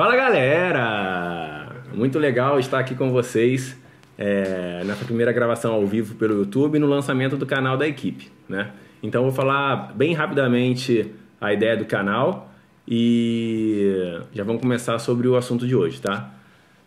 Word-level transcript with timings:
Fala 0.00 0.16
galera! 0.16 1.76
Muito 1.92 2.18
legal 2.18 2.58
estar 2.58 2.78
aqui 2.78 2.94
com 2.94 3.10
vocês 3.10 3.78
é, 4.16 4.82
nessa 4.82 5.04
primeira 5.04 5.30
gravação 5.30 5.74
ao 5.74 5.86
vivo 5.86 6.14
pelo 6.14 6.38
YouTube 6.38 6.78
no 6.78 6.86
lançamento 6.86 7.36
do 7.36 7.44
canal 7.44 7.76
da 7.76 7.86
equipe. 7.86 8.32
Né? 8.48 8.70
Então 9.02 9.24
vou 9.24 9.30
falar 9.30 9.92
bem 9.94 10.14
rapidamente 10.14 11.12
a 11.38 11.52
ideia 11.52 11.76
do 11.76 11.84
canal 11.84 12.50
e 12.88 14.22
já 14.32 14.42
vamos 14.42 14.62
começar 14.62 14.98
sobre 14.98 15.28
o 15.28 15.36
assunto 15.36 15.66
de 15.66 15.76
hoje, 15.76 16.00
tá? 16.00 16.30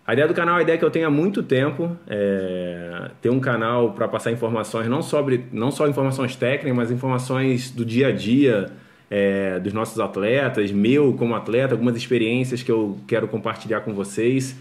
A 0.07 0.13
ideia 0.13 0.27
do 0.27 0.33
canal 0.33 0.55
é 0.55 0.59
a 0.61 0.63
ideia 0.63 0.79
que 0.79 0.83
eu 0.83 0.89
tenho 0.89 1.05
há 1.05 1.11
muito 1.11 1.43
tempo, 1.43 1.95
é 2.07 3.11
ter 3.21 3.29
um 3.29 3.39
canal 3.39 3.91
para 3.91 4.07
passar 4.07 4.31
informações, 4.31 4.87
não, 4.87 5.03
sobre, 5.03 5.45
não 5.51 5.69
só 5.69 5.87
informações 5.87 6.35
técnicas, 6.35 6.75
mas 6.75 6.89
informações 6.89 7.69
do 7.69 7.85
dia 7.85 8.07
a 8.07 8.11
dia, 8.11 8.71
é, 9.15 9.59
dos 9.59 9.73
nossos 9.73 9.99
atletas, 9.99 10.71
meu 10.71 11.13
como 11.13 11.35
atleta, 11.35 11.75
algumas 11.75 11.95
experiências 11.95 12.63
que 12.63 12.71
eu 12.71 12.97
quero 13.07 13.27
compartilhar 13.27 13.81
com 13.81 13.93
vocês 13.93 14.55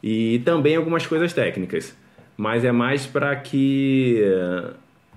e 0.00 0.40
também 0.44 0.76
algumas 0.76 1.04
coisas 1.04 1.32
técnicas. 1.32 1.96
Mas 2.36 2.64
é 2.64 2.70
mais 2.70 3.06
para 3.06 3.34
que 3.34 4.22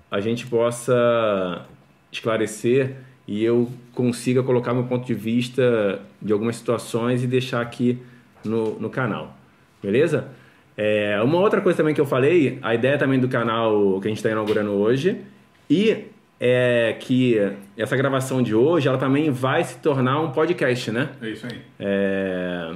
a 0.10 0.20
gente 0.20 0.48
possa 0.48 1.64
esclarecer 2.12 2.96
e 3.28 3.44
eu 3.44 3.70
consiga 3.94 4.42
colocar 4.42 4.74
meu 4.74 4.86
ponto 4.86 5.06
de 5.06 5.14
vista 5.14 6.02
de 6.20 6.34
algumas 6.34 6.56
situações 6.56 7.24
e 7.24 7.28
deixar 7.28 7.62
aqui 7.62 8.00
no, 8.44 8.80
no 8.80 8.90
canal. 8.90 9.38
Beleza? 9.84 10.30
É, 10.76 11.22
uma 11.22 11.38
outra 11.38 11.62
coisa 11.62 11.78
também 11.78 11.94
que 11.94 12.02
eu 12.02 12.06
falei, 12.08 12.58
a 12.64 12.74
ideia 12.74 12.98
também 12.98 13.20
do 13.20 13.28
canal 13.28 14.02
que 14.02 14.08
a 14.08 14.10
gente 14.10 14.18
está 14.18 14.32
inaugurando 14.32 14.72
hoje 14.72 15.22
e 15.70 16.06
é 16.44 16.98
que 17.00 17.38
essa 17.78 17.96
gravação 17.96 18.42
de 18.42 18.56
hoje 18.56 18.88
ela 18.88 18.98
também 18.98 19.30
vai 19.30 19.64
se 19.64 19.78
tornar 19.78 20.20
um 20.20 20.32
podcast, 20.32 20.90
né? 20.90 21.10
É 21.22 21.30
isso 21.30 21.46
aí. 21.46 21.62
É, 21.80 22.74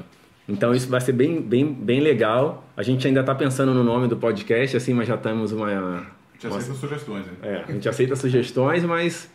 então 0.48 0.72
isso 0.76 0.88
vai 0.88 1.02
ser 1.02 1.14
bem, 1.14 1.42
bem, 1.42 1.74
bem 1.74 2.00
legal. 2.00 2.64
A 2.78 2.84
gente 2.84 3.08
ainda 3.08 3.22
está 3.22 3.34
pensando 3.34 3.74
no 3.74 3.84
nome 3.84 4.08
do 4.08 4.18
podcast, 4.18 4.78
assim, 4.78 4.94
mas 4.94 5.08
já 5.08 5.18
temos 5.18 5.52
uma. 5.52 5.66
A 5.66 6.04
gente 6.34 6.46
aceita 6.46 6.70
uma, 6.70 6.76
sugestões, 6.76 7.26
né? 7.26 7.34
É, 7.42 7.64
a 7.68 7.72
gente 7.72 7.90
aceita 7.90 8.16
sugestões, 8.16 8.84
mas 8.84 9.32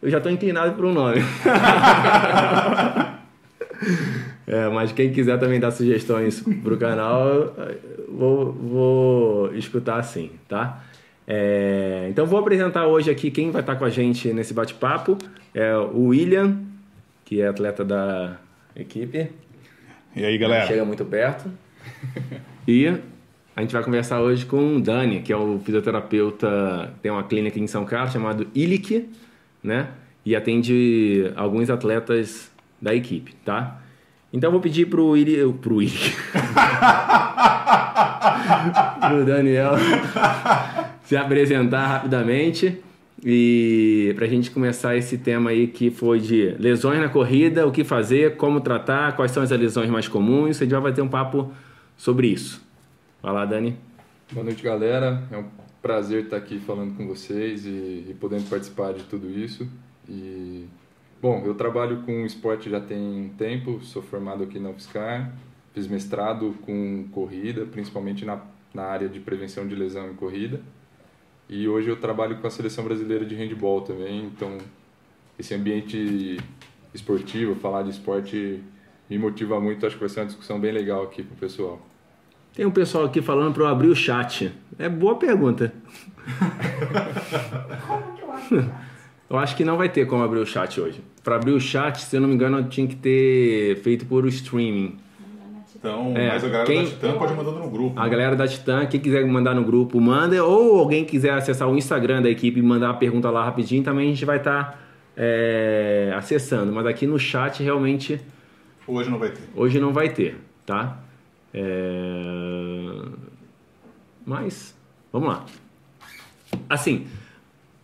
eu 0.00 0.08
já 0.08 0.16
estou 0.16 0.32
inclinado 0.32 0.72
para 0.74 0.86
um 0.86 0.92
nome. 0.94 1.20
é, 4.46 4.66
mas 4.70 4.92
quem 4.92 5.12
quiser 5.12 5.38
também 5.38 5.60
dar 5.60 5.72
sugestões 5.72 6.40
para 6.40 6.72
o 6.72 6.78
canal, 6.78 7.54
vou, 8.08 8.50
vou 8.50 9.54
escutar 9.54 10.02
sim, 10.04 10.30
tá? 10.48 10.84
É, 11.30 12.06
então 12.08 12.24
vou 12.24 12.38
apresentar 12.38 12.86
hoje 12.86 13.10
aqui 13.10 13.30
quem 13.30 13.50
vai 13.50 13.60
estar 13.60 13.76
com 13.76 13.84
a 13.84 13.90
gente 13.90 14.32
nesse 14.32 14.54
bate-papo. 14.54 15.18
É 15.54 15.76
o 15.76 16.06
William, 16.06 16.56
que 17.22 17.42
é 17.42 17.48
atleta 17.48 17.84
da 17.84 18.38
equipe. 18.74 19.28
E 20.16 20.24
aí, 20.24 20.38
galera? 20.38 20.66
Chega 20.66 20.86
muito 20.86 21.04
perto. 21.04 21.52
e 22.66 22.86
a 23.54 23.60
gente 23.60 23.74
vai 23.74 23.84
conversar 23.84 24.22
hoje 24.22 24.46
com 24.46 24.76
o 24.76 24.80
Dani, 24.80 25.20
que 25.20 25.30
é 25.30 25.36
o 25.36 25.60
fisioterapeuta, 25.62 26.94
tem 27.02 27.12
uma 27.12 27.24
clínica 27.24 27.60
em 27.60 27.66
São 27.66 27.84
Carlos 27.84 28.10
chamado 28.10 28.46
Ilic, 28.54 29.10
né? 29.62 29.88
E 30.24 30.34
atende 30.34 31.30
alguns 31.36 31.68
atletas 31.68 32.50
da 32.80 32.94
equipe, 32.94 33.34
tá? 33.44 33.82
Então 34.32 34.50
vou 34.50 34.60
pedir 34.60 34.86
pro 34.86 35.14
Ili, 35.14 35.52
pro 35.54 35.82
Ili, 35.82 35.92
pro 39.08 39.26
Daniel 39.26 39.72
se 41.08 41.16
apresentar 41.16 41.86
rapidamente 41.86 42.82
e 43.24 44.12
para 44.14 44.26
a 44.26 44.28
gente 44.28 44.50
começar 44.50 44.94
esse 44.94 45.16
tema 45.16 45.48
aí 45.48 45.66
que 45.66 45.90
foi 45.90 46.20
de 46.20 46.50
lesões 46.58 47.00
na 47.00 47.08
corrida, 47.08 47.66
o 47.66 47.72
que 47.72 47.82
fazer, 47.82 48.36
como 48.36 48.60
tratar, 48.60 49.16
quais 49.16 49.32
são 49.32 49.42
as 49.42 49.50
lesões 49.50 49.88
mais 49.88 50.06
comuns, 50.06 50.60
a 50.60 50.66
gente 50.66 50.78
vai 50.78 50.92
ter 50.92 51.00
um 51.00 51.08
papo 51.08 51.50
sobre 51.96 52.26
isso. 52.26 52.62
Vai 53.22 53.32
lá, 53.32 53.46
Dani. 53.46 53.74
Boa 54.30 54.44
noite, 54.44 54.62
galera. 54.62 55.26
É 55.30 55.38
um 55.38 55.46
prazer 55.80 56.24
estar 56.24 56.36
aqui 56.36 56.58
falando 56.58 56.94
com 56.94 57.06
vocês 57.06 57.64
e, 57.64 58.04
e 58.10 58.16
podendo 58.20 58.46
participar 58.50 58.92
de 58.92 59.04
tudo 59.04 59.30
isso. 59.30 59.66
E 60.06 60.66
bom, 61.22 61.42
eu 61.46 61.54
trabalho 61.54 62.02
com 62.02 62.26
esporte 62.26 62.68
já 62.68 62.82
tem 62.82 63.00
um 63.00 63.30
tempo, 63.30 63.80
sou 63.82 64.02
formado 64.02 64.44
aqui 64.44 64.58
na 64.58 64.68
UFSCar, 64.68 65.32
fiz 65.72 65.88
mestrado 65.88 66.54
com 66.66 67.08
corrida, 67.12 67.64
principalmente 67.64 68.26
na, 68.26 68.42
na 68.74 68.82
área 68.82 69.08
de 69.08 69.18
prevenção 69.20 69.66
de 69.66 69.74
lesão 69.74 70.10
em 70.10 70.14
corrida. 70.14 70.60
E 71.48 71.66
hoje 71.66 71.88
eu 71.88 71.96
trabalho 71.96 72.36
com 72.36 72.46
a 72.46 72.50
seleção 72.50 72.84
brasileira 72.84 73.24
de 73.24 73.34
handball 73.34 73.80
também, 73.80 74.24
então 74.24 74.58
esse 75.38 75.54
ambiente 75.54 76.38
esportivo, 76.92 77.54
falar 77.54 77.82
de 77.82 77.90
esporte 77.90 78.60
me 79.08 79.18
motiva 79.18 79.58
muito, 79.58 79.86
acho 79.86 79.96
que 79.96 80.00
vai 80.00 80.08
ser 80.08 80.20
uma 80.20 80.26
discussão 80.26 80.60
bem 80.60 80.72
legal 80.72 81.02
aqui 81.04 81.22
pro 81.22 81.36
pessoal. 81.36 81.80
Tem 82.54 82.66
um 82.66 82.70
pessoal 82.70 83.04
aqui 83.04 83.22
falando 83.22 83.54
para 83.54 83.62
eu 83.62 83.68
abrir 83.68 83.88
o 83.88 83.96
chat. 83.96 84.52
É 84.78 84.88
boa 84.88 85.16
pergunta. 85.16 85.72
Como 87.86 88.16
que 88.16 88.22
eu 88.22 88.32
acho? 88.32 88.70
Eu 89.30 89.38
acho 89.38 89.56
que 89.56 89.64
não 89.64 89.76
vai 89.76 89.88
ter 89.90 90.06
como 90.06 90.24
abrir 90.24 90.40
o 90.40 90.46
chat 90.46 90.80
hoje. 90.80 91.02
Para 91.22 91.36
abrir 91.36 91.52
o 91.52 91.60
chat, 91.60 92.00
se 92.00 92.16
eu 92.16 92.20
não 92.20 92.28
me 92.28 92.34
engano, 92.34 92.58
eu 92.58 92.68
tinha 92.68 92.86
que 92.86 92.96
ter 92.96 93.76
feito 93.82 94.06
por 94.06 94.26
streaming. 94.26 94.98
Então, 95.78 96.12
é, 96.16 96.28
mas 96.28 96.44
a 96.44 96.48
galera 96.48 96.66
quem, 96.66 96.82
da 96.82 96.90
Titã 96.90 97.12
pode 97.16 97.34
mandar 97.34 97.52
no 97.52 97.70
grupo. 97.70 98.00
A 98.00 98.02
né? 98.02 98.10
galera 98.10 98.34
da 98.34 98.48
Titã, 98.48 98.84
quem 98.86 98.98
quiser 98.98 99.24
mandar 99.24 99.54
no 99.54 99.62
grupo, 99.62 100.00
manda. 100.00 100.44
Ou 100.44 100.80
alguém 100.80 101.04
quiser 101.04 101.30
acessar 101.30 101.68
o 101.68 101.76
Instagram 101.76 102.20
da 102.20 102.28
equipe 102.28 102.58
e 102.58 102.62
mandar 102.62 102.88
uma 102.88 102.98
pergunta 102.98 103.30
lá 103.30 103.44
rapidinho, 103.44 103.84
também 103.84 104.08
a 104.08 104.10
gente 104.10 104.24
vai 104.24 104.38
estar 104.38 104.72
tá, 104.72 104.78
é, 105.16 106.12
acessando. 106.16 106.72
Mas 106.72 106.84
aqui 106.84 107.06
no 107.06 107.16
chat, 107.16 107.62
realmente... 107.62 108.20
Hoje 108.88 109.08
não 109.08 109.18
vai 109.18 109.30
ter. 109.30 109.42
Hoje 109.54 109.78
não 109.78 109.92
vai 109.92 110.08
ter, 110.08 110.36
tá? 110.66 110.98
É... 111.54 111.62
Mas, 114.26 114.76
vamos 115.12 115.28
lá. 115.28 115.46
Assim, 116.68 117.06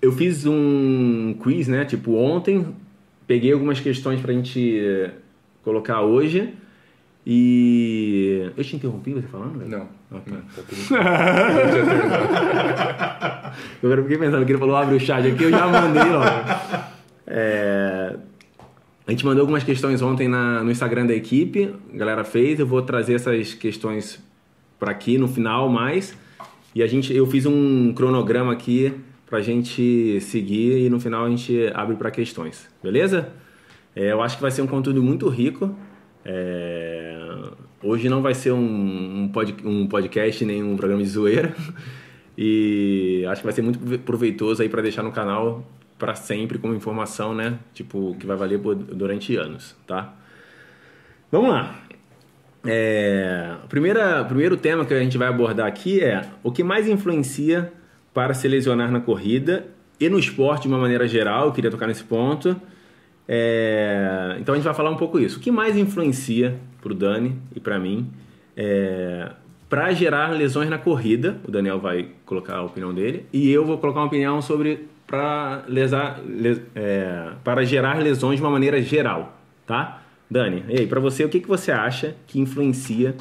eu 0.02 0.10
fiz 0.10 0.46
um 0.46 1.34
quiz, 1.40 1.68
né? 1.68 1.84
Tipo, 1.84 2.16
ontem, 2.16 2.74
peguei 3.24 3.52
algumas 3.52 3.78
questões 3.78 4.20
pra 4.20 4.32
gente 4.32 5.12
colocar 5.62 6.00
hoje 6.00 6.54
e. 7.26 8.50
Eu 8.56 8.64
te 8.64 8.76
interrompi 8.76 9.14
você 9.14 9.26
falando? 9.26 9.58
Velho? 9.58 9.70
Não. 9.70 9.88
Ah, 10.12 10.20
tá. 10.20 10.36
eu 13.82 13.90
agora 13.90 14.02
fiquei 14.02 14.18
pensando 14.18 14.44
que 14.44 14.52
ele 14.52 14.58
falou 14.58 14.76
abre 14.76 14.96
o 14.96 15.00
chat 15.00 15.26
aqui, 15.26 15.44
eu 15.44 15.50
já 15.50 15.66
mandei 15.66 16.04
logo. 16.04 16.24
É... 17.26 18.16
A 19.06 19.10
gente 19.10 19.24
mandou 19.24 19.40
algumas 19.40 19.64
questões 19.64 20.02
ontem 20.02 20.28
na, 20.28 20.62
no 20.62 20.70
Instagram 20.70 21.06
da 21.06 21.14
equipe, 21.14 21.74
a 21.92 21.96
galera 21.96 22.22
fez, 22.22 22.60
eu 22.60 22.66
vou 22.66 22.82
trazer 22.82 23.14
essas 23.14 23.54
questões 23.54 24.22
para 24.78 24.90
aqui 24.90 25.16
no 25.16 25.26
final 25.26 25.66
mais. 25.68 26.14
E 26.74 26.82
a 26.82 26.86
gente, 26.86 27.14
eu 27.14 27.26
fiz 27.26 27.46
um 27.46 27.94
cronograma 27.94 28.52
aqui 28.52 28.92
pra 29.26 29.40
gente 29.40 30.20
seguir 30.20 30.86
e 30.86 30.90
no 30.90 31.00
final 31.00 31.24
a 31.24 31.30
gente 31.30 31.72
abre 31.74 31.96
para 31.96 32.10
questões, 32.10 32.68
beleza? 32.82 33.32
É, 33.96 34.12
eu 34.12 34.20
acho 34.20 34.36
que 34.36 34.42
vai 34.42 34.50
ser 34.50 34.62
um 34.62 34.66
conteúdo 34.66 35.02
muito 35.02 35.28
rico. 35.28 35.74
É... 36.24 37.16
Hoje 37.82 38.08
não 38.08 38.22
vai 38.22 38.34
ser 38.34 38.52
um, 38.52 39.24
um, 39.24 39.28
pod, 39.28 39.54
um 39.64 39.86
podcast 39.86 40.44
nem 40.44 40.62
um 40.62 40.76
programa 40.76 41.02
de 41.02 41.08
zoeira. 41.08 41.54
E 42.36 43.24
acho 43.28 43.42
que 43.42 43.46
vai 43.46 43.52
ser 43.52 43.62
muito 43.62 43.78
proveitoso 44.00 44.60
aí 44.60 44.68
para 44.68 44.82
deixar 44.82 45.04
no 45.04 45.12
canal 45.12 45.64
para 45.96 46.14
sempre 46.14 46.58
como 46.58 46.74
informação, 46.74 47.34
né? 47.34 47.58
Tipo, 47.72 48.16
que 48.18 48.26
vai 48.26 48.36
valer 48.36 48.58
durante 48.58 49.36
anos, 49.36 49.76
tá? 49.86 50.12
Vamos 51.30 51.50
lá. 51.50 51.80
É, 52.66 53.56
o 53.62 53.68
primeiro 53.68 54.56
tema 54.56 54.84
que 54.84 54.94
a 54.94 55.00
gente 55.00 55.18
vai 55.18 55.28
abordar 55.28 55.66
aqui 55.66 56.00
é 56.00 56.22
o 56.42 56.50
que 56.50 56.64
mais 56.64 56.88
influencia 56.88 57.72
para 58.12 58.32
se 58.34 58.48
lesionar 58.48 58.90
na 58.90 59.00
corrida 59.00 59.66
e 60.00 60.08
no 60.08 60.18
esporte 60.18 60.62
de 60.62 60.68
uma 60.68 60.78
maneira 60.78 61.06
geral. 61.06 61.46
Eu 61.46 61.52
queria 61.52 61.70
tocar 61.70 61.86
nesse 61.86 62.04
ponto. 62.04 62.60
É, 63.26 64.36
então 64.38 64.54
a 64.54 64.56
gente 64.56 64.64
vai 64.64 64.74
falar 64.74 64.90
um 64.90 64.96
pouco 64.96 65.18
isso. 65.18 65.38
O 65.38 65.40
que 65.40 65.50
mais 65.50 65.76
influencia 65.76 66.58
para 66.80 66.92
o 66.92 66.94
Dani 66.94 67.36
e 67.54 67.60
para 67.60 67.78
mim 67.78 68.10
é, 68.56 69.30
para 69.68 69.92
gerar 69.92 70.28
lesões 70.28 70.68
na 70.68 70.78
corrida? 70.78 71.40
O 71.46 71.50
Daniel 71.50 71.80
vai 71.80 72.08
colocar 72.26 72.56
a 72.56 72.62
opinião 72.62 72.92
dele 72.92 73.26
e 73.32 73.50
eu 73.50 73.64
vou 73.64 73.78
colocar 73.78 74.00
uma 74.00 74.06
opinião 74.06 74.40
sobre 74.42 74.88
para 75.06 75.64
lesar, 75.68 76.20
les, 76.26 76.60
é, 76.74 77.32
para 77.42 77.64
gerar 77.64 77.98
lesões 78.02 78.38
de 78.38 78.42
uma 78.42 78.50
maneira 78.50 78.80
geral, 78.82 79.38
tá? 79.66 80.02
Dani, 80.30 80.64
e 80.68 80.80
aí, 80.80 80.86
para 80.86 80.98
você, 80.98 81.24
o 81.24 81.28
que, 81.28 81.40
que 81.40 81.46
você 81.46 81.70
acha 81.70 82.16
que 82.26 82.40
influencia 82.40 83.14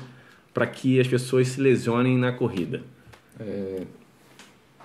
para 0.53 0.65
que 0.65 0.99
as 0.99 1.07
pessoas 1.07 1.49
se 1.49 1.61
lesionem 1.61 2.17
na 2.17 2.31
corrida? 2.31 2.81
É, 3.39 3.81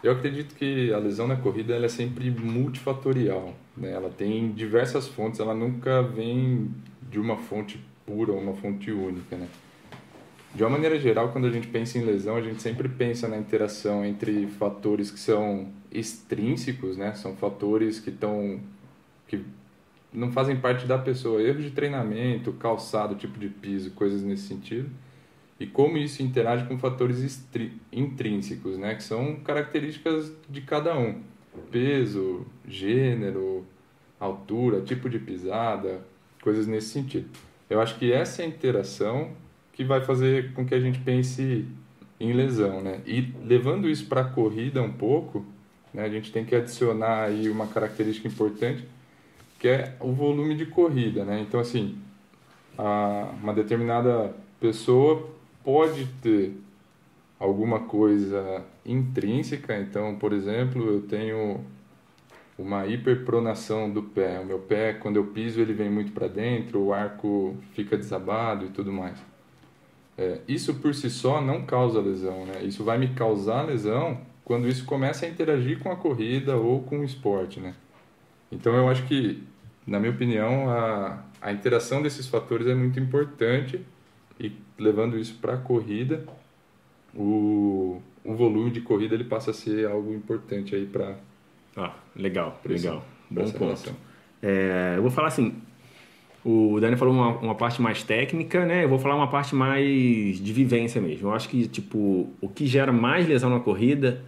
eu 0.02 0.12
acredito 0.12 0.54
que 0.54 0.92
a 0.92 0.98
lesão 0.98 1.26
na 1.26 1.36
corrida 1.36 1.74
é 1.74 1.88
sempre 1.88 2.30
multifatorial. 2.30 3.54
Né? 3.78 3.92
Ela 3.92 4.10
tem 4.10 4.52
diversas 4.52 5.08
fontes, 5.08 5.40
ela 5.40 5.54
nunca 5.54 6.02
vem 6.02 6.70
de 7.10 7.18
uma 7.18 7.36
fonte 7.36 7.80
pura 8.04 8.32
ou 8.32 8.40
uma 8.40 8.54
fonte 8.54 8.90
única. 8.90 9.36
Né? 9.36 9.48
De 10.54 10.62
uma 10.62 10.70
maneira 10.70 10.98
geral, 10.98 11.30
quando 11.30 11.46
a 11.46 11.50
gente 11.50 11.68
pensa 11.68 11.98
em 11.98 12.02
lesão, 12.02 12.36
a 12.36 12.42
gente 12.42 12.62
sempre 12.62 12.88
pensa 12.88 13.28
na 13.28 13.38
interação 13.38 14.04
entre 14.04 14.46
fatores 14.46 15.10
que 15.10 15.20
são 15.20 15.68
extrínsecos, 15.90 16.96
né? 16.96 17.14
são 17.14 17.36
fatores 17.36 18.00
que 18.00 18.10
estão 18.10 18.60
que 19.26 19.44
não 20.12 20.32
fazem 20.32 20.56
parte 20.56 20.86
da 20.86 20.98
pessoa. 20.98 21.42
Erros 21.42 21.64
de 21.64 21.70
treinamento, 21.70 22.52
calçado, 22.54 23.14
tipo 23.14 23.38
de 23.38 23.48
piso, 23.48 23.90
coisas 23.90 24.22
nesse 24.22 24.48
sentido. 24.48 24.88
E 25.60 25.66
como 25.66 25.98
isso 25.98 26.22
interage 26.22 26.66
com 26.66 26.78
fatores 26.78 27.46
intrínsecos, 27.92 28.78
né? 28.78 28.94
Que 28.94 29.02
são 29.02 29.36
características 29.36 30.32
de 30.48 30.60
cada 30.60 30.96
um. 30.96 31.20
Peso, 31.70 32.46
gênero, 32.66 33.66
altura, 34.18 34.80
tipo 34.80 35.08
de 35.08 35.18
pisada, 35.18 36.00
coisas 36.42 36.66
nesse 36.66 36.88
sentido. 36.88 37.28
Eu 37.68 37.80
acho 37.80 37.98
que 37.98 38.12
essa 38.12 38.42
é 38.42 38.44
a 38.44 38.48
interação 38.48 39.30
que 39.72 39.84
vai 39.84 40.00
fazer 40.00 40.52
com 40.54 40.66
que 40.66 40.74
a 40.74 40.80
gente 40.80 40.98
pense 41.00 41.66
em 42.18 42.32
lesão, 42.32 42.80
né? 42.80 43.00
E 43.06 43.32
levando 43.44 43.88
isso 43.88 44.06
para 44.06 44.22
a 44.22 44.24
corrida 44.24 44.82
um 44.82 44.92
pouco, 44.92 45.44
né, 45.94 46.04
a 46.04 46.08
gente 46.08 46.32
tem 46.32 46.44
que 46.44 46.54
adicionar 46.54 47.24
aí 47.24 47.48
uma 47.48 47.66
característica 47.66 48.26
importante, 48.26 48.84
que 49.58 49.68
é 49.68 49.96
o 50.00 50.12
volume 50.12 50.54
de 50.56 50.66
corrida, 50.66 51.24
né? 51.24 51.40
Então, 51.40 51.60
assim, 51.60 51.96
a, 52.76 53.32
uma 53.40 53.52
determinada 53.52 54.34
pessoa 54.60 55.28
pode 55.62 56.06
ter 56.22 56.56
alguma 57.38 57.80
coisa 57.80 58.64
intrínseca, 58.84 59.78
então, 59.78 60.16
por 60.16 60.32
exemplo, 60.32 60.90
eu 60.90 61.02
tenho 61.02 61.60
uma 62.58 62.86
hiperpronação 62.86 63.88
do 63.88 64.02
pé. 64.02 64.40
O 64.40 64.44
meu 64.44 64.58
pé, 64.58 64.94
quando 64.94 65.16
eu 65.16 65.26
piso, 65.26 65.60
ele 65.60 65.72
vem 65.72 65.88
muito 65.88 66.12
para 66.12 66.26
dentro, 66.26 66.80
o 66.80 66.92
arco 66.92 67.56
fica 67.72 67.96
desabado 67.96 68.66
e 68.66 68.68
tudo 68.70 68.92
mais. 68.92 69.16
É, 70.16 70.40
isso 70.48 70.74
por 70.74 70.92
si 70.94 71.08
só 71.08 71.40
não 71.40 71.64
causa 71.64 72.00
lesão, 72.00 72.44
né? 72.44 72.64
Isso 72.64 72.82
vai 72.82 72.98
me 72.98 73.08
causar 73.14 73.62
lesão 73.62 74.20
quando 74.44 74.66
isso 74.66 74.84
começa 74.84 75.24
a 75.24 75.28
interagir 75.28 75.78
com 75.78 75.92
a 75.92 75.96
corrida 75.96 76.56
ou 76.56 76.82
com 76.82 76.98
o 77.00 77.04
esporte, 77.04 77.60
né? 77.60 77.74
Então 78.50 78.74
eu 78.74 78.88
acho 78.88 79.06
que, 79.06 79.44
na 79.86 80.00
minha 80.00 80.10
opinião, 80.10 80.68
a, 80.68 81.22
a 81.40 81.52
interação 81.52 82.02
desses 82.02 82.26
fatores 82.26 82.66
é 82.66 82.74
muito 82.74 82.98
importante 82.98 83.80
e 84.40 84.50
levando 84.76 85.16
isso 85.16 85.38
para 85.40 85.54
a 85.54 85.58
corrida, 85.58 86.24
o, 87.14 88.00
o 88.24 88.34
volume 88.34 88.70
de 88.70 88.80
corrida 88.80 89.14
ele 89.14 89.24
passa 89.24 89.50
a 89.50 89.54
ser 89.54 89.86
algo 89.86 90.12
importante 90.14 90.74
aí 90.74 90.86
para 90.86 91.16
ah, 91.76 91.94
legal, 92.16 92.60
legal. 92.64 93.04
Bom 93.30 93.48
ponto. 93.50 93.94
É, 94.42 94.94
eu 94.96 95.02
vou 95.02 95.10
falar 95.10 95.28
assim, 95.28 95.54
o 96.44 96.78
Dani 96.80 96.96
falou 96.96 97.14
uma, 97.14 97.28
uma, 97.38 97.54
parte 97.54 97.80
mais 97.80 98.02
técnica, 98.02 98.64
né? 98.66 98.84
Eu 98.84 98.88
vou 98.88 98.98
falar 98.98 99.14
uma 99.14 99.28
parte 99.28 99.54
mais 99.54 100.38
de 100.38 100.52
vivência 100.52 101.00
mesmo. 101.00 101.28
Eu 101.28 101.34
acho 101.34 101.48
que, 101.48 101.68
tipo, 101.68 102.30
o 102.40 102.48
que 102.48 102.66
gera 102.66 102.90
mais 102.90 103.28
lesão 103.28 103.50
na 103.50 103.60
corrida 103.60 104.24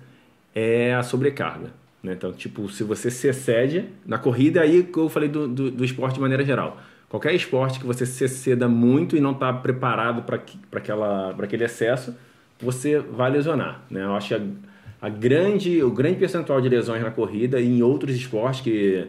é 0.54 0.94
a 0.94 1.02
sobrecarga. 1.02 1.72
Né? 2.02 2.12
Então, 2.12 2.32
tipo, 2.32 2.68
se 2.68 2.84
você 2.84 3.10
se 3.10 3.28
excede 3.28 3.86
na 4.06 4.18
corrida, 4.18 4.60
aí 4.60 4.84
que 4.84 4.98
eu 4.98 5.08
falei 5.08 5.28
do, 5.28 5.48
do, 5.48 5.70
do, 5.70 5.84
esporte 5.84 6.14
de 6.14 6.20
maneira 6.20 6.44
geral. 6.44 6.78
Qualquer 7.08 7.34
esporte 7.34 7.80
que 7.80 7.86
você 7.86 8.06
se 8.06 8.24
exceda 8.24 8.68
muito 8.68 9.16
e 9.16 9.20
não 9.20 9.32
está 9.32 9.52
preparado 9.52 10.22
para 10.22 11.44
aquele 11.44 11.64
excesso, 11.64 12.16
você 12.60 12.98
vai 12.98 13.30
lesionar. 13.30 13.82
Né? 13.90 14.02
Eu 14.02 14.14
acho 14.14 14.28
que 14.28 14.34
a, 14.34 15.06
a 15.06 15.08
grande, 15.08 15.82
o 15.82 15.90
grande 15.90 16.18
percentual 16.18 16.60
de 16.60 16.68
lesões 16.68 17.02
na 17.02 17.10
corrida 17.10 17.60
e 17.60 17.66
em 17.66 17.82
outros 17.82 18.14
esportes 18.14 18.60
que, 18.60 19.06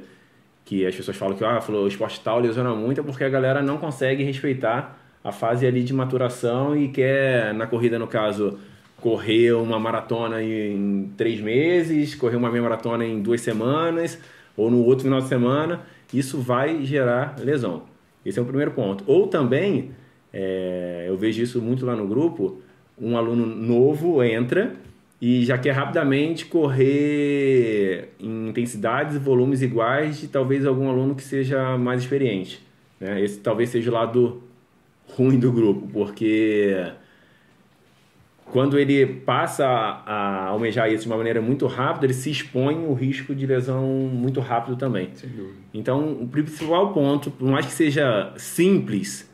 que 0.66 0.86
as 0.86 0.96
pessoas 0.96 1.18
falam 1.18 1.36
que 1.36 1.44
ah, 1.44 1.60
falou, 1.62 1.84
o 1.84 1.88
esporte 1.88 2.20
tal 2.22 2.40
lesiona 2.40 2.74
muito 2.74 3.02
é 3.02 3.04
porque 3.04 3.24
a 3.24 3.30
galera 3.30 3.62
não 3.62 3.78
consegue 3.78 4.24
respeitar 4.24 4.98
a 5.24 5.32
fase 5.32 5.66
ali 5.68 5.84
de 5.84 5.94
maturação 5.94 6.76
e 6.76 6.88
quer, 6.88 7.54
na 7.54 7.68
corrida 7.68 8.00
no 8.00 8.08
caso, 8.08 8.58
correr 9.00 9.52
uma 9.54 9.80
maratona 9.80 10.42
em 10.42 11.12
três 11.18 11.40
meses, 11.40 12.16
correr 12.16 12.36
uma 12.36 12.50
meia 12.50 12.64
maratona 12.64 13.06
em 13.06 13.22
duas 13.22 13.42
semanas 13.42 14.20
ou 14.56 14.70
no 14.70 14.84
outro 14.84 15.04
final 15.06 15.20
de 15.22 15.28
semana, 15.28 15.82
isso 16.14 16.40
vai 16.40 16.84
gerar 16.86 17.36
lesão. 17.40 17.84
Esse 18.26 18.38
é 18.40 18.42
o 18.42 18.46
primeiro 18.46 18.72
ponto. 18.72 19.04
Ou 19.08 19.28
também, 19.28 19.92
é, 20.32 21.06
eu 21.08 21.18
vejo 21.18 21.42
isso 21.42 21.62
muito 21.62 21.86
lá 21.86 21.96
no 21.96 22.08
grupo, 22.08 22.62
um 23.02 23.18
aluno 23.18 23.46
novo 23.46 24.24
entra 24.24 24.76
e 25.20 25.44
já 25.44 25.58
quer 25.58 25.72
rapidamente 25.72 26.46
correr 26.46 28.10
em 28.20 28.50
intensidades 28.50 29.16
e 29.16 29.20
volumes 29.20 29.62
iguais 29.62 30.22
de 30.22 30.28
talvez 30.28 30.66
algum 30.66 30.90
aluno 30.90 31.16
que 31.16 31.24
seja 31.24 31.78
mais 31.78 32.02
experiente. 32.02 32.62
Né? 33.00 33.22
Esse 33.22 33.40
talvez 33.40 33.70
seja 33.70 33.90
o 33.90 33.94
lado 33.94 34.44
ruim 35.08 35.40
do 35.40 35.52
grupo, 35.52 35.88
porque 35.92 36.92
quando 38.46 38.78
ele 38.78 39.06
passa 39.06 39.66
a 39.66 40.48
almejar 40.48 40.92
isso 40.92 41.04
de 41.04 41.10
uma 41.10 41.18
maneira 41.18 41.42
muito 41.42 41.66
rápida, 41.68 42.06
ele 42.06 42.14
se 42.14 42.30
expõe 42.30 42.86
ao 42.86 42.94
risco 42.94 43.34
de 43.34 43.46
lesão 43.46 43.84
muito 43.84 44.40
rápido 44.40 44.76
também. 44.76 45.10
Então, 45.74 46.14
o 46.22 46.28
principal 46.28 46.94
ponto, 46.94 47.32
por 47.32 47.48
mais 47.48 47.66
que 47.66 47.72
seja 47.72 48.34
simples, 48.38 49.30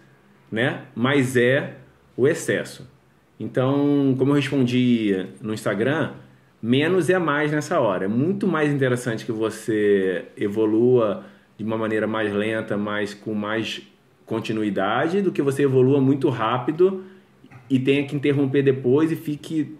né, 0.51 0.83
mas 0.95 1.35
é 1.35 1.75
o 2.15 2.27
excesso. 2.27 2.96
Então, 3.39 4.15
como 4.17 4.31
eu 4.31 4.35
respondi 4.35 5.27
no 5.41 5.53
Instagram, 5.53 6.13
menos 6.61 7.09
é 7.09 7.19
mais 7.19 7.51
nessa 7.51 7.79
hora. 7.79 8.05
É 8.05 8.07
muito 8.07 8.47
mais 8.47 8.71
interessante 8.71 9.25
que 9.25 9.31
você 9.31 10.25
evolua 10.35 11.23
de 11.57 11.63
uma 11.63 11.77
maneira 11.77 12.07
mais 12.07 12.33
lenta, 12.33 12.77
mas 12.77 13.13
com 13.13 13.33
mais 13.33 13.81
continuidade, 14.25 15.21
do 15.21 15.31
que 15.31 15.41
você 15.41 15.63
evolua 15.63 16.01
muito 16.01 16.29
rápido 16.29 17.03
e 17.69 17.79
tenha 17.79 18.05
que 18.05 18.15
interromper 18.15 18.61
depois 18.63 19.11
e 19.11 19.15
fique 19.15 19.75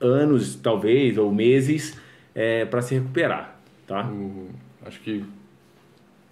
anos, 0.00 0.54
talvez, 0.54 1.18
ou 1.18 1.32
meses 1.32 1.98
é, 2.34 2.64
para 2.64 2.80
se 2.82 2.94
recuperar. 2.94 3.60
Tá? 3.86 4.10
Acho 4.84 5.00
que 5.00 5.24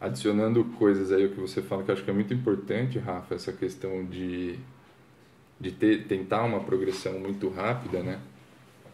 adicionando 0.00 0.62
coisas 0.78 1.10
aí 1.10 1.26
o 1.26 1.30
que 1.30 1.40
você 1.40 1.62
fala 1.62 1.82
que 1.82 1.90
acho 1.90 2.04
que 2.04 2.10
é 2.10 2.12
muito 2.12 2.32
importante, 2.32 2.98
Rafa, 2.98 3.34
essa 3.34 3.52
questão 3.52 4.04
de 4.04 4.58
de 5.60 5.70
ter, 5.70 6.04
tentar 6.04 6.44
uma 6.44 6.60
progressão 6.60 7.18
muito 7.18 7.48
rápida, 7.48 8.02
né? 8.02 8.20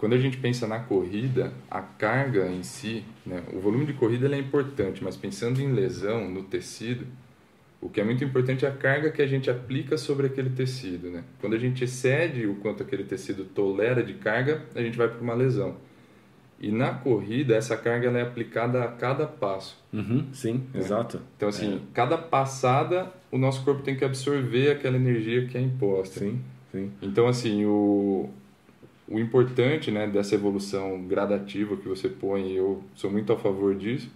Quando 0.03 0.15
a 0.15 0.19
gente 0.19 0.37
pensa 0.37 0.67
na 0.67 0.81
corrida, 0.81 1.53
a 1.71 1.81
carga 1.81 2.49
em 2.49 2.65
si, 2.65 3.05
né? 3.25 3.41
o 3.53 3.61
volume 3.61 3.87
de 3.87 3.93
corrida 3.93 4.29
é 4.35 4.37
importante, 4.37 5.03
mas 5.03 5.17
pensando 5.17 5.61
em 5.61 5.73
lesão 5.73 6.29
no 6.29 6.43
tecido, 6.43 7.07
o 7.81 7.89
que 7.89 8.01
é 8.01 8.05
muito 8.05 8.25
importante 8.25 8.65
é 8.65 8.69
a 8.69 8.73
carga 8.73 9.13
que 9.13 9.23
a 9.23 9.27
gente 9.29 9.49
aplica 9.49 9.97
sobre 9.97 10.27
aquele 10.27 10.51
tecido. 10.51 11.09
Né? 11.09 11.23
Quando 11.41 11.55
a 11.55 11.59
gente 11.59 11.85
excede 11.85 12.49
o 12.49 12.57
quanto 12.57 12.83
aquele 12.83 13.05
tecido 13.05 13.45
tolera 13.45 14.03
de 14.03 14.15
carga, 14.15 14.63
a 14.75 14.83
gente 14.83 14.99
vai 14.99 15.07
para 15.07 15.21
uma 15.21 15.35
lesão. 15.35 15.77
E 16.59 16.73
na 16.73 16.95
corrida, 16.95 17.55
essa 17.55 17.77
carga 17.77 18.09
ela 18.09 18.19
é 18.19 18.23
aplicada 18.23 18.83
a 18.83 18.89
cada 18.89 19.27
passo. 19.27 19.77
Uhum, 19.93 20.27
sim, 20.33 20.65
né? 20.75 20.81
exato. 20.81 21.21
Então, 21.37 21.49
assim, 21.49 21.77
é. 21.77 21.81
cada 21.93 22.19
passada, 22.19 23.13
o 23.31 23.39
nosso 23.39 23.65
corpo 23.65 23.83
tem 23.83 23.97
que 23.97 24.05
absorver 24.05 24.71
aquela 24.71 24.97
energia 24.97 25.47
que 25.47 25.57
é 25.57 25.61
imposta. 25.61 26.21
Sim. 26.21 26.41
Sim. 26.73 26.91
Então, 27.03 27.29
assim, 27.29 27.65
o, 27.67 28.31
o 29.07 29.19
importante 29.19 29.91
né, 29.91 30.07
dessa 30.07 30.35
evolução 30.35 31.03
gradativa 31.03 31.77
que 31.77 31.87
você 31.87 32.09
põe, 32.09 32.53
eu 32.53 32.83
sou 32.95 33.11
muito 33.11 33.33
a 33.33 33.37
favor 33.37 33.75
disso, 33.75 34.11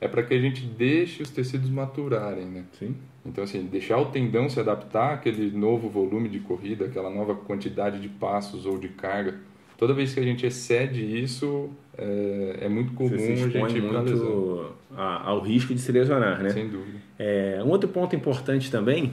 é 0.00 0.06
para 0.06 0.22
que 0.22 0.34
a 0.34 0.38
gente 0.38 0.64
deixe 0.64 1.22
os 1.22 1.30
tecidos 1.30 1.70
maturarem, 1.70 2.44
né? 2.44 2.64
Sim. 2.78 2.94
Então, 3.24 3.44
assim, 3.44 3.64
deixar 3.64 3.98
o 3.98 4.06
tendão 4.06 4.48
se 4.48 4.58
adaptar 4.58 5.14
àquele 5.14 5.56
novo 5.56 5.88
volume 5.88 6.28
de 6.28 6.40
corrida, 6.40 6.86
aquela 6.86 7.08
nova 7.08 7.34
quantidade 7.34 8.00
de 8.00 8.08
passos 8.08 8.66
ou 8.66 8.78
de 8.78 8.88
carga. 8.88 9.36
Toda 9.78 9.94
vez 9.94 10.12
que 10.12 10.20
a 10.20 10.22
gente 10.22 10.44
excede 10.44 11.00
isso, 11.22 11.70
é, 11.96 12.58
é 12.62 12.68
muito 12.68 12.92
comum 12.94 13.14
a 13.14 13.18
gente 13.18 13.56
ir 13.56 13.82
muito 13.82 14.74
ao 14.94 15.40
risco 15.40 15.72
de 15.72 15.80
se 15.80 15.92
lesionar, 15.92 16.42
né? 16.42 16.50
Sem 16.50 16.68
dúvida. 16.68 16.98
É, 17.18 17.62
um 17.64 17.68
outro 17.68 17.88
ponto 17.88 18.14
importante 18.14 18.70
também 18.70 19.12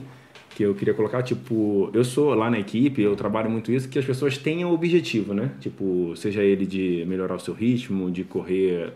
que 0.54 0.64
eu 0.64 0.74
queria 0.74 0.92
colocar, 0.92 1.22
tipo, 1.22 1.90
eu 1.94 2.04
sou 2.04 2.34
lá 2.34 2.50
na 2.50 2.58
equipe, 2.58 3.00
eu 3.00 3.14
trabalho 3.14 3.48
muito 3.48 3.70
isso, 3.72 3.88
que 3.88 3.98
as 3.98 4.04
pessoas 4.04 4.36
tenham 4.36 4.72
objetivo, 4.72 5.32
né? 5.32 5.52
Tipo, 5.60 6.12
seja 6.16 6.42
ele 6.42 6.66
de 6.66 7.04
melhorar 7.06 7.36
o 7.36 7.40
seu 7.40 7.54
ritmo, 7.54 8.10
de 8.10 8.24
correr 8.24 8.92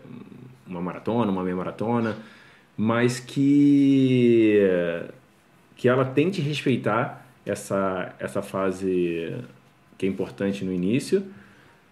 uma 0.67 0.81
maratona, 0.81 1.31
uma 1.31 1.43
meia 1.43 1.55
maratona, 1.55 2.17
mas 2.77 3.19
que 3.19 4.59
que 5.77 5.89
ela 5.89 6.05
tente 6.05 6.41
respeitar 6.41 7.25
essa 7.45 8.13
essa 8.19 8.41
fase 8.41 9.33
que 9.97 10.05
é 10.05 10.09
importante 10.09 10.65
no 10.65 10.73
início, 10.73 11.23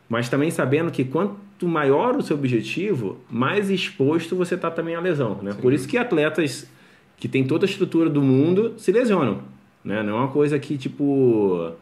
mas 0.10 0.27
também 0.27 0.51
sabendo 0.51 0.91
que 0.91 1.05
quanto 1.05 1.67
maior 1.67 2.17
o 2.17 2.22
seu 2.22 2.36
objetivo, 2.36 3.17
mais 3.29 3.70
exposto 3.70 4.36
você 4.36 4.55
está 4.55 4.70
também 4.70 4.96
à 4.96 5.00
lesão, 5.00 5.39
né? 5.41 5.53
Sim. 5.53 5.62
Por 5.62 5.72
isso 5.72 5.88
que 5.88 5.98
atletas 5.98 6.70
que 7.15 7.29
têm 7.29 7.46
toda 7.46 7.65
a 7.65 7.70
estrutura 7.70 8.10
do 8.10 8.22
mundo 8.22 8.74
se 8.77 8.91
lesionam 8.91 9.52
né? 9.83 10.01
Não 10.03 10.17
é 10.17 10.19
uma 10.21 10.27
coisa 10.29 10.57
que, 10.59 10.77
tipo, 10.77 11.73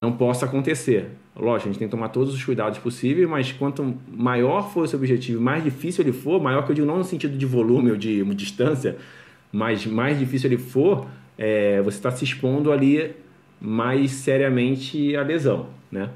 não 0.00 0.12
possa 0.12 0.46
acontecer. 0.46 1.10
Lógico, 1.36 1.68
a 1.68 1.72
gente 1.72 1.78
tem 1.78 1.88
que 1.88 1.92
tomar 1.92 2.08
todos 2.08 2.34
os 2.34 2.44
cuidados 2.44 2.78
possíveis, 2.78 3.28
mas 3.28 3.52
quanto 3.52 3.96
maior 4.08 4.70
for 4.72 4.86
seu 4.86 4.98
objetivo, 4.98 5.40
mais 5.40 5.64
difícil 5.64 6.04
ele 6.04 6.12
for, 6.12 6.40
maior 6.40 6.64
que 6.64 6.70
eu 6.70 6.74
digo 6.74 6.86
não 6.86 6.98
no 6.98 7.04
sentido 7.04 7.36
de 7.36 7.46
volume 7.46 7.90
ou 7.90 7.96
de 7.96 8.22
distância, 8.34 8.96
mas 9.52 9.86
mais 9.86 10.18
difícil 10.18 10.50
ele 10.50 10.58
for, 10.58 11.06
é, 11.38 11.80
você 11.82 11.96
está 11.96 12.10
se 12.10 12.24
expondo 12.24 12.70
ali 12.70 13.16
mais 13.60 14.10
seriamente 14.10 15.16
à 15.16 15.22
lesão, 15.22 15.68
né? 15.90 16.10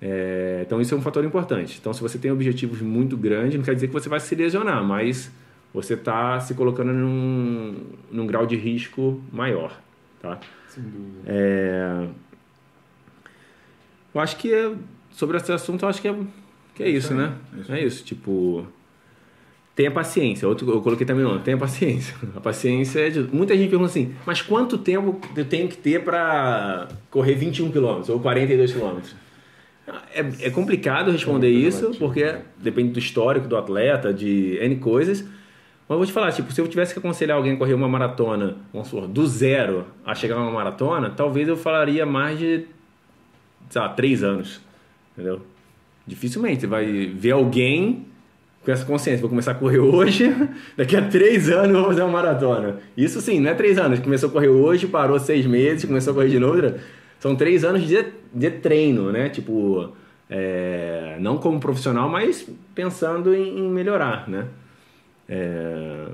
É, 0.00 0.62
então 0.66 0.80
isso 0.80 0.94
é 0.94 0.98
um 0.98 1.00
fator 1.00 1.24
importante. 1.24 1.78
Então 1.80 1.92
se 1.92 2.00
você 2.00 2.18
tem 2.18 2.30
objetivos 2.30 2.80
muito 2.82 3.16
grandes, 3.16 3.56
não 3.56 3.64
quer 3.64 3.74
dizer 3.74 3.86
que 3.86 3.92
você 3.92 4.08
vai 4.08 4.20
se 4.20 4.34
lesionar, 4.34 4.84
mas 4.84 5.30
você 5.72 5.94
está 5.94 6.40
se 6.40 6.54
colocando 6.54 6.92
num, 6.92 7.76
num 8.10 8.26
grau 8.26 8.46
de 8.46 8.56
risco 8.56 9.20
maior, 9.32 9.78
tá? 10.20 10.38
Sem 10.68 10.82
dúvida. 10.82 11.22
É... 11.26 12.08
Eu 14.14 14.20
acho 14.20 14.36
que 14.36 14.52
é, 14.52 14.72
sobre 15.10 15.36
esse 15.36 15.52
assunto, 15.52 15.84
eu 15.84 15.88
acho 15.88 16.00
que 16.00 16.08
é, 16.08 16.16
que 16.74 16.82
é 16.82 16.88
isso, 16.88 17.14
né? 17.14 17.34
Isso. 17.58 17.72
É 17.72 17.84
isso, 17.84 18.04
tipo 18.04 18.66
tenha 19.76 19.90
paciência. 19.90 20.48
Outro, 20.48 20.68
eu 20.70 20.80
coloquei 20.80 21.06
também, 21.06 21.22
não, 21.22 21.38
tenha 21.38 21.58
paciência. 21.58 22.16
A 22.34 22.40
paciência 22.40 22.98
é 23.00 23.10
de... 23.10 23.20
Muita 23.20 23.54
gente 23.54 23.68
pergunta 23.68 23.90
assim, 23.90 24.14
mas 24.24 24.40
quanto 24.40 24.78
tempo 24.78 25.20
eu 25.36 25.44
tenho 25.44 25.68
que 25.68 25.76
ter 25.76 26.02
para 26.02 26.88
correr 27.10 27.34
21 27.34 27.70
km 27.70 28.02
ou 28.08 28.18
42 28.18 28.72
km? 28.72 29.00
É, 30.14 30.46
é 30.46 30.50
complicado 30.50 31.12
responder 31.12 31.48
é 31.48 31.50
isso, 31.50 31.92
porque 31.98 32.24
né? 32.24 32.42
depende 32.56 32.90
do 32.90 32.98
histórico 32.98 33.46
do 33.46 33.56
atleta, 33.56 34.12
de 34.12 34.58
N 34.60 34.76
coisas. 34.76 35.24
Mas 35.88 35.94
eu 35.94 35.98
vou 35.98 36.06
te 36.06 36.12
falar, 36.12 36.32
tipo, 36.32 36.52
se 36.52 36.60
eu 36.60 36.66
tivesse 36.66 36.92
que 36.92 36.98
aconselhar 36.98 37.36
alguém 37.36 37.52
a 37.52 37.56
correr 37.56 37.74
uma 37.74 37.88
maratona, 37.88 38.56
vamos 38.72 38.88
supor, 38.88 39.06
do 39.06 39.24
zero 39.26 39.86
a 40.04 40.14
chegar 40.14 40.34
numa 40.34 40.50
maratona, 40.50 41.10
talvez 41.10 41.46
eu 41.46 41.56
falaria 41.56 42.04
mais 42.04 42.38
de, 42.38 42.66
sei 43.70 43.80
lá, 43.80 43.88
três 43.90 44.24
anos. 44.24 44.60
Entendeu? 45.12 45.40
Dificilmente 46.04 46.62
você 46.62 46.66
vai 46.66 47.06
ver 47.06 47.32
alguém 47.32 48.04
com 48.64 48.72
essa 48.72 48.84
consciência, 48.84 49.20
vou 49.20 49.30
começar 49.30 49.52
a 49.52 49.54
correr 49.54 49.78
hoje, 49.78 50.24
daqui 50.76 50.96
a 50.96 51.02
três 51.02 51.48
anos 51.48 51.70
eu 51.70 51.80
vou 51.82 51.84
fazer 51.90 52.02
uma 52.02 52.10
maratona. 52.10 52.80
Isso 52.96 53.20
sim, 53.20 53.38
não 53.38 53.50
é 53.50 53.54
três 53.54 53.78
anos, 53.78 54.00
começou 54.00 54.28
a 54.28 54.32
correr 54.32 54.48
hoje, 54.48 54.88
parou 54.88 55.20
seis 55.20 55.46
meses, 55.46 55.84
começou 55.84 56.10
a 56.10 56.14
correr 56.14 56.30
de 56.30 56.40
novo. 56.40 56.74
São 57.20 57.36
três 57.36 57.64
anos 57.64 57.86
de, 57.86 58.04
de 58.34 58.50
treino, 58.50 59.12
né? 59.12 59.28
Tipo, 59.28 59.92
é, 60.28 61.16
não 61.20 61.38
como 61.38 61.60
profissional, 61.60 62.08
mas 62.08 62.48
pensando 62.74 63.32
em, 63.32 63.60
em 63.60 63.70
melhorar, 63.70 64.28
né? 64.28 64.46
É, 65.28 66.08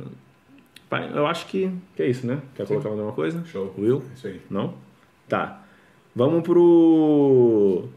eu 1.14 1.26
acho 1.26 1.46
que, 1.46 1.70
que 1.96 2.02
é 2.02 2.08
isso, 2.08 2.26
né? 2.26 2.38
Quer 2.54 2.66
sim. 2.66 2.74
colocar 2.74 2.90
mais 2.90 3.00
alguma 3.00 3.14
coisa? 3.14 3.42
Show. 3.46 3.74
Will? 3.78 4.02
Isso 4.14 4.26
aí. 4.26 4.40
Não? 4.50 4.74
Tá. 5.28 5.62
Vamos 6.14 6.42
pro 6.42 7.88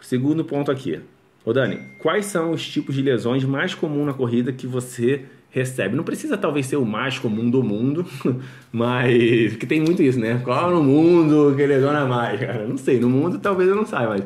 segundo 0.00 0.44
ponto 0.44 0.70
aqui. 0.70 1.00
Ô 1.44 1.52
Dani, 1.52 1.80
quais 1.98 2.26
são 2.26 2.50
os 2.50 2.66
tipos 2.66 2.94
de 2.94 3.02
lesões 3.02 3.44
mais 3.44 3.74
comuns 3.74 4.06
na 4.06 4.14
corrida 4.14 4.52
que 4.52 4.66
você 4.66 5.24
recebe? 5.50 5.96
Não 5.96 6.04
precisa 6.04 6.36
talvez 6.36 6.66
ser 6.66 6.76
o 6.76 6.84
mais 6.84 7.18
comum 7.18 7.48
do 7.50 7.62
mundo, 7.62 8.06
mas 8.72 9.56
que 9.56 9.66
tem 9.66 9.80
muito 9.80 10.02
isso, 10.02 10.18
né? 10.18 10.40
Qual 10.44 10.70
no 10.70 10.82
mundo 10.82 11.54
que 11.56 11.66
lesiona 11.66 12.06
mais, 12.06 12.40
cara? 12.40 12.66
Não 12.66 12.76
sei, 12.76 12.98
no 12.98 13.08
mundo 13.08 13.38
talvez 13.38 13.68
eu 13.68 13.76
não 13.76 13.86
saiba, 13.86 14.16
mas 14.18 14.24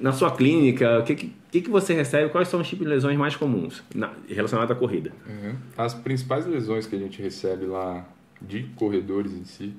na 0.00 0.12
sua 0.12 0.34
clínica, 0.34 0.98
o 0.98 1.04
que, 1.04 1.14
que, 1.14 1.60
que 1.60 1.70
você 1.70 1.94
recebe? 1.94 2.30
Quais 2.30 2.48
são 2.48 2.60
os 2.60 2.68
tipos 2.68 2.86
de 2.86 2.92
lesões 2.92 3.16
mais 3.16 3.36
comuns 3.36 3.82
na, 3.94 4.12
relacionadas 4.28 4.76
à 4.76 4.78
corrida? 4.78 5.12
Uhum. 5.26 5.54
As 5.76 5.94
principais 5.94 6.46
lesões 6.46 6.86
que 6.86 6.96
a 6.96 6.98
gente 6.98 7.20
recebe 7.20 7.66
lá 7.66 8.06
de 8.40 8.64
corredores 8.76 9.32
em 9.32 9.44
si 9.44 9.74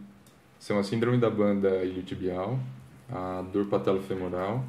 são 0.59 0.79
a 0.79 0.83
síndrome 0.83 1.17
da 1.17 1.29
banda 1.29 1.83
iliotibial, 1.83 2.57
a 3.11 3.43
dor 3.51 3.65
patelofemoral, 3.65 4.65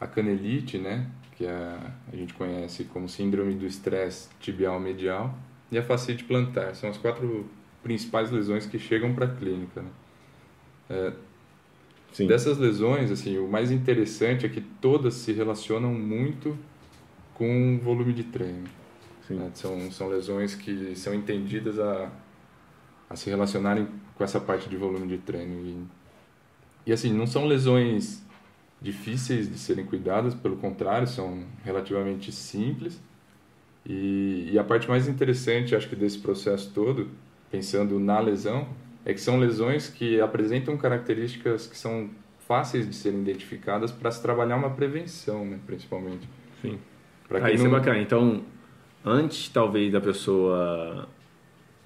a 0.00 0.06
canelite, 0.06 0.78
né, 0.78 1.06
que 1.36 1.44
é, 1.44 1.76
a 2.12 2.16
gente 2.16 2.34
conhece 2.34 2.84
como 2.84 3.08
síndrome 3.08 3.54
do 3.54 3.66
estresse 3.66 4.28
tibial 4.40 4.78
medial, 4.78 5.36
e 5.70 5.78
a 5.78 5.82
fascite 5.82 6.24
plantar. 6.24 6.74
São 6.74 6.88
as 6.88 6.96
quatro 6.96 7.46
principais 7.82 8.30
lesões 8.30 8.66
que 8.66 8.78
chegam 8.78 9.14
para 9.14 9.26
a 9.26 9.28
clínica. 9.28 9.82
Né? 9.82 9.88
É, 10.90 11.12
dessas 12.26 12.58
lesões, 12.58 13.10
assim, 13.10 13.38
o 13.38 13.48
mais 13.48 13.70
interessante 13.70 14.46
é 14.46 14.48
que 14.48 14.60
todas 14.60 15.14
se 15.14 15.32
relacionam 15.32 15.92
muito 15.92 16.56
com 17.34 17.76
o 17.76 17.78
volume 17.78 18.12
de 18.12 18.24
treino. 18.24 18.64
Né? 19.30 19.50
São, 19.54 19.90
são 19.90 20.08
lesões 20.08 20.54
que 20.54 20.96
são 20.96 21.14
entendidas 21.14 21.78
a, 21.78 22.10
a 23.08 23.16
se 23.16 23.30
relacionarem 23.30 23.86
com 24.16 24.24
essa 24.24 24.40
parte 24.40 24.68
de 24.68 24.76
volume 24.76 25.06
de 25.06 25.18
treino. 25.18 25.64
E, 25.64 25.86
e 26.86 26.92
assim, 26.92 27.12
não 27.12 27.26
são 27.26 27.46
lesões 27.46 28.22
difíceis 28.80 29.50
de 29.50 29.58
serem 29.58 29.84
cuidadas, 29.84 30.34
pelo 30.34 30.56
contrário, 30.56 31.06
são 31.06 31.44
relativamente 31.64 32.32
simples. 32.32 33.00
E, 33.84 34.50
e, 34.52 34.58
a 34.58 34.64
parte 34.64 34.88
mais 34.88 35.08
interessante, 35.08 35.74
acho 35.74 35.88
que 35.88 35.96
desse 35.96 36.18
processo 36.18 36.70
todo, 36.74 37.08
pensando 37.50 37.98
na 37.98 38.20
lesão, 38.20 38.68
é 39.08 39.14
que 39.14 39.20
são 39.20 39.40
lesões 39.40 39.88
que 39.88 40.20
apresentam 40.20 40.76
características 40.76 41.66
que 41.66 41.76
são 41.76 42.08
fáceis 42.46 42.88
de 42.88 42.94
serem 42.94 43.20
identificadas 43.20 43.90
para 43.90 44.10
se 44.10 44.22
trabalhar 44.22 44.56
uma 44.56 44.70
prevenção, 44.70 45.44
né, 45.44 45.58
principalmente. 45.66 46.28
Sim. 46.62 46.78
Pra 47.28 47.44
ah, 47.44 47.50
isso 47.50 47.64
é 47.64 47.68
não... 47.68 47.72
bacana. 47.76 47.98
Então, 47.98 48.42
antes 49.04 49.48
talvez 49.48 49.92
da 49.92 50.00
pessoa 50.00 51.08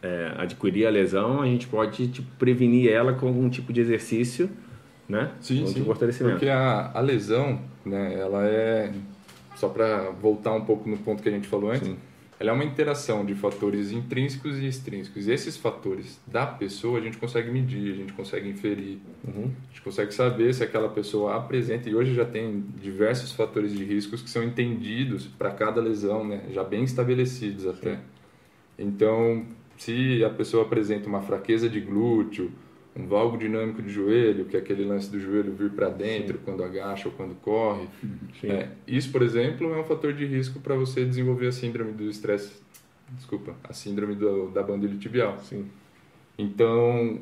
é, 0.03 0.35
adquirir 0.37 0.87
a 0.87 0.91
lesão, 0.91 1.41
a 1.41 1.47
gente 1.47 1.67
pode 1.67 2.09
tipo, 2.09 2.29
prevenir 2.39 2.93
ela 2.93 3.15
com 3.15 3.27
algum 3.27 3.49
tipo 3.49 3.73
de 3.73 3.81
exercício 3.81 4.51
né? 5.13 5.31
Sim, 5.41 5.67
sim. 5.67 5.85
fortalecimento. 5.85 6.37
Porque 6.37 6.49
a, 6.49 6.91
a 6.95 7.01
lesão, 7.01 7.61
né, 7.85 8.19
ela 8.19 8.47
é 8.47 8.93
só 9.57 9.69
para 9.69 10.11
voltar 10.11 10.53
um 10.55 10.65
pouco 10.65 10.89
no 10.89 10.97
ponto 10.97 11.23
que 11.23 11.29
a 11.29 11.33
gente 11.33 11.47
falou 11.47 11.71
antes, 11.71 11.87
sim. 11.87 11.97
Ela 12.43 12.51
é 12.51 12.53
uma 12.53 12.65
interação 12.65 13.25
de 13.25 13.37
fatores 13.37 13.93
intrínsecos 13.93 14.59
e 14.59 14.67
extrínsecos. 14.67 15.29
E 15.29 15.31
esses 15.31 15.57
fatores 15.57 16.21
da 16.27 16.45
pessoa 16.45 16.99
a 16.99 17.01
gente 17.01 17.17
consegue 17.17 17.49
medir, 17.53 17.93
a 17.93 17.97
gente 17.97 18.13
consegue 18.15 18.49
inferir, 18.49 18.99
uhum. 19.25 19.45
a 19.45 19.69
gente 19.69 19.81
consegue 19.81 20.13
saber 20.13 20.53
se 20.53 20.65
aquela 20.65 20.89
pessoa 20.89 21.37
apresenta. 21.37 21.89
E 21.89 21.95
hoje 21.95 22.13
já 22.15 22.25
tem 22.25 22.65
diversos 22.81 23.31
fatores 23.31 23.73
de 23.73 23.85
riscos 23.85 24.23
que 24.23 24.29
são 24.29 24.43
entendidos 24.43 25.25
para 25.25 25.53
cada 25.53 25.81
lesão, 25.81 26.27
né, 26.27 26.43
já 26.51 26.65
bem 26.65 26.83
estabelecidos 26.83 27.65
até. 27.65 27.95
Sim. 27.95 28.01
Então, 28.77 29.47
se 29.79 30.25
a 30.25 30.31
pessoa 30.31 30.65
apresenta 30.65 31.09
uma 31.09 31.23
fraqueza 31.23 31.69
de 31.69 31.81
glúteo, 31.81 32.51
um 32.95 33.07
valgo 33.07 33.39
dinâmico 33.39 33.83
de 33.83 33.91
joelho, 33.91 34.45
que 34.45 34.57
é 34.57 34.61
aquele 34.61 34.85
lance 34.85 35.11
do 35.11 35.19
joelho 35.19 35.53
vir 35.53 35.71
para 35.71 35.89
dentro 35.89 36.35
Sim. 36.37 36.43
quando 36.45 36.63
agacha 36.63 37.09
ou 37.09 37.15
quando 37.15 37.35
corre. 37.41 37.87
É, 38.45 38.69
isso, 38.89 39.13
por 39.13 39.23
exemplo, 39.23 39.73
é 39.73 39.81
um 39.81 39.85
fator 39.85 40.13
de 40.13 40.27
risco 40.27 40.59
para 40.59 40.75
você 40.75 41.05
desenvolver 41.05 41.47
a 41.47 41.53
síndrome 41.53 41.93
do 41.93 42.11
estresse, 42.11 42.61
desculpa, 43.13 43.55
a 43.63 43.73
síndrome 43.73 44.17
do, 44.17 44.49
da 44.49 44.65
banda 44.65 44.89
tibial. 44.99 45.39
Sim. 45.39 45.67
Então, 46.37 47.21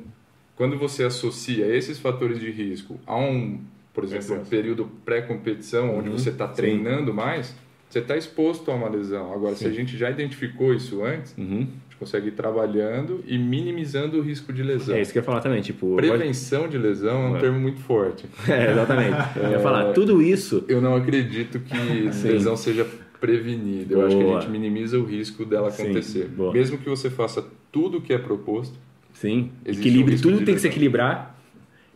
quando 0.57 0.79
você 0.79 1.05
associa 1.05 1.67
esses 1.67 1.99
fatores 1.99 2.41
de 2.41 2.51
risco 2.51 2.99
a 3.07 3.19
um, 3.19 3.61
por 3.93 4.05
exemplo, 4.05 4.41
um 4.41 4.45
período 4.47 4.91
pré-competição, 5.05 5.99
onde 5.99 6.09
uhum. 6.09 6.17
você 6.17 6.31
está 6.31 6.49
treinando 6.49 7.11
Sim. 7.11 7.17
mais, 7.17 7.55
você 7.87 7.99
está 7.99 8.17
exposto 8.17 8.71
a 8.71 8.75
uma 8.75 8.89
lesão. 8.89 9.35
Agora, 9.35 9.55
Sim. 9.55 9.65
se 9.65 9.67
a 9.67 9.73
gente 9.73 9.99
já 9.99 10.11
identificou 10.11 10.73
isso 10.73 11.05
antes, 11.05 11.37
uhum 11.37 11.69
consegue 12.01 12.29
ir 12.29 12.31
trabalhando 12.33 13.23
e 13.27 13.37
minimizando 13.37 14.19
o 14.19 14.23
risco 14.23 14.55
de 14.55 14.63
lesão. 14.63 14.97
É 14.97 15.03
isso 15.03 15.13
que 15.13 15.19
eu 15.19 15.21
ia 15.21 15.27
falar 15.27 15.41
também, 15.41 15.61
tipo... 15.61 15.95
Prevenção 15.97 16.67
de 16.67 16.79
lesão 16.79 17.23
é 17.25 17.29
um 17.29 17.37
é. 17.37 17.41
termo 17.41 17.61
muito 17.61 17.79
forte. 17.81 18.27
É, 18.49 18.73
exatamente. 18.73 19.17
Eu 19.37 19.51
ia 19.51 19.61
falar, 19.61 19.93
tudo 19.93 20.23
isso... 20.23 20.65
Eu 20.67 20.81
não 20.81 20.97
acredito 20.97 21.61
que 21.61 21.77
lesão 22.27 22.57
seja 22.57 22.87
prevenida. 23.21 23.95
Eu 23.95 24.07
acho 24.07 24.17
que 24.17 24.25
a 24.25 24.41
gente 24.41 24.49
minimiza 24.51 24.99
o 24.99 25.05
risco 25.05 25.45
dela 25.45 25.69
acontecer. 25.69 26.31
Sim, 26.35 26.51
Mesmo 26.53 26.79
que 26.79 26.89
você 26.89 27.11
faça 27.11 27.45
tudo 27.71 27.99
o 27.99 28.01
que 28.01 28.15
é 28.15 28.19
proposto. 28.19 28.79
Sim, 29.13 29.53
equilibre, 29.67 30.15
um 30.15 30.19
tudo 30.19 30.37
tem 30.39 30.47
lesão. 30.47 30.55
que 30.55 30.61
se 30.63 30.69
equilibrar. 30.69 31.39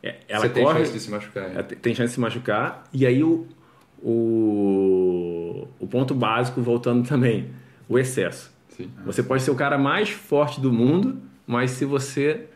É, 0.02 0.16
ela 0.28 0.46
você 0.46 0.61
corre, 0.61 0.75
tem 0.75 0.84
chance 0.84 0.92
de 0.92 1.00
se 1.00 1.11
machucar. 1.11 1.56
É. 1.56 1.62
Tem 1.62 1.94
chance 1.94 2.08
de 2.11 2.14
se 2.14 2.20
machucar. 2.20 2.84
E 2.92 3.06
aí 3.06 3.25
o, 3.25 3.46
o, 4.02 5.66
o 5.80 5.87
ponto 5.87 6.14
básico, 6.14 6.61
voltando 6.61 7.08
também, 7.08 7.49
o 7.88 7.99
excesso. 7.99 8.53
Sim. 8.76 8.90
Você 9.04 9.23
pode 9.23 9.43
ser 9.43 9.50
o 9.50 9.54
cara 9.54 9.78
mais 9.78 10.11
forte 10.11 10.61
do 10.61 10.73
mundo, 10.73 11.16
mas 11.47 11.71
se 11.73 11.85
você 11.85 12.47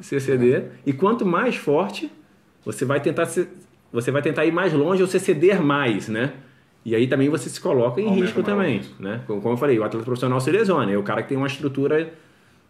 se 0.00 0.16
exceder, 0.16 0.72
e 0.84 0.92
quanto 0.92 1.24
mais 1.24 1.56
forte, 1.56 2.10
você 2.64 2.84
vai 2.84 3.00
tentar 3.00 3.26
se, 3.26 3.48
você 3.92 4.10
vai 4.10 4.22
tentar 4.22 4.44
ir 4.44 4.52
mais 4.52 4.72
longe 4.72 5.02
ou 5.02 5.08
se 5.08 5.20
ceder 5.20 5.62
mais, 5.62 6.08
né? 6.08 6.32
E 6.84 6.94
aí 6.94 7.06
também 7.06 7.28
você 7.28 7.48
se 7.48 7.60
coloca 7.60 8.00
em 8.00 8.08
risco 8.08 8.42
também, 8.42 8.82
né? 8.98 9.22
Como, 9.26 9.40
como 9.40 9.54
eu 9.54 9.58
falei, 9.58 9.78
o 9.78 9.84
atleta 9.84 10.04
profissional 10.04 10.40
se 10.40 10.50
lesiona, 10.50 10.90
é 10.90 10.96
o 10.96 11.02
cara 11.02 11.22
que 11.22 11.28
tem 11.28 11.36
uma 11.36 11.46
estrutura 11.46 12.12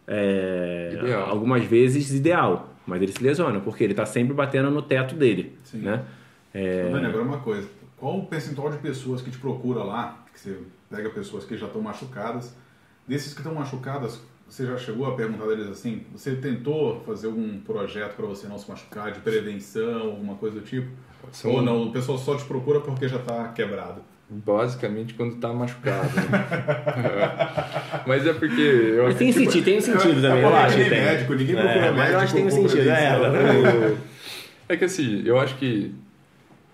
é, 0.07 1.25
algumas 1.27 1.65
vezes 1.65 2.13
ideal, 2.13 2.75
mas 2.87 3.01
ele 3.01 3.13
se 3.13 3.23
lesiona 3.23 3.61
porque 3.61 3.85
ele 3.85 3.93
está 3.93 4.07
sempre 4.07 4.35
batendo 4.35 4.71
no 4.71 4.83
teto 4.83 5.15
dele, 5.15 5.57
Sim. 5.65 5.79
né? 5.79 6.05
É... 6.53 6.91
Dani, 6.91 7.07
agora 7.07 7.25
uma 7.25 7.39
coisa, 7.39 7.69
qual 7.97 8.19
o 8.19 8.27
percentual 8.27 8.71
de 8.71 8.79
pessoas 8.79 9.21
que 9.21 9.31
te 9.31 9.39
procura 9.39 9.83
lá, 9.83 10.25
que 10.33 10.41
você 10.41 10.59
pega 10.91 11.11
pessoas 11.11 11.45
que 11.45 11.57
já 11.57 11.67
estão 11.67 11.81
machucadas 11.81 12.55
Desses 13.07 13.33
que 13.33 13.41
estão 13.41 13.55
machucados, 13.55 14.21
você 14.49 14.67
já 14.67 14.77
chegou 14.77 15.07
a 15.07 15.15
perguntar 15.15 15.47
deles 15.47 15.69
assim? 15.69 16.05
Você 16.13 16.37
tentou 16.37 17.01
fazer 17.07 17.27
algum 17.27 17.59
projeto 17.61 18.15
para 18.15 18.27
você 18.27 18.47
não 18.47 18.59
se 18.59 18.69
machucar, 18.69 19.13
de 19.13 19.21
prevenção, 19.21 20.03
alguma 20.03 20.35
coisa 20.35 20.61
do 20.61 20.67
tipo? 20.67 20.89
São... 21.33 21.51
Ou 21.51 21.63
não, 21.63 21.85
o 21.85 21.93
pessoal 21.93 22.19
só 22.19 22.37
te 22.37 22.45
procura 22.45 22.81
porque 22.81 23.09
já 23.09 23.17
está 23.17 23.49
quebrado? 23.49 24.01
Basicamente 24.29 25.15
quando 25.15 25.37
está 25.37 25.53
machucado. 25.53 26.09
Né? 26.17 26.23
mas 28.07 28.27
é 28.27 28.33
porque. 28.33 28.61
Eu 28.61 29.05
mas 29.05 29.17
tem, 29.17 29.31
sentido, 29.31 29.65
tem 29.65 29.79
um 29.79 29.81
sentido 29.81 30.21
também, 30.21 30.43
eu, 30.43 30.57
acho. 30.57 30.77
Tem 30.77 30.91
médico, 30.91 31.35
ninguém 31.35 31.55
procura 31.55 31.75
é, 31.75 31.93
médico. 31.93 31.97
Mas 31.97 32.11
eu 32.11 32.19
acho 32.19 32.35
que 32.35 32.39
tem 32.41 32.47
um 32.47 32.51
sentido, 32.51 32.91
é, 32.91 33.97
é 34.69 34.77
que 34.77 34.85
assim, 34.85 35.23
eu 35.25 35.39
acho 35.39 35.57
que 35.57 35.95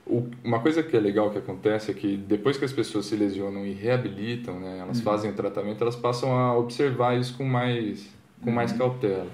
O, 0.05 0.29
uma 0.43 0.59
coisa 0.61 0.83
que 0.83 0.97
é 0.97 1.01
legal 1.01 1.31
que 1.31 1.39
acontece 1.39 1.91
é 1.91 1.95
que 1.95 2.17
depois 2.17 2.57
que 2.57 2.65
as 2.65 2.73
pessoas 2.73 3.07
se 3.07 3.15
lesionam 3.17 3.65
e 3.65 3.73
reabilitam, 3.73 4.59
né, 4.59 4.79
elas 4.81 4.99
Uhum. 4.99 5.05
fazem 5.05 5.31
o 5.31 5.35
tratamento, 5.35 5.81
elas 5.83 5.95
passam 5.97 6.33
a 6.37 6.57
observar 6.57 7.19
isso 7.19 7.37
com 7.37 7.45
mais, 7.45 8.09
com 8.41 8.51
Uhum. 8.51 8.57
mais 8.57 8.73
cautela. 8.73 9.29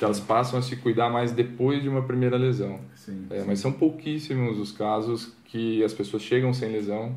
Elas 0.00 0.20
passam 0.20 0.58
a 0.58 0.62
se 0.62 0.76
cuidar 0.76 1.08
mais 1.08 1.32
depois 1.32 1.82
de 1.82 1.88
uma 1.88 2.02
primeira 2.02 2.36
lesão. 2.36 2.80
Sim, 2.94 3.26
É, 3.30 3.40
sim. 3.40 3.44
mas 3.46 3.60
são 3.60 3.72
pouquíssimos 3.72 4.58
os 4.58 4.72
casos 4.72 5.32
que 5.46 5.82
as 5.82 5.92
pessoas 5.94 6.22
chegam 6.22 6.52
sem 6.52 6.70
lesão 6.70 7.16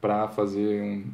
para 0.00 0.28
fazer 0.28 0.82
um, 0.82 1.04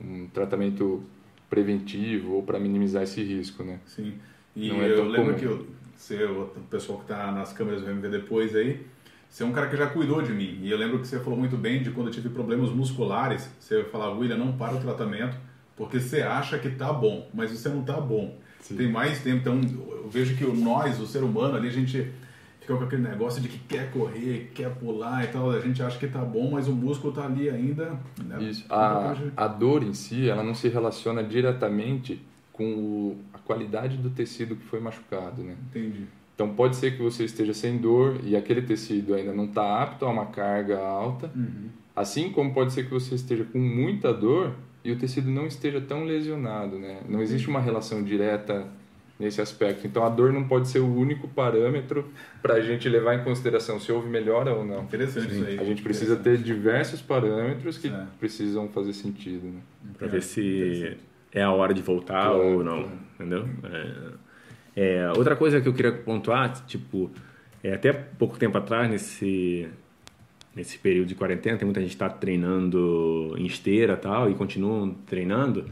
um 0.00 0.26
tratamento 0.28 1.02
preventivo 1.50 2.34
ou 2.34 2.42
para 2.42 2.58
minimizar 2.58 3.02
esse 3.02 3.22
risco, 3.22 3.62
né? 3.62 3.80
Sim. 3.86 4.14
E 4.56 4.68
Não 4.68 4.82
é 4.82 4.90
eu 4.92 4.96
tão 4.96 5.08
lembro 5.08 5.34
comum. 5.34 5.58
que 5.58 5.66
você, 5.96 6.24
o 6.24 6.46
pessoal 6.70 6.98
que 6.98 7.04
está 7.04 7.30
nas 7.32 7.52
câmeras 7.52 7.82
vai 7.82 7.92
me 7.92 8.00
ver 8.00 8.10
depois 8.10 8.54
aí, 8.54 8.80
você 9.28 9.42
é 9.42 9.46
um 9.46 9.52
cara 9.52 9.68
que 9.68 9.76
já 9.76 9.86
cuidou 9.86 10.22
de 10.22 10.32
mim. 10.32 10.58
E 10.62 10.70
eu 10.70 10.78
lembro 10.78 10.98
que 10.98 11.06
você 11.06 11.18
falou 11.20 11.38
muito 11.38 11.56
bem 11.56 11.82
de 11.82 11.90
quando 11.90 12.08
eu 12.08 12.12
tive 12.12 12.28
problemas 12.28 12.70
musculares, 12.70 13.48
você 13.60 13.84
falava, 13.84 14.12
William, 14.12 14.36
não 14.36 14.52
para 14.52 14.74
o 14.74 14.80
tratamento, 14.80 15.36
porque 15.76 16.00
você 16.00 16.22
acha 16.22 16.58
que 16.58 16.70
tá 16.70 16.92
bom, 16.92 17.28
mas 17.32 17.50
você 17.50 17.68
não 17.68 17.82
tá 17.82 18.00
bom. 18.00 18.36
Sim. 18.60 18.76
Tem 18.76 18.90
mais 18.90 19.22
tempo, 19.22 19.38
então 19.38 19.60
eu 19.90 20.08
vejo 20.10 20.36
que 20.36 20.44
nós, 20.44 20.98
o 20.98 21.06
ser 21.06 21.22
humano 21.22 21.56
ali, 21.56 21.68
a 21.68 21.72
gente 21.72 22.10
fica 22.60 22.76
com 22.76 22.84
aquele 22.84 23.02
negócio 23.02 23.40
de 23.40 23.48
que 23.48 23.58
quer 23.60 23.90
correr, 23.90 24.50
quer 24.54 24.74
pular 24.74 25.24
e 25.24 25.28
tal, 25.28 25.50
a 25.50 25.60
gente 25.60 25.82
acha 25.82 25.98
que 25.98 26.08
tá 26.08 26.20
bom, 26.20 26.50
mas 26.50 26.68
o 26.68 26.72
músculo 26.72 27.12
tá 27.12 27.24
ali 27.24 27.48
ainda. 27.48 27.98
Né? 28.22 28.42
Isso. 28.42 28.64
A, 28.68 29.14
a 29.36 29.46
dor 29.46 29.82
em 29.82 29.94
si, 29.94 30.28
ela 30.28 30.42
não 30.42 30.54
se 30.54 30.68
relaciona 30.68 31.22
diretamente 31.22 32.20
com 32.52 33.16
a 33.32 33.38
qualidade 33.38 33.96
do 33.96 34.10
tecido 34.10 34.56
que 34.56 34.64
foi 34.64 34.80
machucado, 34.80 35.42
né? 35.42 35.56
Entendi. 35.70 36.06
Então 36.38 36.50
pode 36.54 36.76
ser 36.76 36.92
que 36.96 37.02
você 37.02 37.24
esteja 37.24 37.52
sem 37.52 37.78
dor 37.78 38.20
e 38.22 38.36
aquele 38.36 38.62
tecido 38.62 39.12
ainda 39.14 39.32
não 39.32 39.46
está 39.46 39.82
apto 39.82 40.04
a 40.04 40.08
uma 40.08 40.26
carga 40.26 40.78
alta, 40.78 41.28
Uhum. 41.34 41.68
assim 41.96 42.30
como 42.30 42.54
pode 42.54 42.72
ser 42.72 42.84
que 42.84 42.92
você 42.92 43.16
esteja 43.16 43.42
com 43.42 43.58
muita 43.58 44.14
dor 44.14 44.52
e 44.84 44.92
o 44.92 44.96
tecido 44.96 45.28
não 45.28 45.48
esteja 45.48 45.80
tão 45.80 46.04
lesionado, 46.04 46.78
né? 46.78 47.00
Não 47.08 47.20
existe 47.20 47.48
uma 47.48 47.60
relação 47.60 48.04
direta 48.04 48.68
nesse 49.18 49.40
aspecto. 49.40 49.84
Então 49.84 50.04
a 50.04 50.08
dor 50.08 50.32
não 50.32 50.44
pode 50.44 50.68
ser 50.68 50.78
o 50.78 50.86
único 50.86 51.26
parâmetro 51.26 52.06
para 52.40 52.54
a 52.54 52.60
gente 52.60 52.88
levar 52.88 53.14
em 53.16 53.24
consideração 53.24 53.80
se 53.80 53.90
houve 53.90 54.08
melhora 54.08 54.54
ou 54.54 54.64
não. 54.64 54.84
Interessante 54.84 55.32
isso 55.34 55.44
aí. 55.44 55.58
A 55.58 55.64
gente 55.64 55.82
precisa 55.82 56.14
ter 56.14 56.38
diversos 56.38 57.02
parâmetros 57.02 57.78
que 57.78 57.88
É. 57.88 58.06
precisam 58.20 58.68
fazer 58.68 58.92
sentido, 58.92 59.44
né? 59.48 59.60
Pra 59.98 60.06
ver 60.06 60.22
se 60.22 60.96
é 61.32 61.42
a 61.42 61.50
hora 61.50 61.74
de 61.74 61.82
voltar 61.82 62.26
Claro, 62.30 62.58
ou 62.58 62.62
não, 62.62 62.82
claro. 62.84 62.98
entendeu? 63.16 63.48
É, 63.64 64.27
é, 64.80 65.10
outra 65.16 65.34
coisa 65.34 65.60
que 65.60 65.66
eu 65.66 65.74
queria 65.74 65.90
pontuar, 65.90 66.64
tipo, 66.64 67.10
é, 67.64 67.74
até 67.74 67.92
pouco 67.92 68.38
tempo 68.38 68.56
atrás, 68.56 68.88
nesse, 68.88 69.68
nesse 70.54 70.78
período 70.78 71.08
de 71.08 71.16
quarentena, 71.16 71.58
tem 71.58 71.66
muita 71.66 71.80
gente 71.80 71.90
que 71.90 71.96
está 71.96 72.08
treinando 72.08 73.34
em 73.36 73.44
esteira 73.44 73.96
tal, 73.96 74.30
e 74.30 74.34
continuam 74.34 74.94
treinando, 75.04 75.64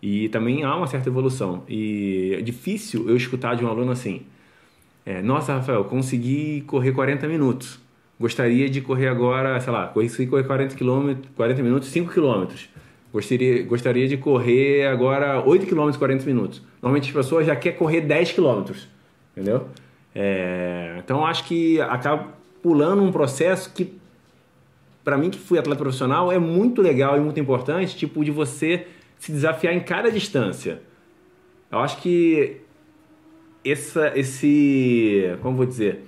e 0.00 0.28
também 0.28 0.62
há 0.62 0.76
uma 0.76 0.86
certa 0.86 1.08
evolução. 1.08 1.64
E 1.68 2.36
é 2.38 2.42
difícil 2.42 3.08
eu 3.08 3.16
escutar 3.16 3.56
de 3.56 3.64
um 3.64 3.68
aluno 3.68 3.90
assim, 3.90 4.22
é, 5.04 5.20
nossa, 5.20 5.54
Rafael, 5.54 5.84
consegui 5.86 6.60
correr 6.60 6.92
40 6.92 7.26
minutos. 7.26 7.80
Gostaria 8.20 8.70
de 8.70 8.80
correr 8.80 9.08
agora, 9.08 9.60
sei 9.60 9.72
lá, 9.72 9.88
consegui 9.88 10.30
correr 10.30 10.44
40, 10.44 10.76
quilômetros, 10.76 11.28
40 11.34 11.60
minutos, 11.60 11.88
5 11.88 12.12
quilômetros. 12.12 12.68
Gostaria, 13.14 13.62
gostaria 13.62 14.08
de 14.08 14.16
correr 14.16 14.88
agora 14.88 15.40
8 15.46 15.66
km 15.66 15.96
40 15.96 16.24
minutos. 16.26 16.60
Normalmente 16.82 17.10
as 17.10 17.14
pessoas 17.14 17.46
já 17.46 17.54
querem 17.54 17.78
correr 17.78 18.00
10 18.00 18.32
km, 18.32 18.64
entendeu? 19.30 19.68
É, 20.12 20.96
então 20.98 21.24
acho 21.24 21.44
que 21.44 21.80
acaba 21.80 22.34
pulando 22.60 23.04
um 23.04 23.12
processo 23.12 23.72
que, 23.72 23.96
para 25.04 25.16
mim 25.16 25.30
que 25.30 25.38
fui 25.38 25.60
atleta 25.60 25.80
profissional, 25.80 26.32
é 26.32 26.40
muito 26.40 26.82
legal 26.82 27.16
e 27.16 27.20
muito 27.20 27.38
importante, 27.38 27.96
tipo, 27.96 28.24
de 28.24 28.32
você 28.32 28.88
se 29.16 29.30
desafiar 29.30 29.72
em 29.72 29.80
cada 29.80 30.10
distância. 30.10 30.82
Eu 31.70 31.78
acho 31.78 31.98
que 31.98 32.62
essa, 33.64 34.12
esse, 34.18 35.38
como 35.40 35.56
vou 35.56 35.66
dizer, 35.66 36.02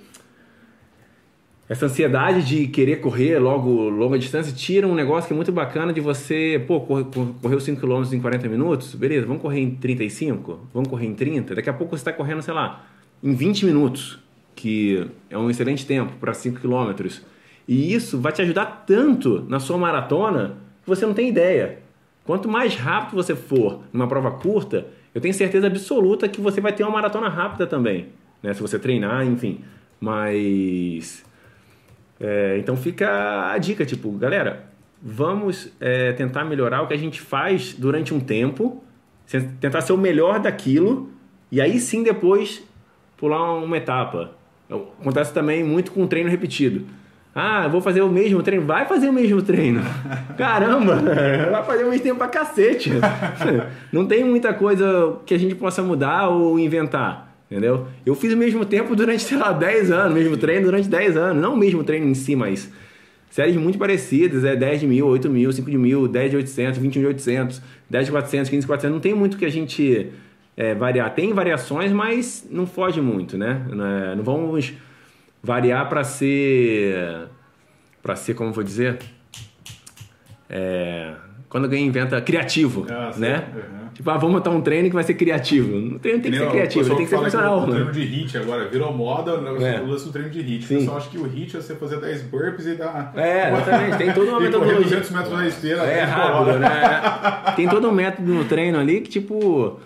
essa 1.69 1.85
ansiedade 1.85 2.45
de 2.45 2.67
querer 2.67 3.01
correr 3.01 3.39
logo 3.39 3.89
longa 3.89 4.17
distância 4.17 4.53
tira 4.53 4.87
um 4.87 4.95
negócio 4.95 5.27
que 5.27 5.33
é 5.33 5.35
muito 5.35 5.51
bacana 5.51 5.91
de 5.91 5.99
você, 5.99 6.63
pô, 6.65 6.81
os 6.87 7.63
5 7.63 7.81
km 7.81 8.13
em 8.13 8.21
40 8.21 8.47
minutos, 8.47 8.95
beleza, 8.95 9.25
vamos 9.25 9.41
correr 9.41 9.59
em 9.59 9.71
35, 9.71 10.67
vamos 10.73 10.89
correr 10.89 11.07
em 11.07 11.13
30, 11.13 11.55
daqui 11.55 11.69
a 11.69 11.73
pouco 11.73 11.97
você 11.97 12.01
está 12.01 12.13
correndo, 12.13 12.41
sei 12.41 12.53
lá, 12.53 12.85
em 13.21 13.33
20 13.33 13.65
minutos, 13.65 14.17
que 14.55 15.07
é 15.29 15.37
um 15.37 15.49
excelente 15.49 15.85
tempo 15.85 16.13
para 16.19 16.33
5 16.33 16.61
km. 16.61 17.05
E 17.67 17.93
isso 17.93 18.17
vai 18.17 18.31
te 18.31 18.41
ajudar 18.41 18.85
tanto 18.87 19.45
na 19.49 19.59
sua 19.59 19.77
maratona 19.77 20.55
que 20.83 20.87
você 20.89 21.05
não 21.05 21.13
tem 21.13 21.27
ideia. 21.27 21.79
Quanto 22.23 22.47
mais 22.47 22.75
rápido 22.75 23.15
você 23.15 23.35
for 23.35 23.81
numa 23.91 24.07
prova 24.07 24.31
curta, 24.31 24.87
eu 25.13 25.19
tenho 25.19 25.33
certeza 25.33 25.67
absoluta 25.67 26.29
que 26.29 26.39
você 26.39 26.61
vai 26.61 26.71
ter 26.71 26.83
uma 26.83 26.91
maratona 26.91 27.27
rápida 27.27 27.67
também, 27.67 28.07
né? 28.41 28.53
Se 28.53 28.61
você 28.61 28.79
treinar, 28.79 29.25
enfim. 29.25 29.59
Mas 29.99 31.25
é, 32.19 32.57
então 32.57 32.75
fica 32.75 33.51
a 33.51 33.57
dica, 33.57 33.85
tipo, 33.85 34.11
galera, 34.11 34.65
vamos 35.01 35.71
é, 35.79 36.11
tentar 36.13 36.43
melhorar 36.43 36.81
o 36.81 36.87
que 36.87 36.93
a 36.93 36.97
gente 36.97 37.21
faz 37.21 37.73
durante 37.73 38.13
um 38.13 38.19
tempo, 38.19 38.83
tentar 39.59 39.81
ser 39.81 39.93
o 39.93 39.97
melhor 39.97 40.39
daquilo, 40.39 41.09
e 41.51 41.61
aí 41.61 41.79
sim 41.79 42.03
depois 42.03 42.63
pular 43.15 43.53
uma 43.55 43.77
etapa. 43.77 44.31
Acontece 44.69 45.33
também 45.33 45.63
muito 45.63 45.91
com 45.91 46.05
treino 46.07 46.29
repetido. 46.29 46.85
Ah, 47.33 47.67
vou 47.67 47.79
fazer 47.79 48.01
o 48.01 48.09
mesmo 48.09 48.41
treino. 48.41 48.65
Vai 48.65 48.85
fazer 48.87 49.07
o 49.07 49.13
mesmo 49.13 49.41
treino. 49.43 49.81
Caramba, 50.35 50.95
vai 51.51 51.63
fazer 51.63 51.83
o 51.83 51.89
mesmo 51.89 52.03
tempo 52.03 52.17
pra 52.17 52.27
cacete. 52.27 52.91
Não 53.93 54.07
tem 54.07 54.23
muita 54.23 54.53
coisa 54.55 55.17
que 55.23 55.35
a 55.35 55.37
gente 55.37 55.53
possa 55.53 55.83
mudar 55.83 56.29
ou 56.29 56.57
inventar. 56.57 57.36
Entendeu? 57.49 57.87
Eu 58.05 58.13
fiz 58.13 58.33
o 58.33 58.37
mesmo 58.37 58.65
tempo 58.65 58.95
durante, 58.95 59.23
sei 59.23 59.37
lá, 59.37 59.53
10 59.53 59.89
anos, 59.89 60.13
mesmo 60.13 60.35
treino 60.35 60.65
durante 60.65 60.89
10 60.89 61.15
anos. 61.15 61.41
Não 61.41 61.53
o 61.53 61.57
mesmo 61.57 61.83
treino 61.83 62.05
em 62.05 62.13
si, 62.13 62.35
mas 62.35 62.71
séries 63.29 63.55
muito 63.55 63.77
parecidas. 63.77 64.43
É 64.43 64.55
10 64.55 64.81
de 64.81 64.87
mil, 64.87 65.07
8 65.07 65.29
mil, 65.29 65.51
5 65.51 65.71
de 65.71 65.77
mil, 65.77 66.07
10 66.07 66.31
de 66.31 66.37
800, 66.37 66.77
21 66.79 67.01
de 67.01 67.07
800, 67.07 67.61
10 67.89 68.05
de 68.05 68.11
400, 68.11 68.49
15 68.49 68.61
de 68.61 68.67
400. 68.67 68.93
Não 68.93 69.01
tem 69.01 69.13
muito 69.13 69.37
que 69.37 69.45
a 69.45 69.49
gente 69.49 70.11
é, 70.57 70.75
variar. 70.75 71.13
Tem 71.13 71.33
variações, 71.33 71.91
mas 71.91 72.45
não 72.51 72.67
foge 72.67 72.99
muito, 72.99 73.37
né? 73.37 73.65
Não 73.69 73.85
é- 73.85 74.15
vamos 74.17 74.73
variar 75.41 75.87
para 75.87 76.03
ser 76.03 77.27
para 78.03 78.15
ser 78.15 78.33
como 78.33 78.51
vou 78.53 78.63
dizer 78.63 78.99
é, 80.49 81.13
quando 81.49 81.63
alguém 81.65 81.85
inventa 81.85 82.19
criativo 82.21 82.85
Ah, 82.89 83.11
né 83.17 83.43
Uhum. 83.55 83.87
tipo 83.93 84.09
ah, 84.09 84.17
vamos 84.17 84.35
montar 84.35 84.49
um 84.51 84.61
treino 84.61 84.89
que 84.89 84.93
vai 84.95 85.03
ser 85.03 85.13
criativo 85.15 85.95
o 85.95 85.99
treino 85.99 86.21
tem 86.21 86.31
que 86.31 86.37
ser 86.37 86.43
Nem 86.43 86.47
o 86.47 86.51
criativo 86.51 86.87
tem 86.95 87.05
que 87.05 87.07
ser 87.07 87.17
funcional 87.17 87.59
O 87.59 87.67
né? 87.67 87.73
treino 87.73 87.91
de 87.91 88.03
hit 88.03 88.37
agora 88.37 88.67
virou 88.67 88.93
moda, 88.93 89.37
né? 89.41 89.75
É. 89.75 89.79
o 89.81 89.87
lance 89.87 90.05
do 90.05 90.11
treino 90.11 90.29
de 90.29 90.41
hit. 90.41 90.65
Sim. 90.65 90.75
O 90.75 90.79
pessoal 90.79 90.97
acha 90.97 91.09
que 91.09 91.17
o 91.17 91.23
hit 91.23 91.55
é 91.57 91.61
você 91.61 91.75
fazer 91.75 91.99
10 92.01 92.21
burpees 92.23 92.67
e 92.67 92.75
dar. 92.75 93.13
é 93.15 93.51
exatamente 93.53 93.97
tem 93.97 94.13
toda 94.13 94.29
uma 94.31 94.39
metodologia 94.41 94.81
200 94.81 95.09
metros 95.11 95.33
na 95.33 95.47
esteira. 95.47 95.81
é 95.83 96.01
até 96.01 96.03
rápido 96.03 96.41
embora. 96.41 96.59
né 96.59 97.53
tem 97.55 97.67
todo 97.69 97.87
um 97.87 97.91
método 97.93 98.33
no 98.33 98.45
treino 98.45 98.77
ali 98.79 99.01
que 99.01 99.09
tipo 99.09 99.79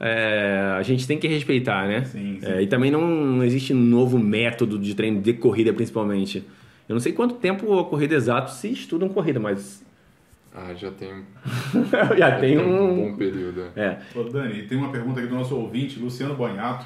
é, 0.00 0.74
a 0.78 0.82
gente 0.82 1.06
tem 1.08 1.18
que 1.18 1.26
respeitar 1.26 1.88
né 1.88 2.04
Sim, 2.04 2.38
sim. 2.40 2.46
É, 2.46 2.62
e 2.62 2.66
também 2.66 2.90
não, 2.90 3.00
não 3.00 3.44
existe 3.44 3.72
um 3.74 3.76
novo 3.80 4.18
método 4.18 4.78
de 4.78 4.94
treino 4.94 5.20
de 5.20 5.32
corrida 5.32 5.72
principalmente 5.72 6.44
eu 6.88 6.94
não 6.94 7.00
sei 7.00 7.12
quanto 7.12 7.34
tempo 7.34 7.78
a 7.78 7.84
corrida 7.84 8.14
exato 8.14 8.50
se 8.52 8.70
estudam 8.70 9.08
corrida 9.08 9.40
mas 9.40 9.84
Ah, 10.60 10.74
já 10.74 10.90
tem, 10.90 11.22
já 12.18 12.32
tem 12.40 12.58
um 12.58 12.90
um 13.04 13.10
bom 13.12 13.16
período. 13.16 13.66
é. 13.76 13.80
é 13.80 13.98
Ô, 14.18 14.24
Dani, 14.24 14.62
tem 14.64 14.76
uma 14.76 14.90
pergunta 14.90 15.20
aqui 15.20 15.28
do 15.28 15.36
nosso 15.36 15.54
ouvinte, 15.56 16.00
Luciano 16.00 16.34
Banhato. 16.34 16.84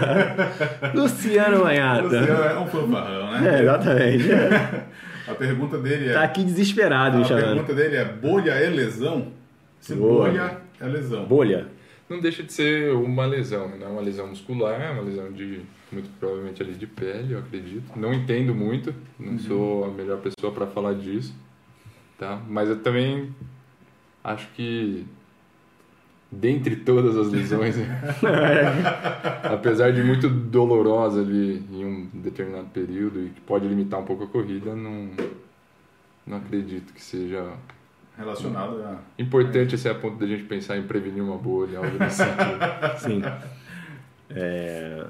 Luciano 0.94 1.64
Manhata. 1.64 2.02
Luciano 2.02 2.42
é 2.44 2.58
um 2.58 2.66
fanfarrão, 2.66 3.34
É, 3.36 3.40
né? 3.40 3.62
exatamente. 3.62 4.24
A 5.28 5.34
pergunta 5.34 5.78
dele 5.78 6.08
é. 6.08 6.12
Tá 6.14 6.24
aqui 6.24 6.42
desesperado 6.42 7.16
me 7.18 7.22
a 7.22 7.26
chamando. 7.26 7.44
pergunta 7.44 7.74
dele 7.74 7.96
é: 7.96 8.04
bolha 8.04 8.50
é 8.52 8.68
lesão? 8.68 9.28
Se 9.80 9.94
Boa. 9.94 10.26
bolha 10.28 10.56
é 10.80 10.86
lesão. 10.86 11.24
Bolha. 11.26 11.66
Não 12.08 12.20
deixa 12.20 12.42
de 12.42 12.52
ser 12.52 12.92
uma 12.92 13.24
lesão, 13.24 13.68
né? 13.68 13.76
Não 13.80 13.86
é 13.86 13.90
uma 13.90 14.00
lesão 14.02 14.26
muscular, 14.26 14.80
é 14.80 14.90
uma 14.90 15.02
lesão 15.02 15.30
de, 15.30 15.60
muito 15.92 16.10
provavelmente 16.18 16.60
ali 16.62 16.72
de 16.72 16.86
pele, 16.88 17.34
eu 17.34 17.38
acredito. 17.38 17.84
Não 17.96 18.12
entendo 18.12 18.52
muito, 18.54 18.92
não 19.18 19.38
sou 19.38 19.84
a 19.84 19.88
melhor 19.88 20.18
pessoa 20.18 20.52
para 20.52 20.66
falar 20.66 20.94
disso, 20.94 21.32
tá? 22.22 22.40
Mas 22.48 22.68
eu 22.68 22.80
também 22.80 23.34
acho 24.22 24.46
que 24.54 25.04
dentre 26.30 26.76
todas 26.76 27.16
as 27.16 27.32
lesões, 27.32 27.74
apesar 29.42 29.92
de 29.92 30.04
muito 30.04 30.28
dolorosa 30.28 31.20
ali 31.20 31.64
em 31.68 31.84
um 31.84 32.06
determinado 32.14 32.68
período 32.68 33.26
e 33.26 33.30
que 33.30 33.40
pode 33.40 33.66
limitar 33.66 33.98
um 33.98 34.04
pouco 34.04 34.22
a 34.22 34.26
corrida, 34.28 34.74
não 34.76 35.10
não 36.24 36.36
acredito 36.36 36.94
que 36.94 37.02
seja 37.02 37.44
Relacionado 38.16 38.80
a. 38.84 38.98
importante 39.18 39.74
esse 39.74 39.88
a 39.88 39.94
ponto 39.94 40.16
da 40.16 40.26
gente 40.26 40.44
pensar 40.44 40.78
em 40.78 40.84
prevenir 40.84 41.24
uma 41.24 41.36
bolha, 41.36 41.78
algo 41.78 41.98
nesse 41.98 42.18
sentido. 42.18 42.98
Sim. 42.98 43.22
É, 44.34 45.06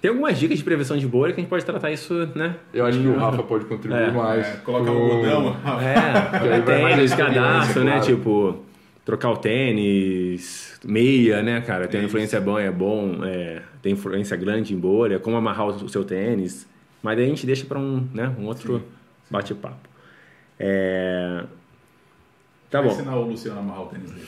Tem 0.00 0.10
algumas 0.10 0.38
dicas 0.38 0.58
de 0.58 0.64
prevenção 0.64 0.96
de 0.96 1.06
bolha 1.06 1.32
que 1.32 1.40
a 1.40 1.42
gente 1.42 1.48
pode 1.50 1.64
tratar 1.64 1.90
isso, 1.90 2.28
né? 2.34 2.56
Eu 2.72 2.84
acho 2.84 3.00
que 3.00 3.06
o 3.06 3.16
Rafa 3.18 3.42
pode 3.42 3.64
contribuir 3.64 4.02
É. 4.02 4.10
mais. 4.10 4.46
É, 4.46 4.56
colocar 4.58 4.90
o 4.92 4.96
algodão. 5.02 5.56
É, 5.80 6.60
tem 6.60 6.82
mais 6.82 6.98
esse 6.98 7.16
cadastro, 7.16 7.82
né? 7.82 7.92
claro. 7.92 8.06
Tipo, 8.06 8.62
trocar 9.04 9.30
o 9.30 9.36
tênis, 9.36 10.78
meia, 10.84 11.42
né, 11.42 11.60
cara? 11.62 11.88
Tem 11.88 12.00
Isso. 12.00 12.08
influência 12.08 12.40
bom, 12.40 12.58
é 12.58 12.70
bom, 12.70 13.24
é, 13.24 13.62
tem 13.82 13.92
influência 13.94 14.36
grande 14.36 14.74
em 14.74 14.78
bolha, 14.78 15.18
como 15.18 15.36
amarrar 15.36 15.66
o 15.68 15.88
seu 15.88 16.04
tênis. 16.04 16.68
Mas 17.02 17.16
daí 17.16 17.24
a 17.26 17.28
gente 17.28 17.46
deixa 17.46 17.64
para 17.64 17.78
um, 17.78 18.06
né, 18.12 18.32
um 18.38 18.46
outro 18.46 18.82
bate-papo. 19.30 19.88
É... 20.58 21.44
Tá 22.70 22.80
Vai 22.80 22.88
bom. 22.90 22.94
ensinar 22.96 23.16
o 23.16 23.22
Luciano 23.26 23.58
a 23.58 23.62
amarrar 23.62 23.82
o 23.82 23.86
tênis 23.86 24.10
dele. 24.10 24.26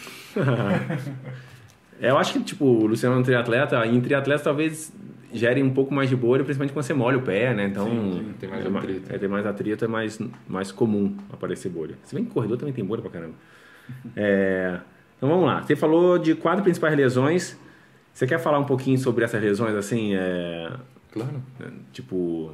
É, 2.01 2.09
eu 2.11 2.17
acho 2.19 2.33
que, 2.33 2.41
tipo, 2.41 2.65
o 2.65 2.87
Luciano 2.87 3.17
é 3.17 3.19
um 3.19 3.23
triatleta, 3.23 3.85
e 3.85 3.97
em 3.97 4.01
triatleta 4.01 4.45
talvez 4.45 4.93
gere 5.33 5.63
um 5.63 5.71
pouco 5.71 5.93
mais 5.93 6.09
de 6.09 6.17
bolha, 6.17 6.43
principalmente 6.45 6.73
quando 6.73 6.85
você 6.85 6.95
molha 6.95 7.19
o 7.19 7.23
pé, 7.23 7.53
né? 7.55 7.67
Então, 7.67 7.87
Sim, 7.87 8.35
tem 8.39 8.49
mais 8.49 8.65
é, 8.65 8.69
atrito. 8.69 9.15
É, 9.15 9.19
tem 9.19 9.29
mais 9.29 9.47
atrito, 9.47 9.85
é 9.85 9.89
mais, 9.89 10.19
mais 10.47 10.73
comum 10.73 11.17
aparecer 11.33 11.69
bolha. 11.71 11.97
Se 12.05 12.15
bem 12.15 12.25
que 12.25 12.31
corredor 12.31 12.57
também 12.59 12.73
tem 12.75 12.85
bolha 12.85 13.03
pra 13.03 13.11
caramba. 13.11 13.35
É, 14.17 14.81
então 15.17 15.29
vamos 15.29 15.47
lá. 15.47 15.63
Você 15.63 15.75
falou 15.75 16.19
de 16.19 16.35
quatro 16.35 16.63
principais 16.63 16.95
lesões. 16.97 17.59
Você 18.13 18.27
quer 18.27 18.39
falar 18.39 18.59
um 18.59 18.65
pouquinho 18.65 18.99
sobre 18.99 19.25
essas 19.25 19.41
lesões, 19.43 19.75
assim, 19.75 20.15
é, 20.15 20.71
Claro. 21.13 21.43
tipo, 21.93 22.53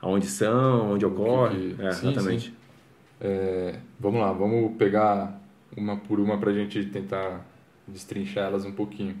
aonde 0.00 0.26
são, 0.26 0.92
onde 0.92 1.04
ocorre? 1.04 1.74
que- 1.74 1.82
É, 1.82 1.90
sim, 1.92 2.10
exatamente. 2.12 2.50
sim. 2.50 2.54
É, 3.20 3.76
vamos 3.98 4.20
lá, 4.20 4.32
vamos 4.32 4.76
pegar 4.76 5.40
uma 5.76 5.96
por 5.96 6.20
uma 6.20 6.38
para 6.38 6.50
a 6.50 6.54
gente 6.54 6.84
tentar 6.86 7.44
destrinchar 7.88 8.44
elas 8.46 8.64
um 8.64 8.72
pouquinho. 8.72 9.16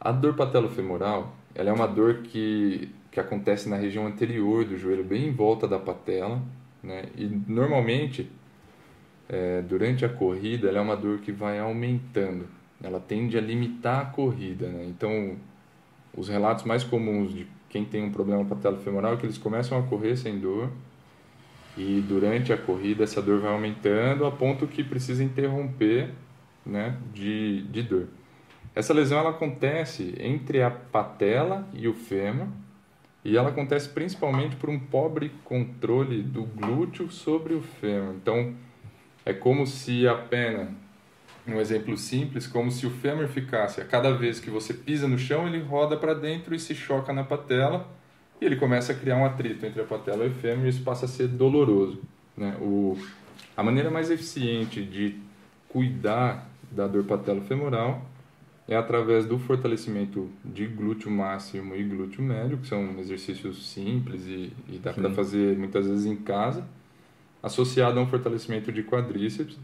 A 0.00 0.12
dor 0.12 0.34
patelofemoral, 0.34 1.34
ela 1.56 1.70
é 1.70 1.72
uma 1.72 1.88
dor 1.88 2.18
que, 2.18 2.90
que 3.10 3.18
acontece 3.18 3.68
na 3.68 3.76
região 3.76 4.06
anterior 4.06 4.64
do 4.64 4.76
joelho, 4.76 5.02
bem 5.02 5.28
em 5.28 5.32
volta 5.32 5.66
da 5.66 5.78
patela, 5.78 6.40
né? 6.82 7.06
E 7.16 7.24
normalmente, 7.48 8.30
é, 9.28 9.62
durante 9.62 10.04
a 10.04 10.08
corrida, 10.08 10.68
ela 10.68 10.78
é 10.78 10.80
uma 10.80 10.96
dor 10.96 11.18
que 11.18 11.32
vai 11.32 11.58
aumentando. 11.58 12.46
Ela 12.82 13.00
tende 13.00 13.38
a 13.38 13.40
limitar 13.40 14.02
a 14.02 14.04
corrida, 14.04 14.68
né? 14.68 14.84
Então, 14.86 15.36
os 16.14 16.28
relatos 16.28 16.64
mais 16.64 16.84
comuns 16.84 17.32
de 17.32 17.46
quem 17.70 17.84
tem 17.84 18.04
um 18.04 18.12
problema 18.12 18.44
patelofemoral 18.44 19.14
é 19.14 19.16
que 19.16 19.24
eles 19.24 19.38
começam 19.38 19.78
a 19.78 19.82
correr 19.82 20.16
sem 20.16 20.38
dor, 20.38 20.70
e 21.76 22.02
durante 22.06 22.52
a 22.52 22.56
corrida 22.56 23.04
essa 23.04 23.20
dor 23.20 23.40
vai 23.40 23.52
aumentando 23.52 24.24
a 24.24 24.30
ponto 24.30 24.66
que 24.66 24.82
precisa 24.84 25.22
interromper 25.22 26.10
né, 26.64 26.96
de, 27.14 27.62
de 27.64 27.82
dor. 27.82 28.08
Essa 28.76 28.92
lesão 28.92 29.18
ela 29.18 29.30
acontece 29.30 30.14
entre 30.20 30.62
a 30.62 30.70
patela 30.70 31.66
e 31.72 31.88
o 31.88 31.94
fêmur 31.94 32.46
e 33.24 33.34
ela 33.34 33.48
acontece 33.48 33.88
principalmente 33.88 34.54
por 34.56 34.68
um 34.68 34.78
pobre 34.78 35.32
controle 35.44 36.22
do 36.22 36.42
glúteo 36.42 37.10
sobre 37.10 37.54
o 37.54 37.62
fêmur. 37.62 38.14
Então 38.16 38.54
é 39.24 39.32
como 39.32 39.66
se 39.66 40.06
a 40.06 40.14
pena, 40.14 40.74
um 41.48 41.58
exemplo 41.58 41.96
simples, 41.96 42.46
como 42.46 42.70
se 42.70 42.86
o 42.86 42.90
fêmur 42.90 43.26
ficasse 43.28 43.80
a 43.80 43.84
cada 43.86 44.12
vez 44.12 44.40
que 44.40 44.50
você 44.50 44.74
pisa 44.74 45.08
no 45.08 45.18
chão 45.18 45.46
ele 45.46 45.62
roda 45.62 45.96
para 45.96 46.12
dentro 46.12 46.54
e 46.54 46.58
se 46.60 46.74
choca 46.74 47.14
na 47.14 47.24
patela 47.24 47.88
e 48.38 48.44
ele 48.44 48.56
começa 48.56 48.92
a 48.92 48.94
criar 48.94 49.16
um 49.16 49.24
atrito 49.24 49.64
entre 49.64 49.80
a 49.80 49.86
patela 49.86 50.26
e 50.26 50.28
o 50.28 50.34
fêmur 50.34 50.66
e 50.66 50.68
isso 50.68 50.82
passa 50.82 51.06
a 51.06 51.08
ser 51.08 51.28
doloroso. 51.28 52.02
Né? 52.36 52.54
O, 52.60 52.94
a 53.56 53.62
maneira 53.62 53.90
mais 53.90 54.10
eficiente 54.10 54.84
de 54.84 55.18
cuidar 55.66 56.46
da 56.70 56.86
dor 56.86 57.04
patelofemoral 57.04 58.04
é 58.68 58.76
através 58.76 59.26
do 59.26 59.38
fortalecimento 59.38 60.28
de 60.44 60.66
glúteo 60.66 61.10
máximo 61.10 61.76
e 61.76 61.84
glúteo 61.84 62.22
médio, 62.22 62.58
que 62.58 62.66
são 62.66 62.98
exercícios 62.98 63.68
simples 63.68 64.26
e, 64.26 64.52
e 64.68 64.78
dá 64.78 64.92
para 64.92 65.10
fazer 65.10 65.56
muitas 65.56 65.86
vezes 65.86 66.06
em 66.06 66.16
casa, 66.16 66.66
associado 67.42 67.98
a 67.98 68.02
um 68.02 68.06
fortalecimento 68.06 68.72
de 68.72 68.82
quadríceps 68.82 69.56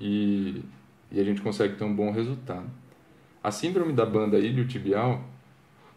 e, 0.00 0.62
e 1.10 1.20
a 1.20 1.24
gente 1.24 1.40
consegue 1.40 1.76
ter 1.76 1.84
um 1.84 1.94
bom 1.94 2.10
resultado. 2.10 2.66
A 3.42 3.50
síndrome 3.50 3.92
da 3.92 4.04
banda 4.04 4.38
iliotibial 4.38 5.22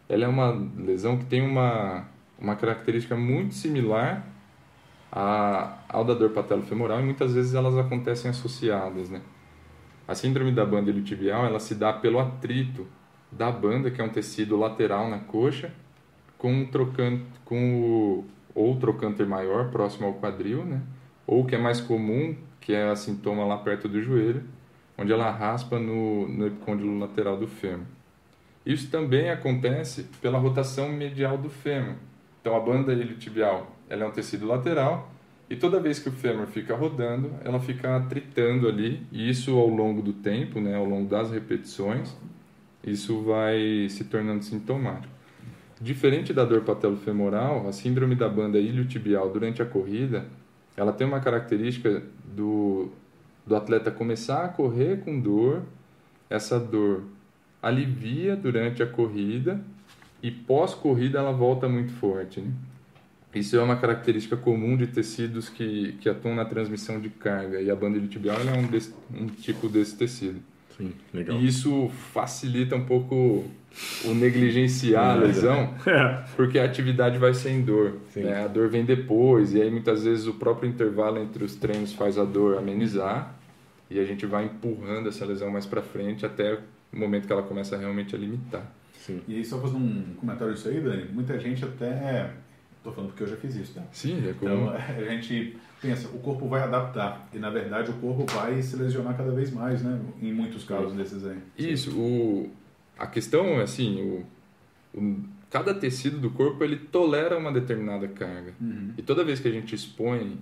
ela 0.08 0.24
é 0.24 0.28
uma 0.28 0.50
lesão 0.76 1.16
que 1.18 1.24
tem 1.24 1.42
uma, 1.42 2.06
uma 2.38 2.54
característica 2.54 3.16
muito 3.16 3.54
similar 3.54 4.24
à, 5.10 5.78
ao 5.88 6.04
da 6.04 6.14
dor 6.14 6.30
patelofemoral 6.30 7.00
e 7.00 7.02
muitas 7.02 7.34
vezes 7.34 7.54
elas 7.54 7.76
acontecem 7.76 8.30
associadas, 8.30 9.10
né? 9.10 9.20
A 10.06 10.14
síndrome 10.14 10.52
da 10.52 10.64
banda 10.64 10.90
iliotibial, 10.90 11.44
ela 11.46 11.58
se 11.58 11.74
dá 11.74 11.92
pelo 11.92 12.20
atrito 12.20 12.86
da 13.30 13.50
banda, 13.50 13.90
que 13.90 14.00
é 14.00 14.04
um 14.04 14.08
tecido 14.08 14.56
lateral 14.56 15.10
na 15.10 15.18
coxa, 15.18 15.72
com 16.38 16.52
um 16.52 16.66
trocante, 16.66 17.24
com 17.44 17.82
o, 17.82 18.24
ou 18.54 18.76
trocânter 18.76 19.26
maior 19.26 19.70
próximo 19.70 20.06
ao 20.06 20.14
quadril, 20.14 20.64
né? 20.64 20.80
Ou 21.26 21.42
o 21.42 21.46
que 21.46 21.56
é 21.56 21.58
mais 21.58 21.80
comum, 21.80 22.36
que 22.60 22.72
é 22.72 22.88
a 22.88 22.94
sintoma 22.96 23.44
lá 23.44 23.58
perto 23.58 23.88
do 23.88 24.00
joelho, 24.00 24.44
onde 24.96 25.12
ela 25.12 25.30
raspa 25.30 25.78
no, 25.78 26.28
no 26.28 26.46
epicôndilo 26.46 26.98
lateral 26.98 27.36
do 27.36 27.46
fêmur. 27.46 27.86
Isso 28.64 28.90
também 28.90 29.30
acontece 29.30 30.04
pela 30.20 30.38
rotação 30.38 30.88
medial 30.88 31.36
do 31.36 31.50
fêmur. 31.50 31.94
Então 32.40 32.56
a 32.56 32.60
banda 32.60 32.92
iliotibial, 32.92 33.76
ela 33.88 34.04
é 34.04 34.06
um 34.06 34.12
tecido 34.12 34.46
lateral 34.46 35.10
e 35.48 35.54
toda 35.54 35.78
vez 35.78 35.98
que 35.98 36.08
o 36.08 36.12
fêmur 36.12 36.46
fica 36.46 36.74
rodando, 36.74 37.30
ela 37.44 37.60
fica 37.60 37.96
atritando 37.96 38.68
ali, 38.68 39.06
e 39.12 39.30
isso 39.30 39.56
ao 39.56 39.68
longo 39.68 40.02
do 40.02 40.12
tempo, 40.12 40.60
né, 40.60 40.74
ao 40.74 40.84
longo 40.84 41.08
das 41.08 41.30
repetições, 41.30 42.16
isso 42.84 43.22
vai 43.22 43.88
se 43.88 44.04
tornando 44.04 44.44
sintomático. 44.44 45.14
Diferente 45.80 46.32
da 46.32 46.44
dor 46.44 46.62
patelofemoral, 46.62 47.68
a 47.68 47.72
síndrome 47.72 48.14
da 48.14 48.28
banda 48.28 48.58
iliotibial 48.58 49.30
durante 49.30 49.62
a 49.62 49.66
corrida, 49.66 50.26
ela 50.76 50.92
tem 50.92 51.06
uma 51.06 51.20
característica 51.20 52.02
do, 52.24 52.90
do 53.46 53.54
atleta 53.54 53.90
começar 53.90 54.44
a 54.44 54.48
correr 54.48 55.00
com 55.00 55.20
dor, 55.20 55.62
essa 56.28 56.58
dor 56.58 57.04
alivia 57.62 58.34
durante 58.36 58.82
a 58.82 58.86
corrida 58.86 59.60
e 60.22 60.30
pós-corrida 60.30 61.18
ela 61.18 61.32
volta 61.32 61.68
muito 61.68 61.92
forte. 61.92 62.40
Né? 62.40 62.50
Isso 63.38 63.56
é 63.56 63.62
uma 63.62 63.76
característica 63.76 64.36
comum 64.36 64.76
de 64.76 64.86
tecidos 64.86 65.48
que, 65.48 65.92
que 66.00 66.08
atuam 66.08 66.34
na 66.34 66.44
transmissão 66.44 67.00
de 67.00 67.10
carga 67.10 67.60
e 67.60 67.70
a 67.70 67.76
banda 67.76 67.96
iliotibial 67.98 68.40
ela 68.40 68.56
é 68.56 68.58
um, 68.58 68.66
desse, 68.66 68.94
um 69.14 69.26
tipo 69.26 69.68
desse 69.68 69.96
tecido. 69.96 70.40
Sim, 70.76 70.92
legal. 71.12 71.38
E 71.38 71.46
isso 71.46 71.88
facilita 72.12 72.76
um 72.76 72.84
pouco 72.84 73.44
o 74.04 74.14
negligenciar 74.14 75.12
a 75.12 75.14
lesão, 75.14 75.74
porque 76.36 76.58
a 76.58 76.64
atividade 76.64 77.18
vai 77.18 77.34
sem 77.34 77.62
dor. 77.62 77.98
Sim. 78.10 78.22
né? 78.22 78.44
A 78.44 78.48
dor 78.48 78.68
vem 78.68 78.84
depois, 78.84 79.54
e 79.54 79.60
aí 79.60 79.70
muitas 79.70 80.04
vezes 80.04 80.26
o 80.26 80.34
próprio 80.34 80.68
intervalo 80.68 81.18
entre 81.18 81.44
os 81.44 81.56
treinos 81.56 81.92
faz 81.92 82.18
a 82.18 82.24
dor 82.24 82.58
amenizar, 82.58 83.34
e 83.90 83.98
a 83.98 84.04
gente 84.04 84.26
vai 84.26 84.46
empurrando 84.46 85.08
essa 85.08 85.24
lesão 85.24 85.50
mais 85.50 85.64
para 85.64 85.80
frente 85.82 86.26
até 86.26 86.58
o 86.92 86.98
momento 86.98 87.26
que 87.26 87.32
ela 87.32 87.42
começa 87.42 87.76
realmente 87.76 88.14
a 88.14 88.18
limitar. 88.18 88.70
Sim. 89.06 89.22
E 89.28 89.36
aí, 89.36 89.44
só 89.44 89.60
fazer 89.60 89.76
um 89.76 90.14
comentário 90.16 90.52
disso 90.52 90.68
aí, 90.68 90.80
Dani, 90.80 91.06
muita 91.12 91.38
gente 91.38 91.64
até. 91.64 92.32
Tô 92.86 92.92
falando 92.92 93.10
porque 93.10 93.24
eu 93.24 93.26
já 93.26 93.36
fiz 93.36 93.56
isso, 93.56 93.74
tá? 93.74 93.82
Sim, 93.90 94.22
é 94.28 94.32
comum. 94.32 94.66
Então, 94.66 94.70
a 94.78 95.10
gente 95.10 95.56
pensa, 95.82 96.06
o 96.06 96.20
corpo 96.20 96.46
vai 96.46 96.62
adaptar. 96.62 97.28
E, 97.34 97.38
na 97.38 97.50
verdade, 97.50 97.90
o 97.90 97.94
corpo 97.94 98.24
vai 98.32 98.62
se 98.62 98.76
lesionar 98.76 99.16
cada 99.16 99.32
vez 99.32 99.50
mais, 99.50 99.82
né? 99.82 100.00
Em 100.22 100.32
muitos 100.32 100.62
casos 100.62 100.92
desses 100.92 101.26
aí. 101.26 101.36
Isso, 101.58 101.90
o, 101.98 102.48
a 102.96 103.08
questão 103.08 103.44
é 103.58 103.62
assim, 103.62 104.00
o, 104.94 104.98
o- 105.00 105.20
cada 105.50 105.74
tecido 105.74 106.18
do 106.20 106.30
corpo 106.30 106.62
ele 106.62 106.76
tolera 106.76 107.36
uma 107.36 107.50
determinada 107.50 108.06
carga. 108.06 108.54
Uhum. 108.60 108.92
E 108.96 109.02
toda 109.02 109.24
vez 109.24 109.40
que 109.40 109.48
a 109.48 109.52
gente 109.52 109.74
expõe, 109.74 110.38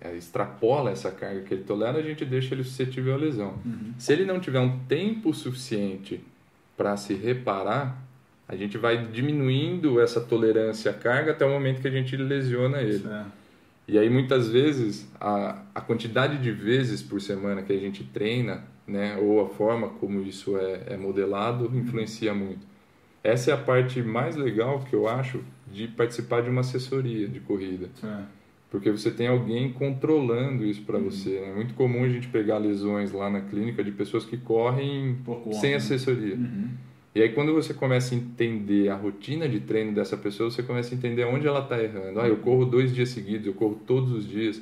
é, 0.00 0.16
extrapola 0.16 0.90
essa 0.90 1.10
carga 1.10 1.42
que 1.42 1.52
ele 1.52 1.64
tolera, 1.64 1.98
a 1.98 2.02
gente 2.02 2.24
deixa 2.24 2.54
ele 2.54 2.64
suscetível 2.64 3.12
à 3.12 3.16
lesão. 3.18 3.58
Uhum. 3.66 3.92
Se 3.98 4.14
ele 4.14 4.24
não 4.24 4.40
tiver 4.40 4.60
um 4.60 4.78
tempo 4.86 5.34
suficiente 5.34 6.22
para 6.74 6.96
se 6.96 7.12
reparar, 7.12 8.02
a 8.48 8.54
gente 8.54 8.78
vai 8.78 9.06
diminuindo 9.06 10.00
essa 10.00 10.20
tolerância 10.20 10.90
à 10.90 10.94
carga 10.94 11.32
até 11.32 11.44
o 11.44 11.50
momento 11.50 11.80
que 11.80 11.88
a 11.88 11.90
gente 11.90 12.16
lesiona 12.16 12.80
ele. 12.80 13.06
É. 13.08 13.24
E 13.88 13.98
aí 13.98 14.10
muitas 14.10 14.48
vezes 14.48 15.08
a, 15.20 15.62
a 15.74 15.80
quantidade 15.80 16.38
de 16.38 16.50
vezes 16.50 17.02
por 17.02 17.20
semana 17.20 17.62
que 17.62 17.72
a 17.72 17.78
gente 17.78 18.04
treina, 18.04 18.64
né, 18.86 19.16
ou 19.16 19.44
a 19.44 19.48
forma 19.48 19.88
como 19.88 20.22
isso 20.22 20.56
é, 20.56 20.82
é 20.88 20.96
modelado 20.96 21.70
influencia 21.76 22.34
muito. 22.34 22.66
Essa 23.22 23.50
é 23.50 23.54
a 23.54 23.56
parte 23.56 24.00
mais 24.02 24.36
legal 24.36 24.80
que 24.88 24.94
eu 24.94 25.08
acho 25.08 25.42
de 25.72 25.88
participar 25.88 26.42
de 26.42 26.50
uma 26.50 26.60
assessoria 26.60 27.26
de 27.26 27.40
corrida, 27.40 27.88
é. 28.04 28.22
porque 28.70 28.90
você 28.90 29.10
tem 29.10 29.26
alguém 29.26 29.72
controlando 29.72 30.64
isso 30.64 30.82
para 30.82 30.98
você. 30.98 31.36
É 31.36 31.52
muito 31.52 31.74
comum 31.74 32.04
a 32.04 32.08
gente 32.08 32.28
pegar 32.28 32.58
lesões 32.58 33.10
lá 33.10 33.28
na 33.28 33.40
clínica 33.40 33.82
de 33.82 33.90
pessoas 33.90 34.24
que 34.24 34.36
correm 34.36 35.18
Por 35.24 35.40
conta, 35.40 35.56
sem 35.56 35.70
né? 35.70 35.76
assessoria. 35.76 36.36
Uhum. 36.36 36.70
E 37.16 37.22
aí 37.22 37.30
quando 37.30 37.54
você 37.54 37.72
começa 37.72 38.14
a 38.14 38.18
entender 38.18 38.90
a 38.90 38.94
rotina 38.94 39.48
de 39.48 39.58
treino 39.58 39.94
dessa 39.94 40.18
pessoa, 40.18 40.50
você 40.50 40.62
começa 40.62 40.94
a 40.94 40.98
entender 40.98 41.24
onde 41.24 41.46
ela 41.46 41.60
está 41.60 41.82
errando. 41.82 42.20
Ah, 42.20 42.28
eu 42.28 42.36
corro 42.36 42.66
dois 42.66 42.94
dias 42.94 43.08
seguidos, 43.08 43.46
eu 43.46 43.54
corro 43.54 43.80
todos 43.86 44.12
os 44.12 44.28
dias. 44.28 44.60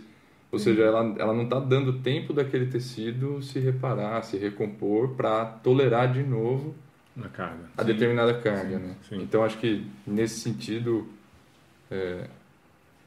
Ou 0.52 0.58
seja, 0.60 0.82
ela, 0.84 1.16
ela 1.18 1.34
não 1.34 1.42
está 1.42 1.58
dando 1.58 1.94
tempo 1.94 2.32
daquele 2.32 2.66
tecido 2.66 3.42
se 3.42 3.58
reparar, 3.58 4.22
se 4.22 4.36
recompor 4.36 5.16
para 5.16 5.46
tolerar 5.46 6.12
de 6.12 6.22
novo 6.22 6.76
Na 7.16 7.28
carga. 7.28 7.64
a 7.76 7.82
determinada 7.82 8.34
carga, 8.34 8.78
né? 8.78 8.94
sim. 9.08 9.20
Então 9.20 9.42
acho 9.42 9.58
que 9.58 9.84
nesse 10.06 10.38
sentido 10.38 11.08
é, 11.90 12.28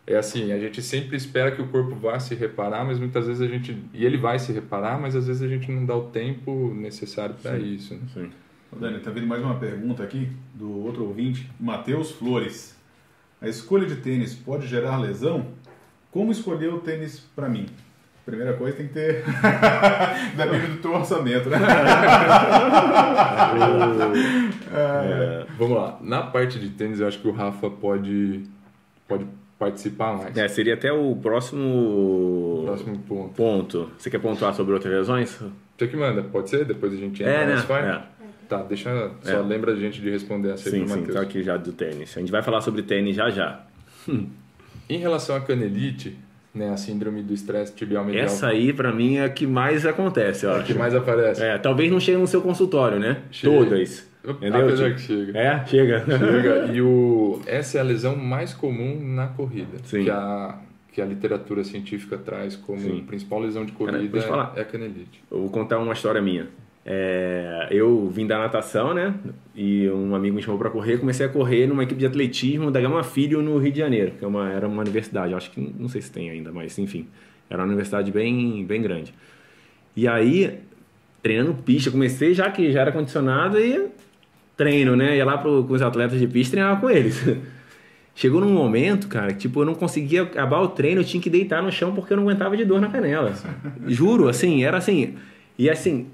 é 0.08 0.18
assim, 0.18 0.52
a 0.52 0.60
gente 0.60 0.82
sempre 0.82 1.16
espera 1.16 1.52
que 1.52 1.62
o 1.62 1.70
corpo 1.70 1.96
vá 1.96 2.20
se 2.20 2.36
reparar, 2.36 2.84
mas 2.84 3.00
muitas 3.00 3.26
vezes 3.26 3.42
a 3.42 3.48
gente 3.48 3.82
e 3.94 4.06
ele 4.06 4.18
vai 4.18 4.40
se 4.40 4.52
reparar, 4.52 5.00
mas 5.00 5.16
às 5.16 5.26
vezes 5.26 5.42
a 5.42 5.48
gente 5.48 5.72
não 5.72 5.86
dá 5.86 5.96
o 5.96 6.10
tempo 6.10 6.74
necessário 6.74 7.36
para 7.42 7.58
isso. 7.58 7.94
Né? 7.94 8.02
Sim. 8.14 8.30
Dani, 8.76 9.00
tá 9.00 9.10
vindo 9.12 9.26
mais 9.26 9.42
uma 9.42 9.56
pergunta 9.56 10.04
aqui 10.04 10.30
do 10.54 10.84
outro 10.86 11.06
ouvinte, 11.06 11.50
Matheus 11.60 12.12
Flores. 12.12 12.76
A 13.42 13.48
escolha 13.48 13.86
de 13.88 13.96
tênis 13.98 14.36
pode 14.36 14.68
gerar 14.68 14.98
lesão? 14.98 15.48
Como 16.12 16.32
escolher 16.32 16.74
o 16.74 16.80
tênis 16.80 17.20
para 17.36 17.48
mim? 17.50 17.66
Primeira 18.26 18.54
coisa 18.54 18.76
tem 18.78 18.88
que 18.88 18.94
ter. 18.94 19.24
Depende 20.36 20.68
do 20.74 20.78
teu 20.82 20.94
orçamento, 20.94 21.50
né? 21.50 21.58
É, 24.74 25.46
vamos 25.58 25.78
lá. 25.78 25.98
Na 26.02 26.22
parte 26.24 26.60
de 26.60 26.70
tênis, 26.70 27.00
eu 27.00 27.08
acho 27.08 27.20
que 27.20 27.28
o 27.28 27.32
Rafa 27.32 27.70
pode 27.70 28.44
pode 29.08 29.26
participar 29.58 30.18
mais. 30.18 30.38
É, 30.38 30.48
seria 30.48 30.74
até 30.74 30.92
o 30.92 31.16
próximo, 31.16 32.64
Próximo 32.66 32.98
ponto. 33.00 33.34
ponto. 33.34 33.92
Você 33.98 34.10
quer 34.10 34.20
pontuar 34.20 34.54
sobre 34.54 34.74
outras 34.74 34.92
lesões? 34.94 35.40
Você 35.78 35.88
que 35.88 35.96
manda, 35.96 36.22
pode 36.24 36.50
ser? 36.50 36.66
Depois 36.66 36.92
a 36.94 36.98
gente 36.98 37.24
entra 37.24 37.34
É, 37.34 37.46
né? 37.48 37.56
vai? 37.68 37.90
É. 37.90 38.02
Tá, 38.48 38.64
deixa. 38.64 39.12
Só 39.22 39.32
É. 39.32 39.40
lembra 39.42 39.74
a 39.74 39.76
gente 39.76 40.02
de 40.02 40.10
responder 40.10 40.52
essa 40.52 40.70
aí 40.70 40.80
Sim, 40.80 40.88
sim, 40.88 41.04
tá 41.04 41.22
aqui 41.22 41.44
já 41.44 41.58
do 41.58 41.72
tênis. 41.74 42.16
A 42.16 42.20
gente 42.20 42.32
vai 42.32 42.42
falar 42.42 42.62
sobre 42.62 42.82
tênis 42.84 43.16
já 43.16 43.30
já. 43.30 43.66
Em 44.90 44.98
relação 45.00 45.36
à 45.36 45.42
canelite, 45.42 46.18
né, 46.56 46.70
a 46.70 46.78
síndrome 46.78 47.22
do 47.22 47.34
estresse 47.34 47.74
tibial 47.76 48.06
medial, 48.06 48.26
Essa 48.26 48.48
aí, 48.48 48.72
pra 48.72 48.92
mim, 48.94 49.18
é 49.18 49.26
a 49.26 49.30
que 49.30 49.46
mais 49.46 49.86
acontece, 49.86 50.46
eu 50.46 50.52
é 50.52 50.54
a 50.54 50.58
acho. 50.58 50.66
que 50.68 50.74
mais 50.74 50.96
aparece. 50.96 51.44
É, 51.44 51.58
talvez 51.58 51.92
não 51.92 52.00
chegue 52.00 52.18
no 52.18 52.26
seu 52.28 52.42
consultório, 52.42 52.98
né? 53.00 53.22
Chega. 53.30 53.54
Todas. 53.58 54.08
Entendeu? 54.26 54.62
Apesar 54.66 54.86
Tipo, 54.86 54.96
que 54.96 55.02
chega. 55.02 55.38
É, 55.40 55.66
chega. 55.66 56.06
Chega. 56.06 56.66
E 56.74 56.82
o, 56.82 57.42
essa 57.46 57.78
é 57.78 57.82
a 57.82 57.84
lesão 57.84 58.16
mais 58.16 58.54
comum 58.54 58.98
na 59.02 59.28
corrida. 59.28 59.78
Sim. 59.84 60.04
Que 60.06 60.10
a, 60.10 60.58
que 60.92 61.02
a 61.02 61.06
literatura 61.06 61.64
científica 61.64 62.18
traz 62.18 62.56
como 62.56 62.80
Sim. 62.80 63.04
principal 63.08 63.40
lesão 63.40 63.66
de 63.66 63.72
corrida 63.74 64.22
falar. 64.22 64.54
é 64.56 64.62
a 64.62 64.66
canelite. 64.66 65.22
Eu 65.30 65.40
vou 65.42 65.50
contar 65.50 65.78
uma 65.80 65.94
história 65.94 66.22
minha. 66.22 66.48
É, 66.90 67.68
eu 67.70 68.10
vim 68.10 68.26
da 68.26 68.38
natação, 68.38 68.94
né? 68.94 69.14
E 69.54 69.90
um 69.90 70.16
amigo 70.16 70.34
me 70.34 70.42
chamou 70.42 70.58
para 70.58 70.70
correr. 70.70 70.98
Comecei 70.98 71.26
a 71.26 71.30
correr 71.30 71.68
numa 71.68 71.84
equipe 71.84 72.00
de 72.00 72.06
atletismo 72.06 72.72
da 72.72 72.80
Gama 72.80 73.04
Filho 73.04 73.42
no 73.42 73.58
Rio 73.58 73.74
de 73.74 73.80
Janeiro, 73.80 74.14
que 74.18 74.24
é 74.24 74.28
uma, 74.28 74.50
era 74.50 74.66
uma 74.66 74.82
universidade. 74.84 75.34
Acho 75.34 75.52
que 75.52 75.76
não 75.78 75.90
sei 75.90 76.02
se 76.02 76.10
tem 76.10 76.30
ainda, 76.30 76.50
mas 76.50 76.80
enfim, 76.80 77.06
era 77.50 77.62
uma 77.62 77.68
universidade 77.68 78.10
bem, 78.10 78.66
bem 78.66 78.82
grande. 78.82 79.14
E 79.98 80.08
aí, 80.08 80.60
treinando 81.22 81.56
pista, 81.56 81.92
comecei 81.92 82.34
já 82.34 82.50
que 82.50 82.72
já 82.72 82.80
era 82.80 82.92
condicionado 82.94 83.60
e 83.60 83.88
treino, 84.56 84.96
né? 84.96 85.18
Ia 85.18 85.26
lá 85.26 85.38
pro, 85.38 85.66
com 85.66 85.74
os 85.74 85.82
atletas 85.82 86.18
de 86.18 86.26
pista 86.26 86.56
e 86.56 86.58
treinava 86.58 86.80
com 86.80 86.90
eles. 86.90 87.22
Chegou 88.16 88.40
num 88.40 88.54
momento, 88.54 89.10
cara, 89.10 89.34
que 89.34 89.40
tipo, 89.40 89.60
eu 89.60 89.66
não 89.66 89.76
conseguia 89.76 90.24
acabar 90.24 90.62
o 90.62 90.70
treino, 90.70 91.02
eu 91.02 91.06
tinha 91.06 91.22
que 91.22 91.30
deitar 91.30 91.62
no 91.62 91.72
chão 91.72 91.94
porque 91.94 92.14
eu 92.14 92.18
não 92.18 92.24
aguentava 92.24 92.56
de 92.56 92.64
dor 92.64 92.80
na 92.80 92.88
canela. 92.88 93.34
Juro, 93.86 94.30
assim, 94.30 94.64
era 94.64 94.78
assim. 94.78 95.16
E 95.60 95.70
assim, 95.70 96.08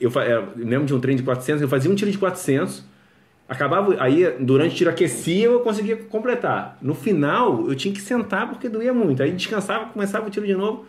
eu, 0.00 0.10
eu 0.10 0.48
lembro 0.56 0.86
de 0.86 0.94
um 0.94 1.00
treino 1.00 1.18
de 1.18 1.24
400, 1.24 1.62
eu 1.62 1.68
fazia 1.68 1.90
um 1.90 1.94
tiro 1.94 2.10
de 2.10 2.18
400, 2.18 2.84
acabava, 3.48 3.96
aí 3.98 4.34
durante 4.40 4.74
o 4.74 4.76
tiro 4.76 4.90
aquecia, 4.90 5.46
eu 5.46 5.60
conseguia 5.60 5.96
completar. 5.96 6.78
No 6.82 6.94
final, 6.94 7.68
eu 7.68 7.74
tinha 7.74 7.92
que 7.92 8.00
sentar 8.00 8.48
porque 8.48 8.68
doía 8.68 8.92
muito. 8.92 9.22
Aí 9.22 9.32
descansava, 9.32 9.86
começava 9.86 10.26
o 10.26 10.30
tiro 10.30 10.46
de 10.46 10.54
novo. 10.54 10.86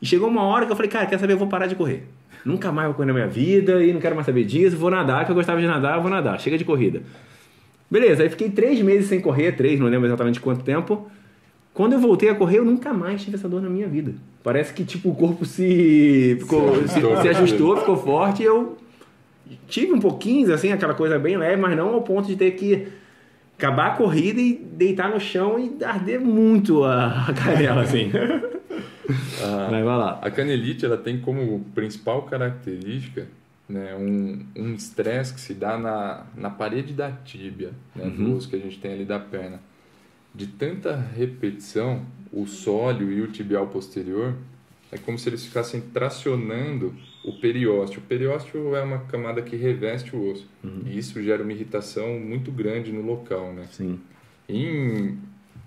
E 0.00 0.06
chegou 0.06 0.28
uma 0.28 0.42
hora 0.42 0.66
que 0.66 0.72
eu 0.72 0.76
falei, 0.76 0.90
cara, 0.90 1.06
quer 1.06 1.18
saber, 1.18 1.32
eu 1.32 1.38
vou 1.38 1.48
parar 1.48 1.66
de 1.66 1.74
correr. 1.74 2.04
Nunca 2.44 2.70
mais 2.70 2.86
vou 2.86 2.94
correr 2.94 3.08
na 3.08 3.12
minha 3.12 3.26
vida 3.26 3.82
e 3.82 3.92
não 3.92 4.00
quero 4.00 4.14
mais 4.14 4.26
saber 4.26 4.44
disso, 4.44 4.76
vou 4.76 4.90
nadar, 4.90 5.24
que 5.24 5.32
eu 5.32 5.34
gostava 5.34 5.60
de 5.60 5.66
nadar, 5.66 6.00
vou 6.00 6.10
nadar, 6.10 6.40
chega 6.40 6.56
de 6.56 6.64
corrida. 6.64 7.02
Beleza, 7.90 8.22
aí 8.22 8.28
fiquei 8.28 8.50
três 8.50 8.80
meses 8.80 9.08
sem 9.08 9.20
correr, 9.20 9.52
três, 9.52 9.80
não 9.80 9.88
lembro 9.88 10.06
exatamente 10.06 10.40
quanto 10.40 10.62
tempo. 10.62 11.10
Quando 11.78 11.92
eu 11.92 12.00
voltei 12.00 12.28
a 12.28 12.34
correr, 12.34 12.58
eu 12.58 12.64
nunca 12.64 12.92
mais 12.92 13.22
tive 13.22 13.36
essa 13.36 13.48
dor 13.48 13.62
na 13.62 13.70
minha 13.70 13.86
vida. 13.86 14.12
Parece 14.42 14.74
que 14.74 14.84
tipo 14.84 15.10
o 15.10 15.14
corpo 15.14 15.44
se 15.44 16.36
ficou, 16.40 16.74
Se 16.74 16.88
se, 16.88 16.98
ajustou. 16.98 17.22
se 17.22 17.28
ajustou, 17.28 17.76
ficou 17.76 17.96
forte 17.96 18.42
e 18.42 18.46
eu 18.46 18.76
tive 19.68 19.92
um 19.92 20.00
pouquinho 20.00 20.52
assim, 20.52 20.72
aquela 20.72 20.92
coisa 20.94 21.20
bem 21.20 21.36
leve, 21.36 21.54
mas 21.62 21.76
não 21.76 21.94
ao 21.94 22.02
ponto 22.02 22.26
de 22.26 22.34
ter 22.34 22.50
que 22.56 22.88
acabar 23.56 23.92
a 23.92 23.96
corrida 23.96 24.40
e 24.40 24.54
deitar 24.54 25.08
no 25.08 25.20
chão 25.20 25.56
e 25.56 25.84
arder 25.84 26.20
muito 26.20 26.82
a, 26.82 27.28
canela 27.44 27.82
assim. 27.82 28.10
Ah, 29.40 29.68
Mas 29.70 29.84
vai 29.84 29.96
lá. 29.96 30.18
A 30.20 30.30
canelite 30.32 30.84
ela 30.84 30.96
tem 30.96 31.20
como 31.20 31.60
principal 31.76 32.22
característica 32.22 33.26
né, 33.68 33.94
um 33.94 34.44
um 34.60 34.74
estresse 34.74 35.32
que 35.32 35.40
se 35.40 35.54
dá 35.54 35.78
na, 35.78 36.24
na 36.36 36.50
parede 36.50 36.92
da 36.92 37.10
tíbia, 37.12 37.70
né, 37.94 38.04
Uhum. 38.04 38.10
do 38.32 38.36
osso 38.36 38.48
que 38.48 38.56
a 38.56 38.58
gente 38.58 38.78
tem 38.80 38.92
ali 38.94 39.04
da 39.04 39.18
perna. 39.20 39.60
De 40.34 40.46
tanta 40.46 40.94
repetição, 40.94 42.04
o 42.32 42.46
sólio 42.46 43.10
e 43.10 43.20
o 43.22 43.28
tibial 43.28 43.66
posterior 43.68 44.34
é 44.90 44.96
como 44.96 45.18
se 45.18 45.28
eles 45.28 45.44
ficassem 45.44 45.80
tracionando 45.80 46.94
o 47.24 47.32
periósteo. 47.32 48.00
O 48.00 48.02
periósteo 48.02 48.74
é 48.74 48.82
uma 48.82 49.00
camada 49.00 49.42
que 49.42 49.56
reveste 49.56 50.14
o 50.14 50.30
osso. 50.30 50.48
Uhum. 50.64 50.82
E 50.86 50.98
isso 50.98 51.22
gera 51.22 51.42
uma 51.42 51.52
irritação 51.52 52.18
muito 52.18 52.50
grande 52.50 52.90
no 52.92 53.02
local, 53.02 53.52
né? 53.52 53.66
Sim. 53.70 54.00
Em 54.48 55.18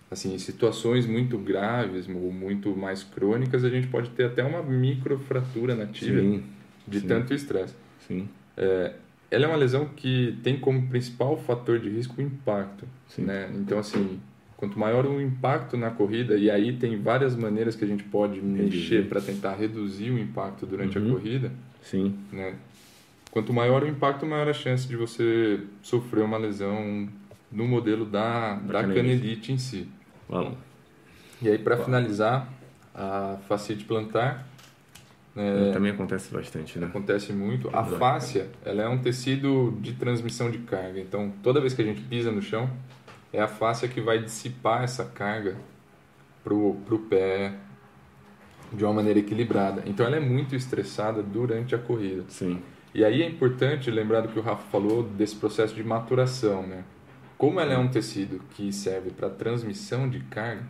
assim, 0.09 0.33
em 0.33 0.39
situações 0.39 1.05
muito 1.05 1.37
graves 1.37 2.07
ou 2.09 2.33
muito 2.33 2.75
mais 2.75 3.01
crônicas, 3.01 3.63
a 3.63 3.69
gente 3.69 3.87
pode 3.87 4.09
ter 4.09 4.25
até 4.25 4.43
uma 4.43 4.61
microfratura 4.61 5.73
na 5.73 5.85
tíbia 5.85 6.21
Sim. 6.21 6.43
de 6.85 6.99
sim. 6.99 7.07
tanto 7.07 7.33
estresse. 7.33 7.73
Sim. 8.05 8.27
Ela 9.29 9.45
é 9.45 9.47
uma 9.47 9.55
lesão 9.55 9.85
que 9.85 10.37
tem 10.43 10.59
como 10.59 10.85
principal 10.87 11.37
fator 11.37 11.79
de 11.79 11.89
risco 11.89 12.15
o 12.19 12.21
impacto, 12.21 12.85
Sim. 13.07 13.21
né? 13.21 13.49
Então 13.55 13.79
assim, 13.79 14.19
quanto 14.61 14.77
maior 14.77 15.07
o 15.07 15.19
impacto 15.19 15.75
na 15.75 15.89
corrida 15.89 16.35
e 16.37 16.47
aí 16.51 16.71
tem 16.77 16.95
várias 17.01 17.35
maneiras 17.35 17.75
que 17.75 17.83
a 17.83 17.87
gente 17.87 18.03
pode 18.03 18.39
mexer 18.39 19.09
para 19.09 19.19
tentar 19.19 19.55
reduzir 19.55 20.11
o 20.11 20.19
impacto 20.19 20.67
durante 20.67 20.99
Uhum. 20.99 21.07
a 21.07 21.11
corrida, 21.13 21.51
Sim. 21.81 22.15
né? 22.31 22.53
Quanto 23.31 23.51
maior 23.51 23.81
o 23.81 23.87
impacto, 23.87 24.23
maior 24.23 24.47
a 24.47 24.53
chance 24.53 24.87
de 24.87 24.95
você 24.95 25.61
sofrer 25.81 26.23
uma 26.23 26.37
lesão 26.37 27.09
no 27.51 27.67
modelo 27.67 28.05
da, 28.05 28.53
da, 28.53 28.81
canelite. 28.81 28.95
canelite 29.01 29.51
em 29.51 29.57
si. 29.57 29.87
Vamos. 30.29 30.53
E 31.41 31.49
aí, 31.49 31.57
para 31.57 31.77
finalizar, 31.77 32.47
a 32.93 33.37
fascite 33.47 33.83
plantar 33.85 34.47
é, 35.35 35.71
Também 35.71 35.91
acontece 35.91 36.31
bastante, 36.31 36.77
né? 36.77 36.85
acontece 36.85 37.31
muito. 37.33 37.69
A 37.75 37.83
fáscia, 37.85 38.47
ela 38.65 38.83
é 38.83 38.87
um 38.87 38.97
tecido 38.99 39.75
de 39.81 39.93
transmissão 39.93 40.51
de 40.51 40.57
carga. 40.59 40.99
Então, 40.99 41.31
toda 41.41 41.59
vez 41.61 41.73
que 41.73 41.81
a 41.81 41.85
gente 41.85 42.01
pisa 42.01 42.31
no 42.31 42.41
chão, 42.41 42.69
é 43.33 43.41
a 43.41 43.47
fáscia 43.47 43.87
que 43.87 44.01
vai 44.01 44.19
dissipar 44.19 44.83
essa 44.83 45.05
carga 45.05 45.55
pro, 46.43 46.75
pro 46.85 46.99
pé 46.99 47.53
de 48.73 48.83
uma 48.83 48.93
maneira 48.93 49.19
equilibrada. 49.19 49.83
Então, 49.85 50.05
ela 50.05 50.17
é 50.17 50.19
muito 50.19 50.55
estressada 50.55 51.21
durante 51.21 51.75
a 51.75 51.77
corrida. 51.77 52.23
Sim. 52.27 52.61
E 52.93 53.05
aí 53.05 53.21
é 53.21 53.25
importante 53.25 53.89
lembrar 53.89 54.21
do 54.21 54.29
que 54.29 54.39
o 54.39 54.41
Rafa 54.41 54.63
falou 54.69 55.03
desse 55.03 55.35
processo 55.35 55.73
de 55.73 55.83
maturação, 55.83 56.67
né? 56.67 56.83
Como 57.37 57.59
ela 57.59 57.73
é 57.73 57.77
um 57.77 57.87
tecido 57.87 58.41
que 58.51 58.71
serve 58.71 59.11
para 59.11 59.29
transmissão 59.29 60.09
de 60.09 60.19
carga, 60.19 60.63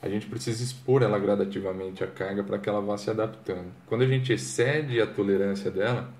a 0.00 0.08
gente 0.08 0.26
precisa 0.26 0.62
expor 0.62 1.02
ela 1.02 1.18
gradativamente 1.18 2.02
à 2.02 2.06
carga 2.06 2.42
para 2.42 2.58
que 2.58 2.68
ela 2.68 2.80
vá 2.80 2.96
se 2.96 3.10
adaptando. 3.10 3.66
Quando 3.86 4.02
a 4.02 4.06
gente 4.06 4.32
excede 4.32 5.00
a 5.00 5.06
tolerância 5.06 5.70
dela, 5.70 6.12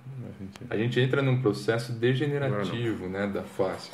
a 0.69 0.77
gente 0.77 1.01
entra 1.01 1.23
num 1.23 1.41
processo 1.41 1.93
degenerativo, 1.93 3.09
né, 3.09 3.27
da 3.27 3.43
face. 3.43 3.91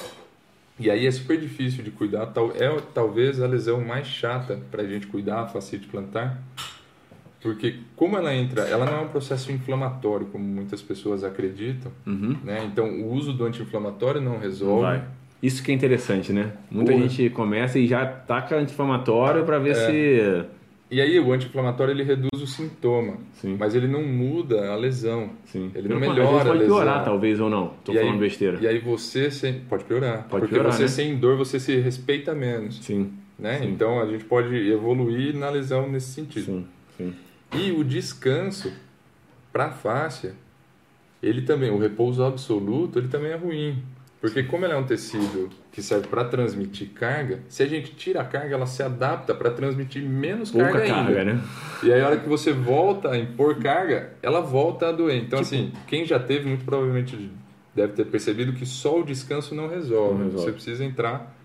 E 0.78 0.90
aí 0.90 1.06
é 1.06 1.10
super 1.10 1.38
difícil 1.38 1.84
de 1.84 1.90
cuidar, 1.92 2.26
tal, 2.26 2.50
é 2.50 2.68
talvez 2.92 3.40
a 3.40 3.46
lesão 3.46 3.80
mais 3.80 4.06
chata 4.08 4.58
para 4.70 4.82
a 4.82 4.86
gente 4.86 5.06
cuidar, 5.06 5.42
a 5.42 5.46
fascite 5.46 5.86
plantar, 5.86 6.42
porque 7.40 7.76
como 7.94 8.16
ela 8.16 8.34
entra, 8.34 8.62
ela 8.62 8.84
não 8.84 8.94
é 8.98 9.00
um 9.02 9.08
processo 9.08 9.52
inflamatório, 9.52 10.26
como 10.26 10.44
muitas 10.44 10.82
pessoas 10.82 11.22
acreditam, 11.22 11.92
Uhum. 12.06 12.36
né? 12.42 12.64
Então 12.64 12.88
o 12.88 13.12
uso 13.12 13.32
do 13.32 13.44
anti-inflamatório 13.44 14.20
não 14.20 14.38
resolve. 14.38 14.82
vai. 14.82 15.04
Isso 15.42 15.62
que 15.62 15.70
é 15.70 15.74
interessante, 15.74 16.32
né? 16.32 16.52
Muita 16.70 16.90
Porra. 16.92 17.06
gente 17.06 17.28
começa 17.30 17.78
e 17.78 17.86
já 17.86 18.04
taca 18.06 18.56
anti-inflamatório 18.56 19.44
pra 19.44 19.58
ver 19.58 19.72
É. 19.72 19.74
se. 19.74 20.44
E 20.90 21.00
aí 21.00 21.18
o 21.18 21.32
anti-inflamatório 21.32 21.92
ele 21.92 22.02
reduz 22.04 22.40
o 22.40 22.46
sintoma, 22.46 23.16
Sim. 23.40 23.56
mas 23.58 23.74
ele 23.74 23.88
não 23.88 24.02
muda 24.04 24.70
a 24.70 24.76
lesão. 24.76 25.30
Sim. 25.46 25.70
Ele 25.74 25.88
não 25.88 25.98
melhora 25.98 26.42
a 26.42 26.44
pode 26.44 26.58
lesão. 26.58 26.76
piorar, 26.76 27.04
talvez, 27.04 27.40
ou 27.40 27.50
não. 27.50 27.68
Tô 27.82 27.92
E 27.92 27.96
falando 27.96 28.12
aí- 28.14 28.20
besteira. 28.20 28.58
E 28.60 28.66
aí 28.68 28.78
você 28.78 29.30
sem... 29.30 29.60
pode 29.60 29.84
piorar, 29.84 30.26
Pode 30.28 30.42
porque 30.42 30.54
piorar, 30.54 30.72
você 30.72 30.82
né? 30.82 30.88
sem 30.88 31.16
dor 31.16 31.36
você 31.36 31.58
se 31.58 31.76
respeita 31.80 32.34
menos, 32.34 32.78
Sim, 32.84 33.12
né? 33.38 33.58
Sim. 33.58 33.70
Então 33.70 33.98
a 34.00 34.06
gente 34.06 34.24
pode 34.24 34.54
evoluir 34.54 35.34
na 35.34 35.48
lesão 35.50 35.90
nesse 35.90 36.12
sentido. 36.12 36.44
sim, 36.44 36.66
sim. 36.96 37.14
E 37.58 37.72
o 37.72 37.82
descanso 37.82 38.70
para 39.52 39.66
a 39.66 39.70
fáscia, 39.70 40.34
ele 41.22 41.42
também, 41.42 41.70
o 41.70 41.78
repouso 41.78 42.22
absoluto, 42.22 42.98
ele 42.98 43.08
também 43.08 43.32
é 43.32 43.36
ruim. 43.36 43.78
Porque 44.24 44.42
como 44.44 44.64
ele 44.64 44.72
é 44.72 44.76
um 44.78 44.86
tecido 44.86 45.50
que 45.70 45.82
serve 45.82 46.08
para 46.08 46.24
transmitir 46.24 46.88
carga, 46.94 47.40
se 47.46 47.62
a 47.62 47.66
gente 47.66 47.94
tira 47.94 48.22
a 48.22 48.24
carga, 48.24 48.54
ela 48.54 48.64
se 48.64 48.82
adapta 48.82 49.34
para 49.34 49.50
transmitir 49.50 50.02
menos 50.02 50.50
Pouca 50.50 50.72
carga 50.72 50.82
ainda. 50.82 50.94
carga, 51.14 51.24
né? 51.24 51.42
E 51.82 51.92
aí 51.92 52.00
a 52.00 52.06
hora 52.06 52.16
que 52.18 52.26
você 52.26 52.50
volta 52.50 53.10
a 53.10 53.18
impor 53.18 53.56
carga, 53.56 54.14
ela 54.22 54.40
volta 54.40 54.88
a 54.88 54.92
doer. 54.92 55.16
Então 55.18 55.42
Tipo- 55.42 55.54
assim, 55.54 55.72
quem 55.86 56.06
já 56.06 56.18
teve, 56.18 56.48
muito 56.48 56.64
provavelmente 56.64 57.30
deve 57.74 57.92
ter 57.92 58.06
percebido 58.06 58.54
que 58.54 58.64
só 58.64 58.98
o 58.98 59.04
descanso 59.04 59.54
não 59.54 59.68
resolve. 59.68 60.14
Não 60.14 60.24
resolve. 60.24 60.46
Você 60.46 60.52
precisa 60.52 60.82
entrar 60.86 61.36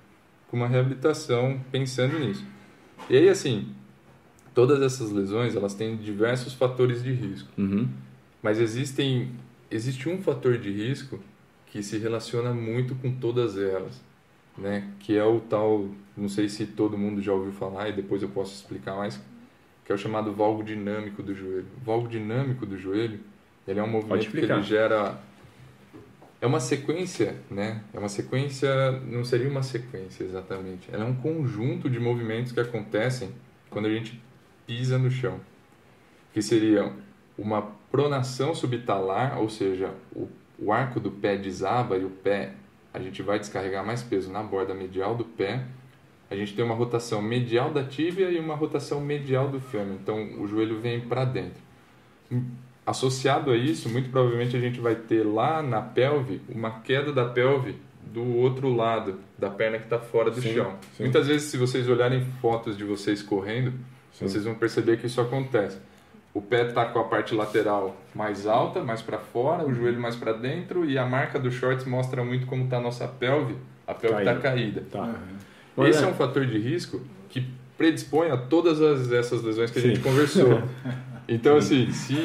com 0.48 0.56
uma 0.56 0.68
reabilitação 0.70 1.60
pensando 1.74 2.18
nisso. 2.18 2.46
E 3.10 3.18
aí, 3.18 3.28
assim, 3.28 3.68
todas 4.54 4.82
essas 4.82 5.12
lesões, 5.12 5.54
elas 5.54 5.74
têm 5.74 5.98
diversos 5.98 6.54
fatores 6.54 7.04
de 7.04 7.12
risco. 7.12 7.50
Uhum. 7.58 7.90
Mas 8.42 8.58
existem, 8.58 9.32
existe 9.70 10.08
um 10.08 10.18
fator 10.22 10.58
de 10.58 10.72
risco 10.72 11.20
que 11.70 11.82
se 11.84 11.98
relaciona 11.98 12.54
muito 12.54 12.96
com 12.96 13.12
todas 13.12 13.58
elas, 13.58 14.02
né? 14.58 14.90
Que 15.00 15.18
é 15.18 15.24
o 15.24 15.40
tal, 15.40 15.88
não 16.18 16.28
sei 16.28 16.50
se 16.50 16.66
todo 16.66 16.98
mundo 16.98 17.22
já 17.22 17.32
ouviu 17.32 17.52
falar 17.52 17.90
e 17.90 17.94
depois 17.94 18.22
eu 18.22 18.30
posso 18.30 18.54
explicar 18.54 18.96
mais, 18.96 19.22
que 19.86 19.92
é 19.92 19.96
o 19.96 19.98
chamado 19.98 20.34
valgo 20.34 20.64
dinâmico 20.64 21.24
do 21.24 21.34
joelho. 21.34 21.68
O 21.82 21.86
valgo 21.86 22.08
dinâmico 22.08 22.66
do 22.66 22.78
joelho, 22.78 23.20
ele 23.68 23.80
é 23.80 23.84
um 23.84 23.90
movimento 23.90 24.32
que 24.32 24.38
ele 24.38 24.62
gera 24.64 25.20
é 26.42 26.48
uma 26.48 26.60
sequência, 26.60 27.36
né? 27.52 27.84
É 27.94 28.00
uma 28.00 28.08
sequência, 28.08 28.92
não 29.02 29.26
seria 29.26 29.50
uma 29.50 29.62
sequência 29.62 30.24
exatamente. 30.24 30.90
Ela 30.92 31.04
é 31.04 31.08
um 31.08 31.16
conjunto 31.16 31.90
de 31.90 32.00
movimentos 32.00 32.52
que 32.52 32.60
acontecem 32.60 33.30
quando 33.70 33.88
a 33.88 33.90
gente 33.90 34.22
pisa 34.66 34.98
no 34.98 35.12
chão, 35.12 35.40
que 36.34 36.42
seriam 36.42 36.94
uma 37.38 37.62
pronação 37.92 38.56
subtalar, 38.56 39.40
ou 39.40 39.50
seja, 39.50 39.94
o, 40.16 40.30
o 40.62 40.72
arco 40.72 41.00
do 41.00 41.12
pé 41.12 41.38
desaba 41.38 41.98
e 41.98 42.04
o 42.06 42.10
pé 42.10 42.54
a 42.94 43.00
gente 43.00 43.22
vai 43.22 43.40
descarregar 43.40 43.86
mais 43.86 44.02
peso 44.02 44.32
na 44.32 44.42
borda 44.42 44.74
medial 44.74 45.16
do 45.16 45.24
pé. 45.24 45.64
A 46.30 46.36
gente 46.36 46.54
tem 46.56 46.64
uma 46.64 46.76
rotação 46.76 47.22
medial 47.22 47.72
da 47.72 47.84
tíbia 47.84 48.30
e 48.30 48.40
uma 48.40 48.56
rotação 48.56 49.00
medial 49.02 49.48
do 49.50 49.60
fêmur. 49.60 49.96
Então 50.02 50.40
o 50.42 50.48
joelho 50.48 50.80
vem 50.80 51.00
para 51.02 51.26
dentro. 51.26 51.62
Associado 52.86 53.52
a 53.52 53.58
isso, 53.58 53.88
muito 53.90 54.10
provavelmente 54.10 54.56
a 54.56 54.60
gente 54.60 54.80
vai 54.80 54.96
ter 54.96 55.24
lá 55.24 55.62
na 55.62 55.82
pelve 55.82 56.42
uma 56.50 56.80
queda 56.82 57.14
da 57.14 57.26
pelve 57.26 57.76
do 58.12 58.24
outro 58.38 58.74
lado 58.74 59.20
da 59.38 59.50
perna 59.50 59.78
que 59.78 59.84
está 59.84 60.00
fora 60.00 60.32
do 60.32 60.42
Sim, 60.42 60.54
chão. 60.54 60.76
sim. 60.98 61.04
Muitas 61.04 61.28
vezes, 61.28 61.50
se 61.52 61.58
vocês 61.58 61.88
olharem 61.88 62.26
fotos 62.42 62.76
de 62.76 62.84
vocês 62.84 63.22
correndo, 63.22 63.74
Sim. 64.12 64.28
vocês 64.28 64.44
vão 64.44 64.56
perceber 64.56 64.98
que 64.98 65.06
isso 65.06 65.22
acontece. 65.22 65.78
O 66.40 66.42
pé 66.42 66.68
está 66.68 66.86
com 66.86 67.00
a 67.00 67.04
parte 67.04 67.36
lateral 67.36 67.98
mais 68.16 68.48
alta, 68.48 68.82
mais 68.82 69.02
para 69.02 69.18
fora, 69.18 69.66
o 69.68 69.74
joelho 69.74 70.00
mais 70.00 70.16
para 70.16 70.32
dentro 70.32 70.86
e 70.90 70.98
a 70.98 71.06
marca 71.06 71.38
do 71.38 71.52
shorts 71.52 71.84
mostra 71.86 72.24
muito 72.24 72.46
como 72.48 72.64
está 72.64 72.78
a 72.78 72.82
nossa 72.82 73.06
pelve. 73.10 73.56
A 73.86 73.94
pelve 73.94 74.20
está 74.20 74.36
Caída. 74.36 74.82
caída. 74.82 74.84
Tá. 74.90 75.16
Uhum. 75.78 75.86
Esse 75.86 76.02
é 76.02 76.08
um 76.08 76.14
fator 76.14 76.46
de 76.46 76.58
risco 76.58 77.02
que 77.28 77.46
predispõe 77.78 78.30
a 78.32 78.38
todas 78.38 78.82
as- 78.82 79.12
essas 79.12 79.44
lesões 79.44 79.70
que 79.70 79.80
a 79.80 79.82
gente 79.82 79.98
Sim. 80.00 80.02
conversou. 80.02 80.62
Então, 81.28 81.58
assim, 81.58 81.92
se 81.92 82.16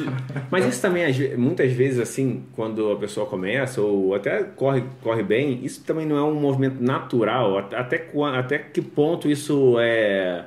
Mas 0.49 0.65
isso 0.65 0.81
também, 0.81 1.03
muitas 1.37 1.71
vezes, 1.73 1.99
assim, 1.99 2.45
quando 2.55 2.91
a 2.91 2.95
pessoa 2.95 3.25
começa, 3.27 3.81
ou 3.81 4.15
até 4.15 4.43
corre, 4.43 4.83
corre 5.03 5.23
bem, 5.23 5.59
isso 5.63 5.83
também 5.83 6.05
não 6.05 6.17
é 6.17 6.23
um 6.23 6.33
movimento 6.35 6.81
natural. 6.81 7.57
At- 7.57 7.73
Até, 7.75 8.09
até 8.37 8.57
que 8.59 8.81
ponto 8.81 9.29
isso 9.29 9.75
é, 9.79 10.45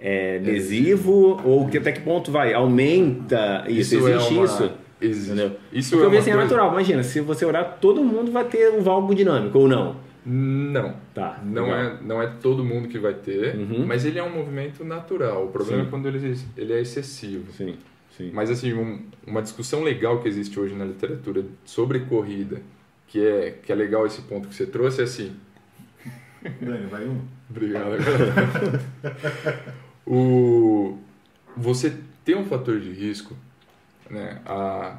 é 0.00 0.40
lesivo, 0.42 1.40
ou 1.44 1.68
que, 1.68 1.78
até 1.78 1.92
que 1.92 2.00
ponto 2.00 2.30
vai, 2.30 2.52
aumenta 2.54 3.64
isso? 3.68 3.94
isso 3.96 4.08
Existe 4.08 4.34
é 4.34 4.36
uma... 4.36 4.44
isso? 4.44 4.70
Existe. 5.00 5.26
Entendeu? 5.32 5.56
Isso 5.72 5.90
Porque 5.90 6.04
é 6.06 6.08
uma 6.08 6.18
assim, 6.18 6.30
é 6.30 6.32
coisa- 6.34 6.48
natural. 6.48 6.72
Imagina, 6.72 7.02
se 7.02 7.20
você 7.20 7.44
olhar, 7.44 7.64
todo 7.80 8.02
mundo 8.02 8.32
vai 8.32 8.44
ter 8.44 8.70
um 8.72 8.80
valgo 8.82 9.14
dinâmico, 9.14 9.58
ou 9.58 9.68
não? 9.68 9.96
Não. 10.26 10.94
Tá. 11.14 11.40
Não 11.44 11.64
legal. 11.66 11.78
é, 11.80 11.96
não 12.02 12.22
é 12.22 12.26
todo 12.42 12.64
mundo 12.64 12.88
que 12.88 12.98
vai 12.98 13.14
ter, 13.14 13.54
Uhum. 13.56 13.86
mas 13.86 14.04
ele 14.04 14.18
é 14.18 14.22
um 14.22 14.30
movimento 14.30 14.84
natural. 14.84 15.44
O 15.46 15.48
problema 15.48 15.82
Sim. 15.82 15.86
é 15.86 15.90
quando 15.90 16.08
ele, 16.08 16.36
ele 16.56 16.72
é 16.72 16.80
excessivo. 16.80 17.50
Sim, 17.52 17.76
sim. 18.16 18.30
Mas 18.34 18.50
assim, 18.50 18.72
um- 18.74 19.00
uma 19.26 19.40
discussão 19.40 19.82
legal 19.82 20.20
que 20.20 20.28
existe 20.28 20.58
hoje 20.58 20.74
na 20.74 20.84
literatura 20.84 21.44
sobre 21.64 22.00
corrida, 22.00 22.60
que 23.06 23.24
é, 23.24 23.54
que 23.62 23.72
é 23.72 23.74
legal 23.74 24.04
esse 24.04 24.20
ponto 24.22 24.48
que 24.48 24.54
você 24.54 24.66
trouxe, 24.66 25.00
é 25.00 25.04
assim, 25.04 25.32
Dani, 26.60 26.86
vai 26.90 27.06
um. 27.06 27.20
Obrigado. 27.48 27.92
o, 30.08 30.98
você 31.56 31.94
ter 32.24 32.36
um 32.36 32.44
fator 32.46 32.80
de 32.80 32.90
risco, 32.90 33.36
né? 34.10 34.40
A, 34.46 34.96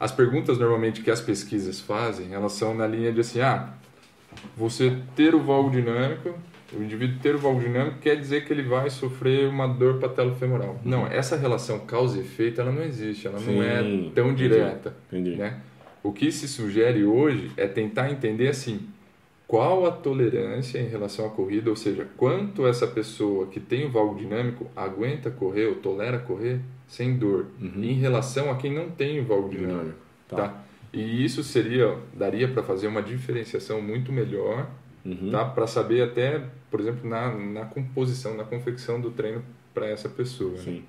as 0.00 0.12
perguntas 0.12 0.58
normalmente 0.58 1.02
que 1.02 1.10
as 1.10 1.20
pesquisas 1.20 1.80
fazem, 1.80 2.32
elas 2.34 2.52
são 2.52 2.74
na 2.74 2.86
linha 2.86 3.12
de 3.12 3.20
assim, 3.20 3.40
ah, 3.40 3.74
você 4.56 4.96
ter 5.16 5.34
o 5.34 5.40
valgo 5.40 5.70
dinâmico, 5.70 6.34
o 6.72 6.82
indivíduo 6.82 7.18
ter 7.22 7.34
o 7.34 7.38
valgo 7.38 7.60
dinâmico 7.60 7.98
quer 7.98 8.16
dizer 8.16 8.44
que 8.44 8.52
ele 8.52 8.62
vai 8.62 8.90
sofrer 8.90 9.48
uma 9.48 9.66
dor 9.66 9.98
patelofemoral. 9.98 10.80
Não, 10.84 11.06
essa 11.06 11.36
relação 11.36 11.80
causa 11.80 12.18
e 12.18 12.20
efeito, 12.20 12.60
ela 12.60 12.70
não 12.70 12.82
existe, 12.82 13.26
ela 13.26 13.40
não 13.40 13.62
é 13.62 13.82
Sim, 13.82 14.12
tão 14.14 14.26
entendi. 14.30 14.48
direta 14.48 14.94
Entendi. 15.10 15.36
né? 15.36 15.60
O 16.02 16.12
que 16.12 16.30
se 16.30 16.46
sugere 16.46 17.04
hoje 17.04 17.50
é 17.56 17.66
tentar 17.66 18.10
entender 18.10 18.48
assim, 18.48 18.80
qual 19.48 19.84
a 19.86 19.90
tolerância 19.90 20.78
em 20.78 20.86
relação 20.88 21.26
à 21.26 21.30
corrida, 21.30 21.70
ou 21.70 21.74
seja, 21.76 22.06
quanto 22.16 22.66
essa 22.66 22.86
pessoa 22.86 23.46
que 23.46 23.58
tem 23.58 23.86
o 23.86 23.90
valgo 23.90 24.14
dinâmico 24.16 24.66
aguenta 24.76 25.30
correr 25.30 25.66
ou 25.66 25.74
tolera 25.76 26.18
correr 26.18 26.60
sem 26.86 27.16
dor, 27.16 27.46
em 27.60 27.94
relação 27.94 28.50
a 28.50 28.56
quem 28.56 28.72
não 28.72 28.90
tem 28.90 29.18
o 29.20 29.24
valgo 29.24 29.48
dinâmico, 29.48 29.98
tá. 30.28 30.36
tá? 30.36 30.62
E 30.92 31.24
isso 31.24 31.42
seria 31.42 31.96
daria 32.14 32.46
para 32.48 32.62
fazer 32.62 32.86
uma 32.86 33.02
diferenciação 33.02 33.80
muito 33.82 34.12
melhor, 34.12 34.68
Uhum. 35.04 35.30
tá? 35.30 35.44
Para 35.44 35.66
saber 35.66 36.02
até, 36.02 36.42
por 36.70 36.80
exemplo, 36.80 37.08
na, 37.08 37.32
na 37.34 37.64
composição, 37.64 38.36
na 38.36 38.44
confecção 38.44 39.00
do 39.00 39.10
treino 39.10 39.42
para 39.72 39.86
essa 39.86 40.08
pessoa. 40.08 40.50
né? 40.52 40.58
Sim. 40.58 40.82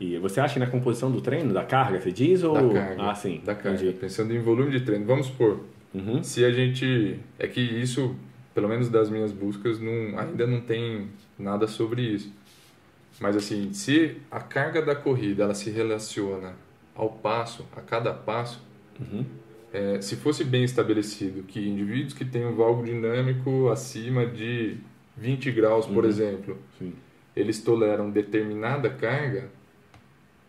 E 0.00 0.16
você 0.18 0.40
acha 0.40 0.54
que 0.54 0.60
na 0.60 0.66
composição 0.66 1.10
do 1.12 1.20
treino, 1.20 1.52
da 1.52 1.62
carga, 1.62 2.00
você 2.00 2.10
diz? 2.10 2.42
Ou... 2.42 2.54
Da 2.54 2.80
carga. 2.80 3.02
Ah, 3.10 3.14
sim. 3.14 3.40
Da 3.44 3.54
carga. 3.54 3.78
Entendi. 3.78 3.92
Pensando 3.98 4.34
em 4.34 4.40
volume 4.40 4.70
de 4.72 4.80
treino. 4.80 5.04
Vamos 5.04 5.26
supor, 5.26 5.60
Uhum. 5.92 6.22
se 6.22 6.44
a 6.44 6.50
gente 6.52 7.18
é 7.38 7.46
que 7.48 7.60
isso 7.60 8.14
pelo 8.54 8.68
menos 8.68 8.88
das 8.88 9.08
minhas 9.10 9.32
buscas 9.32 9.80
não, 9.80 10.18
ainda 10.18 10.46
não 10.46 10.60
tem 10.60 11.08
nada 11.38 11.66
sobre 11.66 12.02
isso 12.02 12.32
mas 13.20 13.36
assim 13.36 13.72
se 13.72 14.16
a 14.30 14.40
carga 14.40 14.80
da 14.82 14.94
corrida 14.94 15.42
ela 15.44 15.54
se 15.54 15.68
relaciona 15.70 16.54
ao 16.94 17.10
passo 17.10 17.66
a 17.76 17.80
cada 17.80 18.12
passo 18.14 18.60
Uhum. 19.00 19.24
é, 19.72 20.00
se 20.02 20.14
fosse 20.16 20.44
bem 20.44 20.62
estabelecido 20.62 21.42
que 21.44 21.58
indivíduos 21.66 22.12
que 22.12 22.24
têm 22.24 22.44
um 22.46 22.54
valgo 22.54 22.84
dinâmico 22.84 23.68
acima 23.70 24.26
de 24.26 24.76
20 25.16 25.50
graus 25.52 25.86
por 25.86 26.04
Uhum. 26.04 26.10
exemplo 26.10 26.58
Sim. 26.78 26.92
eles 27.34 27.62
toleram 27.62 28.10
determinada 28.10 28.90
carga 28.90 29.48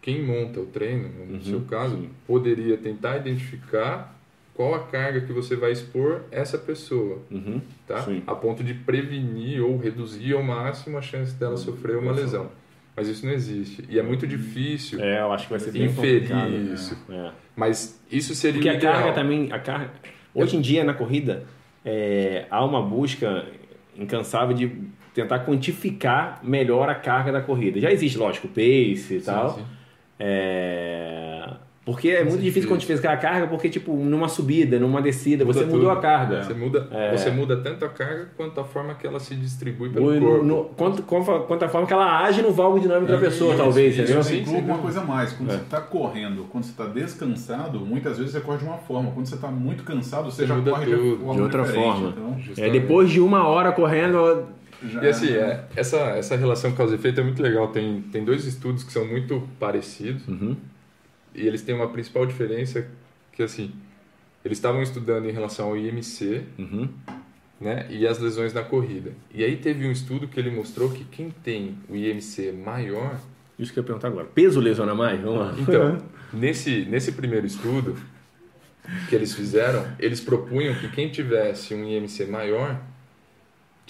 quem 0.02 0.22
monta 0.24 0.60
o 0.60 0.66
treino 0.66 1.10
no 1.26 1.34
Uhum, 1.36 1.42
seu 1.44 1.62
caso 1.62 1.96
sim. 1.96 2.10
poderia 2.28 2.78
tentar 2.78 3.18
identificar 3.18 4.20
qual 4.54 4.76
a 4.76 4.80
carga 4.80 5.22
que 5.22 5.32
você 5.32 5.56
vai 5.56 5.72
expor 5.72 6.22
essa 6.32 6.58
pessoa, 6.58 7.20
Uhum. 7.32 7.62
tá? 7.88 8.02
Sim. 8.04 8.22
A 8.28 8.36
ponto 8.36 8.64
de 8.64 8.74
prevenir 8.74 9.64
ou 9.64 9.78
reduzir 9.78 10.34
ao 10.34 10.44
máximo 10.44 10.98
a 10.98 11.02
chance 11.02 11.34
dela 11.34 11.58
sofrer 11.58 11.98
uma 11.98 12.12
lesão. 12.12 12.50
Mas 12.96 13.08
isso 13.08 13.26
não 13.26 13.32
existe 13.34 13.86
e 13.90 13.98
é 13.98 14.04
muito 14.04 14.28
difícil 14.28 15.00
É, 15.02 15.22
eu 15.22 15.32
acho 15.32 15.46
que 15.46 15.52
vai 15.52 15.60
ser 15.62 15.72
bem 15.72 15.86
inferir 15.86 16.22
complicado. 16.30 16.74
isso. 16.74 16.98
É. 17.10 17.32
Mas 17.56 18.00
isso 18.12 18.36
seria 18.36 18.56
Porque 18.60 18.68
o 18.70 18.72
a 18.72 18.76
ideal. 18.76 18.94
carga 18.94 19.14
também, 19.14 19.52
a 19.52 19.60
carga, 19.60 19.92
hoje 20.36 20.58
em 20.58 20.62
dia 20.62 20.84
na 20.84 20.94
corrida 20.94 21.44
é, 21.86 22.46
há 22.52 22.64
uma 22.66 22.82
busca 22.82 23.46
incansável 23.98 24.54
de 24.56 24.70
tentar 25.14 25.40
quantificar 25.46 26.42
melhor 26.44 26.90
a 26.90 26.96
carga 26.96 27.32
da 27.32 27.42
corrida. 27.42 27.80
Já 27.80 27.92
existe, 27.92 28.18
lógico, 28.18 28.48
o 28.48 28.50
pace 28.50 29.16
e 29.16 29.20
Sim, 29.20 29.22
tal. 29.22 29.56
sim. 29.56 29.66
É, 30.20 31.50
Porque 31.84 32.10
é 32.10 32.20
muito 32.24 32.38
difícil 32.44 32.70
certeza. 32.70 32.88
quantificar 33.02 33.14
a 33.14 33.18
carga, 33.18 33.48
porque 33.48 33.68
tipo 33.68 33.92
numa 33.96 34.28
subida, 34.30 34.78
numa 34.80 35.02
descida, 35.02 35.44
Muda 35.44 35.58
você 35.60 35.66
mudou 35.66 35.80
tudo. 35.80 35.90
a 35.90 35.96
carga. 36.00 36.44
Você 36.44 36.54
muda, 36.54 36.88
É. 36.92 37.18
você 37.18 37.32
muda 37.32 37.58
tanto 37.58 37.84
a 37.84 37.90
carga 37.90 38.30
quanto 38.38 38.60
a 38.60 38.64
forma 38.64 38.94
que 38.94 39.08
ela 39.08 39.20
se 39.20 39.34
distribui 39.36 39.90
pelo 39.90 40.14
no- 40.14 40.20
corpo. 40.22 40.46
no- 40.46 40.64
quanto, 40.78 41.02
quanto, 41.02 41.66
a 41.66 41.70
forma 41.70 41.88
que 41.88 41.94
ela 41.94 42.20
age 42.24 42.44
no 42.44 42.52
valgo 42.52 42.80
dinâmico 42.80 43.12
da 43.12 43.18
É, 43.18 43.22
pessoa, 43.22 43.56
isso, 43.56 43.64
talvez, 43.64 43.94
isso, 43.94 44.04
entendeu? 44.04 44.24
sim. 44.24 44.42
Inclua 44.42 44.60
uma 44.60 44.78
coisa 44.78 45.02
a 45.02 45.04
mais. 45.04 45.34
Quando 45.34 45.50
É. 45.50 45.54
você 45.58 45.64
está 45.64 45.82
correndo, 45.82 46.46
quando 46.52 46.66
você 46.66 46.70
está 46.70 46.86
descansado, 46.86 47.80
muitas 47.80 48.18
vezes 48.20 48.34
você 48.34 48.42
corre 48.42 48.60
de 48.60 48.66
uma 48.66 48.78
forma. 48.78 49.10
Quando 49.12 49.26
você 49.26 49.34
está 49.36 49.48
muito 49.48 49.84
cansado, 49.84 50.26
você, 50.26 50.44
Você 50.44 50.48
já 50.48 50.56
muda 50.56 50.70
corre 50.72 50.86
tudo, 50.86 51.18
de, 51.30 51.34
de 51.36 51.42
outra 51.42 51.66
forma. 51.66 52.10
Então, 52.10 52.36
É, 52.38 52.42
Justamente. 52.44 52.72
depois 52.80 53.10
de 53.10 53.20
uma 53.20 53.48
hora 53.48 53.72
correndo, 53.72 54.46
já- 54.88 55.04
E 55.04 55.08
assim, 55.10 55.32
é, 55.34 55.64
essa, 55.76 55.98
essa 55.98 56.36
relação 56.36 56.72
causa 56.74 56.94
e 56.94 56.98
efeito 57.00 57.20
é 57.20 57.24
muito 57.24 57.42
legal. 57.42 57.70
Tem, 57.70 58.02
tem 58.12 58.24
dois 58.24 58.46
estudos 58.46 58.84
que 58.84 58.92
são 58.94 59.04
muito 59.06 59.42
parecidos 59.60 60.28
Uhum. 60.28 60.56
E 61.36 61.48
eles 61.48 61.62
têm 61.62 61.76
uma 61.76 61.90
principal 61.90 62.26
diferença 62.26 62.88
que 63.32 63.42
assim, 63.44 63.72
eles 64.44 64.58
estavam 64.58 64.82
estudando 64.82 65.28
em 65.30 65.32
relação 65.32 65.68
ao 65.70 65.78
IMC 65.78 66.44
Uhum. 66.58 66.90
né, 67.60 67.86
e 67.90 68.06
as 68.08 68.20
lesões 68.20 68.54
na 68.54 68.64
corrida. 68.64 69.12
E 69.34 69.44
aí 69.44 69.56
teve 69.58 69.88
um 69.88 69.92
estudo 69.92 70.28
que 70.28 70.40
ele 70.40 70.50
mostrou 70.52 70.90
que 70.92 71.04
quem 71.06 71.30
tem 71.44 71.78
o 71.90 71.96
IMC 71.96 72.52
maior, 72.52 73.20
Isso 73.58 73.72
que 73.72 73.80
eu 73.80 73.82
ia 73.84 73.86
perguntar 73.86 74.08
agora. 74.08 74.26
Peso 74.34 74.60
lesiona 74.60 74.96
mais? 74.96 75.20
Vamos 75.22 75.40
lá. 75.40 75.56
então, 75.58 75.98
nesse, 76.34 76.86
nesse 76.86 77.12
primeiro 77.12 77.46
estudo 77.46 77.96
que 79.08 79.16
eles 79.16 79.34
fizeram, 79.36 79.86
eles 80.00 80.20
propunham 80.20 80.74
que 80.76 80.90
quem 80.90 81.10
tivesse 81.10 81.74
um 81.76 81.86
IMC 81.86 82.26
maior 82.26 82.82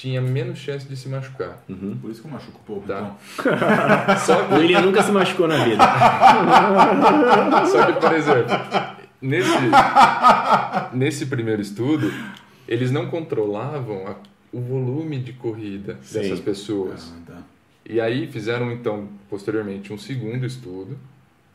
tinha 0.02 0.20
menos 0.20 0.58
chance 0.58 0.88
de 0.88 0.97
se 0.97 1.08
machucar. 1.08 1.64
Uhum. 1.70 1.95
Por 2.02 2.10
isso 2.10 2.22
que 2.22 2.28
eu 2.28 2.32
machuco 2.32 2.60
pouco. 2.66 2.88
Tá. 2.88 3.16
Então. 3.38 4.18
Só 4.18 4.47
O 4.47 4.56
William 4.56 4.82
nunca 4.82 5.04
se 5.04 5.12
machucou 5.12 5.47
na 5.47 5.64
vida. 5.64 5.84
Só 7.72 7.86
que, 7.86 8.02
por 8.02 8.12
exemplo, 8.12 8.58
nesse, 9.22 9.52
nesse 10.91 11.26
primeiro 11.28 11.62
estudo, 11.62 12.12
eles 12.68 12.89
não 12.89 13.12
controlavam 13.12 14.08
a, 14.08 14.16
o 14.52 14.60
volume 14.60 15.20
de 15.20 15.34
corrida 15.34 15.99
Sim. 16.02 16.20
dessas 16.20 16.39
pessoas. 16.39 17.14
Ah, 17.16 17.34
tá. 17.34 17.43
E 17.88 18.02
aí 18.02 18.26
fizeram 18.26 18.72
então 18.72 19.08
posteriormente 19.30 19.93
um 19.93 19.99
segundo 19.99 20.47
estudo, 20.47 20.97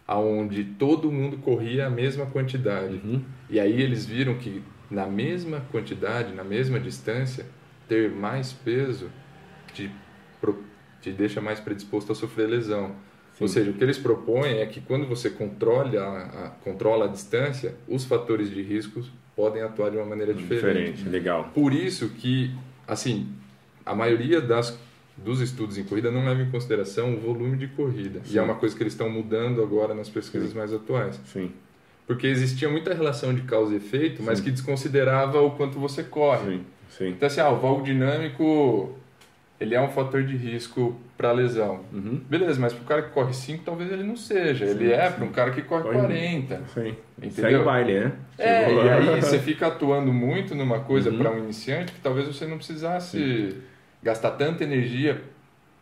aonde 0.06 0.62
todo 0.62 1.10
mundo 1.10 1.38
corria 1.38 1.88
a 1.88 1.90
mesma 1.90 2.26
quantidade. 2.26 3.00
Uhum. 3.04 3.22
E 3.50 3.58
aí 3.58 3.82
eles 3.82 4.06
viram 4.06 4.36
que 4.36 4.62
na 4.88 5.06
mesma 5.06 5.62
quantidade, 5.72 6.32
na 6.32 6.44
mesma 6.44 6.78
distância, 6.78 7.44
ter 7.88 8.10
mais 8.10 8.52
peso 8.52 9.10
te, 9.72 9.90
te 11.00 11.12
deixa 11.12 11.40
mais 11.40 11.60
predisposto 11.60 12.12
a 12.12 12.14
sofrer 12.14 12.48
lesão. 12.48 12.94
Ou 13.38 13.46
seja, 13.48 13.70
o 13.70 13.74
que 13.74 13.84
eles 13.84 13.98
propõem 13.98 14.58
é 14.60 14.66
que 14.66 14.80
quando 14.80 15.06
você 15.06 15.28
controle 15.28 15.98
a, 15.98 16.02
a- 16.04 16.50
controla 16.64 17.04
a 17.04 17.08
distância, 17.08 17.74
os 17.86 18.04
fatores 18.04 18.48
de 18.50 18.62
riscos 18.62 19.10
podem 19.36 19.62
atuar 19.62 19.90
de 19.90 19.98
uma 19.98 20.06
maneira 20.06 20.32
diferente. 20.32 20.92
Diferente, 20.92 21.08
legal. 21.10 21.50
Por 21.54 21.74
isso 21.74 22.08
que, 22.08 22.50
assim, 22.88 23.28
a 23.84 23.94
maioria 23.94 24.40
das, 24.40 24.78
dos 25.18 25.42
estudos 25.42 25.76
em 25.76 25.84
corrida 25.84 26.10
não 26.10 26.24
leva 26.24 26.40
em 26.40 26.50
consideração 26.50 27.12
o 27.14 27.20
volume 27.20 27.58
de 27.58 27.66
corrida. 27.68 28.22
E 28.24 28.28
Sim. 28.30 28.38
é 28.38 28.42
uma 28.42 28.54
coisa 28.54 28.74
que 28.74 28.82
eles 28.82 28.94
estão 28.94 29.10
mudando 29.10 29.62
agora 29.62 29.92
nas 29.94 30.08
pesquisas 30.08 30.54
mais 30.54 30.72
atuais. 30.72 31.20
Sim, 31.26 31.52
Porque 32.06 32.26
existia 32.26 32.70
muita 32.70 32.94
relação 32.94 33.34
de 33.34 33.42
causa 33.42 33.74
e 33.74 33.76
efeito, 33.76 34.22
mas 34.22 34.40
que 34.40 34.50
desconsiderava 34.50 35.42
o 35.42 35.50
quanto 35.50 35.78
você 35.78 36.02
corre. 36.02 36.56
sim, 36.56 36.64
sim. 36.88 37.08
Então, 37.08 37.26
assim, 37.26 37.40
ah, 37.40 37.50
o 37.50 37.56
valgo 37.56 37.82
dinâmico, 37.82 38.94
ele 39.60 39.74
é 39.74 39.80
um 39.80 39.88
fator 39.88 40.22
de 40.24 40.36
risco 40.36 40.96
para 41.16 41.32
lesão. 41.32 41.80
Uhum. 41.92 42.20
Beleza, 42.28 42.60
mas 42.60 42.72
para 42.74 42.82
o 42.82 42.86
cara 42.86 43.02
que 43.02 43.10
corre 43.10 43.32
5, 43.32 43.64
talvez 43.64 43.90
ele 43.90 44.02
não 44.02 44.16
seja. 44.16 44.64
ele 44.66 44.92
é 44.92 45.08
para 45.10 45.24
um 45.24 45.32
cara 45.32 45.50
que 45.50 45.62
corre 45.62 45.82
Corre 45.84 45.94
40. 45.98 46.60
Sim. 46.74 46.94
Entendeu? 47.16 47.32
Segue 47.32 47.54
o 47.56 47.64
baile, 47.64 48.00
né? 48.00 48.12
É, 48.38 48.66
Chegou 48.66 48.82
e 48.82 48.86
lá. 48.86 48.94
aí 48.96 49.20
você 49.22 49.38
fica 49.38 49.66
atuando 49.68 50.12
muito 50.12 50.54
numa 50.54 50.80
coisa 50.80 51.10
Uhum. 51.10 51.18
para 51.18 51.30
um 51.30 51.38
iniciante 51.38 51.92
que 51.92 52.00
talvez 52.00 52.26
você 52.26 52.46
não 52.46 52.58
precisasse 52.58 53.56
gastar 54.02 54.32
tanta 54.32 54.62
energia 54.62 55.22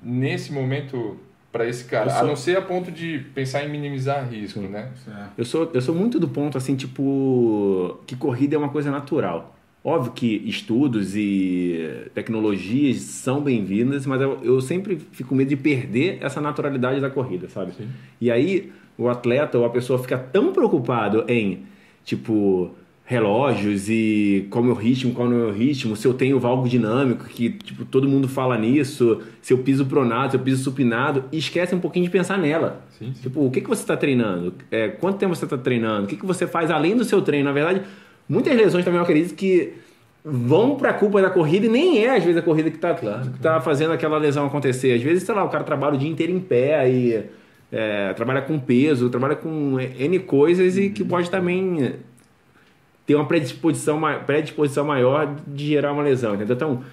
nesse 0.03 0.53
momento 0.53 1.19
para 1.51 1.67
esse 1.69 1.85
cara. 1.85 2.11
Sou- 2.11 2.21
A 2.21 2.25
não 2.25 2.37
ser 2.37 2.57
a 2.57 2.63
ponto 2.63 2.91
de 2.91 3.19
pensar 3.35 3.65
em 3.65 3.69
minimizar 3.69 4.29
risco, 4.29 4.61
né? 4.61 4.91
Isso 4.95 5.11
é. 5.11 5.29
Eu 5.39 5.45
sou, 5.45 5.71
eu 5.75 5.81
sou 5.81 5.95
muito 5.95 6.19
do 6.21 6.29
ponto, 6.29 6.57
assim, 6.59 6.75
tipo, 6.77 7.99
que 8.07 8.17
corrida 8.17 8.55
é 8.57 8.59
uma 8.59 8.69
coisa 8.71 8.91
natural. 8.91 9.54
Óbvio 9.87 10.13
que 10.13 10.43
estudos 10.47 11.15
e 11.15 12.09
tecnologias 12.15 13.03
são 13.03 13.43
bem-vindas, 13.43 14.07
mas 14.07 14.19
eu, 14.19 14.39
eu 14.43 14.59
sempre 14.63 14.99
fico 15.13 15.29
com 15.29 15.35
medo 15.35 15.51
de 15.51 15.57
perder 15.57 16.17
essa 16.23 16.41
naturalidade 16.41 17.03
da 17.03 17.11
corrida, 17.11 17.51
sabe? 17.51 17.75
Sim. 17.75 17.89
E 18.19 18.31
aí 18.31 18.73
o 18.97 19.11
atleta 19.11 19.59
ou 19.59 19.67
a 19.67 19.69
pessoa 19.69 19.99
fica 19.99 20.17
tão 20.17 20.55
preocupado 20.55 21.25
em, 21.29 21.65
tipo, 22.03 22.71
relógios 23.05 23.91
e 23.91 24.47
qual 24.49 24.65
é 24.65 24.65
o 24.65 24.67
meu 24.69 24.75
ritmo, 24.75 25.13
qual 25.13 25.27
é 25.27 25.31
o 25.31 25.35
meu 25.35 25.53
ritmo, 25.53 25.95
se 25.95 26.09
eu 26.09 26.15
tenho 26.15 26.41
valgo 26.41 26.67
dinâmico, 26.67 27.27
que, 27.27 27.51
tipo, 27.51 27.85
todo 27.85 28.09
mundo 28.09 28.27
fala 28.27 28.57
nisso, 28.57 29.21
se 29.43 29.53
eu 29.53 29.59
piso 29.59 29.85
pronado, 29.85 30.31
se 30.31 30.37
eu 30.39 30.41
piso 30.41 30.65
supinado, 30.65 31.25
e 31.31 31.37
esquece 31.37 31.75
um 31.75 31.81
pouquinho 31.81 32.07
de 32.07 32.11
pensar 32.11 32.39
nela. 32.39 32.83
Sim, 32.99 33.13
sim. 33.13 33.21
Tipo, 33.21 33.45
o 33.45 33.51
que, 33.51 33.61
que 33.61 33.69
você 33.69 33.83
está 33.83 33.99
treinando? 33.99 34.55
É, 34.71 34.89
quanto 34.89 35.19
tempo 35.19 35.35
você 35.35 35.45
está 35.45 35.59
treinando? 35.59 36.05
O 36.05 36.07
que, 36.07 36.17
que 36.17 36.25
você 36.25 36.47
faz 36.47 36.71
além 36.71 36.97
do 36.97 37.05
seu 37.05 37.21
treino? 37.21 37.45
Na 37.45 37.53
verdade, 37.53 37.83
muitas 38.29 38.57
lesões 38.57 38.85
também 38.85 38.99
eu 38.99 39.05
acredito 39.05 39.35
que 39.35 39.75
vão 40.25 40.77
para 40.77 40.91
a 40.91 40.95
culpa 40.95 41.21
da 41.21 41.29
corrida 41.29 41.67
e 41.67 41.69
nem 41.69 42.05
é 42.05 42.17
às 42.17 42.25
vezes 42.25 42.39
a 42.39 42.43
corrida 42.43 42.71
que 42.71 42.77
está 42.77 42.95
que 42.95 43.39
tá 43.41 43.61
fazendo 43.61 43.93
aquela 43.93 44.17
lesão 44.19 44.47
acontecer. 44.47 44.95
Às 44.95 45.03
vezes, 45.03 45.25
sei 45.25 45.35
lá, 45.35 45.45
o 45.45 45.51
cara 45.51 45.65
trabalha 45.65 45.95
o 45.95 45.99
dia 45.99 46.09
inteiro 46.09 46.33
em 46.33 46.41
pé 46.41 46.91
e 46.91 47.25
é, 47.71 48.13
trabalha 48.15 48.41
com 48.41 48.59
peso, 48.59 49.11
trabalha 49.11 49.37
com 49.37 49.79
N 49.79 50.19
coisas 50.21 50.79
e 50.79 50.91
que 50.91 51.05
pode 51.05 51.31
também 51.31 51.97
ter 53.07 53.15
uma 53.15 53.27
predisposição, 53.27 54.01
predisposição 54.25 54.85
maior 54.85 55.35
de 55.47 55.67
gerar 55.67 55.93
uma 55.93 56.03
lesão, 56.03 56.35
entendeu? 56.35 56.57
Então, 56.57 56.85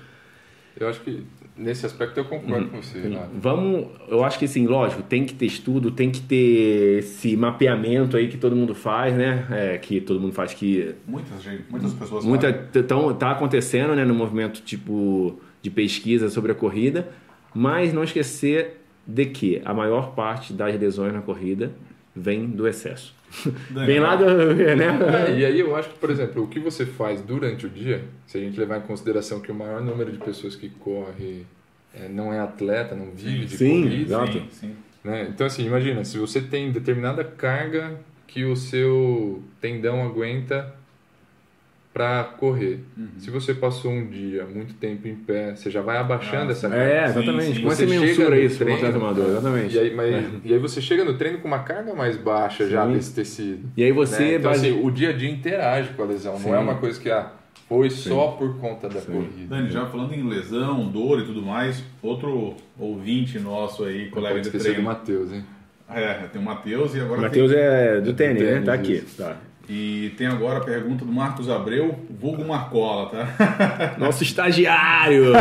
Eu 0.77 0.89
acho 0.89 0.99
que 1.01 1.23
nesse 1.55 1.85
aspecto 1.85 2.17
eu 2.19 2.25
concordo 2.25 2.69
com 2.69 2.81
você, 2.81 2.99
Renato. 2.99 3.29
Vamos, 3.33 3.87
eu 4.07 4.23
acho 4.23 4.39
que 4.39 4.45
assim, 4.45 4.65
lógico, 4.65 5.03
tem 5.03 5.25
que 5.25 5.33
ter 5.33 5.45
estudo, 5.45 5.91
tem 5.91 6.09
que 6.09 6.21
ter 6.21 6.99
esse 6.99 7.35
mapeamento 7.37 8.17
aí 8.17 8.27
que 8.27 8.37
todo 8.37 8.55
mundo 8.55 8.73
faz, 8.73 9.15
né? 9.15 9.45
É, 9.51 9.77
que 9.77 10.01
todo 10.01 10.19
mundo 10.19 10.33
faz 10.33 10.53
que 10.53 10.95
Muitas, 11.07 11.41
gente, 11.43 11.63
muitas 11.69 11.93
pessoas 11.93 12.25
muita 12.25 12.53
fazem. 12.53 12.83
tão, 12.83 13.13
tá 13.13 13.31
acontecendo, 13.31 13.95
né, 13.95 14.05
no 14.05 14.13
movimento 14.13 14.61
tipo 14.61 15.39
de 15.61 15.69
pesquisa 15.69 16.29
sobre 16.29 16.51
a 16.51 16.55
corrida, 16.55 17.09
mas 17.53 17.93
não 17.93 18.03
esquecer 18.03 18.81
de 19.05 19.25
que 19.25 19.61
a 19.65 19.73
maior 19.73 20.13
parte 20.15 20.53
das 20.53 20.79
lesões 20.79 21.13
na 21.13 21.21
corrida 21.21 21.71
vem 22.15 22.47
do 22.47 22.67
excesso. 22.67 23.13
Vem 23.69 23.99
lá 23.99 24.15
do, 24.15 24.25
né? 24.53 24.99
É, 25.27 25.39
e 25.39 25.45
aí 25.45 25.59
eu 25.59 25.75
acho 25.75 25.89
que, 25.89 25.97
por 25.97 26.09
exemplo, 26.09 26.43
o 26.43 26.47
que 26.47 26.59
você 26.59 26.85
faz 26.85 27.21
durante 27.21 27.65
o 27.65 27.69
dia, 27.69 28.03
se 28.27 28.37
a 28.37 28.41
gente 28.41 28.59
levar 28.59 28.77
em 28.77 28.81
consideração 28.81 29.39
que 29.39 29.51
o 29.51 29.55
maior 29.55 29.81
número 29.81 30.11
de 30.11 30.17
pessoas 30.17 30.55
que 30.55 30.69
corre 30.69 31.45
é, 31.93 32.09
não 32.09 32.33
é 32.33 32.39
atleta, 32.39 32.95
não 32.95 33.11
vive 33.11 33.45
de 33.45 33.57
Sim, 33.57 33.83
corrida, 33.83 34.03
exato. 34.03 34.33
Sim, 34.33 34.47
sim. 34.51 34.75
né? 35.03 35.27
Então, 35.29 35.47
assim, 35.47 35.65
imagina, 35.65 36.03
se 36.03 36.17
você 36.17 36.41
tem 36.41 36.71
determinada 36.71 37.23
carga 37.23 37.97
que 38.27 38.43
o 38.45 38.55
seu 38.55 39.41
tendão 39.59 40.05
aguenta 40.05 40.73
para 41.93 42.23
correr. 42.23 42.79
Uhum. 42.97 43.07
Se 43.17 43.29
você 43.29 43.53
passou 43.53 43.91
um 43.91 44.07
dia 44.07 44.45
muito 44.45 44.73
tempo 44.75 45.07
em 45.07 45.15
pé, 45.15 45.53
você 45.55 45.69
já 45.69 45.81
vai 45.81 45.97
abaixando 45.97 46.47
Ah, 46.49 46.51
essa 46.51 46.69
sim. 46.69 46.73
carga. 46.73 46.83
É, 46.93 47.05
exatamente. 47.05 47.45
sim. 47.55 47.61
Como 47.61 47.69
Você 47.75 47.85
você 47.85 47.87
chega 47.93 48.05
mensura 48.05 48.29
no 48.29 48.41
isso 48.41 48.55
um 48.63 48.65
treino, 48.65 48.95
amador? 48.95 49.25
Exatamente. 49.29 49.75
E 49.75 49.79
aí, 49.79 49.93
mas- 49.95 50.15
É. 50.15 50.25
e 50.45 50.53
aí 50.53 50.59
você 50.59 50.81
chega 50.81 51.03
no 51.03 51.17
treino 51.17 51.39
com 51.39 51.47
uma 51.49 51.59
carga 51.59 51.93
mais 51.93 52.15
baixa 52.15 52.67
já 52.69 52.85
Sim. 52.87 52.93
desse 52.93 53.13
tecido. 53.13 53.69
E 53.75 53.83
aí 53.83 53.91
você 53.91 54.23
né? 54.23 54.35
Então, 54.35 54.51
base- 54.51 54.69
assim, 54.69 54.81
o 54.85 54.89
dia 54.89 55.09
a 55.09 55.13
dia 55.13 55.29
interage 55.29 55.89
com 55.93 56.01
a 56.01 56.05
lesão. 56.05 56.37
Sim. 56.37 56.47
Não 56.49 56.55
é 56.55 56.59
uma 56.59 56.75
coisa 56.75 56.97
que 56.99 57.09
ah, 57.11 57.29
foi 57.67 57.89
só 57.89 58.27
por 58.29 58.57
conta 58.57 58.87
da 58.87 59.01
Sim. 59.01 59.11
corrida. 59.11 59.55
Dani, 59.55 59.69
já 59.69 59.85
falando 59.87 60.13
em 60.13 60.23
lesão, 60.27 60.87
dor 60.87 61.19
e 61.19 61.25
tudo 61.25 61.41
mais, 61.41 61.83
outro 62.01 62.55
ouvinte 62.79 63.37
nosso 63.37 63.83
aí, 63.83 64.09
colega 64.09 64.39
de 64.39 64.49
do 64.49 64.57
treino. 64.59 64.81
Matheus, 64.83 65.33
hein? 65.33 65.43
É, 65.93 66.13
tem 66.31 66.41
o 66.41 66.45
Matheus 66.45 66.95
e 66.95 67.01
agora 67.01 67.19
O 67.19 67.23
Matheus 67.23 67.51
é 67.51 67.99
do 67.99 68.13
tênis, 68.13 68.41
né? 68.41 68.49
tênis, 68.51 68.65
Tá 68.65 68.73
aqui. 68.73 68.93
isso. 68.93 69.17
Tá. 69.21 69.35
E 69.73 70.09
tem 70.17 70.27
agora 70.27 70.57
a 70.57 70.61
pergunta 70.61 71.05
do 71.05 71.13
Marcos 71.13 71.49
Abreu, 71.49 71.97
vulgo 72.09 72.45
Marcola, 72.45 73.09
tá? 73.09 73.95
Nosso 73.97 74.21
estagiário! 74.21 75.31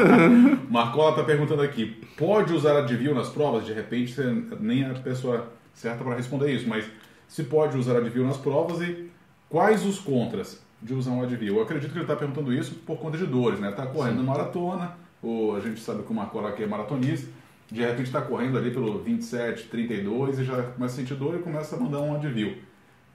Marcola 0.70 1.14
tá 1.14 1.22
perguntando 1.22 1.60
aqui, 1.60 2.02
pode 2.16 2.54
usar 2.54 2.78
Advil 2.78 3.14
nas 3.14 3.28
provas? 3.28 3.66
De 3.66 3.74
repente, 3.74 4.14
você 4.14 4.34
nem 4.58 4.84
é 4.84 4.92
a 4.92 4.94
pessoa 4.94 5.52
certa 5.74 6.02
para 6.02 6.16
responder 6.16 6.50
isso, 6.52 6.66
mas 6.66 6.86
se 7.28 7.42
pode 7.44 7.76
usar 7.76 7.98
Advil 7.98 8.24
nas 8.24 8.38
provas 8.38 8.80
e 8.80 9.10
quais 9.46 9.84
os 9.84 9.98
contras 9.98 10.64
de 10.80 10.94
usar 10.94 11.10
um 11.10 11.22
Advil? 11.22 11.56
Eu 11.56 11.62
acredito 11.62 11.90
que 11.90 11.98
ele 11.98 12.04
está 12.04 12.16
perguntando 12.16 12.54
isso 12.54 12.76
por 12.76 12.96
conta 12.96 13.18
de 13.18 13.26
dores, 13.26 13.60
né? 13.60 13.70
Tá 13.72 13.84
correndo 13.84 14.22
maratona, 14.22 14.96
ou 15.22 15.54
a 15.54 15.60
gente 15.60 15.80
sabe 15.80 16.02
que 16.02 16.10
o 16.10 16.14
Marcola 16.14 16.48
aqui 16.48 16.62
é 16.62 16.66
maratonista, 16.66 17.28
de 17.70 17.82
repente 17.82 18.06
está 18.06 18.22
correndo 18.22 18.56
ali 18.56 18.70
pelo 18.70 19.02
27, 19.02 19.64
32 19.64 20.38
e 20.38 20.44
já 20.44 20.62
começa 20.62 20.94
a 20.94 20.96
sentir 20.96 21.14
dor 21.14 21.34
e 21.34 21.42
começa 21.42 21.76
a 21.76 21.78
mandar 21.78 22.00
um 22.00 22.14
Advil. 22.14 22.56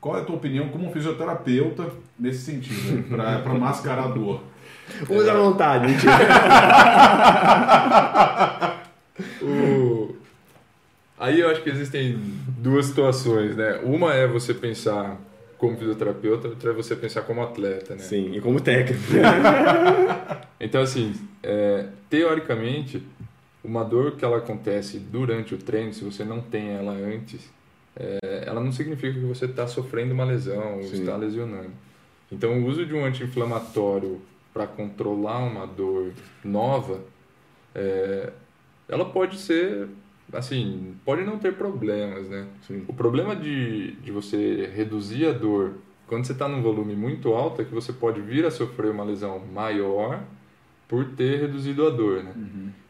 Qual 0.02 0.18
é 0.18 0.22
a 0.22 0.26
tua 0.26 0.36
opinião 0.36 0.68
como 0.70 0.91
fisioterapeuta 0.91 1.86
nesse 2.20 2.39
sentido, 2.39 3.04
para 3.08 3.54
mascarar 3.54 4.06
a 4.06 4.08
dor? 4.08 4.41
Usa 5.08 5.32
à 5.32 5.36
vontade, 5.36 5.88
mentira. 5.88 6.12
O- 9.41 10.16
Aí 11.20 11.39
eu 11.39 11.49
acho 11.52 11.62
que 11.62 11.70
existem 11.70 12.18
duas 12.58 12.88
situações, 12.88 13.56
né? 13.56 13.80
Uma 13.84 14.14
é 14.16 14.26
você 14.26 14.56
pensar 14.56 15.18
como 15.58 15.78
fisioterapeuta, 15.78 16.47
outra 16.47 16.72
é 16.72 16.74
você 16.74 16.95
pensar 16.95 17.22
como 17.22 17.43
atleta, 17.43 17.93
né? 17.93 18.02
Sim, 18.02 18.34
e 18.36 18.41
como 18.41 18.60
técnico. 18.60 19.04
Então, 20.64 20.84
assim, 20.84 21.16
é, 21.41 21.88
teoricamente, 22.08 23.02
uma 23.64 23.84
dor 23.84 24.12
que 24.12 24.24
ela 24.24 24.38
acontece 24.38 24.99
durante 24.99 25.56
o 25.56 25.58
treino, 25.58 25.91
se 25.91 26.04
você 26.04 26.24
não 26.24 26.39
tem 26.39 26.70
ela 26.70 26.91
antes, 26.91 27.49
é, 27.96 28.44
ela 28.46 28.62
não 28.62 28.72
significa 28.72 29.14
que 29.14 29.26
você 29.26 29.46
está 29.46 29.68
sofrendo 29.68 30.14
uma 30.14 30.24
lesão 30.24 30.76
ou 30.76 30.82
está 30.82 31.16
lesionando. 31.16 31.72
Então, 32.32 32.62
o 32.62 32.66
uso 32.66 32.86
de 32.86 32.94
um 32.94 33.04
anti-inflamatório 33.04 34.22
para 34.54 34.66
controlar 34.68 35.39
uma 35.39 35.66
dor 35.66 36.12
nova, 36.44 37.02
é, 37.76 38.32
ela 38.88 39.06
pode 39.06 39.38
ser, 39.38 39.88
assim, 40.34 40.96
pode 41.06 41.24
não 41.24 41.38
ter 41.38 41.54
problemas, 41.54 42.30
né? 42.30 42.48
Sim. 42.68 42.86
O 42.88 42.94
problema 42.94 43.36
de, 43.36 43.94
de 43.94 44.12
você 44.12 44.70
reduzir 44.74 45.26
a 45.26 45.32
dor 45.32 45.74
quando 46.08 46.26
você 46.26 46.34
está 46.34 46.46
num 46.46 46.62
volume 46.62 46.94
muito 46.94 47.34
alto 47.34 47.62
é 47.62 47.66
que 47.66 47.74
você 47.74 47.94
pode 47.94 48.20
vir 48.20 48.46
a 48.46 48.52
sofrer 48.52 48.92
uma 48.92 49.06
lesão 49.06 49.39
maior 49.39 50.22
por 50.86 51.06
ter 51.06 51.39
reduzido 51.39 51.88
a 51.88 51.89
dor, 51.89 52.22
né? 52.22 52.34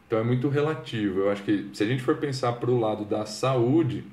Então 0.06 0.18
é 0.18 0.24
muito 0.24 0.48
relativo. 0.48 1.20
Eu 1.20 1.30
acho 1.30 1.44
que 1.44 1.70
se 1.72 1.84
a 1.84 1.86
gente 1.86 2.02
for 2.02 2.16
pensar 2.16 2.52
para 2.54 2.68
o 2.68 2.80
lado 2.80 3.04
da 3.04 3.24
saúde, 3.24 4.04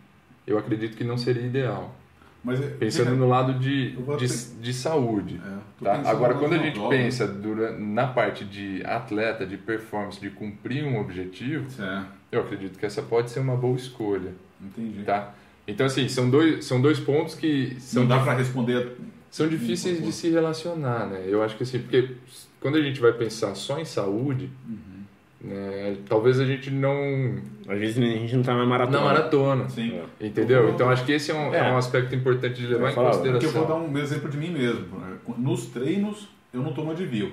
eu 0.48 0.58
acredito 0.58 0.96
que 0.98 1.04
não 1.04 1.18
seria 1.18 1.44
ideal. 1.46 1.96
Mas, 2.44 2.62
é- 2.62 2.68
Pensando 2.68 3.16
no 3.18 3.28
lado 3.28 3.54
de, 3.60 3.92
de, 3.92 4.28
ter- 4.28 4.62
de 4.62 4.74
saúde. 4.74 5.40
É, 5.46 5.70
Tá? 5.84 6.02
Agora, 6.10 6.34
quando 6.36 6.54
a 6.56 6.58
gente 6.58 6.78
pensa 6.90 7.26
dura- 7.28 7.72
na 7.78 8.06
parte 8.08 8.44
de 8.44 8.82
atleta, 8.86 9.46
de 9.46 9.56
performance, 9.58 10.20
de 10.20 10.30
cumprir 10.30 10.84
um 10.86 11.00
objetivo, 11.00 11.68
É, 11.82 12.04
eu 12.34 12.42
acredito 12.42 12.78
que 12.78 12.86
essa 12.86 13.02
pode 13.02 13.30
ser 13.32 13.40
uma 13.40 13.56
boa 13.56 13.76
escolha. 13.78 14.34
entendi. 14.62 15.04
Tá? 15.04 15.34
Então, 15.68 15.86
assim, 15.86 16.08
são 16.10 16.30
dois, 16.30 16.66
são 16.66 16.82
dois 16.82 17.00
pontos 17.00 17.36
que 17.36 17.76
são, 17.80 18.04
Não 18.04 18.10
dá 18.10 18.20
para 18.24 18.34
responder. 18.34 18.98
são 19.30 19.48
difíceis 19.48 20.04
de 20.04 20.12
se 20.12 20.30
relacionar, 20.30 21.06
né? 21.08 21.24
Eu 21.28 21.44
acho 21.44 21.56
que 21.56 21.64
assim, 21.64 21.80
porque 21.80 22.16
quando 22.60 22.78
a 22.78 22.82
gente 22.82 23.00
vai 23.00 23.14
pensar 23.14 23.54
só 23.56 23.80
em 23.80 23.86
saúde, 23.86 24.50
né, 25.42 25.98
talvez 26.08 26.40
a 26.40 26.46
gente 26.46 26.70
não... 26.70 27.38
Às 27.68 27.80
vezes 27.80 27.98
a 27.98 28.02
gente 28.02 28.36
não 28.36 28.44
tá 28.44 28.56
na 28.56 28.66
maratona. 28.66 28.98
Na 28.98 29.06
maratona, 29.06 29.70
Sim. 29.70 30.02
entendeu? 30.20 30.70
Então, 30.70 30.90
acho 30.90 31.06
que 31.06 31.12
esse 31.12 31.32
é 31.32 31.36
um, 31.36 31.54
é. 31.54 31.60
É. 31.70 31.72
um 31.72 31.78
aspecto 31.78 32.14
importante 32.16 32.56
de 32.60 32.68
levar 32.68 32.92
em 32.92 32.94
Porque 32.94 33.00
eu 33.00 33.12
consideração. 33.12 33.52
vou 33.52 33.68
dar 33.68 33.76
um 33.76 33.98
exemplo 33.98 34.30
de 34.30 34.38
mim 34.38 34.50
mesmo. 34.52 34.86
Nos 35.38 35.68
treinos, 35.68 36.28
eu 36.54 36.62
não 36.62 36.74
tomo 36.74 36.92
Advil. 36.92 37.32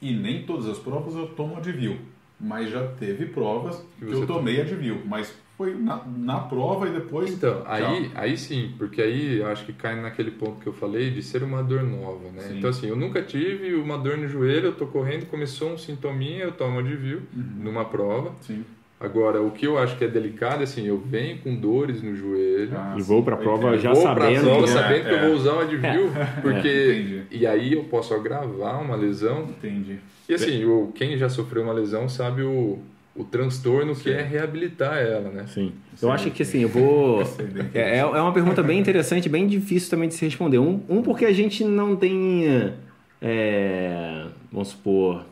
E 0.00 0.12
nem 0.12 0.42
todas 0.44 0.66
as 0.66 0.78
provas 0.78 1.14
eu 1.14 1.26
tomo 1.28 1.56
Advil. 1.56 1.96
Mas 2.40 2.70
já 2.70 2.86
teve 2.86 3.26
provas 3.26 3.84
Que 3.98 4.06
que 4.06 4.12
eu 4.12 4.26
tomei 4.26 4.60
Advil. 4.60 5.02
Mas 5.04 5.34
foi 5.58 5.74
na, 5.74 6.00
na 6.16 6.38
prova 6.38 6.86
e 6.88 6.92
depois. 6.92 7.32
Então, 7.32 7.62
aí, 7.66 8.10
aí 8.14 8.38
sim, 8.38 8.72
porque 8.78 9.02
aí 9.02 9.38
eu 9.40 9.48
acho 9.48 9.66
que 9.66 9.72
cai 9.72 10.00
naquele 10.00 10.30
ponto 10.30 10.60
que 10.60 10.68
eu 10.68 10.72
falei 10.72 11.10
de 11.10 11.20
ser 11.20 11.42
uma 11.42 11.62
dor 11.64 11.82
nova, 11.82 12.30
né? 12.30 12.42
Sim. 12.42 12.58
Então, 12.58 12.70
assim, 12.70 12.86
eu 12.88 12.94
nunca 12.96 13.20
tive 13.20 13.74
uma 13.74 13.98
dor 13.98 14.16
no 14.16 14.28
joelho, 14.28 14.66
eu 14.66 14.72
tô 14.72 14.86
correndo, 14.86 15.26
começou 15.26 15.72
um 15.72 15.76
sintominha, 15.76 16.44
eu 16.44 16.52
tomo 16.52 16.78
Advil 16.78 17.22
numa 17.34 17.84
prova. 17.84 18.32
Sim. 18.40 18.64
Agora, 19.00 19.40
o 19.42 19.50
que 19.52 19.64
eu 19.64 19.78
acho 19.78 19.96
que 19.96 20.04
é 20.04 20.08
delicado, 20.08 20.60
é 20.60 20.64
assim, 20.64 20.86
eu 20.86 20.98
venho 20.98 21.38
com 21.38 21.54
dores 21.54 22.02
no 22.02 22.14
joelho, 22.16 22.70
Ah, 22.76 22.94
E 22.98 23.02
vou 23.02 23.22
pra 23.22 23.36
Aí 23.36 23.42
prova 23.42 23.76
já 23.78 23.92
vou 23.92 24.02
sabendo 24.02 24.40
pra 24.40 24.44
prova 24.50 24.62
que- 24.64 24.68
sabendo 24.72 25.02
que 25.04 25.08
é, 25.10 25.14
eu 25.24 25.28
vou 25.28 25.36
usar 25.36 25.52
o 25.54 25.60
Advil, 25.60 26.10
porque... 26.42 26.68
Entendi. 26.68 27.22
E 27.30 27.46
aí 27.46 27.72
eu 27.74 27.84
posso 27.84 28.12
agravar 28.14 28.80
uma 28.82 28.94
lesão. 28.96 29.42
Entendi. 29.42 29.98
E 30.28 30.34
assim, 30.34 30.64
o, 30.64 30.92
quem 30.94 31.16
já 31.16 31.28
sofreu 31.28 31.62
uma 31.62 31.72
lesão 31.72 32.08
sabe 32.08 32.42
o, 32.42 32.78
o 33.18 33.24
transtorno 33.24 33.94
que 33.96 34.10
é 34.10 34.22
reabilitar 34.22 34.96
ela, 34.98 35.28
né? 35.30 35.44
Sim. 35.48 35.72
Eu 36.00 36.10
acho 36.12 36.30
que 36.30 36.42
assim, 36.42 36.60
eu 36.62 36.68
vou. 36.68 37.22
Que 37.72 37.78
É, 37.78 37.98
é 37.98 38.04
uma 38.04 38.32
pergunta 38.32 38.62
bem 38.62 38.78
interessante, 38.78 39.28
bem 39.28 39.46
difícil 39.46 39.90
também 39.90 40.08
de 40.08 40.14
se 40.14 40.24
responder. 40.24 40.58
Um, 40.58 40.80
um 40.88 41.02
porque 41.02 41.24
a 41.24 41.32
gente 41.32 41.64
não 41.64 41.96
tem. 41.96 42.72
é, 43.20 44.24
vamos 44.52 44.68
supor. 44.68 45.24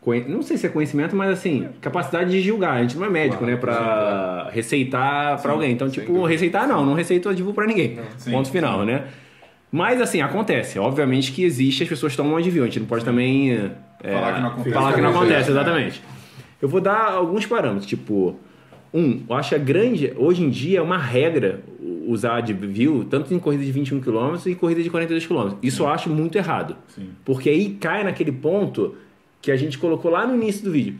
conhe- 0.00 0.24
Não 0.28 0.42
sei 0.42 0.56
se 0.56 0.66
é 0.66 0.68
conhecimento, 0.68 1.14
mas 1.16 1.30
assim, 1.30 1.68
capacidade 1.80 2.30
de 2.30 2.40
julgar. 2.40 2.76
A 2.76 2.82
gente 2.82 2.96
não 2.96 3.06
é 3.06 3.10
médico, 3.10 3.38
Claro, 3.38 3.52
né? 3.54 3.58
Pra 3.60 4.50
receitar 4.52 5.40
pra 5.40 5.52
alguém. 5.52 5.72
Então, 5.72 5.88
tipo, 5.88 6.06
dúvida. 6.06 6.28
receitar 6.28 6.66
não, 6.68 6.84
não 6.84 6.94
receito 6.94 7.28
Advil 7.28 7.52
pra 7.54 7.66
ninguém. 7.66 7.98
Sim, 8.16 8.30
Ponto 8.30 8.50
final, 8.50 8.80
sim. 8.80 8.86
né? 8.86 9.04
Mas 9.70 10.00
assim, 10.00 10.20
acontece. 10.20 10.78
Obviamente 10.78 11.32
que 11.32 11.42
existe, 11.44 11.82
as 11.82 11.88
pessoas 11.88 12.14
tomam 12.14 12.36
Advil. 12.36 12.62
A 12.62 12.66
gente 12.66 12.80
não 12.80 12.86
pode 12.86 13.04
também. 13.04 13.52
é, 14.02 14.12
Falar 14.12 14.34
que 14.34 14.40
não 14.40 14.48
acontece. 14.48 14.74
Falar 14.74 14.92
que 14.94 15.00
não 15.00 15.10
acontece, 15.10 15.50
exatamente. 15.50 16.02
Eu 16.64 16.68
vou 16.68 16.80
dar 16.80 17.10
alguns 17.12 17.44
parâmetros, 17.44 17.84
tipo, 17.84 18.36
um, 18.92 19.20
eu 19.28 19.36
acho 19.36 19.54
a 19.54 19.58
grande, 19.58 20.14
hoje 20.16 20.42
em 20.42 20.48
dia 20.48 20.78
é 20.78 20.82
uma 20.82 20.96
regra 20.96 21.60
usar 22.06 22.36
Advil 22.38 23.04
tanto 23.10 23.34
em 23.34 23.38
corrida 23.38 23.62
de 23.62 23.70
21 23.70 24.00
km 24.00 24.36
e 24.46 24.54
corrida 24.54 24.82
de 24.82 24.88
42 24.88 25.26
km. 25.26 25.56
Isso 25.62 25.82
eu 25.82 25.88
acho 25.88 26.08
muito 26.08 26.36
errado. 26.38 26.74
Sim. 26.88 27.10
Porque 27.22 27.50
aí 27.50 27.76
cai 27.78 28.02
naquele 28.02 28.32
ponto 28.32 28.94
que 29.42 29.50
a 29.52 29.56
gente 29.56 29.76
colocou 29.76 30.10
lá 30.10 30.26
no 30.26 30.34
início 30.34 30.64
do 30.64 30.70
vídeo. 30.70 30.94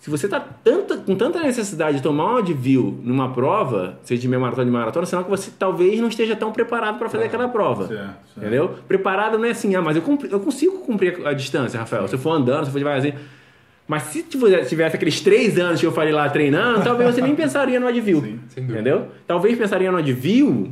Se 0.00 0.10
você 0.10 0.26
tá 0.26 0.40
tanta, 0.40 0.96
com 0.96 1.14
tanta 1.14 1.40
necessidade 1.40 1.98
de 1.98 2.02
tomar 2.02 2.34
um 2.34 2.36
Advil 2.38 2.98
numa 3.04 3.32
prova, 3.32 4.00
seja 4.02 4.20
de 4.22 4.26
meia 4.26 4.40
maratona 4.40 4.64
de 4.64 4.70
maratona, 4.72 5.06
senão 5.06 5.22
que 5.22 5.30
você 5.30 5.52
talvez 5.56 6.00
não 6.00 6.08
esteja 6.08 6.34
tão 6.34 6.50
preparado 6.52 6.98
para 6.98 7.08
fazer 7.08 7.24
aquela 7.24 7.48
prova. 7.48 7.86
Certo, 7.86 8.02
certo. 8.02 8.38
Entendeu? 8.38 8.74
Preparado 8.88 9.38
não 9.38 9.44
é 9.44 9.50
assim, 9.50 9.72
ah, 9.76 9.82
mas 9.82 9.94
eu, 9.94 10.02
cumpri- 10.02 10.32
eu 10.32 10.40
consigo 10.40 10.78
cumprir 10.78 11.24
a 11.24 11.32
distância, 11.32 11.78
Rafael. 11.78 12.08
Se 12.08 12.14
eu 12.14 12.18
for 12.18 12.30
andando, 12.32 12.62
se 12.64 12.68
eu 12.70 12.72
for 12.72 12.78
devagarzinho. 12.78 13.14
Mas 13.90 14.04
se 14.04 14.22
tivesse 14.22 14.94
aqueles 14.94 15.20
três 15.20 15.58
anos 15.58 15.80
que 15.80 15.84
eu 15.84 15.90
falei 15.90 16.12
lá 16.12 16.28
treinando, 16.28 16.84
talvez 16.84 17.12
você 17.12 17.20
nem 17.20 17.34
pensaria 17.34 17.80
no 17.80 17.88
Advil. 17.88 18.20
Sim, 18.20 18.40
sem 18.46 18.62
dúvida. 18.62 18.72
Entendeu? 18.72 19.08
Talvez 19.26 19.58
pensaria 19.58 19.90
no 19.90 19.98
Advil 19.98 20.70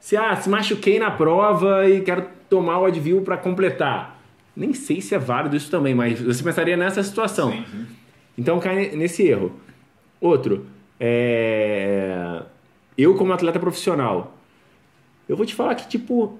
se, 0.00 0.16
ah, 0.16 0.34
se 0.34 0.50
machuquei 0.50 0.98
na 0.98 1.08
prova 1.08 1.88
e 1.88 2.00
quero 2.00 2.26
tomar 2.50 2.80
o 2.80 2.86
Advil 2.86 3.22
para 3.22 3.36
completar. 3.36 4.20
Nem 4.56 4.74
sei 4.74 5.00
se 5.00 5.14
é 5.14 5.18
válido 5.18 5.54
isso 5.54 5.70
também, 5.70 5.94
mas 5.94 6.20
você 6.20 6.42
pensaria 6.42 6.76
nessa 6.76 7.04
situação. 7.04 7.52
Sim, 7.52 7.64
sim. 7.70 7.86
Então 8.36 8.58
cai 8.58 8.96
nesse 8.96 9.22
erro. 9.22 9.52
Outro, 10.20 10.66
é... 10.98 12.42
eu 12.98 13.14
como 13.14 13.32
atleta 13.32 13.60
profissional, 13.60 14.36
eu 15.28 15.36
vou 15.36 15.46
te 15.46 15.54
falar 15.54 15.76
que, 15.76 15.86
tipo, 15.86 16.36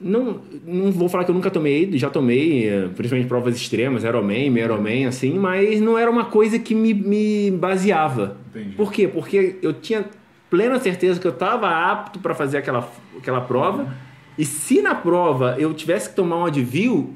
não, 0.00 0.40
não 0.66 0.90
vou 0.90 1.08
falar 1.08 1.24
que 1.24 1.30
eu 1.30 1.34
nunca 1.34 1.50
tomei, 1.50 1.90
já 1.98 2.08
tomei, 2.08 2.66
eh, 2.68 2.88
principalmente 2.94 3.28
provas 3.28 3.54
extremas, 3.56 4.02
Ironman, 4.02 4.50
meio 4.50 4.64
Ironman, 4.64 5.06
assim, 5.06 5.38
mas 5.38 5.80
não 5.80 5.98
era 5.98 6.10
uma 6.10 6.24
coisa 6.24 6.58
que 6.58 6.74
me, 6.74 6.94
me 6.94 7.50
baseava. 7.50 8.38
Entendi. 8.50 8.76
Por 8.76 8.90
quê? 8.92 9.06
Porque 9.06 9.56
eu 9.62 9.72
tinha 9.74 10.04
plena 10.48 10.78
certeza 10.80 11.20
que 11.20 11.26
eu 11.26 11.32
estava 11.32 11.68
apto 11.68 12.18
para 12.18 12.34
fazer 12.34 12.58
aquela, 12.58 12.88
aquela 13.18 13.40
prova, 13.42 13.94
e 14.38 14.44
se 14.44 14.80
na 14.80 14.94
prova 14.94 15.56
eu 15.58 15.72
tivesse 15.74 16.08
que 16.10 16.16
tomar 16.16 16.38
um 16.38 16.46
Advil, 16.46 17.14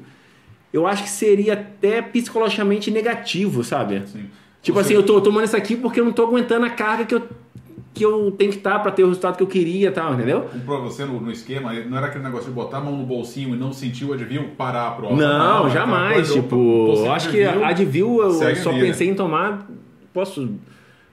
eu 0.71 0.85
acho 0.85 1.03
que 1.03 1.09
seria 1.09 1.53
até 1.53 2.01
psicologicamente 2.01 2.91
negativo, 2.91 3.63
sabe? 3.63 4.03
Sim. 4.05 4.25
Tipo 4.61 4.77
Você- 4.77 4.85
assim, 4.87 4.93
eu 4.93 5.03
tô 5.03 5.19
tomando 5.21 5.45
isso 5.45 5.55
aqui 5.57 5.75
porque 5.75 5.99
eu 5.99 6.05
não 6.05 6.11
tô 6.11 6.23
aguentando 6.23 6.65
a 6.65 6.69
carga 6.69 7.05
que 7.05 7.15
eu, 7.15 7.23
que 7.95 8.03
eu 8.05 8.29
tenho 8.37 8.51
que 8.51 8.57
estar 8.57 8.77
para 8.79 8.91
ter 8.91 9.03
o 9.03 9.07
resultado 9.07 9.37
que 9.37 9.41
eu 9.43 9.47
queria 9.47 9.89
tal, 9.91 10.13
entendeu? 10.13 10.41
Pra 10.65 10.75
você 10.77 11.05
no, 11.05 11.19
no 11.19 11.31
esquema, 11.31 11.71
não 11.73 11.97
era 11.97 12.07
aquele 12.07 12.23
negócio 12.25 12.47
de 12.49 12.53
botar 12.53 12.77
a 12.77 12.81
mão 12.81 12.95
no 12.95 13.05
bolsinho 13.05 13.55
e 13.55 13.57
não 13.57 13.71
sentir 13.73 14.05
o 14.05 14.11
Advil, 14.13 14.49
parar 14.57 14.89
a 14.89 14.91
prova. 14.91 15.15
Não, 15.15 15.61
era 15.65 15.69
jamais. 15.69 16.03
aquela 16.03 16.13
coisa, 16.13 16.33
Tipo, 16.41 16.93
eu 17.05 17.11
acho 17.13 17.29
que 17.29 17.43
Advil 17.43 18.21
eu 18.21 18.31
só 18.33 18.69
a 18.69 18.73
vida. 18.73 18.85
pensei 18.85 19.09
em 19.09 19.15
tomar. 19.15 19.67
Posso. 20.13 20.41
Não 20.41 20.59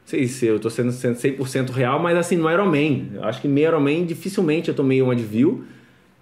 sei 0.04 0.26
se 0.26 0.44
eu 0.46 0.58
tô 0.58 0.68
sendo 0.68 0.90
sendo 0.90 1.14
100% 1.16 1.70
real, 1.70 2.00
mas 2.00 2.18
assim, 2.18 2.36
no 2.36 2.50
Ironman. 2.50 3.10
Eu 3.14 3.24
acho 3.24 3.40
que 3.40 3.46
meio 3.46 3.68
Ironman 3.68 4.04
dificilmente 4.04 4.68
eu 4.68 4.74
tomei 4.74 5.00
um 5.00 5.10
Advil. 5.10 5.64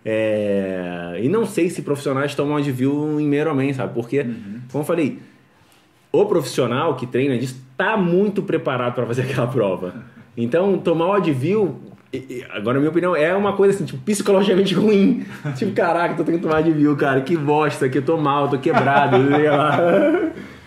É, 0.04 1.18
E 1.22 1.28
não 1.28 1.46
sei 1.46 1.68
se 1.70 1.82
profissionais 1.82 2.34
tomam 2.34 2.56
Advil 2.56 3.18
em 3.20 3.26
meio 3.26 3.42
Ironman, 3.42 3.72
sabe? 3.72 3.94
Porque, 3.94 4.20
Uhum. 4.20 4.60
como 4.70 4.82
eu 4.82 4.86
falei, 4.86 5.18
o 6.12 6.24
profissional 6.26 6.94
que 6.96 7.06
treina 7.06 7.38
disso 7.38 7.56
está 7.72 7.96
muito 7.96 8.42
preparado 8.42 8.94
para 8.94 9.06
fazer 9.06 9.22
aquela 9.30 9.46
prova. 9.46 9.94
Então, 10.42 10.78
tomar 10.78 11.06
o 11.06 11.12
Advil, 11.12 11.80
agora, 12.50 12.74
na 12.74 12.80
minha 12.80 12.90
opinião, 12.90 13.14
é 13.14 13.34
uma 13.34 13.52
coisa 13.52 13.74
assim, 13.74 13.84
tipo, 13.84 14.02
psicologicamente 14.04 14.74
ruim. 14.74 15.24
Tipo, 15.56 15.72
caraca, 15.72 16.14
tô 16.14 16.24
tendo 16.24 16.36
que 16.36 16.42
tomar 16.42 16.58
Advil, 16.58 16.96
cara, 16.96 17.20
que 17.20 17.36
bosta, 17.36 17.88
que 17.88 17.98
eu 17.98 18.02
tô 18.02 18.16
mal, 18.16 18.48
tô 18.48 18.58
quebrado, 18.58 19.16
sei 19.30 19.50
lá. 19.50 19.76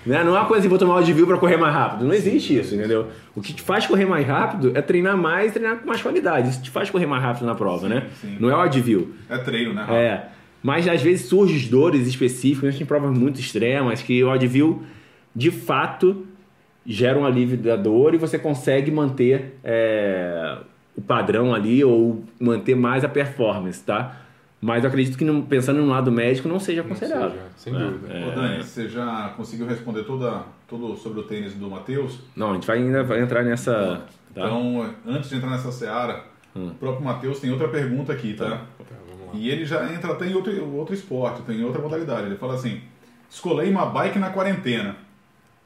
Né? 0.05 0.23
Não 0.23 0.35
é 0.35 0.39
uma 0.39 0.45
coisa 0.45 0.59
assim, 0.59 0.69
vou 0.69 0.77
tomar 0.77 0.95
o 0.95 0.97
Advil 0.97 1.25
para 1.25 1.37
correr 1.37 1.57
mais 1.57 1.73
rápido. 1.73 2.05
Não 2.05 2.13
existe 2.13 2.57
isso, 2.57 2.75
entendeu? 2.75 3.07
O 3.35 3.41
que 3.41 3.53
te 3.53 3.61
faz 3.61 3.85
correr 3.85 4.05
mais 4.05 4.27
rápido 4.27 4.71
é 4.75 4.81
treinar 4.81 5.17
mais 5.17 5.51
e 5.51 5.53
treinar 5.53 5.77
com 5.77 5.87
mais 5.87 6.01
qualidade. 6.01 6.49
Isso 6.49 6.61
te 6.61 6.69
faz 6.69 6.89
correr 6.89 7.05
mais 7.05 7.23
rápido 7.23 7.45
na 7.45 7.55
prova, 7.55 7.87
né? 7.87 8.07
sim. 8.21 8.37
Não 8.39 8.49
é 8.49 8.55
o 8.55 8.59
Advil. 8.59 9.13
É 9.29 9.37
treino, 9.37 9.73
né? 9.73 9.85
É. 9.89 10.23
Mas 10.61 10.87
às 10.87 11.01
vezes 11.01 11.27
surgem 11.27 11.69
dores 11.69 12.07
específicas 12.07 12.79
em 12.79 12.85
provas 12.85 13.17
muito 13.17 13.39
extremas 13.39 14.01
que 14.01 14.23
o 14.23 14.31
Advil, 14.31 14.83
de 15.35 15.51
fato, 15.51 16.25
gera 16.85 17.17
um 17.17 17.25
alívio 17.25 17.57
da 17.57 17.75
dor 17.75 18.13
e 18.13 18.17
você 18.17 18.37
consegue 18.37 18.91
manter 18.91 19.57
é, 19.63 20.57
o 20.95 21.01
padrão 21.01 21.53
ali 21.53 21.83
ou 21.83 22.23
manter 22.39 22.75
mais 22.75 23.03
a 23.03 23.09
performance, 23.09 23.81
tá? 23.83 24.17
Mas 24.61 24.83
eu 24.83 24.89
acredito 24.89 25.17
que, 25.17 25.25
não- 25.25 25.41
pensando 25.41 25.81
no 25.81 25.87
lado 25.87 26.09
médico, 26.11 26.47
não 26.47 26.59
seja 26.59 26.81
Não 26.81 26.87
aconselhável. 26.91 27.31
seja, 27.31 27.43
sem 27.57 27.75
É, 27.75 27.79
dúvida. 27.79 28.13
é. 28.13 28.27
Ô, 28.27 28.31
Dani, 28.31 28.63
você 28.63 28.87
já 28.87 29.33
conseguiu 29.35 29.67
responder 29.67 30.03
toda, 30.03 30.43
tudo 30.69 30.95
sobre 30.95 31.19
o 31.19 31.23
tênis 31.23 31.53
do 31.53 31.69
Matheus? 31.69 32.19
Não, 32.35 32.51
a 32.51 32.53
gente 32.53 32.65
vai 32.67 32.77
ainda 32.77 33.03
vai 33.03 33.21
entrar 33.21 33.43
nessa. 33.43 34.03
Tá? 34.33 34.41
Então, 34.45 34.89
antes 35.05 35.29
de 35.29 35.35
entrar 35.35 35.49
nessa 35.49 35.71
seara, 35.71 36.23
Hum. 36.55 36.67
o 36.69 36.75
próprio 36.75 37.03
Matheus 37.03 37.39
tem 37.39 37.51
outra 37.51 37.67
pergunta 37.67 38.13
aqui, 38.13 38.33
tá? 38.35 38.45
Tá, 38.45 38.55
lá. 38.55 39.31
E 39.33 39.49
ele 39.49 39.65
já 39.65 39.91
entra 39.91 40.11
até 40.13 40.27
em 40.27 40.33
outro, 40.35 40.73
outro 40.75 40.93
esporte, 40.93 41.41
tem 41.41 41.63
outra 41.63 41.81
modalidade. 41.81 42.27
Ele 42.27 42.35
fala 42.37 42.53
assim: 42.53 42.79
escolei 43.29 43.69
uma 43.69 43.85
bike 43.87 44.17
na 44.19 44.29
quarentena. 44.29 44.95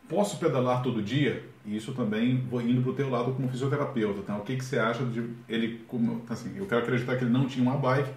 Posso 0.09 0.37
pedalar 0.37 0.81
todo 0.81 1.01
dia? 1.01 1.43
Isso 1.65 1.93
também 1.93 2.37
vou 2.49 2.61
indo 2.61 2.81
pro 2.81 2.93
teu 2.93 3.09
lado 3.09 3.33
como 3.33 3.49
fisioterapeuta. 3.49 4.19
Então, 4.19 4.37
o 4.37 4.41
que, 4.41 4.55
que 4.55 4.63
você 4.63 4.79
acha 4.79 5.03
de 5.03 5.23
ele. 5.49 5.81
Como, 5.87 6.21
assim, 6.29 6.53
eu 6.55 6.65
quero 6.65 6.81
acreditar 6.81 7.17
que 7.17 7.23
ele 7.23 7.31
não 7.31 7.45
tinha 7.45 7.63
uma 7.63 7.77
bike, 7.77 8.09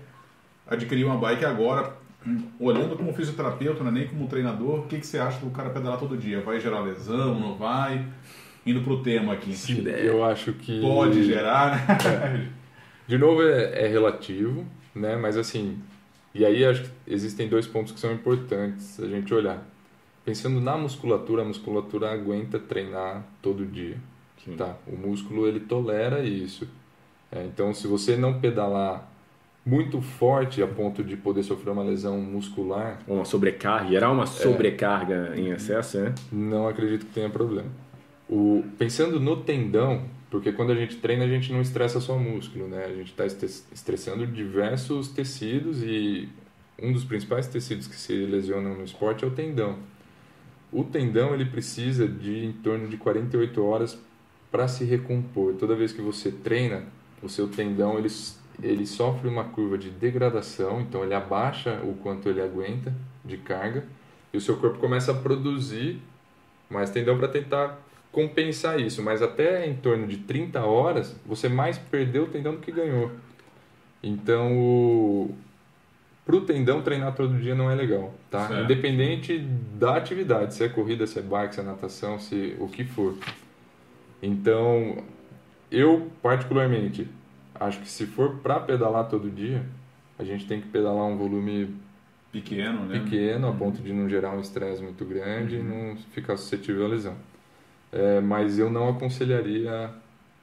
adquiriu 0.67 1.09
uma 1.09 1.19
bike 1.19 1.45
agora, 1.45 1.97
olhando 2.59 2.97
como 2.97 3.13
fisioterapeuta, 3.13 3.83
não 3.83 3.91
é 3.91 3.95
nem 3.95 4.07
como 4.07 4.29
treinador, 4.29 4.81
o 4.81 4.87
que, 4.87 4.99
que 4.99 5.07
você 5.07 5.19
acha 5.19 5.41
do 5.41 5.51
cara 5.51 5.71
pedalar 5.71 5.99
todo 5.99 6.17
dia? 6.17 6.41
Vai 6.41 6.61
gerar 6.61 6.81
lesão? 6.81 7.39
Não 7.39 7.57
vai? 7.57 8.07
Indo 8.65 8.83
pro 8.83 9.03
tema 9.03 9.33
aqui. 9.33 9.55
Sim, 9.55 9.83
eu 9.89 10.23
acho 10.23 10.53
que... 10.53 10.81
Pode 10.81 11.25
gerar, 11.25 11.89
né? 11.89 12.51
De 13.09 13.19
novo, 13.19 13.43
é, 13.43 13.87
é 13.87 13.89
relativo, 13.89 14.65
né? 14.95 15.17
Mas 15.17 15.37
assim, 15.37 15.79
e 16.33 16.45
aí 16.45 16.65
acho 16.65 16.85
que 16.85 16.91
existem 17.09 17.49
dois 17.49 17.67
pontos 17.67 17.93
que 17.93 17.99
são 17.99 18.13
importantes 18.13 19.01
a 19.01 19.07
gente 19.09 19.33
olhar. 19.35 19.67
Pensando 20.25 20.61
na 20.61 20.77
musculatura, 20.77 21.43
a 21.43 21.45
musculatura 21.45 22.13
aguenta 22.13 22.59
treinar 22.59 23.25
todo 23.41 23.65
dia, 23.65 23.97
Sim. 24.45 24.57
tá? 24.57 24.77
O 24.87 24.97
músculo 24.97 25.47
ele 25.47 25.61
tolera 25.61 26.23
isso. 26.23 26.69
É, 27.33 27.45
então, 27.45 27.73
se 27.73 27.87
você 27.87 28.17
não 28.17 28.41
pedalar 28.41 29.11
muito 29.65 30.01
forte 30.01 30.63
a 30.63 30.67
ponto 30.67 31.05
de 31.05 31.17
poder 31.17 31.43
sofrer 31.43 31.71
uma 31.71 31.83
lesão 31.83 32.19
muscular, 32.19 32.99
Uma 33.07 33.25
sobrecarga, 33.25 33.89
gerar 33.89 34.11
uma 34.11 34.27
sobrecarga 34.27 35.33
em 35.37 35.51
excesso, 35.51 36.01
né? 36.01 36.15
não 36.33 36.67
acredito 36.67 37.07
que 37.07 37.13
tenha 37.13 37.29
problema. 37.31 37.69
O, 38.29 38.65
pensando 38.79 39.19
no 39.21 39.37
tendão, 39.39 40.03
Porque 40.31 40.53
quando 40.53 40.71
a 40.71 40.77
gente 40.77 40.97
treina, 40.97 41.25
a 41.25 41.29
gente 41.29 41.53
não 41.53 41.61
estressa 41.61 42.01
só 42.01 42.15
o 42.15 42.21
músculo, 42.21 42.69
né? 42.69 42.85
A 42.85 42.95
gente 42.95 43.11
está 43.11 43.27
estressando 43.27 44.25
diversos 44.25 45.09
tecidos 45.09 45.83
e 45.83 46.29
um 46.81 46.93
dos 46.93 47.05
principais 47.05 47.49
tecidos 47.49 47.89
que 47.89 47.97
se 47.97 48.15
lesionam 48.15 48.77
no 48.77 48.85
esporte 48.85 49.25
é 49.25 49.27
o 49.27 49.33
tendão. 49.33 49.77
O 50.73 50.85
tendão 50.85 51.35
ele 51.35 51.45
precisa 51.45 52.07
de 52.07 52.45
em 52.45 52.53
torno 52.53 52.89
de 52.89 52.97
48 52.97 53.65
horas 53.65 53.99
para 54.51 54.69
se 54.69 54.85
recompor. 54.85 55.55
Toda 55.55 55.75
vez 55.75 55.93
que 55.93 56.01
você 56.01 56.31
treina, 56.31 56.85
o 57.23 57.29
seu 57.29 57.49
tendão 57.49 57.99
ele, 57.99 58.09
ele 58.63 58.87
sofre 58.87 59.29
uma 59.29 59.45
curva 59.45 59.77
de 59.77 59.91
degradação, 59.91 60.81
então 60.81 61.05
ele 61.05 61.15
abaixa 61.15 61.81
o 61.83 61.95
quanto 61.95 62.29
ele 62.29 62.41
aguenta 62.41 62.95
de 63.25 63.37
carga 63.37 63.85
e 64.33 64.37
o 64.37 64.41
seu 64.41 64.57
corpo 64.57 64.79
começa 64.79 65.13
a 65.13 65.15
produzir 65.15 66.01
mais 66.69 66.91
tendão 66.91 67.19
para 67.19 67.29
tentar 67.29 67.79
compensar 68.13 68.81
isso. 68.81 69.03
Mas 69.03 69.23
até 69.23 69.67
em 69.67 69.75
torno 69.75 70.07
de 70.07 70.19
30 70.19 70.61
horas, 70.65 71.17
você 71.27 71.49
mais 71.49 71.79
perdeu 71.79 72.25
o 72.25 72.29
tendão 72.29 72.55
do 72.55 72.61
que 72.61 72.71
ganhou. 72.71 73.11
Então, 74.03 74.57
o, 74.57 75.35
para 76.25 76.37
o 76.37 76.41
tendão 76.43 76.83
treinar 76.83 77.15
todo 77.15 77.39
dia 77.39 77.55
não 77.55 77.71
é 77.71 77.75
legal, 77.75 78.15
tá? 78.31 78.47
Certo. 78.47 78.65
Independente 78.65 79.39
da 79.39 79.97
atividade, 79.97 80.55
se 80.55 80.63
é 80.63 80.69
corrida, 80.69 81.07
se 81.07 81.19
é 81.19 81.23
bike, 81.23 81.55
se 81.55 81.61
é 81.61 81.65
natação, 81.65 82.19
se 82.19 82.57
o 82.61 82.69
que 82.69 82.85
for. 82.85 83.17
Então, 84.23 85.03
eu 85.71 86.11
particularmente 86.23 87.09
acho 87.59 87.81
que 87.81 87.89
se 87.89 88.07
for 88.07 88.37
para 88.37 88.61
pedalar 88.61 89.09
todo 89.09 89.31
dia, 89.31 89.65
a 90.19 90.25
gente 90.25 90.47
tem 90.47 90.61
que 90.61 90.69
pedalar 90.69 91.05
um 91.05 91.17
volume 91.17 91.75
pequeno, 92.31 92.85
né? 92.87 93.01
Pequeno, 93.01 93.49
a 93.49 93.53
ponto 93.53 93.83
de 93.83 93.93
não 93.93 94.09
gerar 94.09 94.31
um 94.31 94.41
estresse 94.41 94.83
muito 94.83 95.05
grande 95.05 95.57
uhum. 95.57 95.63
e 95.63 95.65
não 95.65 95.97
ficar 96.13 96.37
suscetível 96.37 96.85
à 96.85 96.89
lesão. 96.89 97.17
É, 97.93 98.21
mas 98.21 98.59
eu 98.59 98.71
não 98.71 98.89
aconselharia 98.89 99.91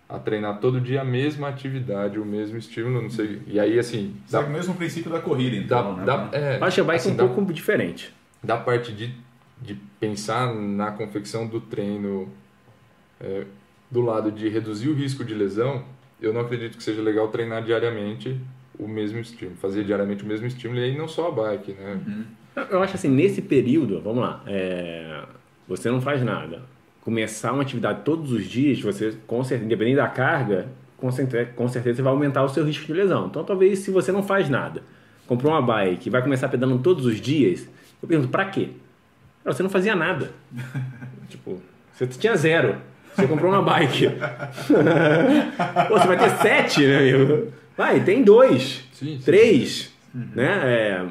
a 0.10 0.18
treinar 0.18 0.60
todo 0.60 0.80
dia 0.80 1.02
a 1.02 1.06
mesma 1.06 1.50
atividade, 1.50 2.18
o 2.18 2.26
mesmo 2.26 2.58
estímulo, 2.58 3.02
não 3.02 3.10
sei. 3.10 3.42
E 3.46 3.60
aí, 3.60 3.78
assim. 3.78 4.16
Dá, 4.30 4.40
o 4.40 4.50
mesmo 4.50 4.74
princípio 4.74 5.12
da 5.12 5.20
corrida, 5.20 5.56
então. 5.56 5.96
Dá, 5.96 6.18
né? 6.18 6.30
dá, 6.32 6.38
é, 6.38 6.60
Acho 6.62 6.82
a 6.82 6.84
bike 6.86 6.96
assim, 6.96 7.12
um 7.12 7.16
dá, 7.16 7.26
pouco 7.26 7.54
diferente. 7.54 8.14
Da 8.42 8.56
parte 8.56 8.94
de, 8.94 9.14
de 9.62 9.76
pensar 10.00 10.54
na 10.54 10.92
confecção 10.92 11.46
do 11.46 11.60
treino 11.60 12.30
é, 13.20 13.46
do 13.92 14.02
lado 14.02 14.32
de 14.32 14.48
reduzir 14.48 14.88
o 14.88 14.94
risco 14.94 15.26
de 15.26 15.34
lesão, 15.34 15.84
eu 16.22 16.32
não 16.32 16.42
acredito 16.42 16.78
que 16.78 16.84
seja 16.84 17.02
legal 17.02 17.28
treinar 17.28 17.64
diariamente 17.64 18.40
o 18.80 18.88
mesmo 18.88 19.20
estímulo, 19.20 19.58
fazer 19.58 19.84
diariamente 19.84 20.24
o 20.24 20.28
mesmo 20.28 20.48
estímulo, 20.48 20.80
e 20.80 20.84
aí 20.84 20.98
não 20.98 21.08
só 21.08 21.30
a 21.30 21.32
bike, 21.32 21.74
né? 21.74 22.00
Uhum. 22.06 22.26
Eu 22.70 22.82
acho 22.82 22.96
assim, 22.96 23.10
nesse 23.10 23.42
período, 23.42 24.02
vamos 24.02 24.22
lá, 24.22 24.44
é, 24.46 25.24
você 25.68 25.90
não 25.90 26.00
faz 26.00 26.24
nada 26.24 26.62
começar 27.08 27.54
uma 27.54 27.62
atividade 27.62 28.02
todos 28.04 28.34
os 28.34 28.44
dias, 28.44 28.82
você, 28.82 29.14
com 29.26 29.42
certeza, 29.42 29.66
independente 29.66 29.96
da 29.96 30.10
carga, 30.10 30.68
com 30.98 31.10
certeza, 31.10 31.50
com 31.56 31.66
certeza 31.70 31.96
você 31.96 32.02
vai 32.02 32.12
aumentar 32.12 32.44
o 32.44 32.50
seu 32.50 32.66
risco 32.66 32.86
de 32.86 32.92
lesão. 32.92 33.28
Então, 33.28 33.46
talvez, 33.46 33.80
se 33.80 33.90
você 33.90 34.12
não 34.12 34.22
faz 34.22 34.50
nada, 34.50 34.84
comprou 35.26 35.54
uma 35.54 35.62
bike 35.62 36.10
e 36.10 36.10
vai 36.10 36.22
começar 36.22 36.50
pedalando 36.50 36.84
todos 36.84 37.06
os 37.06 37.22
dias, 37.22 37.66
eu 38.04 38.10
pergunto, 38.10 38.28
pra 38.28 38.44
quê? 38.44 38.72
Você 39.46 39.64
não 39.64 39.70
fazia 39.70 39.96
nada. 39.96 40.32
tipo, 41.30 41.62
você 41.94 42.08
tinha 42.08 42.36
zero. 42.36 42.76
Você 43.16 43.26
comprou 43.26 43.54
uma 43.54 43.62
bike. 43.62 44.10
Pô, 45.88 45.98
você 45.98 46.08
vai 46.08 46.18
ter 46.18 46.30
sete, 46.42 46.86
né, 46.86 46.98
amigo? 46.98 47.54
Vai, 47.78 48.04
tem 48.04 48.22
dois, 48.22 48.84
sim, 48.92 49.18
três, 49.24 49.94
sim. 50.12 50.20
Uhum. 50.20 50.28
né? 50.36 50.62
É, 50.66 51.06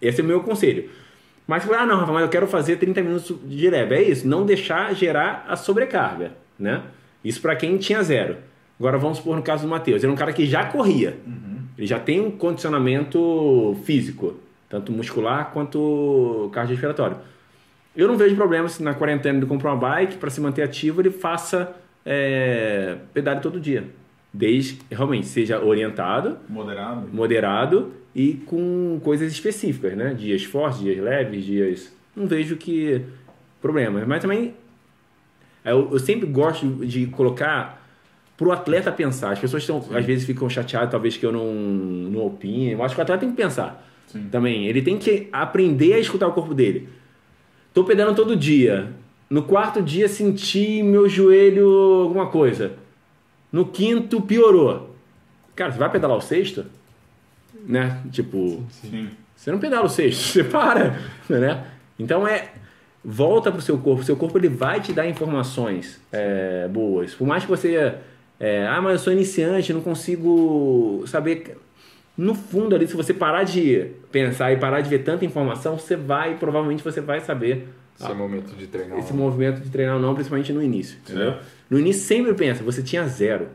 esse 0.00 0.20
é 0.20 0.24
o 0.24 0.26
meu 0.28 0.40
conselho. 0.40 0.88
Mas 1.46 1.68
ah, 1.70 1.86
não, 1.86 1.98
Rafa, 1.98 2.12
mas 2.12 2.22
eu 2.22 2.28
quero 2.28 2.46
fazer 2.46 2.76
30 2.76 3.02
minutos 3.02 3.36
de 3.44 3.70
leve. 3.70 3.94
É 3.94 4.02
isso, 4.02 4.26
não 4.26 4.46
deixar 4.46 4.94
gerar 4.94 5.44
a 5.48 5.56
sobrecarga, 5.56 6.32
né? 6.58 6.82
Isso 7.24 7.40
para 7.40 7.56
quem 7.56 7.76
tinha 7.76 8.02
zero. 8.02 8.36
Agora 8.78 8.98
vamos 8.98 9.18
supor 9.18 9.36
no 9.36 9.42
caso 9.42 9.64
do 9.64 9.68
Matheus. 9.68 10.02
Ele 10.02 10.10
é 10.10 10.14
um 10.14 10.18
cara 10.18 10.32
que 10.32 10.46
já 10.46 10.64
corria. 10.64 11.18
Uhum. 11.26 11.58
Ele 11.76 11.86
já 11.86 11.98
tem 11.98 12.20
um 12.20 12.30
condicionamento 12.30 13.76
físico, 13.84 14.36
tanto 14.68 14.92
muscular 14.92 15.50
quanto 15.52 16.50
cardiorrespiratório. 16.52 17.16
Eu 17.94 18.08
não 18.08 18.16
vejo 18.16 18.34
problema 18.34 18.68
se 18.68 18.82
na 18.82 18.94
quarentena 18.94 19.38
ele 19.38 19.46
comprar 19.46 19.72
uma 19.72 19.78
bike 19.78 20.16
para 20.16 20.30
se 20.30 20.40
manter 20.40 20.62
ativo, 20.62 21.00
ele 21.00 21.10
faça 21.10 21.74
é, 22.04 22.96
pedale 23.12 23.40
todo 23.40 23.60
dia. 23.60 23.84
Desde 24.32 24.78
realmente 24.90 25.26
seja 25.26 25.62
orientado, 25.62 26.38
moderado, 26.48 27.08
moderado 27.12 27.92
e 28.14 28.34
com 28.46 29.00
coisas 29.02 29.32
específicas, 29.32 29.96
né? 29.96 30.14
Dias 30.14 30.44
fortes, 30.44 30.80
dias 30.80 30.98
leves, 30.98 31.44
dias. 31.44 31.92
Não 32.14 32.26
vejo 32.26 32.56
que 32.56 33.02
problema. 33.60 34.04
Mas 34.06 34.20
também 34.20 34.54
eu, 35.64 35.90
eu 35.92 35.98
sempre 35.98 36.26
gosto 36.26 36.66
de 36.84 37.06
colocar 37.06 37.82
para 38.36 38.48
o 38.48 38.52
atleta 38.52 38.90
pensar. 38.90 39.32
As 39.32 39.38
pessoas 39.38 39.62
estão, 39.62 39.84
às 39.92 40.04
vezes 40.04 40.26
ficam 40.26 40.48
chateadas, 40.50 40.90
talvez 40.90 41.16
que 41.16 41.24
eu 41.24 41.32
não, 41.32 41.52
não 41.52 42.26
opine. 42.26 42.72
Eu 42.72 42.82
acho 42.82 42.94
que 42.94 43.00
o 43.00 43.02
atleta 43.02 43.20
tem 43.20 43.30
que 43.30 43.36
pensar 43.36 43.86
Sim. 44.06 44.28
também. 44.30 44.66
Ele 44.66 44.82
tem 44.82 44.98
que 44.98 45.28
aprender 45.32 45.94
a 45.94 45.98
escutar 45.98 46.26
o 46.26 46.32
corpo 46.32 46.52
dele. 46.52 46.88
Tô 47.72 47.84
pedalando 47.84 48.16
todo 48.16 48.36
dia. 48.36 48.92
No 49.30 49.44
quarto 49.44 49.80
dia 49.80 50.08
senti 50.08 50.82
meu 50.82 51.08
joelho 51.08 51.66
alguma 52.02 52.26
coisa. 52.26 52.72
No 53.50 53.66
quinto 53.66 54.20
piorou. 54.20 54.94
Cara, 55.54 55.72
você 55.72 55.78
vai 55.78 55.90
pedalar 55.90 56.16
o 56.16 56.20
sexto? 56.20 56.66
Né? 57.66 58.00
Tipo, 58.10 58.64
Sim. 58.70 59.10
você 59.34 59.50
não 59.50 59.58
pedala 59.58 59.86
o 59.86 59.88
sexto, 59.88 60.20
você 60.32 60.44
para, 60.44 60.98
né? 61.28 61.64
Então 61.98 62.26
é 62.26 62.50
volta 63.04 63.50
para 63.50 63.58
o 63.58 63.62
seu 63.62 63.78
corpo. 63.78 64.04
Seu 64.04 64.16
corpo 64.16 64.38
ele 64.38 64.48
vai 64.48 64.80
te 64.80 64.92
dar 64.92 65.06
informações 65.06 66.00
é, 66.12 66.68
boas. 66.68 67.14
Por 67.14 67.26
mais 67.26 67.44
que 67.44 67.50
você, 67.50 67.94
é, 68.38 68.66
ah, 68.66 68.80
mas 68.80 68.92
eu 68.92 68.98
sou 68.98 69.12
iniciante, 69.12 69.72
não 69.72 69.80
consigo 69.80 71.04
saber. 71.06 71.58
No 72.14 72.34
fundo 72.34 72.74
ali, 72.74 72.86
se 72.86 72.94
você 72.94 73.14
parar 73.14 73.42
de 73.42 73.90
pensar 74.10 74.52
e 74.52 74.58
parar 74.58 74.82
de 74.82 74.90
ver 74.90 74.98
tanta 74.98 75.24
informação, 75.24 75.78
você 75.78 75.96
vai, 75.96 76.36
provavelmente 76.36 76.84
você 76.84 77.00
vai 77.00 77.20
saber. 77.20 77.68
Esse 77.98 78.10
ah, 78.10 78.14
momento 78.14 78.54
de 78.54 78.66
treinar. 78.66 78.98
Esse 78.98 79.14
movimento 79.14 79.62
de 79.62 79.70
treinar 79.70 79.98
não, 79.98 80.14
principalmente 80.14 80.52
no 80.52 80.62
início, 80.62 80.98
entendeu? 80.98 81.36
No 81.70 81.78
início 81.78 82.02
sempre 82.02 82.34
pensa, 82.34 82.62
você 82.62 82.82
tinha 82.82 83.06
zero. 83.06 83.48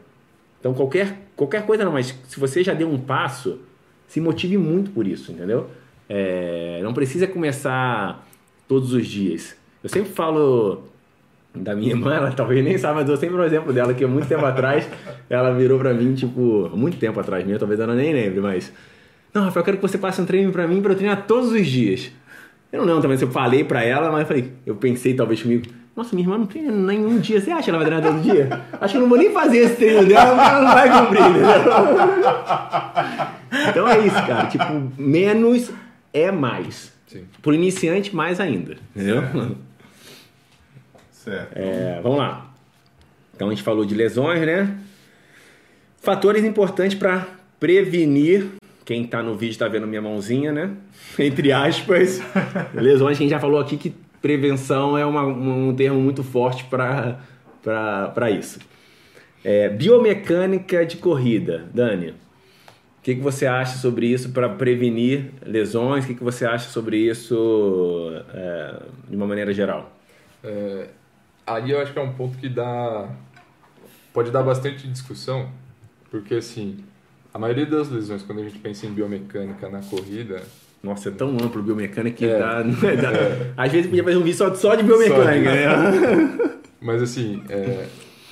Então 0.60 0.74
qualquer 0.74 1.16
qualquer 1.36 1.66
coisa 1.68 1.86
não, 1.86 1.92
mas 1.92 2.18
se 2.28 2.40
você 2.40 2.64
já 2.64 2.74
deu 2.74 2.90
um 2.90 2.98
passo, 2.98 3.60
se 4.08 4.22
motive 4.22 4.58
muito 4.58 4.92
por 4.92 5.06
isso, 5.06 5.32
entendeu? 5.32 5.68
É, 6.10 6.80
não 6.82 6.94
precisa 6.94 7.28
começar 7.28 8.26
todos 8.68 8.94
os 8.94 9.06
dias. 9.06 9.56
Eu 9.84 9.90
sempre 9.90 10.12
falo 10.12 10.84
da 11.54 11.76
minha 11.76 11.92
irmã, 11.94 12.16
ela 12.16 12.32
talvez 12.32 12.64
nem 12.64 12.78
saiba, 12.78 13.02
mas 13.02 13.10
eu 13.10 13.18
sempre 13.18 13.36
um 13.36 13.44
exemplo 13.44 13.74
dela, 13.74 13.94
que 13.94 14.06
muito 14.06 14.28
tempo 14.28 14.44
atrás 14.46 14.88
ela 15.30 15.54
virou 15.54 15.78
pra 15.78 15.94
mim, 15.94 16.16
tipo, 16.16 16.70
muito 16.74 16.98
tempo 16.98 17.20
atrás 17.20 17.46
mesmo, 17.46 17.60
talvez 17.60 17.80
ela 17.80 17.94
nem 17.94 18.14
lembre, 18.14 18.40
mas. 18.40 18.72
Não, 19.34 19.44
Rafael, 19.44 19.62
eu 19.62 19.66
quero 19.66 19.78
que 19.78 19.84
você 19.84 19.98
passe 19.98 20.22
um 20.22 20.26
treino 20.26 20.52
pra 20.52 20.66
mim 20.68 20.82
pra 20.82 20.94
eu 20.94 20.96
treinar 20.96 21.26
todos 21.28 21.52
os 21.52 21.68
dias. 21.68 22.12
Eu 22.72 22.80
não 22.80 22.86
lembro 22.86 23.02
também 23.02 23.18
se 23.18 23.24
eu 23.24 23.32
falei 23.32 23.64
pra 23.64 23.84
ela, 23.84 24.12
mas 24.12 24.22
eu 24.22 24.26
falei, 24.26 24.52
eu 24.66 24.76
pensei 24.76 25.14
talvez 25.14 25.42
comigo, 25.42 25.68
nossa, 25.96 26.16
minha 26.16 26.26
irmã 26.26 26.38
não 26.38 26.46
treina 26.46 26.72
nenhum 26.72 27.20
dia. 27.20 27.40
Você 27.42 27.52
acha 27.52 27.64
que 27.64 27.70
ela 27.70 27.80
vai 27.80 27.88
treinar 27.88 28.12
todo 28.12 28.22
dia? 28.22 28.62
Acho 28.80 28.94
que 28.94 28.98
eu 28.98 29.02
não 29.02 29.10
vou 29.10 29.18
nem 29.18 29.32
fazer 29.32 29.58
esse 29.60 29.76
treino 29.76 30.06
dela, 30.06 30.36
porque 30.36 30.50
ela 30.50 30.62
não 30.62 30.74
vai 30.74 31.02
cumprir, 31.02 31.22
entendeu? 31.22 31.48
Então 33.70 33.88
é 33.88 34.00
isso, 34.06 34.16
cara. 34.16 34.48
Tipo, 34.48 34.92
menos 34.98 35.72
é 36.14 36.32
mais. 36.32 36.92
Sim. 37.08 37.26
Por 37.42 37.54
iniciante, 37.54 38.16
mais 38.16 38.40
ainda. 38.40 38.78
Entendeu? 38.96 39.24
Certo. 41.12 41.52
É, 41.56 42.00
vamos 42.02 42.18
lá. 42.18 42.54
Então 43.36 43.48
a 43.48 43.52
gente 43.52 43.64
falou 43.64 43.86
de 43.86 43.94
lesões, 43.94 44.42
né? 44.42 44.78
Fatores 46.02 46.44
importantes 46.44 46.98
para 46.98 47.28
prevenir. 47.60 48.48
Quem 48.86 49.04
está 49.04 49.22
no 49.22 49.36
vídeo 49.36 49.52
está 49.52 49.68
vendo 49.68 49.86
minha 49.86 50.02
mãozinha, 50.02 50.52
né? 50.52 50.72
Entre 51.20 51.52
aspas. 51.52 52.22
Lesões 52.74 53.18
que 53.18 53.24
a 53.24 53.26
gente 53.26 53.32
já 53.32 53.40
falou 53.40 53.60
aqui 53.60 53.78
que 53.78 53.94
prevenção 54.22 54.98
é 54.98 55.06
uma, 55.06 55.24
um 55.26 55.74
termo 55.76 56.00
muito 56.00 56.24
forte 56.24 56.66
para 56.66 58.32
isso. 58.32 58.60
É, 59.44 59.70
biomecânica 59.70 60.86
de 60.86 60.98
corrida, 60.98 61.66
Dani. 61.74 62.14
O 63.08 63.10
que, 63.10 63.16
que 63.16 63.22
você 63.22 63.46
acha 63.46 63.78
sobre 63.78 64.06
isso 64.06 64.32
para 64.32 64.50
prevenir 64.50 65.32
lesões? 65.42 66.04
O 66.04 66.08
que, 66.08 66.16
que 66.16 66.24
você 66.26 66.46
acha 66.46 66.70
sobre 66.70 66.98
isso 66.98 68.12
é, 68.34 68.82
de 69.10 69.16
uma 69.16 69.26
maneira 69.26 69.54
geral? 69.54 69.98
É, 70.44 70.88
aí 71.46 71.72
eu 71.72 71.80
acho 71.80 71.94
que 71.94 72.00
é 72.00 72.02
um 72.02 72.12
ponto 72.12 72.38
que 72.38 72.50
dá 72.50 73.10
pode 74.14 74.30
dar 74.30 74.44
bastante 74.44 74.86
discussão, 74.90 75.50
porque 76.12 76.36
assim, 76.36 76.80
a 77.34 77.40
maioria 77.40 77.66
das 77.66 77.88
lesões, 77.88 78.24
quando 78.24 78.42
a 78.42 78.44
gente 78.44 78.60
pensa 78.60 78.86
em 78.86 78.92
biomecânica 78.92 79.70
na 79.70 79.80
corrida, 79.80 80.42
nossa, 80.84 81.08
é 81.08 81.12
tão 81.14 81.30
amplo 81.30 81.64
biomecânica 81.64 82.18
que 82.18 82.26
é. 82.26 82.38
dá, 82.38 82.62
dá 82.62 83.14
é. 83.14 83.54
Às 83.56 83.72
vezes 83.72 83.88
podia 83.88 84.04
fazer 84.04 84.18
um 84.18 84.24
vídeo 84.24 84.38
só, 84.38 84.54
só 84.54 84.76
de 84.76 84.84
biomecânica. 84.84 85.50
Só 85.50 85.92
de... 85.92 86.00
né? 86.00 86.58
Mas 86.82 87.02
assim, 87.02 87.42
é, 87.48 87.88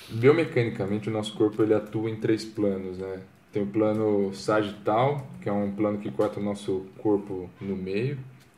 biomecanicamente 0.09 1.07
o 1.07 1.13
nosso 1.13 1.34
corpo 1.34 1.63
ele 1.63 1.73
atua 1.73 2.09
em 2.09 2.17
três 2.17 2.43
planos, 2.43 2.97
né? 2.97 3.19
Tem 3.56 3.64
o 3.64 3.68
plano 3.68 4.34
sagital, 4.34 5.26
que 5.41 5.47
é 5.47 5.51
um 5.53 5.72
plano 5.72 5.97
que 5.97 6.12
corta 6.12 6.41
o 6.41 6.43
nosso 6.43 6.86
corpo 6.97 7.49
no 7.62 7.74
meio. 7.74 8.18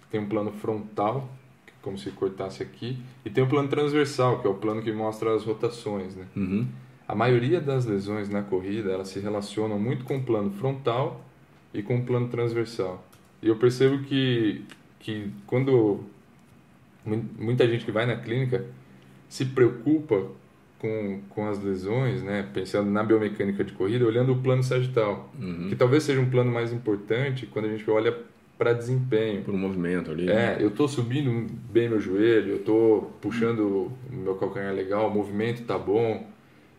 Tem 0.10 0.20
um 0.20 0.28
plano 0.28 0.52
frontal, 0.54 1.30
é 1.68 1.72
como 1.84 2.00
se 2.00 2.10
cortasse 2.10 2.64
aqui. 2.64 2.98
E 3.24 3.30
tem 3.30 3.44
o 3.44 3.48
plano 3.48 3.70
transversal, 3.70 4.42
que 4.42 4.48
é 4.48 4.50
o 4.50 4.56
plano 4.56 4.82
que 4.82 4.92
mostra 4.92 5.36
as 5.36 5.44
rotações, 5.44 6.16
né? 6.16 6.26
Uhum. 6.36 6.66
a 7.08 7.14
maioria 7.14 7.62
das 7.62 7.86
lesões 7.86 8.28
na 8.28 8.42
corrida 8.42 8.90
elas 8.90 9.10
se 9.10 9.20
relacionam 9.20 9.78
muito 9.78 10.04
com 10.04 10.18
o 10.18 10.24
plano 10.24 10.50
frontal 10.54 11.24
e 11.72 11.84
com 11.84 11.98
o 12.00 12.04
plano 12.04 12.30
transversal. 12.30 13.06
E 13.40 13.50
eu 13.50 13.56
percebo 13.56 14.04
que, 14.04 14.66
que 15.00 15.32
quando 15.46 16.00
muita 17.06 17.68
gente 17.68 17.86
que 17.86 17.92
vai 17.92 18.08
na 18.08 18.16
clínica 18.16 18.66
se 19.30 19.46
preocupa 19.46 20.26
com, 20.80 21.22
com 21.30 21.48
as 21.48 21.62
lesões, 21.62 22.22
né, 22.22 22.48
pensando 22.54 22.90
na 22.90 23.04
biomecânica 23.04 23.64
de 23.64 23.74
corrida, 23.74 24.06
olhando 24.06 24.34
o 24.34 24.42
plano 24.42 24.64
sagital, 24.64 25.32
uhum. 25.40 25.68
que 25.70 25.76
talvez 25.76 26.04
seja 26.04 26.20
um 26.20 26.30
plano 26.30 26.52
mais 26.52 26.72
importante 26.72 27.46
quando 27.48 27.66
a 27.66 27.70
gente 27.70 27.90
olha 27.90 28.16
para 28.58 28.74
desempenho. 28.74 29.44
Por 29.44 29.54
um 29.54 29.58
movimento 29.58 30.12
ali. 30.12 30.30
É, 30.30 30.34
né? 30.34 30.58
eu 30.60 30.70
estou 30.70 30.88
subindo 30.88 31.48
bem 31.70 31.90
meu 31.90 32.00
joelho, 32.00 32.52
eu 32.52 32.58
estou 32.58 33.14
puxando 33.22 33.92
o 34.10 34.16
meu 34.16 34.36
calcanhar 34.36 34.74
legal, 34.74 35.08
o 35.10 35.14
movimento 35.14 35.62
está 35.62 35.78
bom. 35.78 36.28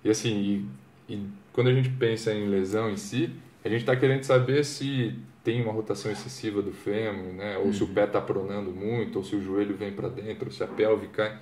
E 0.05 0.11
assim, 0.11 0.67
e, 1.09 1.15
e 1.15 1.27
quando 1.53 1.69
a 1.69 1.73
gente 1.73 1.91
pensa 1.91 2.33
em 2.33 2.49
lesão 2.49 2.91
em 2.91 2.97
si, 2.97 3.31
a 3.65 3.69
gente 3.69 3.81
está 3.81 3.95
querendo 3.95 4.23
saber 4.25 4.65
se 4.65 5.15
tem 5.45 5.63
uma 5.63 5.73
rotação 5.73 6.11
excessiva 6.11 6.61
do 6.61 6.73
fêmur, 6.73 7.33
né? 7.33 7.57
ou 7.59 7.67
uhum. 7.67 7.73
se 7.73 7.83
o 7.83 7.87
uhum. 7.87 7.95
pé 7.95 8.05
está 8.05 8.21
pronando 8.21 8.71
muito, 8.71 9.17
ou 9.17 9.25
se 9.25 9.35
o 9.37 9.43
joelho 9.43 9.77
vem 9.77 9.93
para 9.93 10.09
dentro, 10.09 10.47
ou 10.47 10.51
se 10.51 10.63
a 10.63 10.67
pelve 10.67 11.09
cai, 11.09 11.39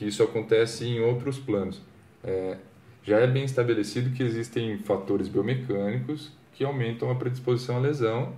que 0.00 0.06
isso 0.06 0.22
acontece 0.22 0.86
em 0.86 0.98
outros 0.98 1.38
planos. 1.38 1.78
É, 2.24 2.56
já 3.02 3.18
é 3.18 3.26
bem 3.26 3.44
estabelecido 3.44 4.16
que 4.16 4.22
existem 4.22 4.78
fatores 4.78 5.28
biomecânicos 5.28 6.32
que 6.54 6.64
aumentam 6.64 7.10
a 7.10 7.14
predisposição 7.14 7.76
à 7.76 7.80
lesão 7.80 8.32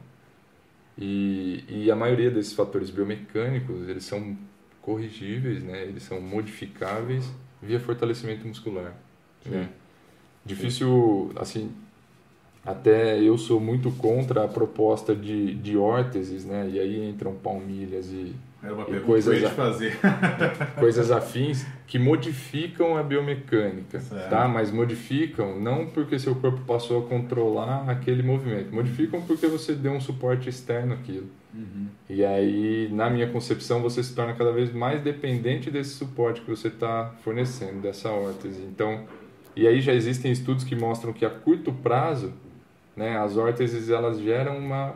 e, 0.99 1.65
e 1.69 1.89
a 1.89 1.95
maioria 1.95 2.33
desses 2.33 2.53
fatores 2.53 2.91
biomecânicos 2.91 3.89
eles 3.89 4.05
são 4.05 4.37
corrigíveis, 4.81 5.63
né? 5.63 5.85
eles 5.85 6.03
são 6.03 6.21
modificáveis 6.21 7.33
via 7.63 7.79
fortalecimento 7.79 8.45
muscular. 8.45 8.97
Né? 9.47 9.69
Difícil, 10.45 11.31
assim, 11.37 11.73
até 12.67 13.21
eu 13.21 13.39
sou 13.39 13.61
muito 13.61 13.93
contra 13.93 14.47
a 14.47 14.49
proposta 14.49 15.15
de, 15.15 15.55
de 15.55 15.77
órteses, 15.77 16.45
né? 16.45 16.69
E 16.73 16.81
aí 16.81 17.09
entram 17.09 17.37
palmilhas 17.37 18.09
e, 18.09 18.35
Era 18.63 18.75
uma 18.75 18.89
e 18.89 19.01
coisas, 19.01 19.39
que 19.39 19.45
eu 19.45 19.51
fazer. 19.51 19.99
coisas 20.79 21.11
afins 21.11 21.67
que 21.87 21.99
modificam 21.99 22.97
a 22.97 23.03
biomecânica, 23.03 24.01
certo. 24.01 24.31
tá? 24.31 24.47
Mas 24.47 24.71
modificam 24.71 25.59
não 25.61 25.87
porque 25.87 26.19
seu 26.19 26.35
corpo 26.37 26.61
passou 26.61 27.05
a 27.05 27.09
controlar 27.09 27.91
aquele 27.91 28.23
movimento, 28.23 28.73
modificam 28.73 29.21
porque 29.23 29.47
você 29.47 29.75
deu 29.75 29.93
um 29.93 30.01
suporte 30.01 30.49
externo 30.49 30.95
àquilo. 30.95 31.27
Uhum. 31.53 31.89
E 32.09 32.25
aí, 32.25 32.89
na 32.93 33.11
minha 33.11 33.29
concepção, 33.29 33.83
você 33.83 34.03
se 34.03 34.15
torna 34.15 34.33
cada 34.33 34.53
vez 34.53 34.73
mais 34.73 35.03
dependente 35.03 35.71
desse 35.71 35.91
suporte 35.91 36.41
que 36.41 36.49
você 36.49 36.69
está 36.69 37.13
fornecendo, 37.23 37.81
dessa 37.81 38.11
órtese. 38.11 38.63
Então, 38.63 39.05
e 39.55 39.67
aí 39.67 39.81
já 39.81 39.93
existem 39.93 40.33
estudos 40.33 40.65
que 40.65 40.75
mostram 40.75 41.13
que 41.13 41.27
a 41.27 41.31
curto 41.31 41.73
prazo 41.73 42.33
né? 42.97 43.19
As 43.19 43.37
órteses 43.37 43.91
elas 43.91 44.21
geram 44.21 44.59
uma, 44.59 44.95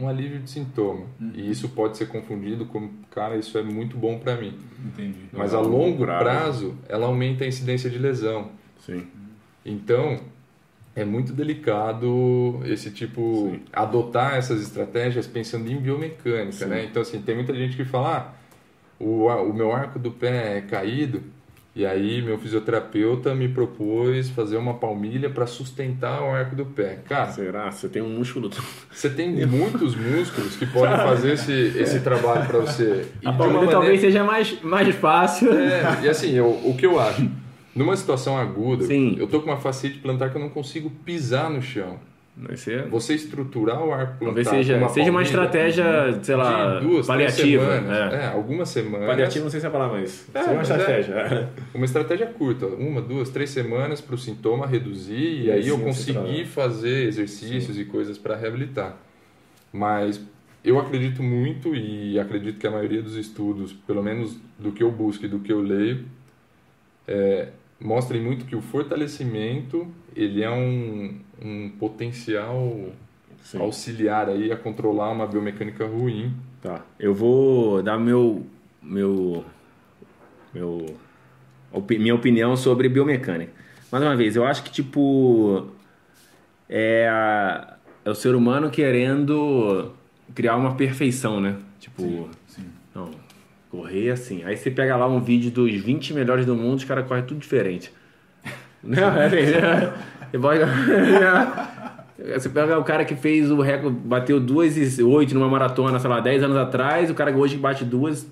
um 0.00 0.08
alívio 0.08 0.40
de 0.40 0.50
sintoma 0.50 1.06
uhum. 1.20 1.32
e 1.34 1.50
isso 1.50 1.68
pode 1.70 1.96
ser 1.96 2.06
confundido 2.06 2.64
como 2.66 2.90
cara 3.10 3.36
isso 3.36 3.56
é 3.58 3.62
muito 3.62 3.96
bom 3.96 4.18
para 4.18 4.36
mim. 4.36 4.58
Entendi. 4.84 5.26
Mas 5.32 5.52
a 5.52 5.60
longo 5.60 6.04
prazo 6.06 6.74
ela 6.88 7.06
aumenta 7.06 7.44
a 7.44 7.46
incidência 7.46 7.90
de 7.90 7.98
lesão. 7.98 8.50
Sim. 8.78 9.06
Então 9.64 10.18
é 10.94 11.04
muito 11.04 11.32
delicado 11.32 12.60
esse 12.64 12.90
tipo 12.90 13.50
Sim. 13.50 13.60
adotar 13.72 14.36
essas 14.36 14.62
estratégias 14.62 15.26
pensando 15.26 15.70
em 15.70 15.76
biomecânica, 15.76 16.52
Sim. 16.52 16.66
né? 16.66 16.84
Então 16.84 17.02
assim 17.02 17.20
tem 17.20 17.34
muita 17.34 17.54
gente 17.54 17.76
que 17.76 17.84
fala 17.84 18.16
ah, 18.16 18.40
o, 18.98 19.26
o 19.26 19.52
meu 19.52 19.72
arco 19.72 19.98
do 19.98 20.10
pé 20.10 20.58
é 20.58 20.60
caído 20.62 21.22
e 21.74 21.86
aí 21.86 22.20
meu 22.20 22.36
fisioterapeuta 22.36 23.34
me 23.34 23.48
propôs 23.48 24.28
fazer 24.30 24.56
uma 24.56 24.74
palmilha 24.74 25.30
para 25.30 25.46
sustentar 25.46 26.20
o 26.22 26.30
arco 26.30 26.56
do 26.56 26.66
pé. 26.66 26.98
Cara, 27.08 27.30
será? 27.30 27.70
Você 27.70 27.88
tem 27.88 28.02
um 28.02 28.08
músculo. 28.08 28.50
Você 28.90 29.08
tem 29.08 29.46
muitos 29.46 29.94
músculos 29.94 30.56
que 30.56 30.66
podem 30.66 30.96
fazer 30.96 31.34
esse, 31.34 31.52
esse 31.52 32.00
trabalho 32.00 32.44
para 32.46 32.58
você. 32.58 33.06
E 33.22 33.28
a 33.28 33.32
palmilha 33.32 33.60
maneira... 33.60 33.72
talvez 33.72 34.00
seja 34.00 34.24
mais, 34.24 34.60
mais 34.62 34.94
fácil. 34.96 35.52
É, 35.52 36.00
e 36.02 36.08
assim, 36.08 36.32
eu, 36.32 36.48
o 36.64 36.74
que 36.76 36.84
eu 36.84 36.98
acho, 36.98 37.30
numa 37.74 37.96
situação 37.96 38.36
aguda, 38.36 38.84
Sim. 38.84 39.16
eu 39.18 39.28
tô 39.28 39.40
com 39.40 39.50
uma 39.50 39.58
fascite 39.58 39.98
plantar 39.98 40.30
que 40.30 40.36
eu 40.36 40.40
não 40.40 40.50
consigo 40.50 40.90
pisar 41.04 41.48
no 41.48 41.62
chão. 41.62 41.98
Ser... 42.56 42.88
Você 42.88 43.14
estruturar 43.14 43.84
o 43.84 43.92
arco 43.92 44.24
Talvez 44.24 44.48
seja 44.48 44.76
uma, 44.76 44.88
seja 44.88 45.10
uma 45.10 45.22
estratégia, 45.22 45.84
sei 46.22 46.36
lá, 46.36 46.80
duas, 46.80 47.06
paliativa. 47.06 47.62
Semanas, 47.62 48.12
é. 48.12 48.16
é. 48.16 48.26
algumas 48.28 48.68
semanas. 48.68 49.06
Paliativa 49.06 49.44
não 49.44 49.50
sei 49.50 49.60
se 49.60 49.66
é 49.66 49.68
a 49.68 49.72
palavra, 49.72 50.00
mas 50.00 50.28
é, 50.34 50.38
seja 50.40 50.52
uma 50.52 50.62
estratégia. 50.62 51.14
É. 51.14 51.48
Uma 51.74 51.84
estratégia 51.84 52.26
curta, 52.26 52.66
uma, 52.66 53.00
duas, 53.00 53.30
três 53.30 53.50
semanas 53.50 54.00
para 54.00 54.14
o 54.14 54.18
sintoma 54.18 54.66
reduzir 54.66 55.14
e, 55.14 55.44
e 55.46 55.50
aí 55.50 55.68
eu 55.68 55.78
conseguir 55.78 56.46
fazer 56.46 57.06
exercícios 57.06 57.76
sim. 57.76 57.82
e 57.82 57.84
coisas 57.84 58.16
para 58.16 58.36
reabilitar. 58.36 58.96
Mas 59.72 60.20
eu 60.64 60.78
acredito 60.78 61.22
muito 61.22 61.74
e 61.74 62.18
acredito 62.18 62.58
que 62.58 62.66
a 62.66 62.70
maioria 62.70 63.02
dos 63.02 63.16
estudos, 63.16 63.72
pelo 63.72 64.02
menos 64.02 64.36
do 64.58 64.72
que 64.72 64.82
eu 64.82 64.90
busco 64.90 65.24
e 65.24 65.28
do 65.28 65.40
que 65.40 65.52
eu 65.52 65.60
leio, 65.60 66.04
é, 67.08 67.48
mostrem 67.80 68.22
muito 68.22 68.44
que 68.44 68.54
o 68.54 68.60
fortalecimento 68.60 69.88
ele 70.14 70.42
é 70.42 70.50
um, 70.50 71.18
um 71.42 71.70
potencial 71.70 72.90
Sim. 73.42 73.58
auxiliar 73.60 74.28
aí 74.28 74.52
a 74.52 74.56
controlar 74.56 75.10
uma 75.10 75.26
biomecânica 75.26 75.86
ruim. 75.86 76.34
Tá. 76.62 76.82
Eu 76.98 77.14
vou 77.14 77.82
dar 77.82 77.98
meu 77.98 78.46
meu 78.82 79.44
meu 80.52 80.96
minha 81.88 82.14
opinião 82.14 82.56
sobre 82.56 82.88
biomecânica. 82.88 83.52
Mais 83.90 84.04
uma 84.04 84.16
vez, 84.16 84.36
eu 84.36 84.44
acho 84.44 84.62
que 84.62 84.70
tipo 84.70 85.68
é, 86.68 87.08
a, 87.08 87.76
é 88.04 88.10
o 88.10 88.14
ser 88.14 88.34
humano 88.34 88.70
querendo 88.70 89.92
criar 90.34 90.56
uma 90.56 90.74
perfeição, 90.74 91.40
né? 91.40 91.56
Tipo, 91.78 92.02
sim, 92.46 92.62
sim. 92.62 92.66
não, 92.94 93.10
correr 93.70 94.10
assim. 94.10 94.44
Aí 94.44 94.56
você 94.56 94.70
pega 94.70 94.96
lá 94.96 95.06
um 95.06 95.20
vídeo 95.20 95.50
dos 95.50 95.72
20 95.72 96.14
melhores 96.14 96.46
do 96.46 96.54
mundo, 96.54 96.78
os 96.78 96.84
caras 96.84 97.06
correm 97.06 97.24
tudo 97.24 97.40
diferente. 97.40 97.92
Não, 98.82 99.14
é, 99.14 99.26
é, 99.26 99.94
você 102.38 102.48
pega 102.48 102.78
o 102.78 102.84
cara 102.84 103.04
que 103.04 103.14
fez 103.14 103.50
o 103.50 103.60
recorde, 103.60 103.96
bateu 104.04 104.38
2 104.38 104.98
e 104.98 105.02
8 105.02 105.34
numa 105.34 105.48
maratona, 105.48 105.98
sei 105.98 106.10
lá, 106.10 106.20
10 106.20 106.44
anos 106.44 106.56
atrás, 106.56 107.10
o 107.10 107.14
cara 107.14 107.34
hoje 107.34 107.56
bate 107.56 107.84
duas, 107.84 108.30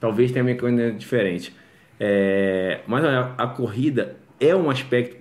talvez 0.00 0.32
tenha 0.32 0.44
uma 0.44 0.54
coisa 0.54 0.92
diferente. 0.92 1.54
É, 1.98 2.80
mas 2.86 3.04
a, 3.04 3.34
a, 3.38 3.46
corrida 3.46 4.16
é 4.40 4.54
um 4.54 4.68
aspecto, 4.68 5.16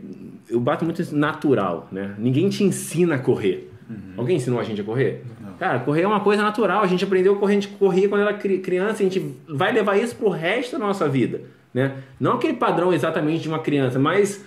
eu 0.50 0.60
bato 0.60 0.84
muito 0.84 1.16
natural, 1.16 1.88
né? 1.92 2.16
Ninguém 2.18 2.50
te 2.50 2.64
ensina 2.64 3.16
a 3.16 3.20
correr. 3.20 3.72
Uhum. 3.90 4.14
Alguém 4.18 4.38
ensinou 4.38 4.60
a 4.60 4.64
gente 4.64 4.82
a 4.82 4.84
correr? 4.84 5.24
Não. 5.40 5.54
Cara, 5.54 5.80
correr 5.80 6.02
é 6.02 6.08
uma 6.08 6.22
coisa 6.22 6.42
natural. 6.42 6.82
A 6.82 6.88
gente 6.88 7.04
aprendeu 7.04 7.36
a 7.36 7.38
correr, 7.38 7.52
a 7.52 7.56
gente 7.56 7.68
corria 7.70 8.10
quando 8.10 8.22
era 8.22 8.34
criança, 8.34 9.04
a 9.04 9.06
gente 9.06 9.36
vai 9.48 9.72
levar 9.72 9.98
isso 9.98 10.16
pro 10.16 10.30
resto 10.30 10.74
da 10.74 10.80
nossa 10.80 11.08
vida. 11.08 11.42
Né? 11.74 11.92
Não 12.20 12.34
aquele 12.34 12.54
padrão 12.54 12.94
exatamente 12.94 13.42
de 13.42 13.50
uma 13.50 13.60
criança, 13.60 14.00
mas 14.00 14.44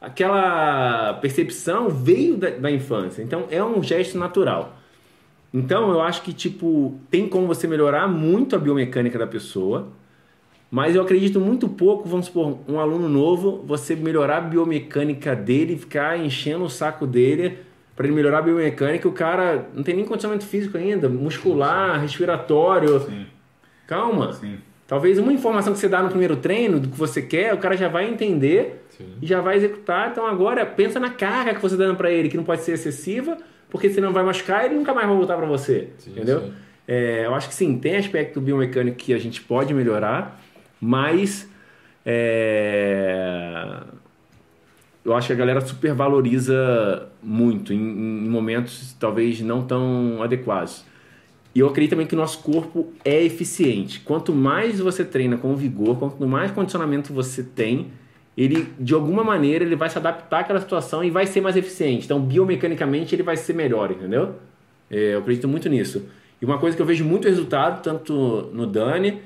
aquela 0.00 1.14
percepção 1.14 1.88
veio 1.88 2.36
da, 2.36 2.50
da, 2.50 2.70
infância. 2.70 3.22
Então 3.22 3.46
é 3.50 3.62
um 3.62 3.82
gesto 3.82 4.18
natural. 4.18 4.76
Então 5.52 5.90
eu 5.90 6.00
acho 6.00 6.22
que 6.22 6.32
tipo 6.32 6.98
tem 7.10 7.28
como 7.28 7.46
você 7.46 7.66
melhorar 7.66 8.06
muito 8.06 8.54
a 8.54 8.58
biomecânica 8.58 9.18
da 9.18 9.26
pessoa, 9.26 9.88
mas 10.70 10.94
eu 10.94 11.02
acredito 11.02 11.40
muito 11.40 11.68
pouco, 11.68 12.08
vamos 12.08 12.26
supor, 12.26 12.58
um 12.68 12.78
aluno 12.78 13.08
novo, 13.08 13.64
você 13.66 13.96
melhorar 13.96 14.38
a 14.38 14.40
biomecânica 14.42 15.34
dele, 15.34 15.78
ficar 15.78 16.18
enchendo 16.18 16.64
o 16.64 16.70
saco 16.70 17.06
dele 17.06 17.58
para 17.96 18.06
ele 18.06 18.14
melhorar 18.14 18.38
a 18.38 18.42
biomecânica, 18.42 19.08
o 19.08 19.12
cara 19.12 19.68
não 19.74 19.82
tem 19.82 19.96
nem 19.96 20.04
condicionamento 20.04 20.46
físico 20.46 20.78
ainda, 20.78 21.08
muscular, 21.08 22.00
respiratório. 22.00 23.00
Sim. 23.00 23.26
Calma. 23.88 24.32
Sim. 24.34 24.58
Talvez 24.88 25.18
uma 25.18 25.30
informação 25.30 25.74
que 25.74 25.78
você 25.78 25.86
dá 25.86 26.02
no 26.02 26.08
primeiro 26.08 26.36
treino, 26.36 26.80
do 26.80 26.88
que 26.88 26.96
você 26.96 27.20
quer, 27.20 27.52
o 27.52 27.58
cara 27.58 27.76
já 27.76 27.88
vai 27.88 28.08
entender 28.08 28.86
sim. 28.88 29.04
e 29.20 29.26
já 29.26 29.38
vai 29.38 29.56
executar. 29.56 30.10
Então 30.10 30.26
agora 30.26 30.64
pensa 30.64 30.98
na 30.98 31.10
carga 31.10 31.54
que 31.54 31.60
você 31.60 31.74
está 31.74 31.84
dando 31.84 31.96
para 31.98 32.10
ele, 32.10 32.30
que 32.30 32.38
não 32.38 32.42
pode 32.42 32.62
ser 32.62 32.72
excessiva, 32.72 33.36
porque 33.68 33.90
senão 33.90 34.14
vai 34.14 34.24
machucar 34.24 34.62
e 34.62 34.68
ele 34.68 34.76
nunca 34.76 34.94
mais 34.94 35.06
vai 35.06 35.14
voltar 35.14 35.36
para 35.36 35.44
você. 35.44 35.90
Sim, 35.98 36.12
entendeu? 36.12 36.52
É, 36.86 37.26
eu 37.26 37.34
acho 37.34 37.50
que 37.50 37.54
sim, 37.54 37.78
tem 37.78 37.96
aspecto 37.96 38.40
biomecânico 38.40 38.96
que 38.96 39.12
a 39.12 39.18
gente 39.18 39.42
pode 39.42 39.74
melhorar, 39.74 40.40
mas 40.80 41.46
é, 42.06 43.80
eu 45.04 45.14
acho 45.14 45.26
que 45.26 45.34
a 45.34 45.36
galera 45.36 45.60
supervaloriza 45.60 47.10
muito 47.22 47.74
em, 47.74 47.76
em 47.76 48.28
momentos 48.30 48.96
talvez 48.98 49.38
não 49.42 49.66
tão 49.66 50.22
adequados. 50.22 50.82
E 51.58 51.60
eu 51.60 51.66
acredito 51.66 51.90
também 51.90 52.06
que 52.06 52.14
o 52.14 52.16
nosso 52.16 52.38
corpo 52.38 52.92
é 53.04 53.20
eficiente. 53.20 53.98
Quanto 53.98 54.32
mais 54.32 54.78
você 54.78 55.04
treina 55.04 55.36
com 55.36 55.56
vigor, 55.56 55.98
quanto 55.98 56.24
mais 56.24 56.52
condicionamento 56.52 57.12
você 57.12 57.42
tem, 57.42 57.88
ele 58.36 58.68
de 58.78 58.94
alguma 58.94 59.24
maneira 59.24 59.64
ele 59.64 59.74
vai 59.74 59.90
se 59.90 59.98
adaptar 59.98 60.42
àquela 60.42 60.60
situação 60.60 61.02
e 61.02 61.10
vai 61.10 61.26
ser 61.26 61.40
mais 61.40 61.56
eficiente. 61.56 62.04
Então, 62.04 62.20
biomecanicamente 62.20 63.12
ele 63.12 63.24
vai 63.24 63.36
ser 63.36 63.54
melhor, 63.54 63.90
entendeu? 63.90 64.36
É, 64.88 65.14
eu 65.14 65.18
acredito 65.18 65.48
muito 65.48 65.68
nisso. 65.68 66.08
E 66.40 66.44
uma 66.44 66.58
coisa 66.58 66.76
que 66.76 66.80
eu 66.80 66.86
vejo 66.86 67.04
muito 67.04 67.26
resultado, 67.26 67.82
tanto 67.82 68.50
no 68.52 68.64
Dani 68.64 69.20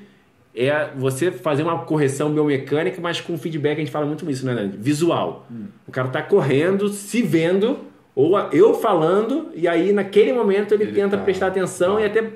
é 0.55 0.89
você 0.95 1.31
fazer 1.31 1.61
uma 1.61 1.85
correção 1.85 2.33
biomecânica, 2.33 2.99
mas 2.99 3.21
com 3.21 3.37
feedback, 3.37 3.77
a 3.77 3.81
gente 3.81 3.91
fala 3.91 4.07
muito 4.07 4.27
isso, 4.27 4.43
né, 4.43 4.55
Dani? 4.55 4.73
Visual. 4.75 5.45
Hum. 5.51 5.65
O 5.87 5.91
cara 5.91 6.07
tá 6.07 6.23
correndo, 6.23 6.89
se 6.89 7.21
vendo, 7.21 7.77
ou 8.15 8.37
eu 8.51 8.75
falando, 8.75 9.49
e 9.55 9.67
aí 9.67 9.91
naquele 9.91 10.33
momento 10.33 10.73
ele, 10.73 10.83
ele 10.83 10.93
tenta 10.93 11.17
tá, 11.17 11.23
prestar 11.23 11.47
atenção 11.47 11.95
tá. 11.95 12.01
e 12.01 12.05
até 12.05 12.31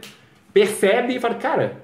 percebe 0.52 1.16
e 1.16 1.20
fala, 1.20 1.36
cara, 1.36 1.78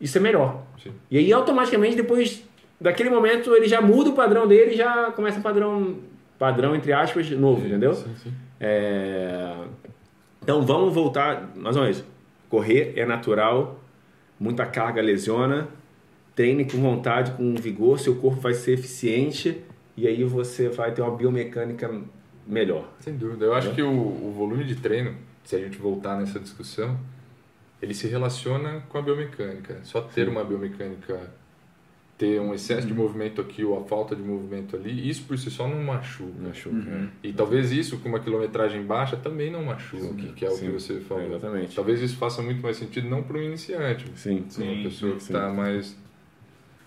isso 0.00 0.16
é 0.16 0.20
melhor. 0.20 0.62
Sim. 0.82 0.92
E 1.10 1.18
aí 1.18 1.32
automaticamente 1.32 1.96
depois 1.96 2.42
daquele 2.80 3.10
momento 3.10 3.54
ele 3.54 3.68
já 3.68 3.80
muda 3.80 4.10
o 4.10 4.14
padrão 4.14 4.46
dele 4.46 4.72
e 4.72 4.76
já 4.76 5.12
começa 5.12 5.38
um 5.38 5.42
padrão, 5.42 5.96
padrão 6.38 6.74
entre 6.74 6.92
aspas, 6.92 7.30
novo, 7.30 7.60
sim, 7.60 7.68
entendeu? 7.68 7.94
Sim, 7.94 8.14
sim. 8.22 8.32
É... 8.58 9.54
Então 10.42 10.62
vamos 10.62 10.94
voltar, 10.94 11.50
mais 11.54 11.76
uma 11.76 11.84
vez, 11.84 12.04
correr 12.48 12.94
é 12.96 13.04
natural, 13.04 13.80
muita 14.38 14.64
carga 14.64 15.02
lesiona, 15.02 15.68
treine 16.34 16.64
com 16.64 16.78
vontade, 16.78 17.32
com 17.32 17.54
vigor, 17.54 17.98
seu 17.98 18.16
corpo 18.16 18.40
vai 18.40 18.54
ser 18.54 18.72
eficiente 18.72 19.62
e 19.96 20.06
aí 20.06 20.24
você 20.24 20.68
vai 20.68 20.92
ter 20.92 21.02
uma 21.02 21.16
biomecânica 21.16 21.90
melhor. 22.46 22.92
Sem 23.00 23.16
dúvida. 23.16 23.44
Eu 23.44 23.54
acho 23.54 23.70
é. 23.70 23.74
que 23.74 23.82
o, 23.82 23.90
o, 23.90 24.32
volume 24.32 24.64
de 24.64 24.76
treino, 24.76 25.14
se 25.44 25.56
a 25.56 25.58
gente 25.58 25.78
voltar 25.78 26.18
nessa 26.18 26.38
discussão, 26.38 26.98
ele 27.80 27.94
se 27.94 28.06
relaciona 28.06 28.82
com 28.88 28.98
a 28.98 29.02
biomecânica. 29.02 29.80
Só 29.82 30.00
ter 30.00 30.24
Sim. 30.24 30.30
uma 30.30 30.44
biomecânica, 30.44 31.30
ter 32.16 32.40
um 32.40 32.54
excesso 32.54 32.86
de 32.86 32.92
uhum. 32.92 33.00
movimento 33.00 33.40
aqui 33.40 33.64
ou 33.64 33.78
a 33.78 33.84
falta 33.84 34.14
de 34.14 34.22
movimento 34.22 34.76
ali, 34.76 35.08
isso 35.08 35.24
por 35.24 35.36
si 35.38 35.50
só 35.50 35.66
não 35.66 35.82
machuca. 35.82 36.32
machuca 36.40 36.76
uhum. 36.76 37.08
E 37.22 37.32
talvez 37.32 37.72
isso 37.72 37.98
com 37.98 38.08
uma 38.08 38.20
quilometragem 38.20 38.82
baixa 38.84 39.16
também 39.16 39.50
não 39.50 39.64
machuque, 39.64 40.32
que 40.32 40.44
é 40.44 40.48
o 40.48 40.52
Sim. 40.52 40.66
que 40.66 40.72
você 40.72 41.00
falou. 41.00 41.26
exatamente. 41.26 41.74
Talvez 41.74 42.00
isso 42.00 42.16
faça 42.16 42.42
muito 42.42 42.62
mais 42.62 42.76
sentido 42.76 43.08
não 43.08 43.22
para 43.22 43.38
um 43.38 43.42
iniciante, 43.42 44.06
Sim. 44.14 44.46
uma 44.56 44.82
pessoa 44.84 45.12
que 45.16 45.22
está 45.22 45.52
mais 45.52 45.96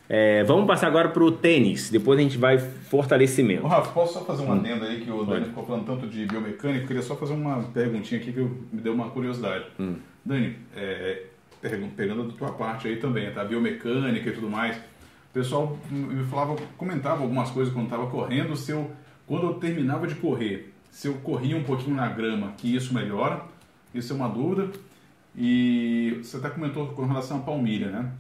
é, 0.10 0.44
vamos 0.46 0.66
passar 0.66 0.88
agora 0.88 1.10
para 1.10 1.24
o 1.24 1.32
tênis, 1.32 1.90
depois 1.90 2.18
a 2.18 2.22
gente 2.22 2.38
vai 2.38 2.58
fortalecimento. 2.58 3.66
Ô, 3.66 3.68
Rafa, 3.68 3.92
posso 3.92 4.14
só 4.14 4.22
fazer 4.24 4.44
um 4.44 4.50
hum. 4.50 4.54
adendo 4.54 4.86
aí 4.86 5.02
que 5.02 5.12
o 5.12 5.26
Dani 5.26 5.48
ficou 5.48 5.66
falando 5.66 5.86
tanto 5.86 6.08
de 6.08 6.26
biomecânica? 6.26 6.84
Eu 6.84 6.88
queria 6.88 7.02
só 7.02 7.16
fazer 7.16 7.34
uma 7.34 7.62
perguntinha 7.64 8.22
aqui 8.22 8.32
que 8.32 8.40
eu, 8.40 8.50
me 8.72 8.82
deu 8.82 8.94
uma 8.94 9.10
curiosidade. 9.10 9.66
Hum. 9.78 9.96
Dani, 10.24 10.56
é, 10.76 11.24
pegando 11.96 12.24
da 12.24 12.34
tua 12.34 12.52
parte 12.54 12.88
aí 12.88 12.96
também, 12.98 13.30
tá? 13.32 13.44
Biomecânica 13.44 14.30
e 14.30 14.34
tudo 14.34 14.50
mais. 14.50 14.78
O 14.78 15.34
pessoal 15.34 15.78
me 15.90 16.24
falava, 16.26 16.56
comentava 16.78 17.22
algumas 17.22 17.50
coisas 17.52 17.74
quando 17.74 17.86
estava 17.86 18.08
correndo. 18.08 18.56
Se 18.56 18.72
eu, 18.72 18.90
quando 19.26 19.46
eu 19.48 19.54
terminava 19.56 20.08
de 20.08 20.16
correr, 20.16 20.74
se 20.90 21.08
eu 21.08 21.16
corria 21.16 21.58
um 21.58 21.64
pouquinho 21.64 21.96
na 21.96 22.08
grama, 22.08 22.54
que 22.58 22.74
isso 22.74 22.94
melhora. 22.94 23.42
Isso 23.94 24.14
é 24.14 24.16
uma 24.16 24.30
dúvida. 24.30 24.72
E 25.36 26.20
você 26.24 26.38
até 26.38 26.50
comentou 26.50 26.88
com 26.88 27.06
relação 27.06 27.38
à 27.38 27.40
palmilha, 27.42 27.90
né? 27.90 28.12